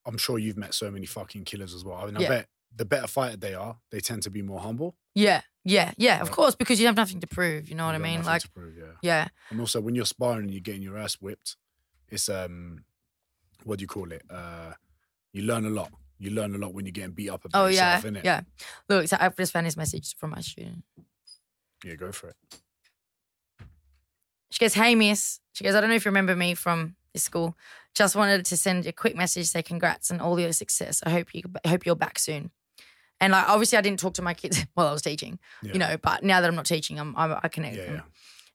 I'm 0.06 0.18
sure 0.18 0.38
you've 0.40 0.58
met 0.58 0.74
so 0.74 0.90
many 0.92 1.06
fucking 1.06 1.46
killers 1.46 1.74
as 1.74 1.84
well. 1.84 1.98
I 1.98 2.06
mean, 2.06 2.18
I 2.18 2.22
Yeah. 2.22 2.30
bet 2.30 2.48
the 2.76 2.86
better 2.86 3.08
fighter 3.08 3.38
they 3.38 3.54
are, 3.54 3.78
they 3.92 4.00
tend 4.02 4.24
to 4.24 4.30
be 4.30 4.42
more 4.42 4.60
humble. 4.60 4.96
yeah, 5.14 5.42
yeah, 5.64 5.94
yeah, 5.98 6.22
of 6.22 6.30
course, 6.30 6.56
because 6.56 6.80
you 6.80 6.86
have 6.88 6.96
nothing 6.98 7.22
to 7.22 7.28
prove, 7.28 7.70
you 7.70 7.76
know 7.76 7.86
what 7.86 7.96
I 7.96 8.00
mean? 8.00 8.24
Like, 8.24 8.54
prove, 8.54 8.76
yeah. 8.78 8.92
yeah, 9.02 9.28
And 9.50 9.60
also 9.62 9.80
when 9.82 9.96
you're 9.96 10.06
sparring 10.06 10.44
and 10.44 10.52
you're 10.52 10.60
getting 10.62 10.82
your 10.84 10.98
ass 10.98 11.16
whipped, 11.16 11.56
it's 12.10 12.28
um, 12.30 12.84
what 13.64 13.80
do 13.80 13.84
you 13.84 13.88
call 13.88 14.12
it? 14.12 14.24
Uh, 14.30 14.74
you 15.32 15.44
learn 15.44 15.66
a 15.66 15.70
lot. 15.70 15.92
You 16.20 16.32
learn 16.32 16.54
a 16.54 16.58
lot 16.58 16.74
when 16.74 16.86
you're 16.86 16.92
getting 16.92 17.12
beat 17.14 17.30
up 17.30 17.46
about 17.46 17.64
oh 17.66 17.68
yeah, 17.68 18.00
innit? 18.02 18.24
yeah. 18.26 18.42
Look, 18.90 19.08
so 19.08 19.18
I've 19.20 19.36
just 19.38 19.54
found 19.54 19.66
this 19.66 19.78
message 19.78 20.16
from 20.18 20.32
my 20.32 20.42
student. 20.42 20.84
Yeah, 21.84 21.96
go 21.96 22.12
for 22.12 22.30
it. 22.30 22.36
She 24.52 24.60
goes, 24.60 24.74
"Hey, 24.74 24.96
miss." 24.96 25.40
She 25.54 25.64
goes, 25.64 25.76
"I 25.76 25.82
don't 25.82 25.90
know 25.90 25.96
if 25.96 26.06
you 26.06 26.10
remember 26.10 26.36
me 26.36 26.54
from 26.54 26.96
this 27.14 27.24
school. 27.24 27.56
Just 27.94 28.16
wanted 28.16 28.46
to 28.46 28.58
send 28.58 28.86
a 28.86 28.92
quick 28.92 29.16
message, 29.16 29.48
say 29.48 29.62
congrats 29.64 30.10
and 30.12 30.22
all 30.22 30.40
your 30.40 30.52
success. 30.54 31.02
I 31.06 31.10
hope 31.12 31.34
you 31.34 31.44
hope 31.66 31.86
you're 31.86 31.96
back 31.96 32.20
soon." 32.20 32.52
And 33.22 33.32
like, 33.32 33.48
obviously, 33.48 33.78
I 33.78 33.82
didn't 33.82 34.00
talk 34.00 34.14
to 34.16 34.22
my 34.22 34.34
kids 34.34 34.66
while 34.74 34.88
I 34.88 34.92
was 34.92 35.02
teaching, 35.02 35.40
Yeah. 35.64 35.74
you 35.74 35.80
know. 35.80 35.98
But 36.02 36.24
now 36.24 36.42
that 36.42 36.48
I'm 36.48 36.56
not 36.56 36.66
teaching, 36.66 37.00
I'm, 37.00 37.16
I'm 37.18 37.38
I 37.42 37.48
connect. 37.48 37.76
Yeah, 37.76 37.82
with 37.82 37.88
them. 37.92 37.96
yeah. 37.98 38.12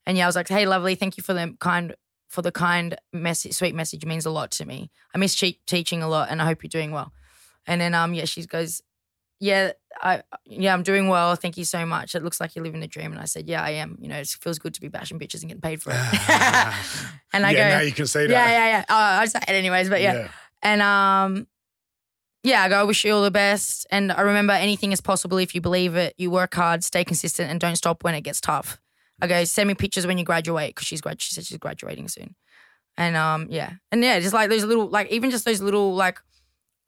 And 0.07 0.18
yeah, 0.18 0.24
I 0.24 0.28
was 0.28 0.36
like, 0.36 0.49
"Hey, 0.49 0.66
lovely, 0.66 0.95
thank 0.95 1.16
you 1.16 1.22
for 1.22 1.32
the 1.34 1.55
kind 1.61 1.95
for 2.28 2.43
the 2.43 2.53
kind 2.53 2.97
message, 3.12 3.55
sweet 3.55 3.74
message. 3.74 4.03
It 4.05 4.07
means 4.07 4.24
a 4.26 4.30
lot 4.30 4.51
to 4.53 4.64
me. 4.64 4.91
I 5.14 5.18
miss 5.18 5.34
teaching 5.66 6.03
a 6.03 6.09
lot, 6.09 6.28
and 6.30 6.41
I 6.41 6.45
hope 6.47 6.62
you're 6.62 6.68
doing 6.68 6.93
well." 6.93 7.12
And 7.66 7.80
then 7.80 7.95
um, 7.95 8.14
yeah, 8.14 8.24
she 8.24 8.45
goes, 8.47 8.80
"Yeah, 9.41 9.72
I 10.01 10.22
yeah, 10.45 10.72
I'm 10.72 10.82
doing 10.82 11.09
well. 11.09 11.34
Thank 11.34 11.57
you 11.57 11.64
so 11.64 11.84
much. 11.84 12.14
It 12.14 12.22
looks 12.22 12.41
like 12.41 12.55
you're 12.55 12.64
living 12.64 12.82
a 12.82 12.86
dream." 12.86 13.12
And 13.12 13.20
I 13.20 13.24
said, 13.24 13.49
"Yeah, 13.49 13.62
I 13.62 13.70
am. 13.70 13.99
You 14.01 14.09
know, 14.09 14.18
it 14.18 14.28
feels 14.28 14.59
good 14.59 14.74
to 14.74 14.80
be 14.80 14.88
bashing 14.88 15.18
bitches 15.18 15.43
and 15.43 15.49
getting 15.49 15.61
paid 15.61 15.82
for 15.82 15.91
it." 15.91 15.97
and 17.32 17.47
I 17.47 17.51
yeah, 17.51 17.70
go, 17.70 17.76
now 17.76 17.80
you 17.80 17.93
can 17.93 18.07
say 18.07 18.26
that. 18.26 18.32
"Yeah, 18.32 18.49
yeah, 18.49 18.66
yeah." 18.66 18.84
Oh, 18.88 18.95
I 18.95 19.24
say 19.26 19.41
it 19.41 19.53
anyways, 19.53 19.88
but 19.88 20.01
yeah. 20.01 20.28
And 20.62 20.82
um, 20.82 21.47
yeah, 22.43 22.62
I 22.62 22.68
go, 22.68 22.80
I 22.80 22.84
wish 22.84 23.05
you 23.05 23.14
all 23.14 23.22
the 23.22 23.30
best. 23.30 23.86
And 23.91 24.12
I 24.12 24.22
remember 24.22 24.53
anything 24.53 24.93
is 24.93 25.01
possible 25.01 25.38
if 25.38 25.55
you 25.55 25.61
believe 25.61 25.97
it. 25.97 26.14
You 26.16 26.30
work 26.30 26.55
hard, 26.55 26.84
stay 26.84 27.05
consistent, 27.05 27.51
and 27.51 27.61
don't 27.61 27.76
stop 27.76 28.03
when 28.05 28.14
it 28.14 28.22
gets 28.22 28.41
tough. 28.41 28.80
I 29.22 29.26
go, 29.26 29.45
send 29.45 29.68
me 29.68 29.74
pictures 29.74 30.07
when 30.07 30.16
you 30.16 30.24
graduate 30.24 30.74
because 30.74 30.86
she's 30.86 31.01
grad. 31.03 31.20
She 31.20 31.34
said 31.34 31.45
she's 31.45 31.59
graduating 31.59 32.09
soon. 32.09 32.34
And 32.97 33.16
um, 33.16 33.47
yeah, 33.51 33.74
and 33.93 34.03
yeah, 34.03 34.18
just 34.20 34.34
like 34.34 34.49
those 34.51 34.64
little, 34.64 34.88
like 34.88 35.11
even 35.11 35.30
just 35.30 35.45
those 35.45 35.61
little, 35.61 35.95
like, 35.95 36.18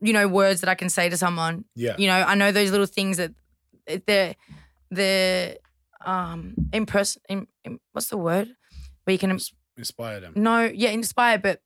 you 0.03 0.13
know, 0.13 0.27
words 0.29 0.61
that 0.61 0.69
I 0.69 0.75
can 0.75 0.91
say 0.91 1.09
to 1.09 1.17
someone. 1.17 1.65
Yeah. 1.75 1.95
You 1.97 2.09
know, 2.09 2.21
I 2.21 2.35
know 2.35 2.53
those 2.53 2.71
little 2.71 2.87
things 2.87 3.17
that 3.17 3.33
they're 4.07 4.35
they're 4.91 5.57
um 6.05 6.55
impress. 6.73 7.17
In, 7.29 7.47
in, 7.65 7.79
what's 7.93 8.09
the 8.09 8.19
word? 8.19 8.49
Where 9.05 9.13
you 9.13 9.19
can 9.19 9.39
Inspire 9.77 10.21
them. 10.21 10.33
no, 10.37 10.65
yeah, 10.65 10.91
inspire, 10.91 11.39
but 11.39 11.63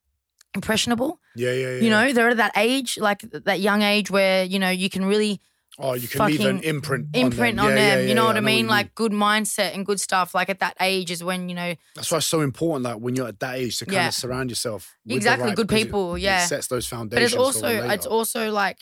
impressionable. 0.55 1.19
Yeah, 1.35 1.51
yeah, 1.51 1.71
yeah. 1.73 1.81
You 1.81 1.89
know, 1.89 2.13
they're 2.13 2.29
at 2.29 2.37
that 2.37 2.53
age, 2.55 2.97
like 2.97 3.19
that 3.31 3.59
young 3.59 3.81
age 3.81 4.09
where, 4.09 4.43
you 4.45 4.59
know, 4.59 4.69
you 4.69 4.89
can 4.89 5.03
really 5.05 5.41
Oh, 5.79 5.93
you 5.93 6.07
can 6.07 6.25
leave 6.25 6.39
an 6.41 6.59
imprint. 6.61 7.09
imprint 7.13 7.59
on 7.59 7.67
on 7.67 7.75
them. 7.75 7.75
them. 7.75 7.77
Yeah, 7.77 8.01
yeah, 8.01 8.07
you 8.07 8.15
know 8.15 8.23
yeah, 8.23 8.27
what 8.29 8.37
I 8.37 8.41
mean? 8.41 8.65
you 8.65 8.71
like 8.71 8.95
good 8.95 9.11
mindset 9.11 9.75
and 9.75 9.85
good 9.85 9.99
stuff. 10.01 10.33
Like 10.33 10.49
at 10.49 10.59
that 10.59 10.75
age 10.81 11.11
is 11.11 11.23
when, 11.23 11.49
you 11.49 11.55
know, 11.55 11.75
that's 11.93 12.11
why 12.11 12.17
it's 12.17 12.25
so 12.25 12.41
important. 12.41 12.83
Like 12.85 12.97
when 12.97 13.15
you're 13.15 13.27
at 13.27 13.39
that 13.41 13.57
age 13.57 13.77
to 13.79 13.85
kind 13.85 13.93
Yeah. 13.95 14.07
of 14.07 14.13
surround 14.15 14.49
yourself. 14.49 14.95
Exactly 15.07 15.47
right- 15.49 15.55
good 15.55 15.71
it- 15.71 15.75
people. 15.75 16.15
it 16.15 16.21
yeah. 16.21 16.45
sets 16.47 16.65
those 16.67 16.87
foundations. 16.87 17.31
But 17.33 17.39
it's 17.39 17.57
also 17.59 17.67
it's 17.89 18.05
also 18.07 18.51
like 18.51 18.79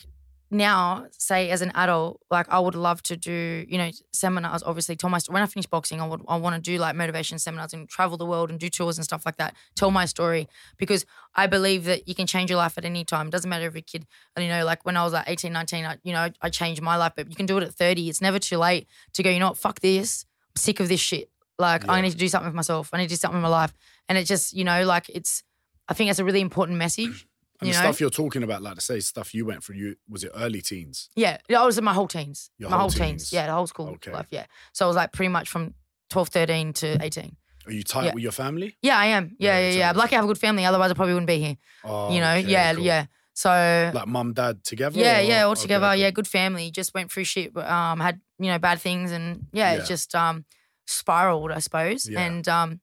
now, 0.50 1.06
say 1.10 1.50
as 1.50 1.60
an 1.60 1.72
adult, 1.74 2.20
like 2.30 2.46
I 2.48 2.60
would 2.60 2.76
love 2.76 3.02
to 3.04 3.16
do, 3.16 3.64
you 3.68 3.78
know, 3.78 3.90
seminars. 4.12 4.62
Obviously, 4.62 4.94
tell 4.94 5.10
my 5.10 5.18
story. 5.18 5.34
When 5.34 5.42
I 5.42 5.46
finish 5.46 5.66
boxing, 5.66 6.00
I 6.00 6.06
would 6.06 6.22
I 6.28 6.36
want 6.36 6.54
to 6.54 6.60
do 6.60 6.78
like 6.78 6.94
motivation 6.94 7.38
seminars 7.40 7.72
and 7.72 7.88
travel 7.88 8.16
the 8.16 8.26
world 8.26 8.50
and 8.50 8.60
do 8.60 8.68
tours 8.68 8.96
and 8.96 9.04
stuff 9.04 9.26
like 9.26 9.38
that. 9.38 9.56
Tell 9.74 9.90
my 9.90 10.04
story 10.04 10.48
because 10.76 11.04
I 11.34 11.48
believe 11.48 11.84
that 11.84 12.06
you 12.06 12.14
can 12.14 12.28
change 12.28 12.48
your 12.48 12.58
life 12.58 12.78
at 12.78 12.84
any 12.84 13.04
time. 13.04 13.26
It 13.26 13.30
doesn't 13.30 13.50
matter 13.50 13.66
if 13.66 13.74
you're 13.74 13.80
a 13.80 13.82
kid. 13.82 14.06
And 14.36 14.44
you 14.44 14.50
know, 14.50 14.64
like 14.64 14.84
when 14.84 14.96
I 14.96 15.02
was 15.02 15.12
like 15.12 15.28
18, 15.28 15.52
19, 15.52 15.84
I, 15.84 15.96
you 16.04 16.12
know, 16.12 16.28
I 16.40 16.48
changed 16.48 16.80
my 16.80 16.96
life. 16.96 17.14
But 17.16 17.28
you 17.28 17.34
can 17.34 17.46
do 17.46 17.58
it 17.58 17.64
at 17.64 17.74
30. 17.74 18.08
It's 18.08 18.20
never 18.20 18.38
too 18.38 18.58
late 18.58 18.86
to 19.14 19.24
go. 19.24 19.30
You 19.30 19.40
know 19.40 19.48
what? 19.48 19.58
Fuck 19.58 19.80
this. 19.80 20.26
I'm 20.54 20.60
sick 20.60 20.78
of 20.78 20.88
this 20.88 21.00
shit. 21.00 21.28
Like 21.58 21.88
I 21.88 22.00
need 22.00 22.12
to 22.12 22.16
do 22.16 22.28
something 22.28 22.48
with 22.48 22.54
myself. 22.54 22.90
I 22.92 22.98
need 22.98 23.08
to 23.08 23.14
do 23.14 23.16
something 23.16 23.38
in 23.38 23.42
my 23.42 23.48
life. 23.48 23.74
And 24.08 24.16
it 24.16 24.24
just, 24.24 24.52
you 24.52 24.62
know, 24.62 24.84
like 24.84 25.08
it's. 25.08 25.42
I 25.88 25.94
think 25.94 26.08
that's 26.08 26.18
a 26.18 26.24
really 26.24 26.40
important 26.40 26.78
message. 26.78 27.25
And 27.60 27.68
you 27.68 27.74
the 27.74 27.80
know? 27.80 27.86
stuff 27.86 28.00
you're 28.00 28.10
talking 28.10 28.42
about, 28.42 28.62
like 28.62 28.74
to 28.76 28.80
say 28.80 29.00
stuff 29.00 29.34
you 29.34 29.44
went 29.46 29.62
through. 29.64 29.76
You 29.76 29.96
was 30.08 30.24
it 30.24 30.32
early 30.34 30.60
teens? 30.62 31.10
Yeah, 31.16 31.38
I 31.54 31.64
was 31.64 31.78
in 31.78 31.84
my 31.84 31.92
whole 31.94 32.08
teens. 32.08 32.50
Your 32.58 32.70
my 32.70 32.78
whole 32.78 32.90
teens. 32.90 33.22
teens. 33.22 33.32
Yeah, 33.32 33.46
the 33.46 33.52
whole 33.52 33.66
school 33.66 33.88
Okay. 33.90 34.12
life. 34.12 34.26
Yeah. 34.30 34.46
So 34.72 34.84
I 34.84 34.88
was 34.88 34.96
like 34.96 35.12
pretty 35.12 35.28
much 35.30 35.48
from 35.48 35.74
12, 36.10 36.28
13 36.28 36.72
to 36.74 36.98
18. 37.04 37.36
Are 37.66 37.72
you 37.72 37.82
tight 37.82 38.04
Yeah. 38.06 38.14
with 38.14 38.22
your 38.22 38.32
family? 38.32 38.76
Yeah, 38.82 38.96
I 38.96 39.06
am. 39.06 39.34
Yeah, 39.38 39.58
Yeah, 39.58 39.68
yeah, 39.70 39.76
yeah. 39.78 39.90
I'm 39.90 39.96
lucky 39.96 40.14
I 40.14 40.18
have 40.18 40.24
a 40.24 40.28
good 40.28 40.38
family. 40.38 40.64
Otherwise, 40.64 40.90
I 40.90 40.94
probably 40.94 41.14
wouldn't 41.14 41.26
be 41.26 41.40
here. 41.40 41.56
Oh, 41.84 42.12
you 42.12 42.20
know? 42.20 42.34
okay, 42.36 42.48
yeah, 42.48 42.74
cool. 42.74 42.84
yeah. 42.84 43.06
So 43.34 43.90
Like 43.94 44.06
mum, 44.06 44.32
dad 44.34 44.62
together. 44.64 44.98
yeah, 44.98 45.18
or- 45.18 45.22
yeah, 45.22 45.42
all 45.42 45.56
together. 45.56 45.86
cool. 45.88 45.96
Yeah, 45.96 46.10
good 46.10 46.28
family. 46.28 46.70
Just 46.70 46.94
went 46.94 47.10
through 47.10 47.24
shit. 47.24 47.52
but, 47.52 47.68
Um, 47.68 48.00
had 48.00 48.20
you 48.38 48.46
know 48.46 48.58
bad 48.58 48.80
things, 48.80 49.10
and 49.12 49.46
yeah, 49.52 49.72
Yeah. 49.74 49.82
it 49.82 49.86
just 49.86 50.14
um 50.14 50.44
spiraled, 50.86 51.50
I 51.52 51.58
suppose. 51.58 52.08
Yeah. 52.08 52.20
And 52.20 52.46
um, 52.48 52.80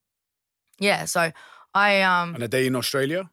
yeah. 0.79 1.05
So 1.05 1.31
I 1.73 2.01
um, 2.01 2.35
And 2.35 2.43
a 2.43 2.47
day 2.47 2.67
in 2.67 2.75
Australia. 2.75 3.29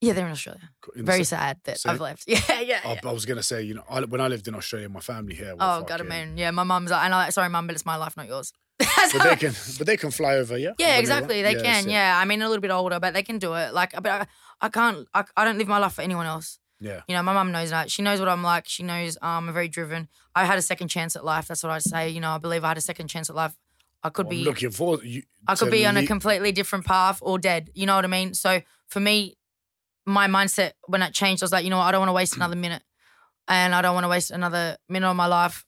Yeah, 0.00 0.12
they're 0.14 0.26
in 0.26 0.32
Australia. 0.32 0.70
In 0.96 1.04
Very 1.04 1.24
sa- 1.24 1.36
sad 1.36 1.58
that 1.64 1.78
I've 1.86 2.00
left. 2.00 2.24
Yeah, 2.26 2.38
yeah. 2.60 2.80
I, 2.84 2.92
yeah. 2.94 3.00
I 3.04 3.12
was 3.12 3.26
gonna 3.26 3.42
say, 3.42 3.62
you 3.62 3.74
know, 3.74 3.84
I, 3.88 4.00
when 4.04 4.20
I 4.20 4.28
lived 4.28 4.48
in 4.48 4.54
Australia, 4.54 4.88
my 4.88 5.00
family 5.00 5.34
here. 5.34 5.54
Oh 5.58 5.80
god, 5.82 5.88
fucking- 5.88 6.08
man. 6.08 6.36
Yeah, 6.38 6.50
my 6.52 6.62
mum's 6.64 6.90
like, 6.90 7.04
and 7.04 7.14
i'm 7.14 7.30
sorry, 7.30 7.48
mum, 7.48 7.66
but 7.66 7.74
it's 7.74 7.86
my 7.86 7.96
life, 7.96 8.16
not 8.16 8.28
yours. 8.28 8.52
But 9.12 9.22
they 9.24 9.36
can, 9.36 9.54
but 9.78 9.86
they 9.86 9.96
can 9.96 10.10
fly 10.10 10.36
over, 10.36 10.56
yeah. 10.56 10.72
Yeah, 10.78 10.96
exactly. 10.98 11.42
They 11.42 11.54
can. 11.54 11.88
Yeah, 11.88 12.18
I 12.18 12.24
mean, 12.24 12.40
a 12.42 12.48
little 12.48 12.62
bit 12.62 12.70
older, 12.70 12.98
but 13.00 13.12
they 13.12 13.22
can 13.22 13.38
do 13.38 13.54
it. 13.54 13.74
Like, 13.74 13.92
but 13.92 14.06
I, 14.06 14.26
I 14.60 14.68
can't. 14.70 15.06
I, 15.12 15.24
I 15.36 15.44
don't 15.44 15.58
live 15.58 15.68
my 15.68 15.78
life 15.78 15.94
for 15.94 16.02
anyone 16.02 16.26
else. 16.26 16.58
yeah. 16.80 17.00
You 17.08 17.14
know, 17.16 17.22
my 17.22 17.34
mum 17.34 17.52
knows 17.52 17.70
that. 17.70 17.90
She 17.90 18.00
knows 18.02 18.20
what 18.20 18.28
I'm 18.28 18.42
like. 18.42 18.66
She 18.68 18.82
knows 18.82 19.18
um, 19.20 19.48
I'm 19.48 19.52
very 19.52 19.68
driven. 19.68 20.08
I 20.34 20.44
had 20.46 20.58
a 20.58 20.62
second 20.62 20.88
chance 20.88 21.14
at 21.16 21.24
life. 21.24 21.48
That's 21.48 21.62
what 21.62 21.72
I 21.72 21.78
say. 21.78 22.08
You 22.08 22.20
know, 22.20 22.30
I 22.30 22.38
believe 22.38 22.64
I 22.64 22.68
had 22.68 22.78
a 22.78 22.80
second 22.80 23.08
chance 23.08 23.28
at 23.28 23.36
life. 23.36 23.54
I 24.02 24.08
could 24.08 24.26
I'm 24.26 24.30
be. 24.30 24.44
looking 24.44 24.70
forward. 24.70 25.00
You, 25.04 25.22
I 25.46 25.54
could 25.56 25.70
be 25.70 25.84
on 25.84 25.96
a 25.98 26.06
completely 26.06 26.52
different 26.52 26.86
path 26.86 27.18
or 27.20 27.38
dead. 27.38 27.68
You 27.74 27.84
know 27.86 27.96
what 27.96 28.04
I 28.06 28.08
mean? 28.08 28.32
So 28.32 28.62
for 28.86 29.00
me, 29.00 29.36
my 30.06 30.26
mindset 30.28 30.72
when 30.86 31.02
it 31.02 31.12
changed, 31.12 31.42
I 31.42 31.44
was 31.44 31.52
like, 31.52 31.64
you 31.64 31.70
know 31.70 31.78
what? 31.78 31.84
I 31.86 31.92
don't 31.92 32.00
want 32.00 32.08
to 32.10 32.14
waste 32.14 32.36
another 32.36 32.56
minute, 32.56 32.82
and 33.48 33.74
I 33.74 33.82
don't 33.82 33.94
want 33.94 34.04
to 34.04 34.08
waste 34.08 34.30
another 34.30 34.76
minute 34.88 35.08
of 35.08 35.16
my 35.16 35.26
life, 35.26 35.64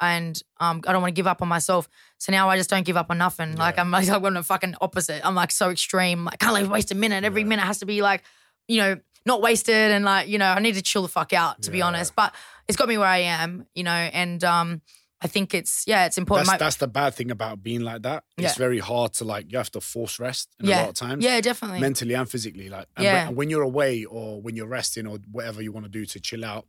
and 0.00 0.40
um, 0.60 0.82
I 0.86 0.92
don't 0.92 1.02
want 1.02 1.14
to 1.14 1.18
give 1.18 1.26
up 1.26 1.42
on 1.42 1.48
myself. 1.48 1.88
So 2.18 2.32
now 2.32 2.48
I 2.48 2.56
just 2.56 2.70
don't 2.70 2.84
give 2.84 2.96
up 2.96 3.10
on 3.10 3.18
nothing. 3.18 3.56
Like 3.56 3.78
I'm 3.78 3.90
like 3.90 4.08
I'm 4.08 4.34
the 4.34 4.42
fucking 4.42 4.74
opposite. 4.80 5.24
I'm 5.24 5.34
like 5.34 5.52
so 5.52 5.70
extreme. 5.70 6.24
Like 6.24 6.38
can't 6.38 6.54
like 6.54 6.68
waste 6.70 6.90
a 6.90 6.94
minute. 6.94 7.24
Every 7.24 7.42
Yeah. 7.42 7.48
minute 7.48 7.62
has 7.62 7.78
to 7.78 7.86
be 7.86 8.02
like, 8.02 8.22
you 8.68 8.78
know, 8.80 9.00
not 9.26 9.40
wasted, 9.42 9.90
and 9.92 10.04
like 10.04 10.28
you 10.28 10.38
know, 10.38 10.46
I 10.48 10.58
need 10.60 10.74
to 10.74 10.82
chill 10.82 11.02
the 11.02 11.08
fuck 11.08 11.32
out 11.32 11.62
to 11.62 11.70
be 11.70 11.82
honest. 11.82 12.14
But 12.16 12.34
it's 12.68 12.76
got 12.76 12.88
me 12.88 12.98
where 12.98 13.06
I 13.08 13.18
am, 13.18 13.66
you 13.74 13.84
know, 13.84 13.90
and 13.90 14.42
um, 14.42 14.82
I 15.20 15.26
think 15.26 15.54
it's 15.54 15.84
yeah, 15.86 16.04
it's 16.06 16.18
important. 16.18 16.46
That's, 16.48 16.60
My- 16.60 16.64
that's 16.64 16.76
the 16.76 16.86
bad 16.88 17.14
thing 17.14 17.30
about 17.30 17.62
being 17.62 17.80
like 17.80 18.02
that. 18.02 18.24
It's 18.36 18.44
Yeah. 18.58 18.58
very 18.58 18.78
hard 18.78 19.14
to 19.14 19.24
like. 19.24 19.50
You 19.50 19.58
have 19.58 19.70
to 19.72 19.80
force 19.80 20.18
rest 20.20 20.50
in 20.60 20.66
a 20.66 20.70
lot 20.70 20.88
of 20.90 20.94
times. 20.94 21.24
yeah, 21.24 21.40
definitely. 21.40 21.80
mentally 21.80 22.14
and 22.14 22.28
physically. 22.28 22.68
Like, 22.68 22.86
and 22.96 23.04
Yeah. 23.04 23.26
when, 23.28 23.36
when 23.36 23.50
you're 23.50 23.62
away 23.62 24.04
or 24.04 24.42
when 24.42 24.54
you're 24.56 24.66
resting 24.68 25.06
or 25.06 25.18
whatever 25.30 25.62
you 25.62 25.72
want 25.72 25.86
to 25.86 25.90
do 25.90 26.04
to 26.04 26.20
chill 26.20 26.44
out, 26.44 26.66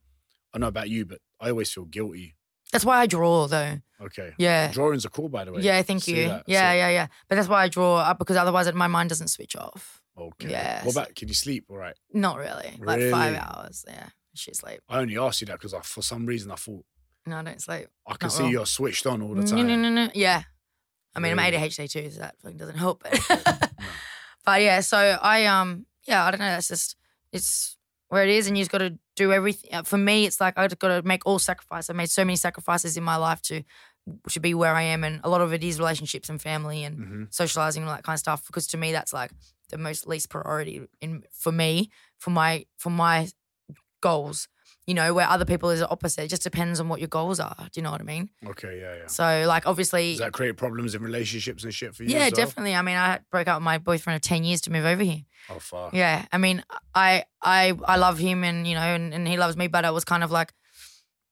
I 0.54 0.58
know 0.60 0.68
about 0.68 0.90
you, 0.90 1.06
but 1.06 1.20
I 1.42 1.50
always 1.50 1.72
feel 1.72 1.86
guilty. 1.86 2.36
that's 2.72 2.86
why 2.86 2.98
I 3.00 3.06
draw 3.08 3.48
though. 3.48 3.80
Okay, 4.02 4.34
Yeah. 4.38 4.72
drawings 4.72 5.06
are 5.06 5.10
cool, 5.10 5.30
by 5.30 5.46
the 5.46 5.52
way. 5.54 5.62
Yeah, 5.62 5.82
thank 5.82 6.04
See 6.04 6.18
you. 6.22 6.28
that? 6.30 6.44
Yeah, 6.48 6.72
So- 6.72 6.76
yeah, 6.76 6.90
yeah. 6.90 7.08
But 7.30 7.36
that's 7.36 7.48
why 7.48 7.64
I 7.64 7.68
draw 7.70 7.98
up 7.98 8.20
because 8.20 8.36
otherwise 8.38 8.72
my 8.74 8.88
mind 8.88 9.10
doesn't 9.10 9.30
switch 9.30 9.56
off. 9.56 10.02
Okay. 10.18 10.50
Yes. 10.50 10.86
What 10.86 10.94
about? 10.96 11.16
Can 11.16 11.28
you 11.28 11.34
sleep? 11.34 11.66
All 11.70 11.78
right. 11.78 11.96
Not 12.14 12.38
really. 12.38 12.78
Like 12.80 13.10
five 13.12 13.36
hours. 13.36 13.84
Yeah. 13.88 14.08
Shit 14.34 14.56
sleep. 14.58 14.80
I 14.90 15.00
only 15.00 15.18
asked 15.18 15.42
you 15.42 15.48
that 15.48 15.60
because 15.60 15.74
for 15.88 16.02
some 16.02 16.26
reason 16.26 16.52
I 16.52 16.56
thought 16.56 16.86
No, 17.26 17.38
I 17.38 17.44
don't 17.44 17.62
sleep. 17.62 17.88
I 18.08 18.14
can 18.14 18.28
Not 18.28 18.32
see 18.34 18.44
well. 18.44 18.52
you're 18.52 18.66
switched 18.66 19.06
on 19.08 19.22
all 19.22 19.34
the 19.34 19.44
time. 19.44 19.68
no, 19.68 19.76
no, 19.76 19.90
no. 19.90 20.10
Yeah. 20.14 20.44
I 21.16 21.20
mean, 21.20 21.32
Really? 21.38 21.56
I'm 21.56 21.62
ADHD 21.62 21.90
too, 21.90 22.12
so 22.12 22.20
that 22.20 22.36
fucking 22.42 22.58
doesn't 22.58 22.78
help. 22.78 23.04
But, 23.28 23.80
but 24.46 24.62
yeah, 24.62 24.82
so 24.82 24.98
I 25.22 25.46
um 25.46 25.86
yeah, 26.08 26.24
I 26.26 26.32
don't 26.32 26.40
know. 26.40 26.46
That's 26.46 26.68
just 26.68 26.96
it's 27.32 27.78
where 28.10 28.24
it 28.24 28.30
is, 28.30 28.48
and 28.48 28.58
you 28.58 28.62
just 28.62 28.72
got 28.72 28.78
to 28.80 28.98
do 29.16 29.34
everything. 29.34 29.74
uh, 29.74 29.84
For 29.84 29.98
me, 29.98 30.26
it's 30.26 30.40
like 30.40 30.58
I 30.58 30.62
have 30.62 30.78
got 30.78 30.90
to 30.90 31.02
make 31.08 31.26
all 31.26 31.40
sacrifices. 31.40 31.90
I've 31.90 31.96
made 31.96 32.10
so 32.12 32.24
many 32.24 32.36
sacrifices 32.36 32.96
in 32.98 33.04
my 33.04 33.16
life 33.16 33.42
to 33.44 33.64
to 34.30 34.40
be 34.40 34.54
where 34.54 34.76
I 34.76 34.84
am, 34.84 35.04
and 35.04 35.20
a 35.24 35.30
lot 35.30 35.42
of 35.42 35.52
it 35.54 35.64
is 35.64 35.80
relationships 35.80 36.30
and 36.30 36.40
family 36.42 36.84
and 36.84 36.96
hmm 36.98 37.24
socializing 37.32 37.82
and 37.84 37.90
all 37.90 37.96
that 37.96 38.04
kind 38.04 38.16
of 38.16 38.20
stuff. 38.20 38.46
Because 38.46 38.68
to 38.68 38.78
me, 38.78 38.92
that's 38.92 39.14
like 39.14 39.32
the 39.70 39.78
most 39.80 40.06
least 40.06 40.30
priority 40.30 40.82
in 41.02 41.24
for 41.32 41.52
me 41.52 41.90
for 42.20 42.30
my 42.30 42.66
for 42.78 42.92
my 42.92 43.28
goals. 44.02 44.48
You 44.88 44.94
know, 44.94 45.16
where 45.16 45.28
other 45.28 45.46
people 45.46 45.72
is 45.72 45.80
the 45.80 45.90
opposite. 45.90 46.26
It 46.26 46.28
just 46.28 46.44
depends 46.44 46.80
on 46.80 46.90
what 46.90 47.00
your 47.00 47.08
goals 47.08 47.40
are. 47.40 47.56
Do 47.58 47.70
you 47.74 47.82
know 47.82 47.90
what 47.90 48.02
I 48.02 48.04
mean? 48.04 48.30
Okay, 48.46 48.80
yeah, 48.80 48.96
yeah. 48.98 49.08
So, 49.08 49.46
like, 49.48 49.66
obviously, 49.66 50.12
Does 50.12 50.20
that 50.20 50.32
create 50.34 50.58
problems 50.58 50.94
in 50.94 51.02
relationships 51.02 51.64
and 51.64 51.74
shit 51.74 51.96
for 51.96 52.04
you? 52.04 52.10
yeah, 52.12 52.26
as 52.26 52.34
well? 52.34 52.46
definitely. 52.46 52.76
I 52.76 52.84
mean, 52.84 52.96
I 52.96 53.20
broke 53.32 53.48
up 53.48 53.58
with 53.58 53.64
my 53.64 53.80
boyfriend 53.80 54.16
of 54.18 54.22
ten 54.22 54.44
years 54.44 54.62
to 54.62 54.72
move 54.72 54.86
over 54.86 55.02
here. 55.02 55.22
Oh, 55.50 55.58
far. 55.58 55.90
Yeah, 55.92 56.26
I 56.32 56.38
mean, 56.38 56.64
I 56.94 57.24
I 57.42 57.74
I 57.86 57.96
love 57.98 58.20
him, 58.20 58.44
and 58.44 58.68
you 58.68 58.76
know, 58.76 58.82
and, 58.82 59.12
and 59.14 59.28
he 59.28 59.38
loves 59.38 59.58
me, 59.58 59.68
but 59.68 59.86
I 59.86 59.92
was 59.92 60.06
kind 60.06 60.24
of 60.24 60.30
like, 60.30 60.54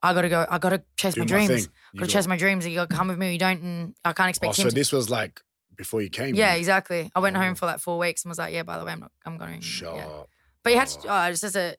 I 0.02 0.14
gotta 0.16 0.30
go. 0.30 0.48
I 0.50 0.58
gotta 0.58 0.82
chase 0.98 1.14
Do 1.14 1.22
my 1.22 1.26
my 1.26 1.28
dreams. 1.46 1.50
You 1.94 2.00
Gotta 2.00 2.08
got- 2.08 2.10
chase 2.10 2.28
my 2.28 2.38
dreams. 2.38 2.66
You 2.68 2.74
gotta 2.76 2.96
come 2.96 3.08
with 3.10 3.20
me. 3.20 3.28
or 3.28 3.32
You 3.32 3.38
don't, 3.40 3.62
and 3.62 3.96
I 4.04 4.14
can't 4.14 4.28
Oh, 4.28 4.30
expect 4.30 4.56
so 4.56 4.64
him. 4.64 4.70
to, 4.70 4.76
this 4.76 4.92
was 4.92 5.12
like 5.12 5.42
before 5.76 6.02
you 6.02 6.10
came. 6.10 6.34
yeah, 6.34 6.56
exactly. 6.56 7.12
I 7.16 7.20
went 7.20 7.38
Oh. 7.38 7.40
home 7.40 7.54
for 7.54 7.68
like 7.68 7.80
four 7.82 8.00
weeks 8.00 8.24
and 8.26 8.30
was 8.30 8.40
like, 8.40 8.52
yeah, 8.54 8.64
by 8.64 8.80
the 8.80 8.86
way, 8.86 8.94
I'm 8.94 9.00
not. 9.02 9.12
I'm 9.28 9.38
going. 9.38 9.62
Shut 9.62 9.96
yeah. 9.96 10.08
up. 10.08 10.30
But 10.64 10.74
you 10.74 10.80
had 10.80 10.88
to. 10.88 11.00
Oh. 11.08 11.12
Oh, 11.12 11.24
it's 11.30 11.42
just 11.42 11.56
a. 11.56 11.78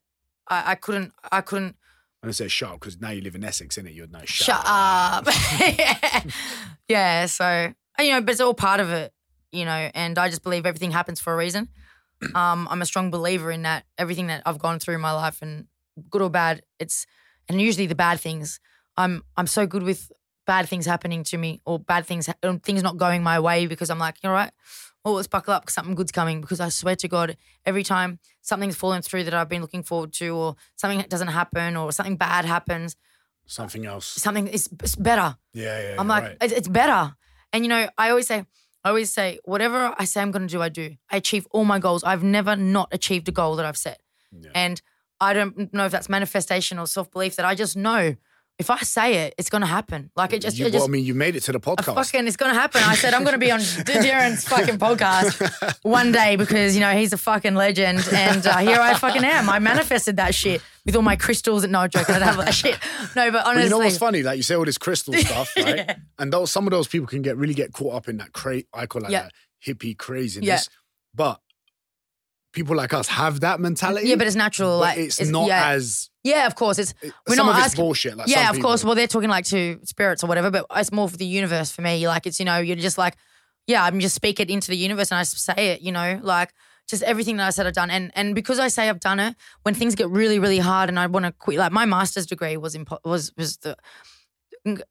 I, 0.49 0.73
I 0.73 0.75
couldn't. 0.75 1.13
I 1.31 1.41
couldn't. 1.41 1.77
Gonna 2.23 2.33
say 2.33 2.49
shut 2.49 2.71
up 2.71 2.81
because 2.81 3.01
now 3.01 3.11
you 3.11 3.21
live 3.21 3.35
in 3.35 3.45
Essex, 3.45 3.77
innit? 3.77 3.95
You'd 3.95 4.11
know. 4.13 4.21
Shut, 4.25 4.47
Shut 4.47 4.63
up. 4.67 5.27
yeah. 5.61 6.23
yeah. 6.89 7.27
So 7.27 7.75
you 7.99 8.11
know, 8.11 8.21
but 8.21 8.33
it's 8.33 8.41
all 8.41 8.55
part 8.55 8.81
of 8.81 8.91
it, 8.91 9.13
you 9.53 9.65
know. 9.65 9.91
And 9.95 10.19
I 10.19 10.29
just 10.29 10.43
believe 10.43 10.65
everything 10.67 10.91
happens 10.91 11.21
for 11.21 11.33
a 11.33 11.37
reason. 11.37 11.69
Um, 12.35 12.69
I'm 12.71 12.81
a 12.81 12.87
strong 12.87 13.11
believer 13.11 13.51
in 13.51 13.63
that. 13.63 13.85
Everything 13.99 14.29
that 14.29 14.41
I've 14.47 14.59
gone 14.59 14.79
through 14.79 14.95
in 14.95 15.01
my 15.03 15.13
life, 15.13 15.43
and 15.43 15.67
good 16.09 16.23
or 16.23 16.31
bad, 16.31 16.63
it's 16.79 17.07
and 17.49 17.61
usually 17.61 17.87
the 17.87 17.95
bad 17.95 18.19
things. 18.19 18.61
I'm 18.97 19.25
I'm 19.37 19.47
so 19.47 19.67
good 19.67 19.83
with 19.83 20.11
bad 20.47 20.67
things 20.69 20.87
happening 20.87 21.25
to 21.25 21.37
me 21.37 21.61
or 21.67 21.79
bad 21.79 22.07
things 22.07 22.31
um, 22.43 22.61
things 22.61 22.83
not 22.83 22.97
going 22.97 23.23
my 23.23 23.41
way 23.41 23.67
because 23.67 23.91
I'm 23.91 23.99
like, 23.99 24.23
you're 24.23 24.33
right. 24.33 24.53
Well, 25.05 25.15
let's 25.15 25.29
buckle 25.29 25.53
up 25.53 25.67
'cause 25.67 25.75
something 25.75 25.95
good's 25.95 26.13
coming. 26.13 26.41
Because 26.41 26.61
I 26.61 26.69
swear 26.71 26.97
to 26.97 27.09
God, 27.09 27.37
every 27.67 27.83
time 27.85 28.19
something's 28.41 28.77
fallen 28.77 29.03
through 29.03 29.25
that 29.25 29.35
I've 29.35 29.49
been 29.49 29.61
looking 29.63 29.83
forward 29.83 30.13
to, 30.15 30.29
or 30.35 30.57
something 30.77 31.01
doesn't 31.09 31.29
happen, 31.29 31.77
or 31.77 31.93
something 31.93 32.17
bad 32.17 32.45
happens, 32.45 32.97
Something 33.47 33.85
else. 33.85 34.07
something 34.07 34.49
is 34.49 34.69
better. 34.99 35.37
Yeah, 35.53 35.81
yeah. 35.91 35.97
I'm 35.99 36.09
like, 36.09 36.23
right. 36.25 36.37
it's, 36.41 36.53
it's 36.55 36.69
better. 36.69 37.15
And 37.53 37.65
you 37.65 37.69
know, 37.69 37.89
I 37.99 38.09
always 38.11 38.27
say, 38.27 38.47
I 38.83 38.89
always 38.89 39.13
say, 39.13 39.39
whatever 39.45 39.95
I 39.99 40.05
say 40.07 40.23
I'm 40.23 40.31
going 40.31 40.47
to 40.49 40.53
do, 40.53 40.63
I 40.63 40.69
do. 40.71 40.97
I 41.11 41.17
achieve 41.19 41.47
all 41.51 41.65
my 41.67 41.79
goals. 41.79 42.03
I've 42.05 42.23
never 42.23 42.57
not 42.57 42.89
achieved 42.93 43.29
a 43.29 43.33
goal 43.33 43.57
that 43.57 43.67
I've 43.67 43.77
set. 43.77 44.01
Yeah. 44.33 44.51
And 44.55 44.81
I 45.21 45.33
don't 45.35 45.73
know 45.75 45.85
if 45.87 45.93
that's 45.93 46.09
manifestation 46.09 46.79
or 46.79 46.87
self 46.87 47.11
belief 47.11 47.37
that 47.37 47.45
I 47.47 47.55
just 47.55 47.77
know 47.77 48.17
if 48.59 48.71
I 48.71 48.79
say 48.79 49.27
it, 49.27 49.35
it's 49.37 49.51
going 49.51 49.63
to 49.63 49.67
happen. 49.67 50.11
Like 50.15 50.33
it 50.33 50.41
just, 50.43 50.57
you, 50.59 50.67
it 50.67 50.75
well, 50.75 50.85
I 50.85 50.87
mean, 50.87 51.05
you 51.05 51.15
made 51.15 51.35
it 51.35 51.41
to 51.45 51.53
the 51.53 51.59
podcast. 51.59 51.93
fucking, 51.95 52.27
it's 52.29 52.37
going 52.37 52.55
to 52.55 52.59
happen. 52.61 52.83
I 52.85 52.95
said, 52.95 53.13
I'm 53.13 53.23
going 53.25 53.33
to 53.35 53.39
be 53.39 53.51
on 53.51 53.59
Darren's 53.61 54.47
fucking 54.47 54.79
podcast 54.79 55.79
one 55.83 56.13
day 56.13 56.37
because, 56.37 56.75
you 56.77 56.81
know, 56.81 56.93
he's 56.93 57.13
a 57.13 57.19
fucking 57.19 57.55
legend. 57.57 58.07
And 58.13 58.47
uh, 58.47 58.59
here 58.59 58.79
I 58.81 58.95
fucking 58.95 59.25
am. 59.25 59.51
I 59.51 59.59
manifested 59.59 60.17
that 60.19 60.35
shit 60.37 60.63
with 60.87 60.95
all 60.95 61.03
my 61.03 61.17
crystals. 61.17 61.65
And 61.65 61.73
no, 61.73 61.81
I'm. 61.81 61.91
I 61.95 62.03
don't 62.05 62.23
have 62.23 62.37
that 62.37 62.55
shit. 62.55 62.79
No, 63.17 63.31
but 63.31 63.33
But 63.33 63.47
honestly. 63.47 63.65
you 63.65 63.71
know 63.71 63.79
what's 63.79 63.99
funny? 63.99 64.23
Like 64.23 64.37
you 64.37 64.43
say 64.45 64.55
all 64.55 64.65
this 64.65 64.79
crystal 64.79 65.15
stuff, 65.15 65.53
right? 65.57 65.77
Yeah. 65.77 65.97
And 66.19 66.33
those 66.33 66.51
some 66.53 66.67
of 66.67 66.71
those 66.71 66.87
people 66.87 67.09
can 67.09 67.23
get 67.23 67.37
really 67.37 67.55
get 67.55 67.73
caught 67.73 67.95
up 67.95 68.09
in 68.09 68.19
that 68.19 68.33
cra- 68.33 68.63
I 68.73 68.87
call 68.87 69.03
like 69.03 69.11
Yeah. 69.11 69.23
that 69.23 69.33
hippie 69.67 69.99
craziness. 69.99 70.47
Yeah. 70.47 70.61
But 71.13 71.41
people 72.55 72.77
like 72.77 72.95
us 72.95 73.09
have 73.09 73.41
that 73.41 73.61
mentality. 73.61 74.09
Yeah, 74.09 74.17
but 74.17 74.27
it's 74.27 74.37
natural. 74.37 74.79
but 74.79 74.97
like 74.97 74.99
it's, 74.99 75.21
not 75.29 75.49
yeah. 75.49 75.71
as 75.71 76.09
Yeah, 76.23 76.47
of 76.47 76.55
course. 76.55 76.79
It's 76.79 76.95
we're 77.03 77.37
some 77.37 77.47
not 77.47 77.57
of 77.57 77.59
it's 77.59 77.67
asking. 77.67 77.85
bullshit. 77.85 78.17
Like 78.17 78.29
yeah, 78.29 78.49
of 78.49 78.61
course. 78.61 78.85
Well, 78.85 78.95
they're 78.95 79.07
talking 79.07 79.29
like 79.29 79.45
to 79.47 79.79
spirits 79.85 80.25
or 80.25 80.29
whatever, 80.29 80.51
but 80.51 80.67
it's 80.77 80.93
more 80.93 81.09
for 81.09 81.17
the 81.17 81.27
universe 81.27 81.71
for 81.71 81.83
me. 81.83 82.07
Like 82.09 82.27
it's 82.27 82.39
you 82.39 82.47
know 82.47 82.59
you're 82.59 82.77
just 82.77 82.97
like, 82.97 83.17
yeah, 83.67 83.85
I'm 83.85 84.01
just 84.01 84.15
speak 84.15 84.41
it 84.41 84.49
into 84.49 84.69
the 84.71 84.77
universe 84.77 85.11
and 85.11 85.19
I 85.19 85.25
say 85.25 85.73
it. 85.73 85.83
You 85.83 85.93
know, 85.93 86.21
like 86.23 86.55
just 86.89 87.03
everything 87.03 87.37
that 87.39 87.47
I 87.47 87.51
said 87.51 87.67
I've 87.67 87.75
done, 87.75 87.91
and 87.91 88.11
and 88.15 88.35
because 88.35 88.59
I 88.59 88.69
say 88.69 88.89
I've 88.89 89.01
done 89.01 89.21
it, 89.21 89.35
when 89.63 89.75
things 89.75 89.95
get 89.95 90.09
really 90.09 90.39
really 90.39 90.61
hard 90.61 90.89
and 90.89 90.99
I 90.99 91.07
want 91.09 91.27
to 91.27 91.33
quit, 91.33 91.59
like 91.59 91.73
my 91.73 91.85
master's 91.85 92.27
degree 92.27 92.57
was 92.57 92.75
impo- 92.75 93.01
was 93.05 93.33
was 93.37 93.59
the 93.59 93.77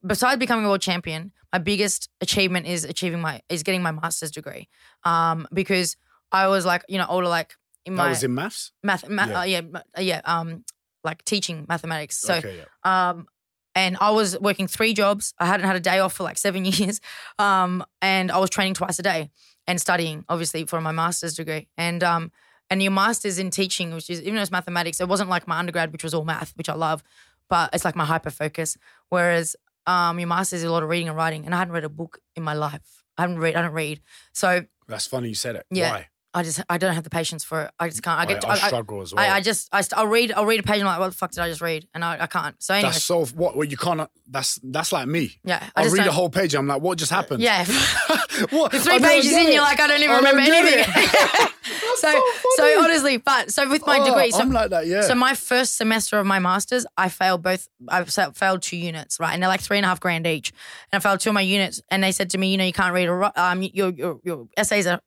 besides 0.06 0.40
becoming 0.40 0.66
a 0.66 0.68
world 0.68 0.82
champion, 0.82 1.32
my 1.52 1.60
biggest 1.60 2.10
achievement 2.22 2.68
is 2.68 2.84
achieving 2.84 3.22
my 3.22 3.42
is 3.50 3.64
getting 3.64 3.82
my 3.82 3.92
master's 3.92 4.32
degree, 4.32 4.68
um, 5.04 5.48
because 5.54 5.96
I 6.34 6.48
was 6.48 6.66
like 6.66 6.84
you 6.90 6.98
know 6.98 7.06
older 7.08 7.28
like 7.28 7.54
in 7.86 7.96
that 7.96 8.04
my 8.04 8.10
was 8.10 8.24
in 8.24 8.34
maths. 8.34 8.72
math, 8.84 9.08
math 9.08 9.30
Yeah. 9.30 9.40
uh, 9.40 9.44
yeah, 9.44 9.62
uh, 9.98 10.02
yeah, 10.02 10.22
um, 10.26 10.66
like 11.04 11.24
teaching 11.26 11.66
mathematics. 11.68 12.18
So, 12.18 12.36
okay, 12.36 12.58
yeah. 12.58 13.10
um, 13.10 13.28
and 13.76 13.98
I 14.00 14.12
was 14.12 14.40
working 14.40 14.68
three 14.68 14.94
jobs. 14.94 15.34
I 15.38 15.46
hadn't 15.48 15.66
had 15.66 15.76
a 15.76 15.80
day 15.82 16.00
off 16.00 16.14
for 16.14 16.24
like 16.24 16.38
seven 16.38 16.64
years. 16.74 17.02
Um, 17.40 17.84
and 18.02 18.32
I 18.32 18.38
was 18.38 18.50
training 18.50 18.74
twice 18.76 19.00
a 19.00 19.04
day 19.04 19.32
and 19.68 19.82
studying, 19.82 20.24
obviously, 20.30 20.66
for 20.66 20.80
my 20.80 20.92
master's 20.92 21.34
degree. 21.36 21.68
And 21.78 22.04
um, 22.04 22.32
and 22.70 22.82
your 22.82 22.92
master's 22.94 23.38
in 23.38 23.50
teaching, 23.52 23.94
which 23.94 24.10
is 24.10 24.22
even 24.22 24.36
though 24.36 24.42
it's 24.42 24.52
mathematics, 24.52 25.02
it 25.02 25.08
wasn't 25.10 25.30
like 25.30 25.46
my 25.48 25.58
undergrad, 25.60 25.92
which 25.92 26.04
was 26.04 26.14
all 26.14 26.24
math, 26.24 26.54
which 26.56 26.70
I 26.70 26.76
love, 26.76 27.04
but 27.50 27.70
it's 27.74 27.84
like 27.84 27.96
my 27.98 28.06
hyper 28.06 28.30
focus. 28.30 28.78
Whereas 29.10 29.56
um, 29.88 30.20
your 30.20 30.28
master's 30.30 30.60
is 30.60 30.66
a 30.66 30.72
lot 30.72 30.84
of 30.84 30.90
reading 30.90 31.10
and 31.10 31.18
writing, 31.18 31.46
and 31.46 31.54
I 31.54 31.58
hadn't 31.58 31.74
read 31.74 31.84
a 31.84 31.90
book 31.90 32.20
in 32.38 32.44
my 32.44 32.54
life. 32.54 33.04
I 33.18 33.24
haven't 33.24 33.40
read. 33.40 33.56
I 33.56 33.62
don't 33.62 33.74
read. 33.74 34.02
So 34.32 34.64
That's 34.88 35.06
funny 35.06 35.28
you 35.30 35.36
said 35.36 35.58
it. 35.58 35.66
Yeah. 35.70 35.92
Why? 35.92 36.08
I 36.36 36.44
just 36.44 36.64
I 36.70 36.78
don't 36.78 36.94
have 36.96 37.04
the 37.04 37.10
patience 37.10 37.44
for 37.44 37.64
it. 37.64 37.72
I 37.80 37.90
just 37.90 38.02
can't. 38.02 38.20
I 38.20 38.26
get. 38.26 38.44
I, 38.46 38.50
I, 38.50 38.52
I, 38.54 38.58
struggle 38.58 39.02
as 39.02 39.14
well. 39.14 39.24
I, 39.24 39.36
I 39.36 39.42
just 39.42 39.70
I 39.72 39.82
st- 39.82 39.98
I'll 40.00 40.08
read 40.08 40.32
I'll 40.32 40.46
read 40.46 40.60
a 40.60 40.64
page 40.64 40.80
and 40.80 40.88
I'm 40.90 40.94
like 40.96 41.00
what 41.00 41.10
the 41.12 41.16
fuck 41.16 41.32
did 41.32 41.42
I 41.42 41.48
just 41.50 41.62
read 41.62 41.88
and 41.94 42.04
I, 42.04 42.24
I 42.24 42.28
can't 42.28 42.56
so 42.62 42.74
anyway 42.74 42.90
that's 42.92 43.04
so 43.04 43.26
what? 43.26 43.56
Well, 43.56 43.66
you 43.68 43.78
can't. 43.78 44.10
That's 44.28 44.60
that's 44.64 44.92
like 44.92 45.08
me. 45.08 45.38
yeah 45.44 45.64
I 45.76 45.84
just 45.84 45.94
read 45.94 46.00
don't, 46.00 46.08
the 46.08 46.12
whole 46.14 46.30
page. 46.30 46.56
I'm 46.56 46.68
like, 46.68 46.82
what 46.82 46.98
just 46.98 47.12
happened? 47.12 47.42
yeah 47.42 47.66
what? 48.50 48.72
the 48.72 48.80
three 48.80 49.00
pages 49.00 49.32
in 49.32 49.48
it. 49.48 49.54
you're 49.54 49.62
like 49.62 49.80
I 49.80 49.88
don't 49.88 50.02
even 50.02 50.16
remember 50.16 50.42
it. 50.42 50.50
anything 50.88 51.50
so 51.96 52.12
so 52.12 52.22
so 52.58 52.84
honestly 52.84 53.18
but 53.18 53.52
so 53.52 53.70
with 53.70 53.86
my 53.86 54.00
Oh, 54.00 54.06
degree 54.06 54.32
so 54.32 54.40
I'm 54.40 54.52
like 54.52 54.72
that. 54.72 54.88
Yeah. 54.88 55.02
so 55.02 55.16
my 55.16 55.36
first 55.36 55.78
semester 55.78 56.20
of 56.20 56.26
my 56.26 56.40
masters 56.40 56.86
I 56.98 57.10
failed 57.10 57.44
both 57.44 57.68
I 57.88 58.04
failed 58.04 58.62
two 58.64 58.78
units 58.78 59.20
right 59.20 59.34
and 59.34 59.42
they're 59.42 59.48
like 59.50 59.62
three 59.62 59.78
and 59.78 59.86
a 59.86 59.90
half 59.90 60.00
grand 60.00 60.26
each 60.28 60.52
and 60.92 61.00
I 61.00 61.08
failed 61.08 61.20
two 61.20 61.30
of 61.30 61.36
my 61.36 61.42
units 61.42 61.82
and 61.92 62.04
they 62.04 62.12
said 62.12 62.32
to 62.32 62.38
me 62.38 62.52
you 62.52 62.58
know 62.58 62.66
you 62.66 62.74
can't 62.74 62.94
read 62.94 63.08
or 63.08 63.20
wri- 63.20 63.38
um 63.38 63.62
your 63.62 63.92
your 63.92 64.20
your 64.24 64.48
essays 64.58 64.88
are 64.88 65.00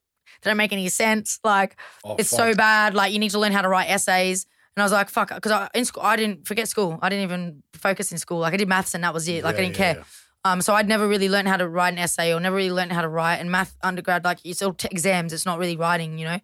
they 0.42 0.50
don't 0.50 0.56
make 0.56 0.72
any 0.72 0.88
sense 0.88 1.38
like 1.44 1.76
Oh, 2.04 2.16
it's 2.18 2.30
fuck. 2.30 2.38
so 2.38 2.54
bad. 2.54 2.94
Like 2.94 3.12
you 3.12 3.18
need 3.18 3.30
to 3.30 3.38
learn 3.38 3.52
how 3.52 3.62
to 3.62 3.68
write 3.68 3.88
essays. 3.90 4.46
And 4.76 4.82
I 4.82 4.84
was 4.84 4.92
like, 4.92 5.08
fuck, 5.08 5.34
because 5.34 5.52
I, 5.52 5.68
in 5.74 5.84
school 5.84 6.02
I 6.02 6.16
didn't 6.16 6.46
forget 6.46 6.68
school. 6.68 6.98
I 7.02 7.08
didn't 7.08 7.24
even 7.24 7.62
focus 7.74 8.12
in 8.12 8.18
school. 8.18 8.38
Like 8.40 8.54
I 8.54 8.56
did 8.56 8.68
maths 8.68 8.94
and 8.94 9.04
that 9.04 9.14
was 9.14 9.26
it. 9.28 9.42
Like 9.44 9.56
I 9.56 9.62
didn't 9.62 9.78
yeah, 9.78 9.94
care. 9.94 10.04
Um, 10.44 10.60
so 10.60 10.74
I'd 10.74 10.86
never 10.86 11.08
really 11.08 11.28
learned 11.28 11.48
how 11.48 11.56
to 11.56 11.66
write 11.68 11.92
an 11.92 11.98
essay 11.98 12.32
or 12.32 12.38
never 12.38 12.56
really 12.56 12.70
learned 12.70 12.92
how 12.92 13.02
to 13.02 13.08
write. 13.08 13.36
And 13.36 13.50
math 13.50 13.76
undergrad, 13.82 14.24
like 14.24 14.38
it's 14.44 14.62
all 14.62 14.74
t- 14.74 14.88
exams. 14.90 15.32
It's 15.32 15.46
not 15.46 15.58
really 15.58 15.76
writing, 15.76 16.18
you 16.18 16.26
know. 16.26 16.38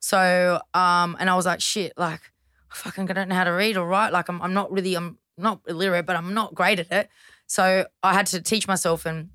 So 0.00 0.60
um, 0.72 1.16
and 1.18 1.28
I 1.28 1.34
was 1.34 1.44
like, 1.46 1.60
shit, 1.60 1.92
like 1.96 2.20
fucking, 2.70 3.04
I 3.04 3.06
fucking 3.06 3.14
don't 3.14 3.28
know 3.28 3.34
how 3.34 3.44
to 3.44 3.50
read 3.50 3.76
or 3.76 3.86
write. 3.86 4.12
Like 4.12 4.28
I'm, 4.28 4.40
I'm 4.40 4.54
not 4.54 4.70
really, 4.72 4.94
I'm 4.94 5.18
not 5.36 5.60
illiterate, 5.66 6.06
but 6.06 6.16
I'm 6.16 6.32
not 6.34 6.54
great 6.54 6.78
at 6.78 6.90
it. 6.92 7.08
So 7.46 7.86
I 8.02 8.14
had 8.14 8.26
to 8.28 8.40
teach 8.40 8.66
myself 8.66 9.06
and 9.06 9.30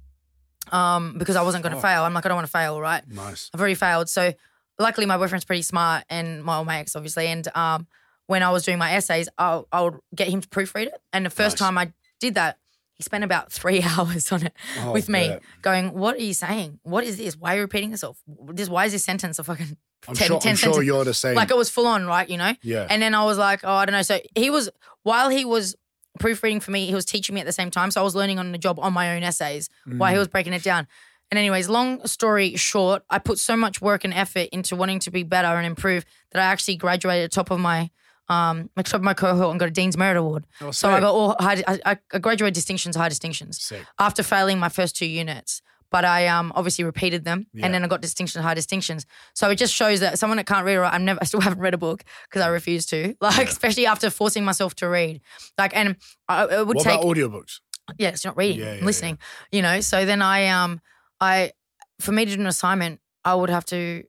um, 0.71 1.17
because 1.17 1.35
I 1.35 1.41
wasn't 1.41 1.63
going 1.63 1.71
to 1.73 1.77
Oh. 1.79 1.81
fail. 1.81 2.03
I'm 2.03 2.13
like, 2.13 2.25
I 2.25 2.29
don't 2.29 2.35
want 2.37 2.47
to 2.47 2.51
fail, 2.51 2.79
right? 2.79 3.03
Nice. 3.07 3.49
I've 3.53 3.59
already 3.59 3.75
failed. 3.75 4.09
So 4.09 4.33
luckily 4.79 5.05
my 5.05 5.17
boyfriend's 5.17 5.45
pretty 5.45 5.61
smart 5.61 6.03
and 6.09 6.43
my, 6.43 6.63
my 6.63 6.79
ex 6.79 6.95
obviously. 6.95 7.27
And 7.27 7.47
um, 7.55 7.87
when 8.27 8.43
I 8.43 8.49
was 8.51 8.63
doing 8.63 8.77
my 8.77 8.93
essays, 8.93 9.29
I, 9.37 9.61
I 9.71 9.81
would 9.81 9.99
get 10.15 10.27
him 10.29 10.41
to 10.41 10.47
proofread 10.47 10.87
it. 10.87 10.93
And 11.13 11.25
the 11.25 11.29
first 11.29 11.55
Nice. 11.59 11.67
time 11.67 11.77
I 11.77 11.91
did 12.19 12.35
that, 12.35 12.57
he 12.93 13.03
spent 13.03 13.23
about 13.23 13.51
three 13.59 13.81
hours 13.83 14.31
on 14.31 14.43
it 14.45 14.53
Oh, 14.79 14.91
with 14.91 15.09
me, 15.09 15.27
bet. 15.29 15.41
going, 15.61 15.93
"What 15.93 16.15
are 16.15 16.21
you 16.21 16.33
saying? 16.33 16.79
What 16.83 17.03
is 17.03 17.17
this? 17.17 17.35
Why 17.35 17.53
are 17.53 17.55
you 17.57 17.61
repeating 17.63 17.91
yourself? 17.91 18.21
This 18.53 18.69
why 18.69 18.85
is 18.85 18.91
this 18.91 19.03
sentence 19.03 19.39
a 19.39 19.43
fucking 19.43 19.75
I'm 20.07 20.15
10 20.15 20.27
sure. 20.27 20.39
10 20.39 20.49
I'm 20.51 20.55
sure 20.55 20.81
you're 20.83 21.03
the 21.03 21.13
same. 21.13 21.35
like 21.35 21.49
it 21.51 21.57
was 21.57 21.69
full 21.69 21.87
on, 21.87 22.05
right? 22.05 22.29
You 22.29 22.37
know." 22.37 22.53
yeah. 22.61 22.85
And 22.89 23.01
then 23.01 23.13
I 23.15 23.23
was 23.25 23.37
like, 23.39 23.61
"Oh, 23.63 23.73
I 23.73 23.85
don't 23.85 23.93
know." 23.93 24.01
So 24.03 24.19
he 24.35 24.49
was 24.51 24.69
while 25.03 25.29
he 25.29 25.45
was 25.45 25.75
proofreading 26.19 26.59
for 26.59 26.71
me. 26.71 26.85
He 26.87 26.93
was 26.95 27.05
teaching 27.05 27.33
me 27.35 27.41
at 27.41 27.47
the 27.47 27.53
same 27.53 27.71
time, 27.71 27.91
so 27.91 28.01
I 28.01 28.03
was 28.03 28.15
learning 28.15 28.39
on 28.39 28.51
the 28.51 28.57
job 28.57 28.79
on 28.79 28.93
my 28.93 29.15
own 29.15 29.23
essays 29.23 29.69
while 29.85 30.09
Mm. 30.11 30.13
he 30.13 30.19
was 30.19 30.27
breaking 30.27 30.53
it 30.53 30.63
down. 30.63 30.87
And 31.29 31.37
anyways, 31.37 31.69
long 31.69 32.05
story 32.05 32.55
short, 32.57 33.03
I 33.09 33.17
put 33.19 33.39
so 33.39 33.55
much 33.55 33.81
work 33.81 34.03
and 34.03 34.13
effort 34.13 34.49
into 34.51 34.75
wanting 34.75 34.99
to 34.99 35.11
be 35.11 35.23
better 35.23 35.47
and 35.47 35.65
improve 35.65 36.03
that 36.31 36.41
I 36.41 36.45
actually 36.45 36.75
graduated 36.75 37.31
top 37.31 37.51
of 37.51 37.59
my 37.59 37.89
um 38.27 38.69
top 38.77 38.95
of 38.95 39.01
my 39.03 39.13
cohort 39.13 39.51
and 39.51 39.59
got 39.59 39.69
a 39.69 39.71
Dean's 39.71 39.97
Merit 39.97 40.17
Award. 40.17 40.45
Oh, 40.61 40.71
So 40.71 40.89
I 40.89 40.99
got 40.99 41.13
all 41.13 41.35
high, 41.39 41.63
I, 41.67 41.97
I 42.13 42.19
graduated 42.19 42.53
distinctions, 42.53 42.95
high 42.95 43.09
distinctions 43.09 43.61
Sick. 43.61 43.85
after 43.99 44.23
failing 44.23 44.59
my 44.59 44.69
first 44.69 44.95
two 44.95 45.05
units. 45.05 45.61
But 45.91 46.05
I 46.05 46.27
um 46.27 46.51
obviously 46.55 46.83
repeated 46.85 47.25
them, 47.25 47.47
Yeah. 47.53 47.65
and 47.65 47.73
then 47.73 47.83
I 47.83 47.87
got 47.87 48.01
distinction, 48.01 48.41
high 48.41 48.53
distinctions. 48.53 49.05
So 49.35 49.49
it 49.49 49.57
just 49.57 49.73
shows 49.73 49.99
that 49.99 50.17
someone 50.17 50.37
that 50.37 50.47
can't 50.47 50.65
read 50.65 50.75
or 50.77 50.81
write, 50.81 50.93
I'm 50.93 51.03
never, 51.05 51.19
I 51.21 51.25
still 51.25 51.41
haven't 51.41 51.59
read 51.59 51.73
a 51.73 51.77
book 51.77 52.03
because 52.29 52.41
I 52.41 52.47
refuse 52.47 52.85
to. 52.87 53.13
Like 53.21 53.49
especially 53.49 53.85
after 53.85 54.09
forcing 54.09 54.43
myself 54.45 54.73
to 54.75 54.87
read. 54.87 55.21
Like 55.57 55.75
and 55.75 55.97
I, 56.27 56.45
it 56.45 56.67
would 56.67 56.77
What 56.77 56.83
take 56.83 56.99
about 56.99 57.05
audiobooks? 57.15 57.59
yeah, 57.97 58.09
it's 58.09 58.23
not 58.23 58.37
reading, 58.37 58.59
Yeah, 58.59 58.75
yeah, 58.75 58.85
listening. 58.85 59.19
You 59.51 59.61
know, 59.61 59.81
so 59.81 60.05
then 60.05 60.21
I 60.21 60.47
um 60.47 60.79
I 61.19 61.51
for 61.99 62.11
me 62.13 62.25
to 62.25 62.35
do 62.35 62.39
an 62.41 62.47
assignment, 62.47 62.99
I 63.25 63.35
would 63.35 63.49
have 63.49 63.65
to 63.65 64.03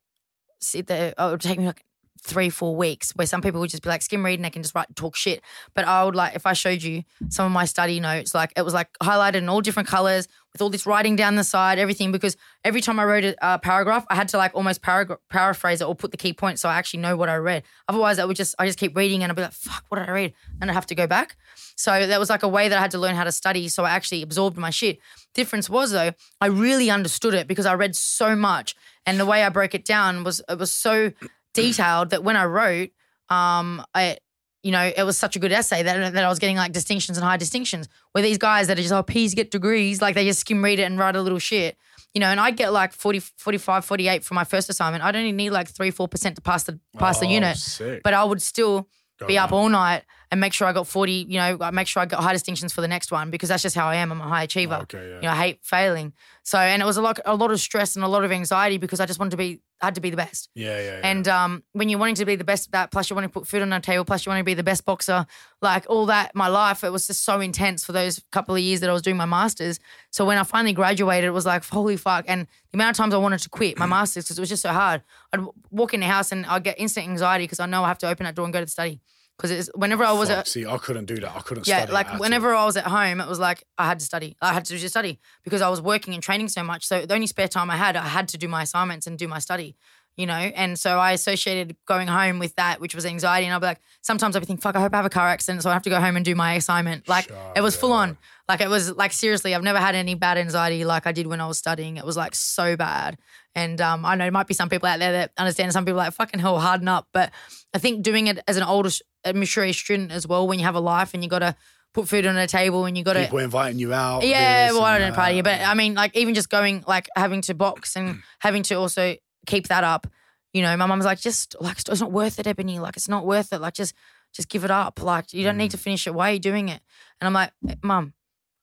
sit 0.60 0.86
there. 0.86 1.08
It 1.18 1.30
would 1.30 1.40
take 1.40 1.58
me 1.58 1.66
like 1.66 1.82
three, 2.22 2.50
four 2.50 2.74
weeks. 2.76 3.12
Where 3.12 3.26
some 3.26 3.42
people 3.42 3.60
would 3.60 3.70
just 3.70 3.82
be 3.82 3.88
like 3.88 4.02
skim 4.02 4.24
reading, 4.24 4.42
they 4.42 4.50
can 4.50 4.62
just 4.62 4.74
write 4.74 4.94
talk 4.94 5.16
shit. 5.16 5.42
But 5.74 5.84
I 5.84 6.04
would 6.04 6.14
like 6.14 6.36
if 6.36 6.46
I 6.46 6.52
showed 6.52 6.82
you 6.82 7.04
some 7.28 7.46
of 7.46 7.52
my 7.52 7.64
study 7.64 8.00
notes, 8.00 8.34
like 8.34 8.52
it 8.56 8.62
was 8.62 8.74
like 8.74 8.92
highlighted 9.02 9.36
in 9.36 9.48
all 9.48 9.60
different 9.60 9.88
colors 9.88 10.28
with 10.52 10.60
all 10.60 10.68
this 10.68 10.86
writing 10.86 11.16
down 11.16 11.34
the 11.34 11.44
side, 11.44 11.78
everything. 11.78 12.12
Because 12.12 12.36
every 12.64 12.80
time 12.80 13.00
I 13.00 13.04
wrote 13.04 13.34
a 13.40 13.58
paragraph, 13.58 14.06
I 14.10 14.14
had 14.14 14.28
to 14.28 14.36
like 14.36 14.54
almost 14.54 14.82
paraphrase 14.82 15.80
it 15.80 15.84
or 15.84 15.94
put 15.94 16.10
the 16.10 16.16
key 16.16 16.32
points 16.32 16.60
so 16.60 16.68
I 16.68 16.74
actually 16.74 17.00
know 17.00 17.16
what 17.16 17.28
I 17.28 17.36
read. 17.36 17.64
Otherwise, 17.88 18.18
I 18.18 18.24
would 18.24 18.36
just 18.36 18.54
I 18.58 18.66
just 18.66 18.78
keep 18.78 18.96
reading 18.96 19.22
and 19.22 19.32
I'd 19.32 19.36
be 19.36 19.42
like, 19.42 19.52
fuck, 19.52 19.84
what 19.88 19.98
did 19.98 20.08
I 20.08 20.12
read? 20.12 20.34
And 20.60 20.70
I 20.70 20.74
have 20.74 20.86
to 20.86 20.94
go 20.94 21.06
back. 21.06 21.36
So 21.74 22.06
that 22.06 22.20
was 22.20 22.30
like 22.30 22.42
a 22.42 22.48
way 22.48 22.68
that 22.68 22.78
I 22.78 22.80
had 22.80 22.90
to 22.92 22.98
learn 22.98 23.14
how 23.14 23.24
to 23.24 23.32
study. 23.32 23.68
So 23.68 23.84
I 23.84 23.90
actually 23.90 24.22
absorbed 24.22 24.56
my 24.56 24.70
shit. 24.70 24.98
Difference 25.34 25.68
was 25.70 25.90
though, 25.90 26.12
I 26.40 26.46
really 26.46 26.90
understood 26.90 27.34
it 27.34 27.48
because 27.48 27.66
I 27.66 27.74
read 27.74 27.96
so 27.96 28.36
much, 28.36 28.76
and 29.06 29.18
the 29.18 29.26
way 29.26 29.42
I 29.42 29.48
broke 29.48 29.74
it 29.74 29.84
down 29.84 30.22
was 30.22 30.42
it 30.48 30.58
was 30.58 30.70
so 30.70 31.12
detailed 31.54 32.10
that 32.10 32.22
when 32.24 32.36
I 32.36 32.44
wrote, 32.44 32.90
um, 33.28 33.84
I. 33.94 34.18
You 34.64 34.70
know, 34.70 34.92
it 34.96 35.02
was 35.02 35.18
such 35.18 35.34
a 35.34 35.40
good 35.40 35.50
essay 35.50 35.82
that, 35.82 36.12
that 36.12 36.22
I 36.22 36.28
was 36.28 36.38
getting 36.38 36.56
like 36.56 36.70
distinctions 36.70 37.18
and 37.18 37.24
high 37.24 37.36
distinctions. 37.36 37.88
Where 38.12 38.22
these 38.22 38.38
guys 38.38 38.68
that 38.68 38.78
are 38.78 38.80
just, 38.80 38.94
oh, 38.94 39.02
P's 39.02 39.34
get 39.34 39.50
degrees, 39.50 40.00
like 40.00 40.14
they 40.14 40.24
just 40.24 40.38
skim 40.38 40.62
read 40.62 40.78
it 40.78 40.84
and 40.84 40.96
write 41.00 41.16
a 41.16 41.20
little 41.20 41.40
shit. 41.40 41.76
You 42.14 42.20
know, 42.20 42.28
and 42.28 42.38
I 42.38 42.52
get 42.52 42.72
like 42.72 42.92
40, 42.92 43.18
45, 43.38 43.84
48 43.84 44.22
for 44.22 44.34
my 44.34 44.44
first 44.44 44.70
assignment. 44.70 45.02
I'd 45.02 45.16
only 45.16 45.32
need 45.32 45.50
like 45.50 45.66
3 45.68 45.90
4% 45.90 46.36
to 46.36 46.40
pass 46.42 46.62
the 46.62 46.78
pass 46.96 47.18
the 47.18 47.26
Oh, 47.26 47.30
unit. 47.30 47.56
Sick. 47.56 48.02
But 48.04 48.14
I 48.14 48.22
would 48.22 48.40
still 48.40 48.86
Go 49.18 49.26
be 49.26 49.36
up 49.36 49.50
all 49.50 49.68
night 49.68 50.04
and 50.32 50.40
make 50.40 50.54
sure 50.54 50.66
I 50.66 50.72
got 50.72 50.86
40, 50.86 51.26
you 51.28 51.36
know, 51.36 51.58
I 51.60 51.70
make 51.72 51.86
sure 51.86 52.02
I 52.02 52.06
got 52.06 52.22
high 52.22 52.32
distinctions 52.32 52.72
for 52.72 52.80
the 52.80 52.88
next 52.88 53.12
one 53.12 53.30
because 53.30 53.50
that's 53.50 53.62
just 53.62 53.76
how 53.76 53.86
I 53.86 53.96
am. 53.96 54.10
I'm 54.10 54.20
a 54.22 54.24
high 54.24 54.44
achiever. 54.44 54.76
Okay, 54.84 55.10
yeah. 55.10 55.16
You 55.16 55.22
know, 55.22 55.30
I 55.30 55.36
hate 55.36 55.58
failing. 55.62 56.14
So, 56.42 56.58
and 56.58 56.80
it 56.80 56.86
was 56.86 56.96
a 56.96 57.02
lot, 57.02 57.20
a 57.26 57.36
lot 57.36 57.50
of 57.50 57.60
stress 57.60 57.96
and 57.96 58.04
a 58.04 58.08
lot 58.08 58.24
of 58.24 58.32
anxiety 58.32 58.78
because 58.78 58.98
I 58.98 59.04
just 59.04 59.18
wanted 59.20 59.32
to 59.32 59.36
be, 59.36 59.60
I 59.82 59.86
had 59.86 59.94
to 59.96 60.00
be 60.00 60.08
the 60.08 60.16
best. 60.16 60.48
yeah, 60.54 60.78
yeah, 60.78 60.82
yeah. 60.84 61.00
And 61.04 61.28
um, 61.28 61.62
when 61.72 61.90
you're 61.90 61.98
wanting 61.98 62.14
to 62.14 62.24
be 62.24 62.34
the 62.34 62.44
best 62.44 62.68
at 62.68 62.72
that, 62.72 62.90
plus 62.90 63.10
you 63.10 63.14
want 63.14 63.26
to 63.26 63.28
put 63.28 63.46
food 63.46 63.60
on 63.60 63.68
the 63.68 63.78
table, 63.80 64.06
plus 64.06 64.24
you 64.24 64.30
want 64.30 64.40
to 64.40 64.44
be 64.44 64.54
the 64.54 64.62
best 64.62 64.86
boxer, 64.86 65.26
like 65.60 65.84
all 65.90 66.06
that, 66.06 66.34
my 66.34 66.48
life, 66.48 66.82
it 66.82 66.90
was 66.90 67.08
just 67.08 67.24
so 67.24 67.38
intense 67.40 67.84
for 67.84 67.92
those 67.92 68.22
couple 68.32 68.54
of 68.54 68.62
years 68.62 68.80
that 68.80 68.88
I 68.88 68.94
was 68.94 69.02
doing 69.02 69.18
my 69.18 69.26
masters. 69.26 69.80
So 70.12 70.24
when 70.24 70.38
I 70.38 70.44
finally 70.44 70.72
graduated, 70.72 71.28
it 71.28 71.32
was 71.32 71.44
like, 71.44 71.62
holy 71.62 71.98
fuck. 71.98 72.24
And 72.26 72.46
the 72.70 72.76
amount 72.76 72.92
of 72.92 72.96
times 72.96 73.12
I 73.12 73.18
wanted 73.18 73.40
to 73.40 73.50
quit 73.50 73.78
my 73.78 73.84
masters 73.98 74.24
because 74.24 74.38
it 74.38 74.40
was 74.40 74.48
just 74.48 74.62
so 74.62 74.70
hard. 74.70 75.02
I'd 75.34 75.40
walk 75.70 75.92
in 75.92 76.00
the 76.00 76.06
house 76.06 76.32
and 76.32 76.46
I'd 76.46 76.64
get 76.64 76.80
instant 76.80 77.06
anxiety 77.06 77.44
because 77.44 77.60
I 77.60 77.66
know 77.66 77.84
I 77.84 77.88
have 77.88 77.98
to 77.98 78.08
open 78.08 78.24
that 78.24 78.34
door 78.34 78.46
and 78.46 78.54
go 78.54 78.60
to 78.60 78.64
the 78.64 78.70
study. 78.70 78.98
Because 79.36 79.70
whenever 79.74 80.04
I 80.04 80.12
was 80.12 80.28
Fuck, 80.28 80.38
at, 80.38 80.48
see, 80.48 80.66
I 80.66 80.76
couldn't 80.78 81.06
do 81.06 81.16
that. 81.16 81.34
I 81.34 81.40
couldn't 81.40 81.66
yeah, 81.66 81.78
study 81.78 81.92
like 81.92 82.20
whenever 82.20 82.54
I 82.54 82.64
was 82.64 82.76
at 82.76 82.84
home, 82.84 83.20
it 83.20 83.28
was 83.28 83.40
like 83.40 83.64
I 83.76 83.86
had 83.86 83.98
to 83.98 84.04
study. 84.04 84.36
I 84.40 84.52
had 84.52 84.64
to 84.66 84.76
just 84.76 84.92
study 84.92 85.18
because 85.42 85.62
I 85.62 85.68
was 85.68 85.80
working 85.80 86.14
and 86.14 86.22
training 86.22 86.48
so 86.48 86.62
much. 86.62 86.86
So 86.86 87.06
the 87.06 87.14
only 87.14 87.26
spare 87.26 87.48
time 87.48 87.70
I 87.70 87.76
had, 87.76 87.96
I 87.96 88.08
had 88.08 88.28
to 88.28 88.38
do 88.38 88.46
my 88.46 88.62
assignments 88.62 89.06
and 89.06 89.18
do 89.18 89.26
my 89.26 89.40
study, 89.40 89.74
you 90.16 90.26
know? 90.26 90.34
And 90.34 90.78
so 90.78 90.98
I 90.98 91.12
associated 91.12 91.76
going 91.86 92.08
home 92.08 92.38
with 92.38 92.54
that, 92.56 92.80
which 92.80 92.94
was 92.94 93.06
anxiety. 93.06 93.46
And 93.46 93.54
I'd 93.54 93.60
be 93.60 93.66
like, 93.66 93.80
sometimes 94.02 94.36
I'd 94.36 94.40
be 94.40 94.46
thinking, 94.46 94.60
fuck, 94.60 94.76
I 94.76 94.80
hope 94.80 94.92
I 94.92 94.96
have 94.96 95.06
a 95.06 95.10
car 95.10 95.28
accident. 95.28 95.62
So 95.62 95.70
I 95.70 95.72
have 95.72 95.82
to 95.82 95.90
go 95.90 96.00
home 96.00 96.16
and 96.16 96.24
do 96.24 96.34
my 96.34 96.54
assignment. 96.54 97.08
Like 97.08 97.30
it 97.56 97.60
was 97.60 97.76
full 97.76 97.92
on. 97.92 98.18
Like 98.48 98.60
it 98.60 98.68
was 98.68 98.92
like 98.92 99.12
seriously, 99.12 99.54
I've 99.54 99.62
never 99.62 99.78
had 99.78 99.94
any 99.94 100.14
bad 100.14 100.36
anxiety 100.36 100.84
like 100.84 101.06
I 101.06 101.12
did 101.12 101.26
when 101.26 101.40
I 101.40 101.46
was 101.46 101.58
studying. 101.58 101.96
It 101.96 102.04
was 102.04 102.16
like 102.16 102.34
so 102.34 102.76
bad. 102.76 103.16
And 103.54 103.80
um, 103.80 104.04
I 104.04 104.14
know 104.14 104.24
there 104.24 104.32
might 104.32 104.46
be 104.46 104.54
some 104.54 104.68
people 104.68 104.88
out 104.88 104.98
there 104.98 105.12
that 105.12 105.32
understand. 105.38 105.72
Some 105.72 105.84
people 105.84 105.98
like 105.98 106.12
fucking 106.12 106.40
hell, 106.40 106.58
harden 106.58 106.88
up. 106.88 107.08
But 107.12 107.30
I 107.74 107.78
think 107.78 108.02
doing 108.02 108.26
it 108.26 108.40
as 108.48 108.56
an 108.56 108.62
older, 108.62 108.90
a 109.24 109.32
mature 109.32 109.72
student 109.72 110.10
as 110.10 110.26
well, 110.26 110.46
when 110.48 110.58
you 110.58 110.64
have 110.64 110.74
a 110.74 110.80
life 110.80 111.14
and 111.14 111.22
you 111.22 111.28
got 111.28 111.40
to 111.40 111.54
put 111.94 112.08
food 112.08 112.26
on 112.26 112.34
the 112.34 112.46
table 112.46 112.86
and 112.86 112.96
you 112.96 113.04
got 113.04 113.12
to 113.14 113.20
people 113.20 113.38
inviting 113.38 113.78
you 113.78 113.92
out. 113.92 114.24
yeah, 114.24 114.72
well, 114.72 114.82
I 114.82 114.98
don't 114.98 115.14
party, 115.14 115.42
but. 115.42 115.60
I 115.60 115.74
mean, 115.74 115.94
like 115.94 116.16
even 116.16 116.34
just 116.34 116.48
going, 116.48 116.84
like 116.86 117.08
having 117.14 117.42
to 117.42 117.54
box 117.54 117.96
and 117.96 118.22
having 118.38 118.62
to 118.64 118.74
also 118.74 119.16
keep 119.46 119.68
that 119.68 119.84
up. 119.84 120.06
You 120.52 120.62
know, 120.62 120.76
my 120.76 120.86
mum's 120.86 121.04
like, 121.04 121.20
just 121.20 121.56
like 121.60 121.78
it's 121.78 122.00
not 122.00 122.12
worth 122.12 122.38
it, 122.38 122.46
Ebanie. 122.46 122.80
Like 122.80 122.96
it's 122.96 123.08
not 123.08 123.24
worth 123.26 123.52
it. 123.52 123.60
Like 123.60 123.74
just, 123.74 123.94
just 124.34 124.48
give 124.48 124.64
it 124.64 124.70
up. 124.70 125.02
Like 125.02 125.32
you 125.32 125.44
don't 125.44 125.56
need 125.56 125.70
to 125.72 125.78
finish 125.78 126.06
it. 126.06 126.14
Why 126.14 126.30
are 126.30 126.34
you 126.34 126.38
doing 126.38 126.68
it? 126.68 126.80
And 127.20 127.26
I'm 127.26 127.32
like, 127.32 127.52
"Eh, 127.68 127.74
mum, 127.82 128.14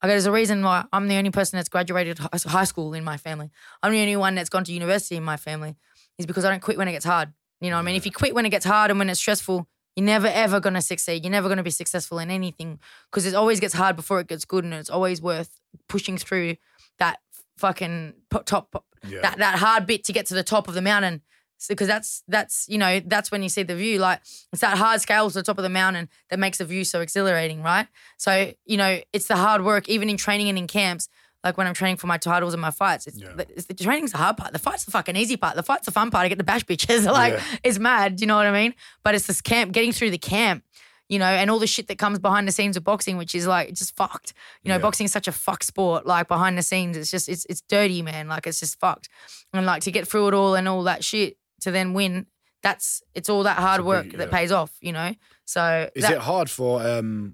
I 0.02 0.08
go, 0.08 0.12
there's 0.12 0.26
a 0.26 0.32
reason 0.32 0.64
why 0.64 0.86
I'm 0.94 1.08
the 1.08 1.16
only 1.16 1.32
person 1.32 1.58
that's 1.58 1.70
graduated 1.70 2.20
high 2.20 2.64
school 2.64 2.94
in 2.94 3.04
my 3.04 3.18
family. 3.18 3.50
I'm 3.84 3.92
the 3.92 4.00
only 4.00 4.16
one 4.16 4.36
that's 4.36 4.50
gone 4.50 4.64
to 4.66 4.74
university 4.74 5.16
in 5.16 5.24
my 5.24 5.38
family. 5.38 5.76
Is 6.18 6.26
because 6.26 6.46
I 6.46 6.50
don't 6.50 6.62
quit 6.62 6.78
when 6.78 6.88
it 6.88 6.92
gets 6.92 7.06
hard. 7.06 7.34
You 7.62 7.70
know, 7.70 7.78
what 7.78 7.82
I 7.82 7.86
mean, 7.86 7.96
if 7.96 8.06
you 8.06 8.12
quit 8.12 8.36
when 8.36 8.46
it 8.46 8.50
gets 8.50 8.66
hard 8.66 8.92
and 8.92 9.00
when 9.00 9.10
it's 9.10 9.20
stressful, 9.20 9.68
you're 9.96 10.06
never 10.06 10.28
ever 10.28 10.60
gonna 10.60 10.82
succeed. 10.82 11.24
You're 11.24 11.32
never 11.32 11.50
gonna 11.50 11.64
be 11.64 11.70
successful 11.70 12.20
in 12.20 12.30
anything 12.30 12.80
because 13.10 13.26
it 13.26 13.36
always 13.36 13.60
gets 13.60 13.74
hard 13.74 13.96
before 13.96 14.20
it 14.20 14.28
gets 14.28 14.46
good, 14.46 14.64
and 14.64 14.74
it's 14.74 14.90
always 14.90 15.22
worth 15.22 15.60
pushing 15.88 16.18
through 16.18 16.56
that 17.00 17.20
fucking 17.58 18.14
top 18.46 18.86
Yeah. 19.08 19.22
that 19.22 19.38
that 19.40 19.60
hard 19.60 19.86
bit 19.86 20.04
to 20.06 20.14
get 20.14 20.26
to 20.28 20.34
the 20.34 20.44
top 20.44 20.68
of 20.68 20.74
the 20.74 20.82
mountain. 20.82 21.22
Because 21.68 21.88
that's 21.88 22.24
that's 22.30 22.66
you 22.70 22.78
know 22.78 23.02
that's 23.02 23.32
when 23.32 23.44
you 23.44 23.50
see 23.50 23.64
the 23.64 23.76
view. 23.76 24.00
Like 24.00 24.22
it's 24.54 24.62
that 24.62 24.78
hard 24.78 25.02
scale 25.02 25.30
to 25.30 25.34
the 25.34 25.44
top 25.44 25.58
of 25.58 25.64
the 25.64 25.70
mountain 25.70 26.08
that 26.30 26.40
makes 26.40 26.58
the 26.60 26.64
view 26.66 26.86
so 26.86 27.02
exhilarating, 27.02 27.62
right? 27.62 27.88
So 28.18 28.54
you 28.66 28.78
know 28.78 29.00
it's 29.12 29.28
the 29.28 29.36
hard 29.36 29.66
work, 29.66 29.90
even 29.90 30.10
in 30.10 30.16
training 30.16 30.48
and 30.48 30.58
in 30.58 30.68
camps. 30.68 31.10
Like 31.44 31.58
when 31.58 31.68
I'm 31.68 31.74
training 31.74 31.98
for 31.98 32.08
my 32.08 32.18
titles 32.18 32.54
and 32.54 32.60
my 32.62 32.72
fights, 32.72 33.08
it's, 33.08 33.18
Yeah. 33.22 33.32
it's 33.38 33.66
the 33.66 33.74
training's 33.74 34.12
the 34.12 34.18
hard 34.20 34.36
part. 34.38 34.52
The 34.54 34.60
fight's 34.60 34.84
the 34.86 34.92
fucking 34.92 35.16
easy 35.18 35.36
part. 35.38 35.56
The 35.56 35.64
fight's 35.64 35.86
the 35.86 35.92
fun 35.92 36.12
part. 36.12 36.26
I 36.26 36.28
get 36.30 36.38
the 36.38 36.44
bash 36.46 36.66
bitches. 36.66 37.06
like 37.12 37.34
Yeah. 37.34 37.44
it's 37.64 37.80
mad. 37.80 38.18
Do 38.18 38.22
you 38.24 38.28
know 38.28 38.36
what 38.38 38.46
I 38.46 38.52
mean? 38.52 38.74
But 39.04 39.16
it's 39.16 39.26
this 39.28 39.40
camp, 39.42 39.72
getting 39.74 39.92
through 39.94 40.12
the 40.12 40.18
camp, 40.18 40.64
you 41.10 41.20
know, 41.20 41.26
and 41.26 41.50
all 41.52 41.60
the 41.60 41.68
shit 41.68 41.88
that 41.88 41.98
comes 41.98 42.20
behind 42.20 42.48
the 42.48 42.52
scenes 42.52 42.78
of 42.78 42.84
boxing, 42.84 43.18
which 43.18 43.34
is 43.36 43.46
like 43.48 43.74
just 43.74 43.96
fucked. 43.96 44.34
You 44.64 44.70
know, 44.70 44.76
Yeah. 44.76 44.82
boxing 44.82 45.06
is 45.06 45.12
such 45.12 45.28
a 45.28 45.32
fuck 45.32 45.64
sport. 45.64 46.06
Like 46.06 46.28
behind 46.28 46.58
the 46.58 46.62
scenes, 46.64 46.96
it's 46.96 47.12
just 47.12 47.28
it's 47.28 47.46
it's 47.50 47.62
dirty, 47.68 48.02
man. 48.02 48.28
Like 48.28 48.46
it's 48.48 48.60
just 48.60 48.80
fucked. 48.80 49.10
And 49.52 49.66
like 49.66 49.82
to 49.84 49.92
get 49.92 50.08
through 50.08 50.28
it 50.30 50.34
all 50.34 50.56
and 50.56 50.68
all 50.68 50.84
that 50.84 51.04
shit 51.04 51.38
to 51.62 51.72
then 51.72 51.94
win, 51.94 52.28
that's 52.64 53.02
it's 53.16 53.28
all 53.30 53.44
that 53.44 53.58
hard 53.58 53.84
work 53.84 54.06
big- 54.06 54.18
that 54.18 54.30
pays 54.32 54.52
off. 54.52 54.72
You 54.82 54.92
know, 54.94 55.16
so 55.46 55.90
Is 55.96 56.04
that- 56.04 56.14
it 56.14 56.20
hard 56.20 56.50
for 56.50 56.86
um 56.86 57.34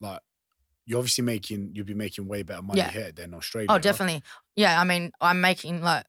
like 0.00 0.20
you're 0.86 0.98
obviously 0.98 1.24
making 1.24 1.72
you'll 1.74 1.84
be 1.84 1.94
making 1.94 2.28
way 2.28 2.42
better 2.42 2.62
money 2.62 2.78
Yeah. 2.78 2.90
here 2.90 3.12
than 3.12 3.34
Australia. 3.34 3.66
Oh, 3.70 3.78
definitely. 3.78 4.22
Yeah, 4.56 4.80
I 4.80 4.84
mean, 4.84 5.12
I'm 5.20 5.40
making 5.40 5.82
like, 5.82 6.04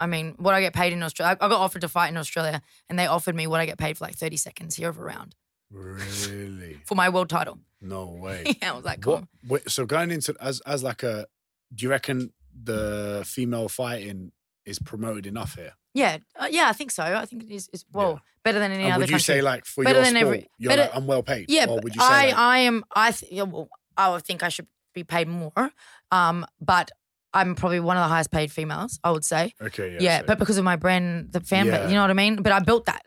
I 0.00 0.06
mean, 0.06 0.34
what 0.38 0.54
I 0.54 0.60
get 0.60 0.72
paid 0.74 0.92
in 0.92 1.02
Australia. 1.02 1.36
I 1.40 1.48
got 1.48 1.60
offered 1.60 1.80
to 1.82 1.88
fight 1.88 2.08
in 2.08 2.16
Australia, 2.16 2.60
and 2.88 2.98
they 2.98 3.06
offered 3.06 3.34
me 3.34 3.46
what 3.46 3.60
I 3.60 3.66
get 3.66 3.78
paid 3.78 3.96
for 3.98 4.04
like 4.04 4.16
30 4.16 4.36
seconds 4.36 4.74
here 4.76 4.88
of 4.88 4.98
a 4.98 5.02
round 5.02 5.34
Really? 5.70 6.78
for 6.84 6.94
my 6.94 7.08
world 7.08 7.28
title. 7.28 7.58
No 7.80 8.06
way. 8.06 8.44
yeah, 8.62 8.72
I 8.72 8.76
was 8.76 8.84
like, 8.84 9.00
come 9.02 9.12
what, 9.12 9.62
wait, 9.62 9.70
so 9.70 9.84
going 9.86 10.10
into 10.10 10.34
as 10.40 10.60
as 10.60 10.82
like 10.82 11.02
a 11.02 11.26
do 11.74 11.84
you 11.84 11.90
reckon 11.90 12.32
the 12.52 13.22
female 13.26 13.68
fighting 13.68 14.32
is 14.64 14.78
promoted 14.78 15.26
enough 15.26 15.54
here? 15.56 15.74
Yeah, 15.92 16.18
uh, 16.36 16.48
yeah, 16.50 16.68
I 16.68 16.72
think 16.72 16.90
so. 16.90 17.02
I 17.04 17.24
think 17.26 17.44
it 17.44 17.50
is. 17.50 17.68
It's 17.72 17.84
well 17.92 18.12
Yeah. 18.14 18.18
better 18.44 18.58
than 18.58 18.72
any 18.72 18.84
and 18.84 18.92
other 18.94 19.02
would 19.02 19.10
you 19.10 19.14
country. 19.14 19.34
say 19.34 19.42
like 19.42 19.64
for 19.64 19.84
Better 19.84 19.98
your 19.98 20.04
than 20.04 20.14
sport, 20.14 20.26
every- 20.26 20.50
you're 20.58 20.70
better- 20.70 20.82
like, 20.82 20.96
I'm 20.96 21.06
well 21.06 21.22
paid? 21.22 21.46
yeah, 21.50 21.66
Or 21.66 21.78
would 21.82 21.94
you 21.94 22.00
say 22.00 22.06
I, 22.06 22.26
like, 22.26 22.36
I 22.36 22.58
am. 22.60 22.84
I, 22.94 23.10
th- 23.12 23.30
yeah, 23.32 23.42
well, 23.42 23.68
I 23.96 24.10
would 24.10 24.24
think 24.24 24.42
I 24.42 24.48
should 24.48 24.66
be 24.94 25.04
paid 25.04 25.28
more. 25.28 25.70
Um, 26.10 26.46
but 26.60 26.90
I'm 27.34 27.54
probably 27.56 27.80
one 27.80 27.96
of 27.96 28.02
the 28.04 28.08
highest 28.08 28.30
paid 28.30 28.50
females. 28.52 28.98
I 29.04 29.10
would 29.10 29.24
say. 29.24 29.52
okay, 29.60 29.92
yeah, 29.94 29.98
Yeah, 30.00 30.18
so- 30.20 30.26
but 30.28 30.38
because 30.38 30.56
of 30.56 30.64
my 30.64 30.76
brand, 30.76 31.32
the 31.32 31.40
fan, 31.40 31.66
Yeah. 31.66 31.88
you 31.88 31.94
know 31.94 32.00
what 32.02 32.10
I 32.10 32.14
mean. 32.14 32.36
But 32.36 32.52
I 32.52 32.60
built 32.60 32.86
that. 32.86 33.02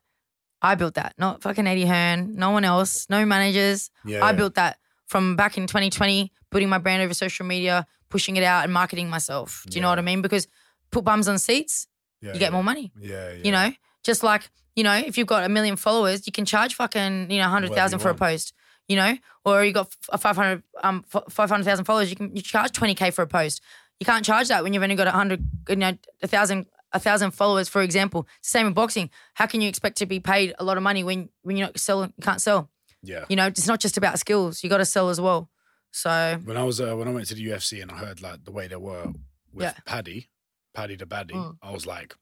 I 0.61 0.75
built 0.75 0.95
that. 0.95 1.13
Not 1.17 1.41
fucking 1.41 1.65
Eddie 1.67 1.85
Hearn. 1.85 2.35
No 2.35 2.51
one 2.51 2.65
else. 2.65 3.07
No 3.09 3.25
managers. 3.25 3.89
yeah, 4.05 4.23
I 4.23 4.31
yeah. 4.31 4.37
built 4.37 4.55
that 4.55 4.77
from 5.05 5.35
back 5.35 5.57
in 5.57 5.65
2020, 5.67 6.31
putting 6.51 6.67
my 6.67 6.77
brand 6.77 7.01
over 7.01 7.13
social 7.13 7.45
media, 7.45 7.85
pushing 8.09 8.35
it 8.35 8.43
out, 8.43 8.63
and 8.65 8.73
marketing 8.73 9.09
myself. 9.09 9.63
Do 9.69 9.75
you 9.77 9.81
know 9.81 9.89
what 9.89 9.99
I 9.99 10.01
mean? 10.01 10.21
Because 10.21 10.47
put 10.91 11.03
bums 11.05 11.27
on 11.27 11.37
seats, 11.39 11.87
yeah, 12.21 12.33
you 12.33 12.39
get 12.39 12.47
yeah. 12.47 12.49
more 12.51 12.63
money. 12.63 12.91
Yeah, 12.99 13.31
yeah. 13.31 13.41
You 13.43 13.51
know, 13.51 13.71
just 14.03 14.23
like 14.23 14.49
you 14.75 14.83
know, 14.83 14.93
if 14.95 15.17
you've 15.17 15.27
got 15.27 15.43
a 15.43 15.49
million 15.49 15.75
followers, 15.75 16.25
you 16.27 16.31
can 16.31 16.45
charge 16.45 16.75
fucking 16.75 17.31
you 17.31 17.37
know 17.39 17.47
hundred 17.47 17.73
thousand 17.73 17.99
Whatever 17.99 18.13
you 18.13 18.17
for 18.17 18.25
a 18.25 18.29
post. 18.29 18.53
You 18.87 18.95
know, 18.95 19.17
or 19.43 19.63
you 19.65 19.73
got 19.73 19.93
a 20.09 20.17
500 20.17 20.63
um 20.81 21.03
five 21.29 21.49
hundred 21.49 21.65
thousand 21.65 21.85
followers, 21.85 22.09
you 22.09 22.15
can 22.15 22.35
you 22.35 22.41
charge 22.41 22.71
twenty 22.71 22.95
k 22.95 23.11
for 23.11 23.21
a 23.21 23.27
post. 23.27 23.61
You 23.99 24.05
can't 24.05 24.23
charge 24.25 24.47
that 24.49 24.63
when 24.63 24.73
you've 24.73 24.83
only 24.83 24.95
got 24.95 25.07
a 25.07 25.11
hundred, 25.11 25.47
you 25.69 25.75
know, 25.75 25.97
a 26.21 26.27
thousand 26.27 26.65
a 26.93 26.99
thousand 26.99 27.31
followers, 27.31 27.67
for 27.67 27.81
example. 27.81 28.27
Same 28.41 28.67
in 28.67 28.73
boxing. 28.73 29.09
How 29.33 29.45
can 29.45 29.59
you 29.61 29.67
expect 29.69 29.97
to 29.97 30.05
be 30.05 30.19
paid 30.19 30.53
a 30.59 30.63
lot 30.63 30.77
of 30.77 30.83
money 30.83 31.03
when 31.03 31.29
when 31.41 31.57
you're 31.57 31.67
not 31.67 31.79
selling, 31.79 32.13
you 32.17 32.23
can't 32.23 32.41
sell? 32.41 32.69
Yeah. 33.03 33.25
You 33.29 33.35
know, 33.35 33.47
it's 33.47 33.67
not 33.67 33.79
just 33.79 33.97
about 33.97 34.19
skills. 34.19 34.63
You 34.63 34.69
got 34.69 34.77
to 34.77 34.85
sell 34.85 35.09
as 35.09 35.19
well. 35.21 35.49
So 35.91 36.39
When 36.45 36.57
I 36.57 36.63
was 36.63 36.79
uh, 36.79 36.95
when 36.95 37.07
I 37.07 37.11
went 37.11 37.27
to 37.27 37.35
the 37.35 37.45
UFC 37.47 37.81
and 37.81 37.91
I 37.91 37.95
heard 37.95 38.21
like 38.21 38.43
the 38.45 38.51
way 38.51 38.67
they 38.67 38.75
were 38.75 39.07
with 39.53 39.63
Yeah. 39.63 39.73
Paddy, 39.85 40.29
Paddy 40.73 40.95
the 40.95 41.05
Baddy, 41.05 41.31
Mm. 41.33 41.57
I 41.61 41.71
was 41.71 41.85
like, 41.85 42.15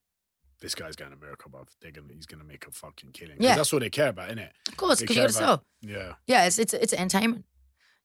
this 0.61 0.75
guy's 0.75 0.95
going 0.95 1.11
to 1.11 1.17
America, 1.17 1.49
but 1.49 1.67
They're 1.81 1.91
gonna 1.91 2.13
he's 2.13 2.25
gonna 2.25 2.43
make 2.43 2.65
a 2.67 2.71
fucking 2.71 3.11
killing. 3.11 3.37
Yeah. 3.39 3.55
that's 3.55 3.73
what 3.73 3.81
they 3.81 3.89
care 3.89 4.09
about, 4.09 4.27
isn't 4.27 4.39
it? 4.39 4.51
of 4.69 4.77
course, 4.77 5.01
because 5.01 5.15
you 5.15 5.21
got 5.23 5.27
to 5.27 5.33
sell. 5.33 5.63
Yeah. 5.81 6.13
Yeah, 6.27 6.45
it's 6.45 6.57
it's 6.59 6.73
it's 6.73 6.93
entertainment. 6.93 7.45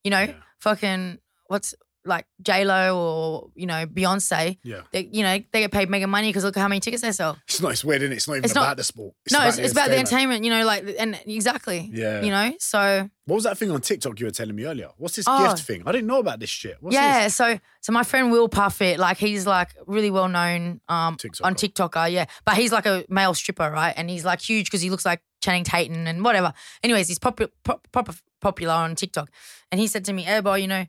You 0.05 0.11
know, 0.11 0.21
Yeah. 0.23 0.35
fucking 0.61 1.18
what's 1.47 1.75
like 2.05 2.26
J 2.42 2.64
Lo 2.64 2.96
or 2.98 3.51
you 3.55 3.66
know 3.66 3.86
Beyonce. 3.86 4.57
Yeah. 4.62 4.82
They 4.92 5.09
you 5.12 5.22
know 5.22 5.38
they 5.53 5.61
get 5.61 5.70
paid 5.70 5.90
mega 5.90 6.07
money 6.07 6.28
because 6.30 6.44
look 6.44 6.57
how 6.57 6.68
many 6.68 6.80
tickets 6.80 7.03
they 7.03 7.12
sell. 7.12 7.36
It's 7.46 7.61
not. 7.61 7.72
It's 7.72 7.84
weird, 7.84 8.03
innit? 8.03 8.12
It's 8.12 8.26
not 8.28 8.34
even 8.34 8.44
It's 8.44 8.53
about 8.53 8.68
not- 8.68 8.76
the 8.78 8.84
sport. 8.84 9.14
no, 9.32 9.46
it's, 9.46 9.57
the 9.57 9.64
it's 9.64 9.72
about 9.72 9.88
the 9.90 9.98
entertainment. 9.98 10.44
You 10.44 10.51
know, 10.51 10.64
like 10.64 10.84
and 10.98 11.20
exactly. 11.26 11.90
Yeah. 11.92 12.22
You 12.22 12.30
know, 12.30 12.53
so 12.59 13.09
What 13.26 13.34
was 13.36 13.44
that 13.44 13.59
thing 13.59 13.70
on 13.70 13.80
TikTok 13.80 14.18
you 14.18 14.26
were 14.26 14.30
telling 14.32 14.57
me 14.57 14.64
earlier? 14.64 14.88
What's 14.96 15.16
this 15.16 15.26
Oh. 15.28 15.46
gift 15.55 15.66
thing? 15.66 15.82
I 15.86 15.92
didn't 15.92 16.07
know 16.07 16.18
about 16.20 16.40
this 16.40 16.51
shit. 16.51 16.76
What's 16.80 16.94
yeah, 16.94 17.24
This? 17.24 17.36
so 17.36 17.59
so 17.80 17.92
my 17.92 18.03
friend 18.03 18.32
Will 18.32 18.48
Puffett, 18.48 18.98
like 18.98 19.18
he's 19.18 19.46
like 19.46 19.68
really 19.86 20.11
well 20.11 20.28
known 20.28 20.80
um 20.88 21.16
on 21.42 21.55
TikToker. 21.55 21.90
TikToker, 21.90 22.11
yeah. 22.12 22.24
But 22.44 22.57
he's 22.57 22.72
like 22.72 22.86
a 22.86 23.05
male 23.09 23.34
stripper, 23.34 23.70
right? 23.70 23.94
And 23.96 24.09
he's 24.09 24.24
like 24.24 24.40
huge 24.40 24.66
because 24.66 24.80
he 24.82 24.88
looks 24.90 25.05
like 25.05 25.20
Channing 25.42 25.64
Tatum 25.64 26.07
and 26.07 26.24
whatever. 26.24 26.53
Anyways, 26.82 27.09
he's 27.09 27.18
popular 27.18 27.51
proper 27.62 28.14
popular 28.40 28.72
on 28.72 28.94
TikTok. 28.94 29.30
And 29.70 29.78
he 29.80 29.86
said 29.86 30.05
to 30.07 30.12
me, 30.12 30.22
"Hey, 30.22 30.40
boy, 30.40 30.57
you 30.57 30.66
know, 30.66 30.86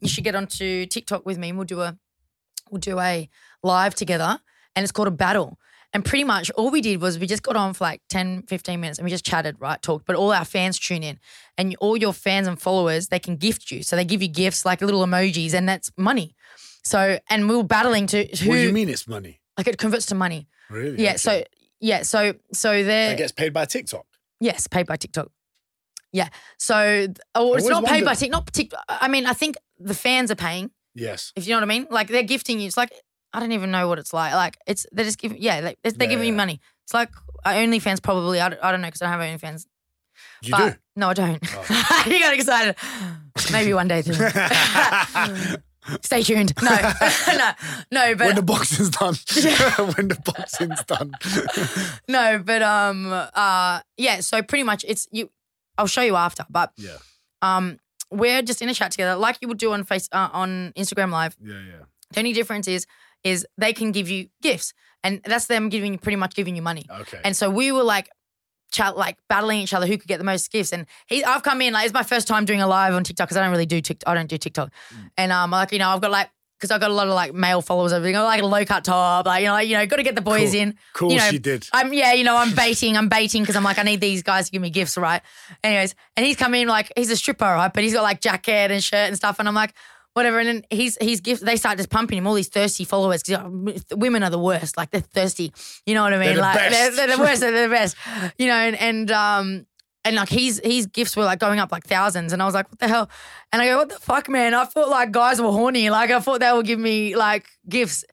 you 0.00 0.08
should 0.08 0.24
get 0.24 0.34
onto 0.34 0.86
TikTok 0.86 1.24
with 1.26 1.38
me 1.38 1.48
and 1.50 1.58
we'll 1.58 1.66
do 1.66 1.80
a 1.80 1.96
we'll 2.70 2.80
do 2.80 2.98
a 3.00 3.28
live 3.62 3.94
together 3.94 4.40
and 4.74 4.82
it's 4.82 4.92
called 4.92 5.08
a 5.08 5.12
battle." 5.12 5.58
And 5.92 6.04
pretty 6.04 6.22
much 6.22 6.50
all 6.52 6.70
we 6.70 6.80
did 6.80 7.00
was 7.00 7.18
we 7.18 7.26
just 7.26 7.42
got 7.42 7.56
on 7.56 7.74
for 7.74 7.82
like 7.82 8.00
10, 8.10 8.42
15 8.42 8.80
minutes 8.80 9.00
and 9.00 9.04
we 9.04 9.10
just 9.10 9.24
chatted, 9.24 9.56
right? 9.58 9.82
Talked. 9.82 10.06
But 10.06 10.14
all 10.14 10.30
our 10.32 10.44
fans 10.44 10.78
tune 10.78 11.02
in 11.02 11.18
and 11.58 11.74
all 11.80 11.96
your 11.96 12.12
fans 12.12 12.46
and 12.46 12.60
followers, 12.62 13.08
they 13.08 13.18
can 13.18 13.34
gift 13.34 13.72
you. 13.72 13.82
So 13.82 13.96
they 13.96 14.04
give 14.04 14.22
you 14.22 14.28
gifts 14.28 14.64
like 14.64 14.82
little 14.82 15.04
emojis 15.04 15.52
and 15.52 15.68
that's 15.68 15.90
money. 15.96 16.36
So, 16.84 17.18
and 17.28 17.48
we 17.48 17.56
were 17.56 17.64
battling 17.64 18.06
to 18.06 18.18
who, 18.24 18.48
What 18.50 18.54
do 18.54 18.60
you 18.60 18.72
mean 18.72 18.88
it's 18.88 19.08
money? 19.08 19.40
like 19.58 19.66
it 19.66 19.78
converts 19.78 20.06
to 20.06 20.14
money. 20.14 20.46
Really? 20.70 21.02
Yeah. 21.02 21.08
Okay. 21.10 21.16
So, 21.16 21.44
yeah. 21.80 22.02
So, 22.02 22.34
so 22.52 22.84
they're, 22.84 23.14
it 23.14 23.18
gets 23.18 23.32
paid 23.32 23.52
by 23.52 23.64
TikTok. 23.64 24.06
yes, 24.38 24.68
paid 24.68 24.86
by 24.86 24.94
TikTok. 24.94 25.32
Yeah. 26.12 26.28
So, 26.58 27.06
oh, 27.34 27.54
it's 27.54 27.68
not 27.68 27.84
paid 27.84 28.04
by 28.04 28.14
TikTok. 28.14 28.46
Not 28.46 28.52
TikTok. 28.52 28.84
I 28.88 29.08
mean, 29.08 29.26
I 29.26 29.32
think 29.32 29.56
the 29.78 29.94
fans 29.94 30.30
are 30.30 30.36
paying, 30.36 30.70
Yes. 30.94 31.32
if 31.36 31.46
you 31.46 31.54
know 31.54 31.58
what 31.58 31.64
I 31.64 31.66
mean. 31.66 31.86
Like 31.90 32.08
they're 32.08 32.22
gifting 32.22 32.60
you. 32.60 32.66
It's 32.66 32.76
like, 32.76 32.92
I 33.32 33.40
don't 33.40 33.52
even 33.52 33.70
know 33.70 33.88
what 33.88 33.98
it's 33.98 34.12
like. 34.12 34.34
Like 34.34 34.58
it's, 34.66 34.86
they're 34.92 35.04
just 35.04 35.18
giving, 35.18 35.40
yeah, 35.40 35.60
they're, 35.60 35.74
they're 35.82 35.92
Yeah, 36.00 36.06
giving 36.06 36.26
you 36.26 36.32
money. 36.32 36.60
It's 36.84 36.94
like 36.94 37.10
uh, 37.44 37.50
OnlyFans 37.50 38.02
probably. 38.02 38.40
I 38.40 38.48
don't, 38.48 38.62
I 38.62 38.72
don't 38.72 38.80
know 38.80 38.88
because 38.88 39.02
I 39.02 39.10
don't 39.10 39.20
have 39.20 39.40
OnlyFans. 39.40 39.66
You 40.42 40.50
but, 40.50 40.72
do. 40.72 40.76
No, 40.96 41.10
I 41.10 41.14
don't. 41.14 41.38
Oh. 41.54 42.04
you 42.06 42.18
got 42.18 42.34
excited. 42.34 42.74
Maybe 43.52 43.72
one 43.72 43.88
day. 43.88 44.02
Stay 46.02 46.22
tuned. 46.22 46.52
No, 46.62 46.70
no, 47.28 47.50
no, 47.90 48.14
but 48.14 48.26
when 48.26 48.34
the 48.36 48.42
boxing's 48.42 48.90
done. 48.90 49.14
when 49.96 50.08
the 50.08 50.18
boxing's 50.24 50.84
done. 50.84 51.12
no, 52.06 52.40
but 52.44 52.62
um, 52.62 53.10
uh, 53.10 53.80
yeah. 53.96 54.20
So 54.20 54.42
pretty 54.42 54.62
much, 54.62 54.84
it's 54.86 55.08
you. 55.10 55.30
I'll 55.80 55.86
show 55.86 56.02
you 56.02 56.16
after, 56.16 56.44
but 56.50 56.72
yeah. 56.76 56.98
um, 57.40 57.78
we're 58.10 58.42
just 58.42 58.60
in 58.60 58.68
a 58.68 58.74
chat 58.74 58.90
together, 58.92 59.16
like 59.16 59.38
you 59.40 59.48
would 59.48 59.58
do 59.58 59.72
on 59.72 59.84
face 59.84 60.08
uh, 60.12 60.28
on 60.32 60.72
Instagram 60.76 61.10
Live. 61.10 61.36
Yeah. 61.42 61.54
Yeah. 61.54 61.84
The 62.12 62.20
only 62.20 62.32
difference 62.34 62.68
is, 62.68 62.86
is 63.24 63.46
they 63.56 63.72
can 63.72 63.92
give 63.92 64.10
you 64.10 64.28
gifts, 64.42 64.74
and 65.02 65.22
that's 65.24 65.46
them 65.46 65.70
giving 65.70 65.92
you 65.94 65.98
pretty 65.98 66.16
much 66.16 66.34
giving 66.34 66.54
you 66.54 66.62
money. 66.62 66.84
Okay. 66.90 67.20
And 67.24 67.34
so 67.36 67.48
we 67.48 67.72
were 67.72 67.82
like, 67.82 68.10
chat, 68.70 68.96
like 68.96 69.16
battling 69.28 69.60
each 69.60 69.72
other 69.72 69.86
who 69.86 69.96
could 69.96 70.08
get 70.08 70.18
the 70.18 70.24
most 70.24 70.52
gifts. 70.52 70.72
And 70.72 70.86
he, 71.06 71.24
I've 71.24 71.42
come 71.42 71.62
in 71.62 71.72
like 71.72 71.86
it's 71.86 71.94
my 71.94 72.02
first 72.02 72.28
time 72.28 72.44
doing 72.44 72.60
a 72.60 72.66
live 72.66 72.94
on 72.94 73.04
TikTok 73.04 73.28
because 73.28 73.36
I 73.36 73.42
don't 73.42 73.50
really 73.50 73.66
do 73.66 73.80
TikTok. 73.80 74.08
I 74.08 74.14
don't 74.14 74.28
do 74.28 74.38
TikTok. 74.38 74.70
Mm. 74.94 75.10
And 75.16 75.32
um, 75.32 75.50
like 75.50 75.72
you 75.72 75.78
know, 75.78 75.88
I've 75.88 76.00
got 76.00 76.10
like 76.10 76.30
because 76.60 76.70
I've 76.70 76.80
got 76.80 76.90
a 76.90 76.94
lot 76.94 77.08
of 77.08 77.14
like 77.14 77.32
male 77.32 77.62
followers. 77.62 77.92
Everything, 77.92 78.16
I 78.16 78.20
like 78.22 78.42
a 78.42 78.46
low 78.46 78.62
cut 78.66 78.84
top, 78.84 79.24
like 79.26 79.40
you 79.40 79.46
know, 79.46 79.52
like 79.54 79.68
you 79.68 79.76
know, 79.78 79.86
got 79.86 79.96
to 79.96 80.02
get 80.02 80.14
the 80.14 80.20
boys 80.20 80.50
Cool. 80.52 80.60
in. 80.60 80.78
cool. 80.92 81.10
you 81.12 81.16
know, 81.18 81.30
she 81.30 81.38
did. 81.38 81.66
I'm 81.72 81.92
yeah, 81.94 82.12
you 82.12 82.24
know, 82.24 82.36
I'm 82.36 82.54
baiting, 82.54 82.96
I'm 82.96 83.08
baiting 83.08 83.42
because 83.42 83.56
I'm 83.56 83.64
like, 83.64 83.78
I 83.78 83.82
need 83.82 84.00
these 84.00 84.22
guys 84.22 84.46
to 84.46 84.52
give 84.52 84.60
me 84.60 84.68
gifts, 84.70 84.98
right? 84.98 85.22
Anyways, 85.64 85.94
and 86.16 86.26
he's 86.26 86.36
come 86.36 86.54
in 86.54 86.68
like 86.68 86.92
he's 86.96 87.10
a 87.10 87.16
stripper, 87.16 87.44
right? 87.44 87.72
But 87.72 87.82
he's 87.82 87.94
got 87.94 88.02
like 88.02 88.20
jacket 88.20 88.70
and 88.70 88.84
shirt 88.84 89.08
and 89.08 89.16
stuff, 89.16 89.38
and 89.38 89.48
I'm 89.48 89.54
like, 89.54 89.72
whatever. 90.12 90.38
And 90.38 90.48
then 90.48 90.64
he's 90.70 90.96
he's 91.00 91.20
gift. 91.20 91.44
They 91.44 91.56
start 91.56 91.78
just 91.78 91.88
pumping 91.90 92.18
him 92.18 92.26
all 92.26 92.34
these 92.34 92.48
thirsty 92.48 92.84
followers 92.84 93.22
because 93.22 93.84
women 93.92 94.22
are 94.22 94.30
the 94.30 94.38
worst. 94.38 94.76
Like 94.76 94.90
they're 94.90 95.00
thirsty. 95.00 95.52
You 95.86 95.94
know 95.94 96.02
what 96.02 96.12
I 96.12 96.18
mean? 96.18 96.26
They're 96.26 96.34
the 96.36 96.40
like 96.42 96.56
best. 96.58 96.72
They're, 96.96 97.06
they're 97.06 97.16
the 97.16 97.22
worst. 97.22 97.40
They're 97.40 97.68
the 97.68 97.74
best. 97.74 97.96
You 98.38 98.46
know, 98.48 98.54
and, 98.54 98.76
and 98.76 99.10
um. 99.10 99.66
And 100.04 100.16
like 100.16 100.30
his 100.30 100.60
his 100.64 100.86
gifts 100.86 101.14
were 101.14 101.24
like 101.24 101.38
going 101.40 101.58
up 101.58 101.70
like 101.70 101.84
thousands, 101.84 102.32
and 102.32 102.40
I 102.40 102.46
was 102.46 102.54
like, 102.54 102.70
"What 102.70 102.78
the 102.78 102.88
hell?" 102.88 103.10
And 103.52 103.60
I 103.60 103.66
go, 103.66 103.76
"What 103.76 103.90
the 103.90 103.98
fuck, 103.98 104.30
man?" 104.30 104.54
I 104.54 104.64
thought 104.64 104.88
like 104.88 105.10
guys 105.10 105.42
were 105.42 105.52
horny. 105.52 105.90
Like 105.90 106.10
I 106.10 106.20
thought 106.20 106.40
they 106.40 106.50
would 106.50 106.64
give 106.64 106.78
me 106.78 107.14
like 107.16 107.46
gifts, 107.68 108.04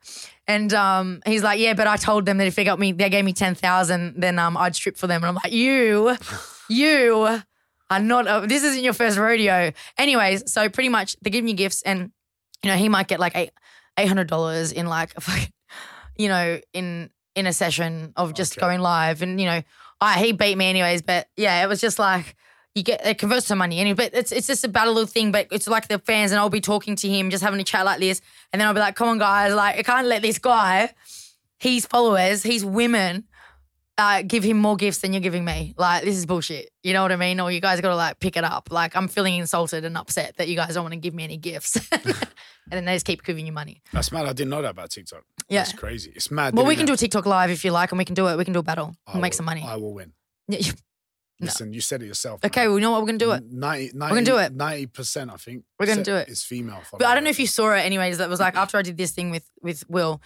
and 0.48 0.74
um, 0.74 1.22
he's 1.26 1.44
like, 1.44 1.60
"Yeah, 1.62 1.76
but 1.76 1.88
I 1.88 1.96
told 1.96 2.26
them 2.26 2.40
that 2.40 2.48
if 2.48 2.56
they 2.56 2.66
got 2.66 2.78
me, 2.78 2.92
they 2.92 3.10
gave 3.10 3.24
me 3.24 3.32
ten 3.32 3.56
thousand, 3.56 4.16
then 4.22 4.38
um, 4.38 4.58
I'd 4.58 4.76
strip 4.76 4.98
for 4.98 5.08
them." 5.08 5.24
And 5.24 5.30
I'm 5.30 5.36
like, 5.36 5.54
"You, 5.54 6.18
you 6.70 7.40
are 7.90 8.00
not. 8.02 8.28
A, 8.28 8.46
this 8.46 8.64
isn't 8.64 8.84
your 8.84 8.94
first 8.94 9.18
rodeo." 9.18 9.72
Anyways, 9.98 10.52
so 10.52 10.68
pretty 10.68 10.90
much 10.90 11.16
they 11.22 11.30
give 11.30 11.46
me 11.46 11.54
gifts, 11.54 11.82
and 11.84 12.12
you 12.64 12.70
know 12.70 12.76
he 12.76 12.90
might 12.90 13.08
get 13.08 13.22
like 13.22 13.36
eight 13.38 13.52
eight 13.98 14.10
hundred 14.10 14.28
dollars 14.28 14.74
in 14.74 14.88
like 14.88 15.14
a 15.16 15.22
fucking, 15.28 15.54
you 16.18 16.28
know, 16.28 16.60
in 16.74 17.12
in 17.36 17.48
a 17.48 17.54
session 17.54 18.12
of 18.18 18.34
just 18.34 18.54
Okay. 18.58 18.62
going 18.62 18.82
live, 18.82 19.22
and 19.22 19.40
you 19.40 19.46
know, 19.46 19.62
I 20.00 20.20
he 20.20 20.32
beat 20.32 20.58
me 20.58 20.70
anyways, 20.70 21.02
but 21.02 21.28
yeah, 21.36 21.64
it 21.64 21.68
was 21.68 21.82
just 21.82 22.00
like. 22.00 22.36
You 22.76 22.84
get 22.84 23.04
it 23.04 23.18
converts 23.18 23.48
to 23.48 23.56
money, 23.56 23.80
and 23.80 23.98
but 23.98 24.14
it's 24.14 24.32
it's 24.32 24.46
just 24.46 24.64
a 24.64 24.68
battle 24.68 25.04
thing. 25.08 25.32
But 25.32 25.48
it's 25.50 25.68
like 25.68 25.88
the 25.88 25.98
fans, 25.98 26.32
and 26.32 26.38
I'll 26.40 26.52
be 26.52 26.62
talking 26.62 26.96
to 26.98 27.10
him, 27.10 27.32
just 27.32 27.44
having 27.44 27.60
a 27.60 27.64
chat 27.64 27.86
like 27.86 28.00
this, 28.00 28.22
and 28.54 28.60
then 28.60 28.68
I'll 28.68 28.74
be 28.76 28.80
like, 28.80 28.96
"Come 28.96 29.08
on, 29.08 29.18
guys! 29.18 29.52
Like, 29.52 29.80
I 29.80 29.82
can't 29.82 30.06
let 30.06 30.22
this 30.22 30.38
guy, 30.38 30.94
his 31.58 31.88
followers, 31.88 32.44
his 32.44 32.64
women, 32.64 33.24
uh, 33.98 34.22
give 34.22 34.44
him 34.44 34.58
more 34.58 34.76
gifts 34.76 35.00
than 35.00 35.12
you're 35.12 35.22
giving 35.22 35.44
me. 35.44 35.74
Like, 35.78 36.04
this 36.04 36.16
is 36.16 36.26
bullshit. 36.26 36.70
You 36.84 36.94
know 36.94 37.02
what 37.02 37.12
I 37.12 37.16
mean? 37.16 37.40
Or 37.40 37.52
you 37.52 37.60
guys 37.60 37.82
got 37.82 37.90
to 37.90 37.96
like 37.96 38.20
pick 38.20 38.38
it 38.38 38.44
up. 38.44 38.70
Like, 38.70 38.96
I'm 38.96 39.08
feeling 39.08 39.36
insulted 39.36 39.84
and 39.84 39.98
upset 39.98 40.38
that 40.38 40.48
you 40.48 40.56
guys 40.56 40.76
don't 40.76 40.84
want 40.84 40.94
to 40.94 41.00
give 41.00 41.16
me 41.16 41.24
any 41.24 41.38
gifts, 41.38 41.76
and 41.92 42.14
then 42.70 42.86
they 42.86 42.94
just 42.94 43.06
keep 43.06 43.24
giving 43.24 43.48
you 43.48 43.54
money. 43.54 43.82
That's 43.92 44.12
mad. 44.12 44.28
I 44.28 44.34
didn't 44.34 44.52
know 44.52 44.62
that 44.62 44.72
about 44.72 44.92
TikTok. 44.92 45.24
Yeah. 45.50 45.60
That's 45.64 45.74
crazy. 45.74 46.12
It's 46.16 46.30
mad. 46.30 46.56
Well, 46.56 46.66
we 46.66 46.76
can 46.76 46.86
do 46.86 46.94
a 46.94 46.98
TikTok 46.98 47.26
live 47.26 47.50
if 47.52 47.64
you 47.64 47.72
like, 47.72 47.92
and 47.92 47.98
we 47.98 48.06
can 48.06 48.16
do 48.16 48.28
it. 48.28 48.38
We 48.38 48.44
can 48.44 48.54
do 48.54 48.60
a 48.60 48.64
battle. 48.64 48.96
I 49.08 49.14
We'll 49.14 49.22
make 49.22 49.32
will- 49.34 49.38
some 49.38 49.46
money. 49.46 49.64
I 49.66 49.76
will 49.78 49.94
win. 49.94 50.14
Yeah, 50.50 50.60
No. 51.40 51.46
Listen, 51.46 51.72
you 51.74 51.82
said 51.82 52.02
it 52.02 52.08
yourself. 52.08 52.44
okay, 52.44 52.62
man. 52.62 52.70
well, 52.70 52.78
you 52.80 52.82
know 52.82 52.92
what? 52.92 53.02
We're 53.02 53.08
gonna 53.08 53.18
do 53.20 53.32
it. 53.32 53.44
90, 53.52 53.92
90, 53.98 54.16
gonna 54.16 54.26
do 54.26 54.38
it. 54.38 54.58
90%, 54.58 55.32
I 55.32 55.38
think. 55.38 55.64
We're 55.80 55.86
gonna 55.86 56.04
do 56.04 56.16
it. 56.16 56.28
It's 56.30 56.44
female. 56.44 56.82
But 56.92 57.06
I 57.06 57.14
don't 57.14 57.24
know 57.24 57.30
if 57.30 57.40
you 57.40 57.46
saw 57.48 57.74
it. 57.76 57.82
Anyways, 57.82 58.18
that 58.18 58.28
was 58.30 58.40
like 58.40 58.56
after 58.56 58.78
I 58.78 58.82
did 58.82 58.98
this 58.98 59.12
thing 59.12 59.30
with 59.30 59.48
with 59.62 59.84
Will. 59.88 60.20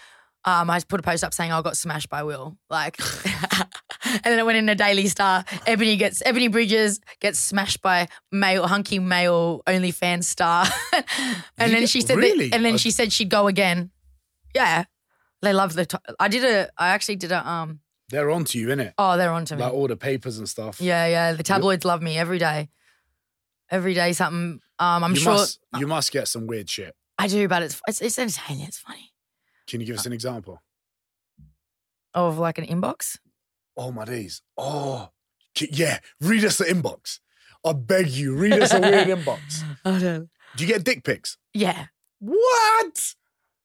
Um, 0.46 0.70
I 0.72 0.80
put 0.80 1.00
a 1.00 1.04
post 1.04 1.24
up 1.24 1.34
saying 1.36 1.52
I 1.52 1.62
got 1.62 1.76
smashed 1.78 2.10
by 2.10 2.24
Will, 2.24 2.58
like, 2.70 2.98
and 4.06 4.22
then 4.24 4.40
it 4.40 4.46
went 4.46 4.58
in 4.58 4.70
a 4.70 4.74
Daily 4.76 5.08
Star. 5.08 5.44
Ebanie 5.68 6.00
gets 6.00 6.24
Ebanie 6.24 6.52
Bridges 6.52 7.00
gets 7.20 7.38
smashed 7.38 7.82
by 7.82 8.08
male 8.32 8.66
hunky 8.68 8.98
male 8.98 9.62
OnlyFans 9.68 10.24
star, 10.24 10.66
and 10.94 11.04
You 11.60 11.68
then 11.76 11.80
get- 11.82 11.90
she 11.90 12.02
said, 12.02 12.18
really? 12.18 12.50
that, 12.50 12.56
and 12.56 12.64
then 12.66 12.78
she 12.78 12.90
said 12.90 13.12
she'd 13.14 13.30
go 13.30 13.48
again. 13.48 13.92
Yeah, 14.56 14.86
they 15.42 15.54
love 15.54 15.74
the. 15.74 15.86
To- 15.86 16.02
I 16.20 16.28
did 16.28 16.44
a. 16.44 16.70
I 16.78 16.90
actually 16.90 17.18
did 17.18 17.32
a. 17.32 17.48
Um. 17.48 17.80
They're 18.10 18.30
onto 18.30 18.60
you, 18.60 18.68
innit? 18.68 18.94
Oh, 18.98 19.16
they're 19.16 19.32
onto 19.32 19.56
me. 19.56 19.62
Like 19.62 19.74
all 19.74 19.88
the 19.88 19.96
papers 19.96 20.38
and 20.38 20.48
stuff. 20.50 20.82
yeah, 20.82 21.06
yeah. 21.08 21.34
The 21.34 21.44
tabloids 21.44 21.86
love 21.86 22.02
me 22.02 22.18
every 22.18 22.40
day. 22.40 22.70
Every 23.70 23.94
day, 23.94 24.12
something. 24.12 24.60
Um, 24.80 25.04
I'm 25.04 25.12
you 25.14 25.20
sure 25.22 25.34
Must, 25.34 25.60
you 25.78 25.88
must 25.88 26.12
get 26.12 26.28
some 26.28 26.46
weird 26.46 26.70
shit. 26.70 26.94
I 27.18 27.28
do, 27.28 27.48
but 27.48 27.64
it's 27.64 27.82
it's, 27.88 28.02
it's 28.02 28.20
entertaining. 28.20 28.66
It's 28.66 28.80
funny. 28.80 29.12
Can 29.68 29.80
you 29.80 29.88
give 29.88 29.96
us 29.96 30.06
an 30.06 30.12
example? 30.12 30.62
Of 32.14 32.38
like 32.38 32.58
an 32.58 32.66
inbox. 32.66 33.18
Oh, 33.78 33.92
my 33.92 34.04
days. 34.04 34.42
Oh, 34.58 35.10
yeah. 35.58 36.00
Read 36.20 36.44
us 36.44 36.58
the 36.58 36.66
inbox. 36.66 37.20
I 37.64 37.72
beg 37.74 38.10
you, 38.10 38.36
read 38.36 38.54
us 38.54 38.74
a 38.74 38.82
weird 38.82 39.08
inbox. 39.20 39.64
Oh, 39.86 39.98
no. 39.98 40.28
Do 40.58 40.64
you 40.64 40.68
get 40.68 40.84
dick 40.84 41.06
pics? 41.06 41.38
Yeah. 41.54 41.86
What? 42.20 43.16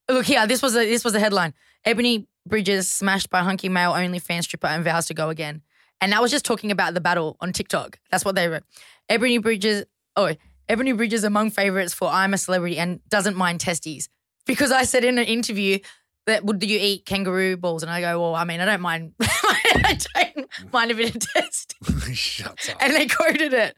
Look 0.09 0.27
here. 0.27 0.47
This 0.47 0.62
was 0.62 0.74
a 0.77 0.81
this 0.81 1.05
was 1.05 1.15
a 1.15 1.20
headline. 1.20 1.55
Ebanie 1.87 2.27
Bridges 2.47 2.89
smashed 2.89 3.31
by 3.31 3.41
hunky 3.41 3.69
male 3.69 3.93
only 3.93 4.19
fan 4.19 4.43
stripper 4.43 4.66
and 4.69 4.85
vows 4.85 5.07
to 5.07 5.15
go 5.15 5.31
again. 5.31 5.62
And 6.01 6.12
that 6.12 6.20
was 6.23 6.31
just 6.31 6.45
talking 6.45 6.70
about 6.70 6.95
the 6.95 7.01
battle 7.01 7.37
on 7.41 7.53
TikTok. 7.53 7.99
That's 8.11 8.24
what 8.24 8.35
they 8.35 8.49
wrote. 8.49 8.62
Ebanie 9.11 9.43
Bridges. 9.43 9.85
Oh, 10.15 10.35
Ebanie 10.69 10.97
Bridges 10.97 11.24
among 11.24 11.51
favorites 11.51 11.93
for 11.95 12.09
I'm 12.09 12.35
a 12.35 12.39
celebrity 12.39 12.78
and 12.78 13.01
doesn't 13.09 13.37
mind 13.37 13.61
testes 13.61 14.09
because 14.47 14.70
I 14.73 14.85
said 14.85 15.05
in 15.05 15.19
an 15.19 15.24
interview 15.24 15.78
that 16.27 16.45
would 16.45 16.62
you 16.62 16.78
eat 16.81 17.05
kangaroo 17.07 17.57
balls 17.57 17.83
and 17.83 17.91
I 17.91 18.01
go 18.01 18.20
well 18.20 18.35
I 18.35 18.45
mean 18.45 18.61
I 18.61 18.65
don't 18.65 18.81
mind 18.81 19.12
I 19.20 19.97
don't 20.35 20.73
mind 20.73 20.91
a 20.91 20.95
bit 20.95 21.15
of 21.15 21.20
test 21.35 21.74
Shut 22.12 22.69
up. 22.70 22.77
and 22.81 22.95
they 22.95 23.07
quoted 23.07 23.53
it. 23.53 23.77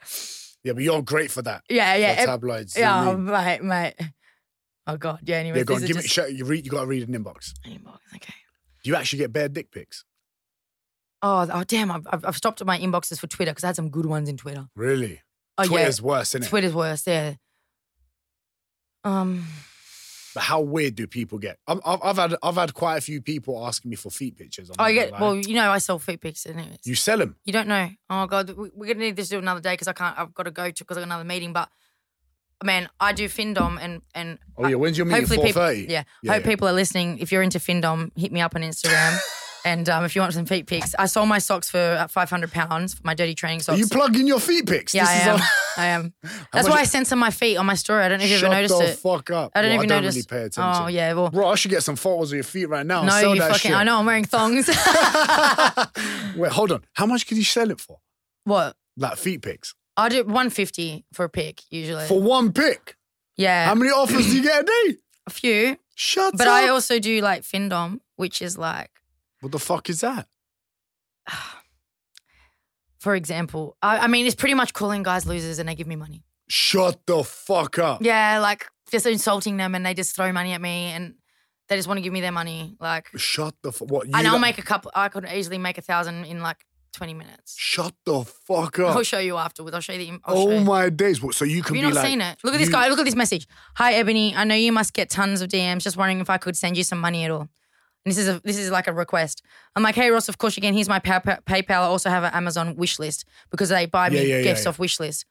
Yeah, 0.65 0.73
but 0.73 0.83
you're 0.83 1.03
great 1.03 1.31
for 1.31 1.43
that. 1.43 1.63
Yeah, 1.69 1.95
yeah, 1.97 2.15
Eb- 2.19 2.27
tabloids. 2.27 2.77
yeah, 2.77 3.05
mean? 3.13 3.27
mate, 3.27 3.63
mate. 3.63 3.95
Oh 4.89 4.97
god, 4.97 5.21
yeah. 5.25 5.37
Anyway, 5.37 5.59
Yeah, 5.59 5.65
go 5.65 5.75
on, 5.75 5.85
give 5.85 5.97
me. 5.97 6.03
Show, 6.03 6.27
you 6.27 6.45
read. 6.45 6.65
You 6.65 6.73
got 6.73 6.81
to 6.81 6.87
read 6.87 7.07
an 7.09 7.15
inbox. 7.15 7.53
An 7.65 7.73
inbox, 7.73 7.99
okay. 8.17 8.35
Do 8.83 8.91
you 8.91 8.97
actually 8.97 9.19
get 9.21 9.33
bare 9.33 9.49
dick 9.49 9.71
pics? 9.71 10.05
Oh, 11.23 11.47
oh 11.53 11.65
damn! 11.65 11.91
I've, 11.91 12.07
I've 12.11 12.37
stopped 12.37 12.61
at 12.61 12.67
my 12.67 12.79
inboxes 12.79 13.19
for 13.21 13.27
Twitter 13.27 13.51
because 13.53 13.65
I 13.65 13.69
had 13.69 13.77
some 13.77 13.91
good 13.91 14.07
ones 14.07 14.29
in 14.29 14.37
Twitter. 14.37 14.67
Really? 14.75 15.21
Oh 15.59 15.65
Twitter's 15.65 16.01
worse, 16.01 16.31
isn't 16.31 16.45
it? 16.45 16.49
Twitter's 16.49 16.75
worse. 16.75 17.07
Yeah. 17.07 17.35
Um. 19.05 19.45
But 20.35 20.43
how 20.45 20.61
weird 20.61 20.95
do 20.95 21.07
people 21.07 21.39
get? 21.39 21.59
I've, 21.67 21.81
I've, 21.85 21.99
I've 22.03 22.17
had 22.17 22.35
I've 22.43 22.55
had 22.55 22.75
quite 22.75 22.97
a 22.99 23.01
few 23.01 23.21
people 23.21 23.67
asking 23.67 23.89
me 23.91 23.97
for 23.97 24.11
feet 24.11 24.37
pictures. 24.37 24.71
I 24.79 24.93
get 24.93 25.11
gonna 25.11 25.23
well. 25.25 25.37
You 25.37 25.55
know, 25.55 25.71
I 25.71 25.79
sell 25.79 25.99
feet 25.99 26.21
pics 26.21 26.47
anyways. 26.47 26.79
you 26.85 26.95
sell 26.95 27.19
them. 27.19 27.37
You 27.45 27.53
don't 27.53 27.67
know. 27.69 27.89
Oh 28.09 28.27
god, 28.27 28.51
we- 28.51 28.71
we're 28.75 28.87
gonna 28.87 29.01
need 29.07 29.17
this 29.17 29.29
to 29.31 29.37
do 29.37 29.39
another 29.39 29.61
day 29.61 29.73
because 29.73 29.89
I 29.89 29.93
can't. 29.95 30.19
I've 30.19 30.33
got 30.35 30.45
to 30.45 30.51
go 30.51 30.71
to 30.71 30.85
because 30.85 30.97
I 30.97 31.01
got 31.01 31.07
another 31.07 31.25
meeting. 31.25 31.53
But 31.53 31.69
man, 32.65 32.89
I 33.01 33.13
do 33.13 33.29
Findom 33.29 33.79
and 33.81 34.03
and 34.15 34.39
Oh 34.57 34.67
yeah, 34.67 34.77
when's 34.77 34.97
your 34.99 35.07
meeting? 35.07 35.23
hopefully 35.27 35.47
people. 35.47 35.73
Yeah, 35.73 36.05
Yeah, 36.23 36.33
hope 36.33 36.43
yeah. 36.45 36.49
people 36.51 36.69
are 36.69 36.73
listening. 36.73 37.19
If 37.19 37.31
you're 37.33 37.43
into 37.43 37.59
Findom, 37.59 38.11
hit 38.17 38.33
me 38.33 38.41
up 38.41 38.55
on 38.57 38.63
Instagram. 38.63 39.19
and 39.65 39.89
um, 39.89 40.05
if 40.05 40.15
you 40.15 40.23
want 40.23 40.33
some 40.35 40.47
feet 40.47 40.67
pics, 40.67 40.95
I 40.99 41.07
sold 41.07 41.29
my 41.29 41.39
socks 41.39 41.69
for 41.71 42.07
five 42.11 42.31
hundred 42.31 42.53
pounds 42.53 42.95
for 42.95 43.03
my 43.05 43.15
dirty 43.15 43.35
training 43.35 43.61
Are 43.61 43.63
socks. 43.65 43.79
you 43.79 43.87
plugging 43.87 44.27
your 44.27 44.41
feet 44.41 44.67
pics? 44.67 44.95
yeah, 44.95 45.05
I 45.07 45.15
This 45.15 45.23
is 45.23 45.29
am. 45.29 45.41
I 45.77 45.87
am. 45.87 46.15
That's 46.53 46.69
why 46.69 46.79
I 46.81 46.85
censor 46.85 47.17
my 47.17 47.31
feet 47.31 47.57
on 47.57 47.67
my 47.67 47.75
story. 47.75 48.03
I 48.03 48.09
don't 48.09 48.19
know 48.19 48.25
if 48.25 48.31
you 48.31 48.37
ever 48.39 48.49
noticed 48.49 48.79
the 48.79 48.89
it. 48.91 48.99
fuck 48.99 49.31
up. 49.31 49.53
I 49.55 49.63
don't 49.63 49.71
Well, 49.71 49.79
even 49.85 49.93
I 49.93 49.95
don't 49.97 50.03
notice. 50.05 50.17
really 50.17 50.27
pay 50.27 50.47
attention. 50.47 50.83
Oh 50.85 50.87
yeah, 50.89 51.13
well. 51.13 51.31
Bro, 51.31 51.49
I 51.49 51.55
should 51.57 51.71
get 51.71 51.83
some 51.83 51.97
photos 51.97 52.33
of 52.33 52.37
your 52.37 52.45
feet 52.45 52.67
right 52.69 52.85
now. 52.87 53.03
No, 53.05 53.33
you 53.35 53.41
fucking. 53.41 53.57
shit. 53.59 53.73
I 53.73 53.85
know 53.85 53.99
I'm 53.99 54.07
wearing 54.07 54.25
thongs. 54.25 54.69
Wait, 56.37 56.53
hold 56.53 56.73
on. 56.73 56.85
How 56.95 57.07
much 57.07 57.27
could 57.27 57.37
you 57.37 57.45
sell 57.45 57.71
it 57.71 57.81
for? 57.81 57.99
what? 58.45 58.75
Like 58.97 59.17
feet 59.17 59.43
pics 59.43 59.75
I 59.99 60.09
do 60.09 60.19
150 60.25 61.05
for 61.13 61.25
a 61.25 61.29
pick 61.29 61.61
usually. 61.71 62.07
for 62.07 62.21
one 62.21 62.53
pick? 62.53 62.97
yeah, 63.37 63.67
How 63.67 63.75
many 63.75 63.91
offers 63.91 64.27
do 64.27 64.37
you 64.37 64.43
get 64.43 64.63
a 64.63 64.65
day? 64.65 64.97
a 65.27 65.31
few. 65.31 65.77
Shut 65.95 66.35
But 66.39 66.47
up. 66.47 66.55
I 66.55 66.69
also 66.69 66.99
do 66.99 67.21
like 67.21 67.43
Findom, 67.43 67.99
which 68.17 68.41
is 68.41 68.57
like, 68.57 68.91
what 69.41 69.53
the 69.53 69.59
fuck 69.59 69.91
is 69.91 70.01
that? 70.01 70.27
for 72.99 73.15
example, 73.15 73.77
I, 73.83 73.99
I 73.99 74.07
mean, 74.09 74.27
it's 74.27 74.35
pretty 74.35 74.55
much 74.55 74.73
calling 74.73 75.03
guys 75.03 75.27
losers 75.27 75.59
and 75.59 75.69
they 75.69 75.75
give 75.75 75.87
me 75.87 75.97
money. 75.97 76.25
Shut 76.49 76.99
the 77.07 77.23
fuck 77.23 77.79
up. 77.79 78.03
Yeah, 78.03 78.39
like 78.41 78.67
just 78.91 79.07
insulting 79.07 79.57
them 79.57 79.75
and 79.75 79.85
they 79.85 79.95
just 79.95 80.17
throw 80.17 80.33
money 80.33 80.53
at 80.53 80.61
me 80.61 80.87
and 80.93 81.15
they 81.69 81.77
just 81.77 81.87
want 81.87 81.99
to 81.99 82.03
give 82.03 82.13
me 82.13 82.21
their 82.23 82.33
money. 82.33 82.75
Like, 82.81 83.09
Shut 83.17 83.55
the 83.63 83.71
fuck. 83.73 83.91
What? 83.91 84.07
You 84.09 84.13
and 84.17 84.27
I'll 84.27 84.35
like- 84.35 84.41
make 84.41 84.59
a 84.59 84.63
couple. 84.63 84.91
I 84.95 85.09
could 85.09 85.27
easily 85.33 85.59
make 85.59 85.79
a 85.79 85.83
thousand 85.83 86.25
in 86.25 86.41
like 86.41 86.57
20 86.99 87.15
minutes. 87.15 87.55
Shut 87.57 87.95
the 88.05 88.25
fuck 88.25 88.79
up. 88.81 88.97
I'll 88.97 89.03
show 89.03 89.19
you 89.21 89.37
afterwards. 89.37 89.75
I'll 89.75 89.81
show 89.81 89.93
you 89.95 89.99
the. 89.99 90.21
I'll 90.25 90.35
show 90.37 90.51
oh 90.51 90.59
you. 90.59 90.61
my 90.65 90.91
days. 90.91 91.23
What, 91.23 91.35
so 91.35 91.45
you 91.45 91.57
Have 91.59 91.67
can 91.67 91.77
you 91.77 91.81
be 91.83 91.87
not 91.89 91.95
like. 91.95 92.07
seen 92.07 92.21
it? 92.21 92.39
Look 92.45 92.55
at 92.55 92.59
this 92.59 92.67
you- 92.69 92.73
guy. 92.73 92.89
Look 92.89 92.99
at 92.99 93.05
this 93.05 93.15
message. 93.15 93.47
Hi, 93.77 93.95
Ebanie. 93.95 94.35
I 94.37 94.45
know 94.45 94.55
you 94.55 94.73
must 94.73 94.93
get 94.93 95.09
tons 95.09 95.41
of 95.41 95.49
DMs. 95.49 95.83
Just 95.83 95.97
wondering 95.97 96.21
if 96.21 96.29
I 96.29 96.37
could 96.39 96.57
send 96.57 96.77
you 96.77 96.85
some 96.85 96.99
money 97.01 97.25
at 97.25 97.31
all. 97.31 97.49
And 98.05 98.13
this 98.13 98.19
is 98.19 98.29
a 98.29 98.41
this 98.45 98.59
is 98.59 98.71
like 98.71 98.87
a 98.89 98.93
request. 98.93 99.43
I'm 99.77 99.83
like, 99.83 99.95
hey 99.95 100.11
Ross, 100.11 100.29
of 100.29 100.39
course 100.39 100.57
can. 100.57 100.75
Here's 100.75 100.89
my 100.89 100.99
pay- 100.99 101.21
pay- 101.21 101.63
PayPal. 101.63 101.71
I 101.83 101.87
also 101.87 102.11
have 102.11 102.25
an 102.25 102.33
Amazon 102.35 102.77
wish 102.77 102.99
list 102.99 103.25
because 103.51 103.69
they 103.71 103.87
buy 103.87 104.11
me 104.11 104.17
Yeah, 104.17 104.23
yeah, 104.23 104.37
yeah, 104.39 104.43
gifts 104.43 104.65
yeah. 104.65 104.69
off 104.71 104.79
wish 104.79 104.99
list. 105.01 105.25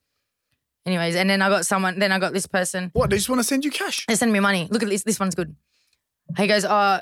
Anyways, 0.85 1.15
and 1.15 1.29
then 1.29 1.41
I 1.41 1.49
got 1.49 1.65
someone. 1.65 1.99
Then 1.99 2.11
I 2.13 2.19
got 2.19 2.31
this 2.33 2.47
person. 2.47 2.91
What? 2.93 3.09
They 3.09 3.17
just 3.17 3.27
want 3.29 3.39
to 3.39 3.43
send 3.43 3.65
you 3.65 3.71
cash. 3.71 4.05
They 4.07 4.15
send 4.15 4.31
me 4.31 4.39
money. 4.39 4.67
Look 4.71 4.83
at 4.83 4.89
this. 4.89 5.03
This 5.03 5.19
one's 5.19 5.35
good. 5.35 5.53
He 6.37 6.47
goes, 6.47 6.63
uh, 6.65 6.99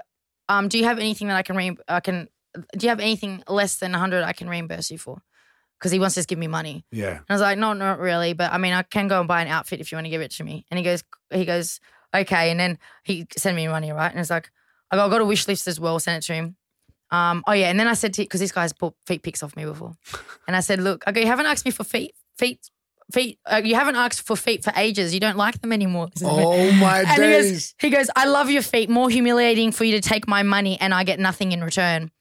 um, 0.49 0.67
do 0.69 0.77
you 0.79 0.85
have 0.85 0.97
anything 0.99 1.27
that 1.27 1.35
I 1.37 1.43
can 1.43 1.55
re- 1.55 1.77
I 1.87 1.99
can? 1.99 2.27
Do 2.77 2.85
you 2.85 2.89
have 2.89 2.99
anything 2.99 3.43
less 3.47 3.77
than 3.77 3.91
100 3.91 4.23
I 4.23 4.33
can 4.33 4.49
reimburse 4.49 4.91
you 4.91 4.97
for? 4.97 5.21
Because 5.79 5.91
he 5.91 5.99
wants 5.99 6.15
to 6.15 6.19
just 6.19 6.29
give 6.29 6.39
me 6.39 6.47
money. 6.47 6.85
Yeah. 6.91 7.11
And 7.17 7.25
I 7.29 7.33
was 7.33 7.41
like, 7.41 7.57
no, 7.57 7.73
not 7.73 7.99
really, 7.99 8.33
but 8.33 8.51
I 8.51 8.57
mean, 8.57 8.73
I 8.73 8.83
can 8.83 9.07
go 9.07 9.19
and 9.19 9.27
buy 9.27 9.41
an 9.41 9.47
outfit 9.49 9.81
if 9.81 9.91
you 9.91 9.97
want 9.97 10.05
to 10.05 10.09
give 10.09 10.21
it 10.21 10.31
to 10.31 10.43
me. 10.43 10.65
And 10.71 10.77
he 10.77 10.83
goes, 10.83 11.03
he 11.31 11.43
goes, 11.45 11.79
okay. 12.15 12.49
And 12.51 12.59
then 12.59 12.79
he 13.03 13.27
sent 13.37 13.55
me 13.55 13.67
money, 13.67 13.91
right? 13.91 14.09
And 14.11 14.19
it's 14.19 14.29
like, 14.29 14.49
I 14.89 14.95
got, 14.95 15.07
I 15.07 15.09
got 15.09 15.21
a 15.21 15.25
wish 15.25 15.47
list 15.47 15.67
as 15.67 15.79
well, 15.79 15.99
sent 15.99 16.23
it 16.23 16.27
to 16.27 16.33
him. 16.33 16.55
Um, 17.11 17.43
oh 17.45 17.51
yeah, 17.51 17.69
and 17.69 17.79
then 17.79 17.87
I 17.87 17.93
said 17.93 18.13
to 18.15 18.21
him, 18.21 18.25
because 18.25 18.39
this 18.39 18.51
guy's 18.51 18.73
bought 18.73 18.95
feet 19.05 19.21
pics 19.21 19.43
off 19.43 19.55
me 19.55 19.65
before, 19.65 19.93
and 20.47 20.55
I 20.55 20.59
said, 20.61 20.79
look, 20.79 21.03
okay, 21.07 21.21
you 21.21 21.27
haven't 21.27 21.45
asked 21.45 21.63
me 21.65 21.71
for 21.71 21.83
feet, 21.83 22.13
feet, 22.37 22.59
feet. 23.11 23.37
Uh, 23.45 23.61
you 23.63 23.75
haven't 23.75 23.95
asked 23.95 24.25
for 24.25 24.35
feet 24.35 24.63
for 24.63 24.73
ages. 24.75 25.13
You 25.13 25.19
don't 25.19 25.37
like 25.37 25.61
them 25.61 25.71
anymore. 25.71 26.09
Oh 26.23 26.71
my 26.73 26.99
And 27.01 27.09
he 27.09 27.17
days. 27.17 27.51
goes, 27.51 27.75
he 27.79 27.89
goes, 27.91 28.09
I 28.15 28.25
love 28.25 28.49
your 28.49 28.63
feet. 28.63 28.89
More 28.89 29.09
humiliating 29.09 29.71
for 29.71 29.83
you 29.83 29.91
to 29.99 30.01
take 30.01 30.27
my 30.27 30.41
money 30.41 30.79
and 30.81 30.93
I 30.93 31.03
get 31.03 31.19
nothing 31.19 31.51
in 31.51 31.63
return. 31.63 32.11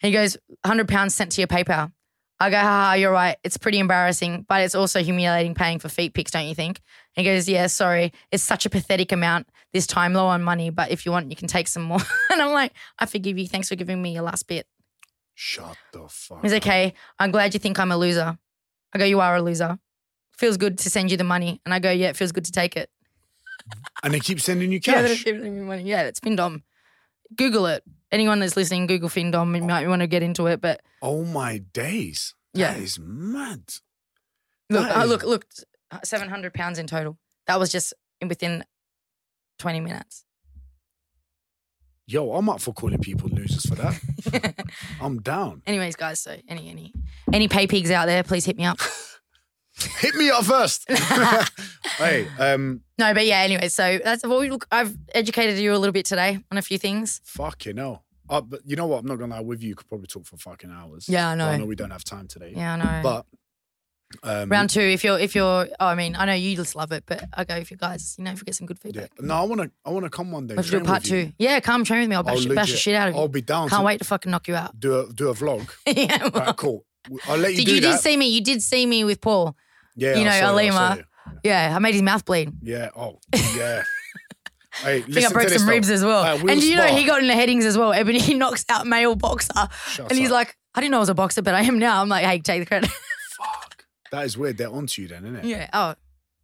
He 0.00 0.10
goes, 0.12 0.36
hundred 0.64 0.88
pounds 0.88 1.14
sent 1.14 1.32
to 1.32 1.40
your 1.40 1.48
PayPal. 1.48 1.92
I 2.42 2.48
go, 2.48 2.56
haha, 2.56 2.94
you're 2.94 3.12
right. 3.12 3.36
It's 3.44 3.58
pretty 3.58 3.78
embarrassing, 3.78 4.46
but 4.48 4.62
it's 4.62 4.74
also 4.74 5.02
humiliating 5.02 5.54
paying 5.54 5.78
for 5.78 5.90
feet 5.90 6.14
pics, 6.14 6.30
don't 6.30 6.46
you 6.46 6.54
think? 6.54 6.80
He 7.12 7.22
goes, 7.22 7.46
yeah, 7.46 7.66
sorry. 7.66 8.14
It's 8.32 8.42
such 8.42 8.64
a 8.64 8.70
pathetic 8.70 9.12
amount 9.12 9.48
this 9.74 9.86
time, 9.86 10.14
low 10.14 10.26
on 10.26 10.42
money, 10.42 10.70
but 10.70 10.90
if 10.90 11.04
you 11.04 11.12
want, 11.12 11.28
you 11.28 11.36
can 11.36 11.48
take 11.48 11.68
some 11.68 11.82
more. 11.82 11.98
and 12.32 12.40
I'm 12.40 12.52
like, 12.52 12.72
I 12.98 13.04
forgive 13.04 13.36
you. 13.36 13.46
Thanks 13.46 13.68
for 13.68 13.76
giving 13.76 14.00
me 14.00 14.14
your 14.14 14.22
last 14.22 14.46
bit. 14.46 14.66
Shut 15.34 15.76
the 15.92 16.06
fuck. 16.08 16.40
He's 16.42 16.52
up. 16.52 16.62
okay. 16.62 16.94
I'm 17.18 17.30
glad 17.30 17.52
you 17.52 17.60
think 17.60 17.78
I'm 17.78 17.92
a 17.92 17.96
loser. 17.98 18.38
I 18.94 18.98
go, 18.98 19.04
you 19.04 19.20
are 19.20 19.36
a 19.36 19.42
loser. 19.42 19.78
Feels 20.38 20.56
good 20.56 20.78
to 20.78 20.88
send 20.88 21.10
you 21.10 21.18
the 21.18 21.24
money. 21.24 21.60
And 21.66 21.74
I 21.74 21.78
go, 21.78 21.90
yeah, 21.90 22.08
it 22.08 22.16
feels 22.16 22.32
good 22.32 22.46
to 22.46 22.52
take 22.52 22.74
it. 22.74 22.88
And 24.02 24.14
they 24.14 24.20
keep 24.20 24.40
sending 24.40 24.72
you 24.72 24.80
cash. 24.82 24.94
Yeah, 24.94 25.02
they're 25.02 25.14
cash. 25.14 25.24
giving 25.24 25.54
me 25.54 25.60
money. 25.60 25.82
Yeah, 25.82 26.02
it's 26.04 26.20
Findom. 26.20 26.62
Google 27.36 27.66
it. 27.66 27.84
Anyone 28.12 28.40
that's 28.40 28.56
listening, 28.56 28.86
Google 28.86 29.08
Findom. 29.08 29.54
You 29.56 29.62
might 29.62 29.86
want 29.86 30.00
to 30.00 30.06
get 30.06 30.22
into 30.22 30.46
it, 30.46 30.60
but 30.60 30.80
oh 31.02 31.24
my 31.24 31.58
days. 31.58 32.34
Yeah. 32.54 32.74
That 32.74 32.82
is 32.82 32.98
mad. 32.98 33.60
look, 34.68 34.88
That 34.88 34.96
uh, 34.96 35.04
look, 35.04 35.22
look. 35.22 35.46
Seven 36.04 36.28
hundred 36.28 36.54
pounds 36.54 36.78
in 36.78 36.86
total. 36.86 37.18
That 37.46 37.58
was 37.58 37.70
just 37.70 37.94
within 38.26 38.64
twenty 39.58 39.80
minutes. 39.80 40.24
Yo, 42.06 42.32
I'm 42.32 42.48
up 42.48 42.60
for 42.60 42.72
calling 42.72 42.98
people 42.98 43.28
losers 43.28 43.64
for 43.66 43.76
that. 43.76 44.64
I'm 45.00 45.20
down. 45.22 45.62
Anyways, 45.66 45.94
guys. 45.94 46.18
So 46.20 46.36
any 46.48 46.68
any 46.68 46.92
any 47.32 47.46
pay 47.46 47.68
pigs 47.68 47.90
out 47.90 48.06
there, 48.06 48.24
please 48.24 48.44
hit 48.44 48.56
me 48.56 48.64
up. 48.64 48.78
Hit 49.82 50.14
me 50.14 50.30
up 50.30 50.44
first. 50.44 50.84
hey, 51.98 52.26
um, 52.38 52.82
no, 52.98 53.14
but 53.14 53.26
yeah. 53.26 53.40
Anyway, 53.40 53.68
so 53.68 53.98
that's 54.02 54.24
what 54.26 54.40
we 54.40 54.50
look. 54.50 54.66
I've 54.70 54.96
educated 55.14 55.58
you 55.58 55.72
a 55.74 55.78
little 55.78 55.92
bit 55.92 56.06
today 56.06 56.38
on 56.50 56.58
a 56.58 56.62
few 56.62 56.78
things. 56.78 57.20
fucking 57.24 57.76
hell. 57.76 58.04
Uh, 58.28 58.40
but 58.40 58.60
you 58.64 58.76
know 58.76 58.86
what? 58.86 58.98
I'm 59.00 59.06
not 59.06 59.18
gonna 59.18 59.34
lie. 59.34 59.40
With 59.40 59.62
you, 59.62 59.70
you 59.70 59.74
could 59.74 59.88
probably 59.88 60.06
talk 60.06 60.24
for 60.26 60.36
fucking 60.36 60.70
hours. 60.70 61.08
Yeah, 61.08 61.30
I 61.30 61.36
But 61.36 61.42
I 61.42 61.52
know. 61.52 61.58
know 61.58 61.66
we 61.66 61.74
don't 61.76 61.90
have 61.90 62.04
time 62.04 62.28
today. 62.28 62.52
Yeah, 62.54 62.74
I 62.74 62.76
know. 62.76 63.00
But 63.02 63.26
um, 64.22 64.48
Round 64.48 64.68
two, 64.70 64.80
if 64.80 65.02
you're 65.04 65.18
if 65.18 65.34
you're, 65.34 65.68
oh, 65.80 65.86
I 65.86 65.94
mean, 65.94 66.16
I 66.16 66.24
know 66.26 66.32
you 66.34 66.56
just 66.56 66.74
love 66.76 66.92
it, 66.92 67.04
but 67.06 67.24
I 67.32 67.44
go 67.44 67.56
if 67.56 67.70
you 67.70 67.76
guys, 67.76 68.16
you 68.18 68.24
know, 68.24 68.32
if 68.32 68.40
we 68.40 68.44
get 68.44 68.54
some 68.54 68.66
good 68.66 68.78
yeah. 68.84 68.92
feedback. 68.92 69.20
No, 69.20 69.34
I 69.34 69.42
wanna, 69.44 69.70
I 69.84 69.90
wanna 69.90 70.10
come 70.10 70.30
one 70.32 70.46
day. 70.46 70.54
We 70.56 70.62
should 70.62 70.70
do 70.70 70.76
train 70.78 70.86
part 70.86 71.02
with 71.02 71.12
you. 71.12 71.24
two. 71.26 71.32
Yeah, 71.38 71.60
come 71.60 71.84
train 71.84 72.00
with 72.00 72.08
me. 72.10 72.16
I'll 72.16 72.22
bash, 72.22 72.46
I'll 72.46 72.54
bash 72.54 72.66
the 72.68 72.72
legit- 72.72 72.78
shit 72.78 72.94
out 72.94 73.08
of 73.08 73.14
you. 73.14 73.20
I'll 73.20 73.28
be 73.28 73.40
down. 73.42 73.68
Can't 73.68 73.80
to 73.80 73.86
wait 73.86 73.98
to 73.98 74.04
fucking 74.04 74.30
knock 74.30 74.46
you 74.48 74.54
out. 74.56 74.78
Do 74.78 75.00
a 75.00 75.12
do 75.12 75.28
a 75.28 75.34
vlog. 75.34 75.68
yeah. 75.86 76.28
All 76.32 76.40
right, 76.40 76.56
cool. 76.56 76.84
I'll 77.28 77.36
let 77.38 77.52
you 77.52 77.58
Did 77.58 77.66
do 77.66 77.74
you 77.76 77.80
that. 77.82 77.92
did 77.92 78.00
see 78.00 78.16
me? 78.16 78.28
You 78.28 78.42
did 78.42 78.62
see 78.62 78.84
me 78.86 79.04
with 79.04 79.20
Paul. 79.20 79.56
Yeah, 80.00 80.16
you 80.16 80.24
know, 80.24 80.30
I 80.30 80.40
saw 80.40 80.58
you, 80.58 80.72
I 80.72 80.72
Alima. 80.72 81.04
Yeah, 81.44 81.76
I 81.76 81.78
made 81.78 81.94
his 81.94 82.02
mouth 82.02 82.24
bleed. 82.24 82.52
Yeah. 82.62 82.88
Oh, 82.96 83.18
yeah. 83.34 83.82
hey, 84.82 84.98
I 84.98 85.02
think 85.02 85.26
I 85.26 85.32
broke 85.32 85.48
some 85.50 85.66
though. 85.66 85.72
ribs 85.72 85.90
as 85.90 86.02
well. 86.04 86.38
We'll 86.38 86.50
and 86.50 86.62
you 86.62 86.76
know, 86.76 86.86
he 86.86 87.04
got 87.04 87.20
in 87.20 87.28
the 87.28 87.34
headings 87.34 87.64
as 87.66 87.76
well. 87.76 87.92
Ebony 87.92 88.34
knocks 88.34 88.64
out 88.68 88.86
male 88.86 89.14
boxer. 89.14 89.68
Shut 89.88 90.10
and 90.10 90.18
he's 90.18 90.28
up. 90.28 90.34
like, 90.34 90.56
I 90.74 90.80
didn't 90.80 90.92
know 90.92 90.98
I 90.98 91.00
was 91.00 91.08
a 91.08 91.14
boxer, 91.14 91.42
but 91.42 91.54
I 91.54 91.62
am 91.62 91.78
now. 91.78 92.00
I'm 92.00 92.08
like, 92.08 92.24
hey, 92.24 92.38
take 92.40 92.62
the 92.62 92.66
credit. 92.66 92.90
Fuck. 92.90 93.84
That 94.10 94.24
is 94.24 94.36
weird. 94.38 94.56
They're 94.56 94.70
onto 94.70 95.02
you 95.02 95.08
then, 95.08 95.24
isn't 95.24 95.36
it? 95.36 95.44
yeah. 95.44 95.68
Oh, 95.72 95.94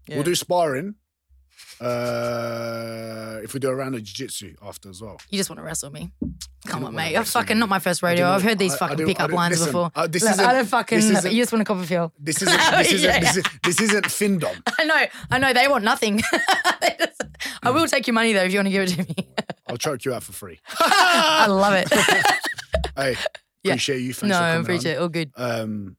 yeah. 0.07 0.17
We'll 0.17 0.25
do 0.25 0.35
sparring. 0.35 0.95
Uh, 1.81 3.41
if 3.43 3.55
we 3.55 3.61
do 3.61 3.69
a 3.69 3.75
round 3.75 3.95
of 3.95 4.03
jiu-jitsu 4.03 4.55
after 4.63 4.89
as 4.91 5.01
well. 5.03 5.19
you 5.31 5.39
just 5.39 5.51
want 5.51 5.59
to 5.59 5.63
wrestle 5.65 5.91
me. 5.91 6.11
Come 6.67 6.85
on, 6.85 6.95
mate. 6.95 7.15
Wrestle 7.17 7.41
fucking 7.41 7.59
not 7.59 7.69
my 7.69 7.79
first 7.79 8.03
rodeo. 8.03 8.29
I've 8.29 8.43
heard 8.43 8.59
these 8.59 8.73
I- 8.73 8.75
I 8.75 8.79
fucking 8.79 8.97
do- 8.99 9.03
I 9.05 9.07
pickup 9.07 9.31
do- 9.31 9.37
lines 9.37 9.51
listen, 9.53 9.67
before. 9.67 9.91
uh, 9.95 10.07
this 10.07 10.23
Look, 10.23 10.33
isn't- 10.33 10.45
I 10.47 10.53
don't 10.53 10.67
fucking. 10.67 10.99
this 10.99 11.11
isn't- 11.11 11.33
you 11.33 11.43
just 11.43 11.53
want 11.53 11.61
to 11.61 11.65
cop 11.73 11.83
a 11.83 11.87
feel. 11.87 12.13
This 12.19 12.43
isn't 12.43 12.57
this 12.79 12.93
isn't 12.93 13.09
Yeah. 13.11 13.21
this, 13.21 13.37
is, 13.37 13.45
this 13.63 13.81
isn't 13.81 14.05
Findom. 14.07 14.61
I 14.79 14.85
know, 14.85 15.07
I 15.31 15.39
know. 15.39 15.53
They 15.53 15.69
want 15.69 15.85
nothing. 15.85 16.23
They 16.81 16.95
just- 16.99 17.23
I 17.63 17.71
will 17.71 17.87
take 17.87 18.07
your 18.07 18.15
money 18.15 18.33
though 18.33 18.43
if 18.45 18.53
you 18.53 18.59
want 18.59 18.67
to 18.67 18.73
give 18.73 18.83
it 18.83 18.89
to 18.91 18.99
me. 19.05 19.29
I'll 19.69 19.77
choke 19.79 20.05
you 20.05 20.13
out 20.15 20.23
for 20.23 20.33
free. 20.33 20.61
I 20.79 21.47
love 21.49 21.73
it. 21.75 21.89
Hey, 22.97 23.17
Yeah. 23.63 23.73
appreciate 23.73 24.01
you. 24.01 24.13
Thanks 24.13 24.31
no, 24.33 24.37
for 24.39 24.43
I 24.45 24.51
coming 24.53 24.63
appreciate 24.65 24.93
it. 24.93 24.99
All 24.99 25.09
good. 25.09 25.31
Um, 25.37 25.97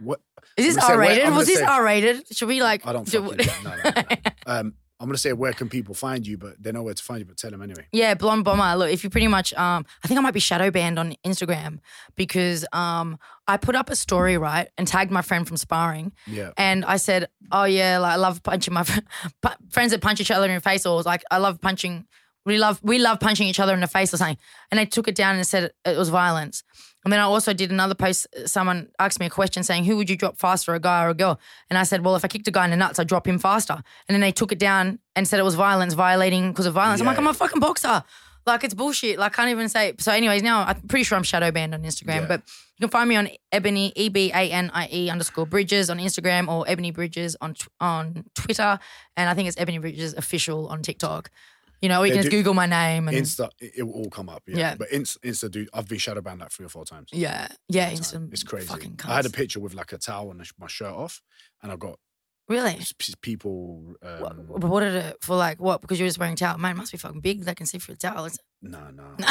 what 0.00 0.20
Is 0.56 0.66
this 0.74 0.76
I'm 0.84 0.96
gonna 0.98 1.06
say, 1.06 1.20
R 1.22 1.22
rated? 1.22 1.34
Was 1.34 1.46
this 1.46 1.60
R 1.62 1.84
rated? 1.84 2.36
Should 2.36 2.48
we 2.48 2.62
like? 2.62 2.86
I 2.86 2.92
don't 2.92 3.08
do-. 3.10 3.20
No, 3.22 3.30
no, 3.30 3.44
no, 3.64 3.90
no. 3.94 4.02
Um, 4.46 4.74
I'm 5.00 5.08
gonna 5.08 5.18
say 5.18 5.32
where 5.32 5.52
can 5.52 5.68
people 5.68 5.94
find 5.94 6.24
you, 6.26 6.38
but 6.38 6.62
they 6.62 6.70
know 6.70 6.82
where 6.82 6.94
to 6.94 7.02
find 7.02 7.18
you. 7.18 7.24
But 7.26 7.36
tell 7.36 7.50
them 7.50 7.60
anyway. 7.62 7.86
Yeah, 7.92 8.14
blonde 8.14 8.44
bomber. 8.44 8.76
Look, 8.78 8.90
if 8.90 9.02
you 9.02 9.10
pretty 9.10 9.26
much, 9.26 9.52
um, 9.54 9.84
I 10.02 10.08
think 10.08 10.18
I 10.18 10.22
might 10.22 10.32
be 10.34 10.40
shadow 10.40 10.70
banned 10.70 10.98
on 10.98 11.14
Instagram 11.26 11.80
because 12.14 12.64
um, 12.72 13.18
I 13.48 13.56
put 13.56 13.74
up 13.74 13.90
a 13.90 13.96
story 13.96 14.38
right 14.38 14.68
and 14.78 14.86
tagged 14.86 15.10
my 15.10 15.20
friend 15.22 15.46
from 15.46 15.56
sparring, 15.56 16.12
Yeah. 16.26 16.52
and 16.56 16.84
I 16.84 16.96
said, 16.98 17.28
"Oh 17.50 17.64
yeah, 17.64 17.98
like 17.98 18.12
I 18.12 18.16
love 18.16 18.42
punching 18.44 18.72
my 18.72 18.84
fr- 18.84 19.00
friends 19.70 19.90
that 19.90 20.00
punch 20.00 20.20
each 20.20 20.30
other 20.30 20.46
in 20.48 20.54
the 20.54 20.60
face, 20.60 20.86
or 20.86 21.02
like 21.02 21.24
I 21.30 21.38
love 21.38 21.60
punching. 21.60 22.06
We 22.46 22.58
love 22.58 22.78
we 22.82 22.98
love 22.98 23.18
punching 23.20 23.48
each 23.48 23.58
other 23.60 23.74
in 23.74 23.80
the 23.80 23.88
face 23.88 24.14
or 24.14 24.18
something." 24.18 24.38
And 24.70 24.78
they 24.78 24.86
took 24.86 25.08
it 25.08 25.16
down 25.16 25.34
and 25.34 25.46
said 25.46 25.72
it 25.84 25.96
was 25.98 26.08
violence. 26.08 26.62
And 27.04 27.12
then 27.12 27.20
I 27.20 27.24
also 27.24 27.52
did 27.52 27.70
another 27.70 27.94
post. 27.94 28.26
Uh, 28.34 28.46
someone 28.46 28.88
asked 28.98 29.20
me 29.20 29.26
a 29.26 29.30
question 29.30 29.62
saying, 29.62 29.84
"Who 29.84 29.96
would 29.96 30.08
you 30.08 30.16
drop 30.16 30.38
faster, 30.38 30.74
a 30.74 30.80
guy 30.80 31.04
or 31.04 31.10
a 31.10 31.14
girl?" 31.14 31.38
And 31.68 31.78
I 31.78 31.82
said, 31.84 32.04
"Well, 32.04 32.16
if 32.16 32.24
I 32.24 32.28
kicked 32.28 32.48
a 32.48 32.50
guy 32.50 32.64
in 32.64 32.70
the 32.70 32.76
nuts, 32.76 32.98
I'd 32.98 33.06
drop 33.08 33.26
him 33.26 33.38
faster." 33.38 33.74
And 34.08 34.14
then 34.14 34.20
they 34.20 34.32
took 34.32 34.52
it 34.52 34.58
down 34.58 34.98
and 35.14 35.28
said 35.28 35.38
it 35.38 35.44
was 35.44 35.54
violence, 35.54 35.94
violating 35.94 36.50
because 36.50 36.66
of 36.66 36.74
violence. 36.74 37.00
I'm 37.00 37.06
like, 37.06 37.18
I'm 37.18 37.26
a 37.26 37.34
fucking 37.34 37.60
boxer. 37.60 38.02
Like 38.46 38.62
it's 38.64 38.74
bullshit. 38.74 39.18
Like 39.18 39.32
I 39.32 39.36
can't 39.36 39.50
even 39.50 39.68
say. 39.68 39.94
So, 39.98 40.12
anyways, 40.12 40.42
now 40.42 40.64
I'm 40.64 40.80
pretty 40.82 41.04
sure 41.04 41.16
I'm 41.16 41.22
shadow 41.24 41.50
banned 41.50 41.74
on 41.74 41.82
Instagram, 41.82 42.22
Yeah. 42.22 42.26
but 42.26 42.42
you 42.78 42.86
can 42.86 42.90
find 42.90 43.08
me 43.08 43.16
on 43.16 43.28
Ebanie 43.52 43.92
E 43.96 44.08
B 44.10 44.30
A 44.34 44.50
N 44.50 44.70
I 44.74 44.88
E 44.92 45.08
underscore 45.08 45.46
Bridges 45.46 45.88
on 45.88 45.98
Instagram 45.98 46.48
or 46.48 46.64
Ebanie 46.66 46.92
Bridges 46.92 47.36
on 47.40 47.54
on 47.80 48.24
Twitter, 48.34 48.78
and 49.16 49.30
I 49.30 49.34
think 49.34 49.48
it's 49.48 49.56
Ebanie 49.56 49.80
Bridges 49.80 50.12
official 50.14 50.68
on 50.68 50.82
TikTok. 50.82 51.30
You 51.84 51.90
know, 51.90 52.02
Yeah, 52.02 52.14
can 52.14 52.22
just 52.22 52.30
Google 52.30 52.54
my 52.54 52.64
name 52.64 53.08
and 53.08 53.16
Insta, 53.18 53.50
it, 53.60 53.72
it 53.76 53.82
will 53.82 53.92
all 53.92 54.08
come 54.08 54.30
up. 54.30 54.42
Yeah. 54.46 54.56
Yeah. 54.56 54.74
But 54.76 54.88
Insta, 54.88 55.18
Insta, 55.18 55.50
dude, 55.50 55.68
I've 55.74 55.86
been 55.86 55.98
shadow 55.98 56.22
banned 56.22 56.40
like 56.40 56.50
three 56.50 56.64
or 56.64 56.70
four 56.70 56.86
times. 56.86 57.10
yeah, 57.12 57.46
yeah. 57.68 57.90
Insta, 57.90 58.32
It's 58.32 58.42
crazy. 58.42 58.72
I 59.06 59.16
had 59.16 59.26
a 59.26 59.30
picture 59.30 59.60
with 59.60 59.74
like 59.74 59.92
a 59.92 59.98
towel 59.98 60.30
and 60.30 60.40
my 60.58 60.66
shirt 60.66 60.94
off, 60.94 61.20
and 61.62 61.70
I 61.70 61.76
got 61.76 61.98
really. 62.48 62.78
p- 62.98 63.14
people. 63.20 63.94
What, 64.00 64.32
Um, 64.32 64.46
but 64.58 64.64
what 64.70 64.80
did 64.80 64.94
it 64.94 65.16
for? 65.22 65.36
Like 65.36 65.60
what? 65.60 65.80
Because 65.80 65.98
you're 65.98 66.08
just 66.08 66.18
wearing 66.18 66.34
a 66.34 66.36
towel. 66.36 66.58
Man, 66.58 66.72
it 66.72 66.76
must 66.76 66.92
be 66.92 66.98
fucking 66.98 67.20
big. 67.20 67.44
They 67.44 67.54
can 67.54 67.66
see 67.66 67.78
through 67.78 67.94
the 67.96 68.00
towel. 68.08 68.26
It's- 68.26 68.38
no, 68.62 68.78
no, 68.90 69.04
no, 69.18 69.26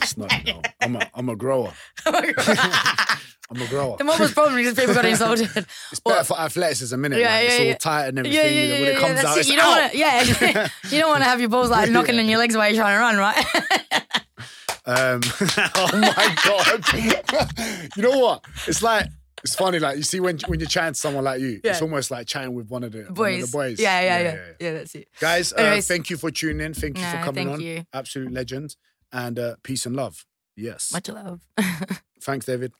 it's 0.00 0.16
not. 0.16 0.32
No. 0.46 0.62
I'm 0.80 0.96
a, 0.96 1.10
I'm 1.14 1.28
a 1.28 1.36
grower. 1.36 1.72
I'm 2.06 3.60
a 3.60 3.66
grower. 3.68 3.96
the 3.98 4.04
most 4.04 4.32
problem 4.32 4.58
is 4.58 4.72
people 4.74 4.94
got 4.94 5.04
insulted. 5.04 5.50
It's 5.90 6.00
better 6.00 6.24
for 6.24 6.40
athleticism, 6.40 6.96
innit? 6.96 7.20
Yeah, 7.20 7.28
like, 7.30 7.44
it's 7.44 7.54
yeah, 7.54 7.60
all 7.60 7.66
yeah. 7.66 7.74
tight 7.74 8.04
and 8.06 8.16
Yeah, 8.26 8.40
everything. 8.40 8.56
yeah, 8.56 8.62
and 8.62 8.68
yeah, 8.72 8.80
when 8.80 8.88
it 8.96 8.98
comes 8.98 9.24
out, 9.24 9.36
it. 9.36 9.40
it's 9.40 9.48
you 9.50 9.56
don't 9.56 9.68
want 9.76 9.92
to, 9.92 9.98
yeah, 9.98 10.68
you 10.90 10.98
don't 11.00 11.10
want 11.10 11.20
to 11.22 11.28
have 11.28 11.40
your 11.40 11.50
balls 11.50 11.68
like 11.68 11.90
knocking 11.90 12.14
in 12.18 12.26
your 12.26 12.38
legs 12.38 12.56
while 12.56 12.68
you're 12.72 12.82
trying 12.82 12.96
to 12.96 13.00
run, 13.00 13.16
right? 13.18 13.44
Um, 14.84 15.20
oh 15.74 15.90
my 15.92 16.36
god! 16.44 17.96
you 17.96 18.02
know 18.02 18.18
what? 18.18 18.44
It's 18.66 18.82
like 18.82 19.06
it's 19.44 19.54
funny. 19.54 19.78
Like 19.78 19.96
you 19.96 20.02
see 20.02 20.20
when 20.20 20.38
when 20.46 20.60
you're 20.60 20.68
chatting 20.68 20.94
to 20.94 20.98
someone 21.00 21.24
like 21.24 21.40
you, 21.40 21.60
it's 21.62 21.82
almost 21.82 22.10
like 22.10 22.26
chatting 22.26 22.54
with 22.54 22.68
one 22.68 22.84
of 22.84 22.92
the 22.92 22.98
one 23.00 23.08
of 23.08 23.14
boys. 23.14 23.50
the 23.50 23.56
boys. 23.56 23.80
Yeah, 23.80 24.00
yeah, 24.00 24.20
yeah, 24.20 24.44
yeah, 24.60 24.72
That's 24.72 24.94
it. 24.94 25.08
Guys, 25.20 25.52
uh, 25.52 25.80
thank 25.82 26.10
you 26.10 26.16
for 26.16 26.30
tuning 26.30 26.64
in. 26.64 26.74
Thank 26.74 26.98
you 26.98 27.04
for 27.04 27.16
No, 27.18 27.24
coming 27.24 27.46
thank 27.48 27.58
on. 27.58 27.60
you. 27.60 27.84
Absolute 27.92 28.32
legend. 28.32 28.76
And 29.12 29.38
uh, 29.38 29.56
peace 29.62 29.84
and 29.84 29.94
love. 29.94 30.24
Yes. 30.56 30.90
Much 30.92 31.08
love. 31.08 31.40
Thanks, 32.22 32.46
David. 32.46 32.72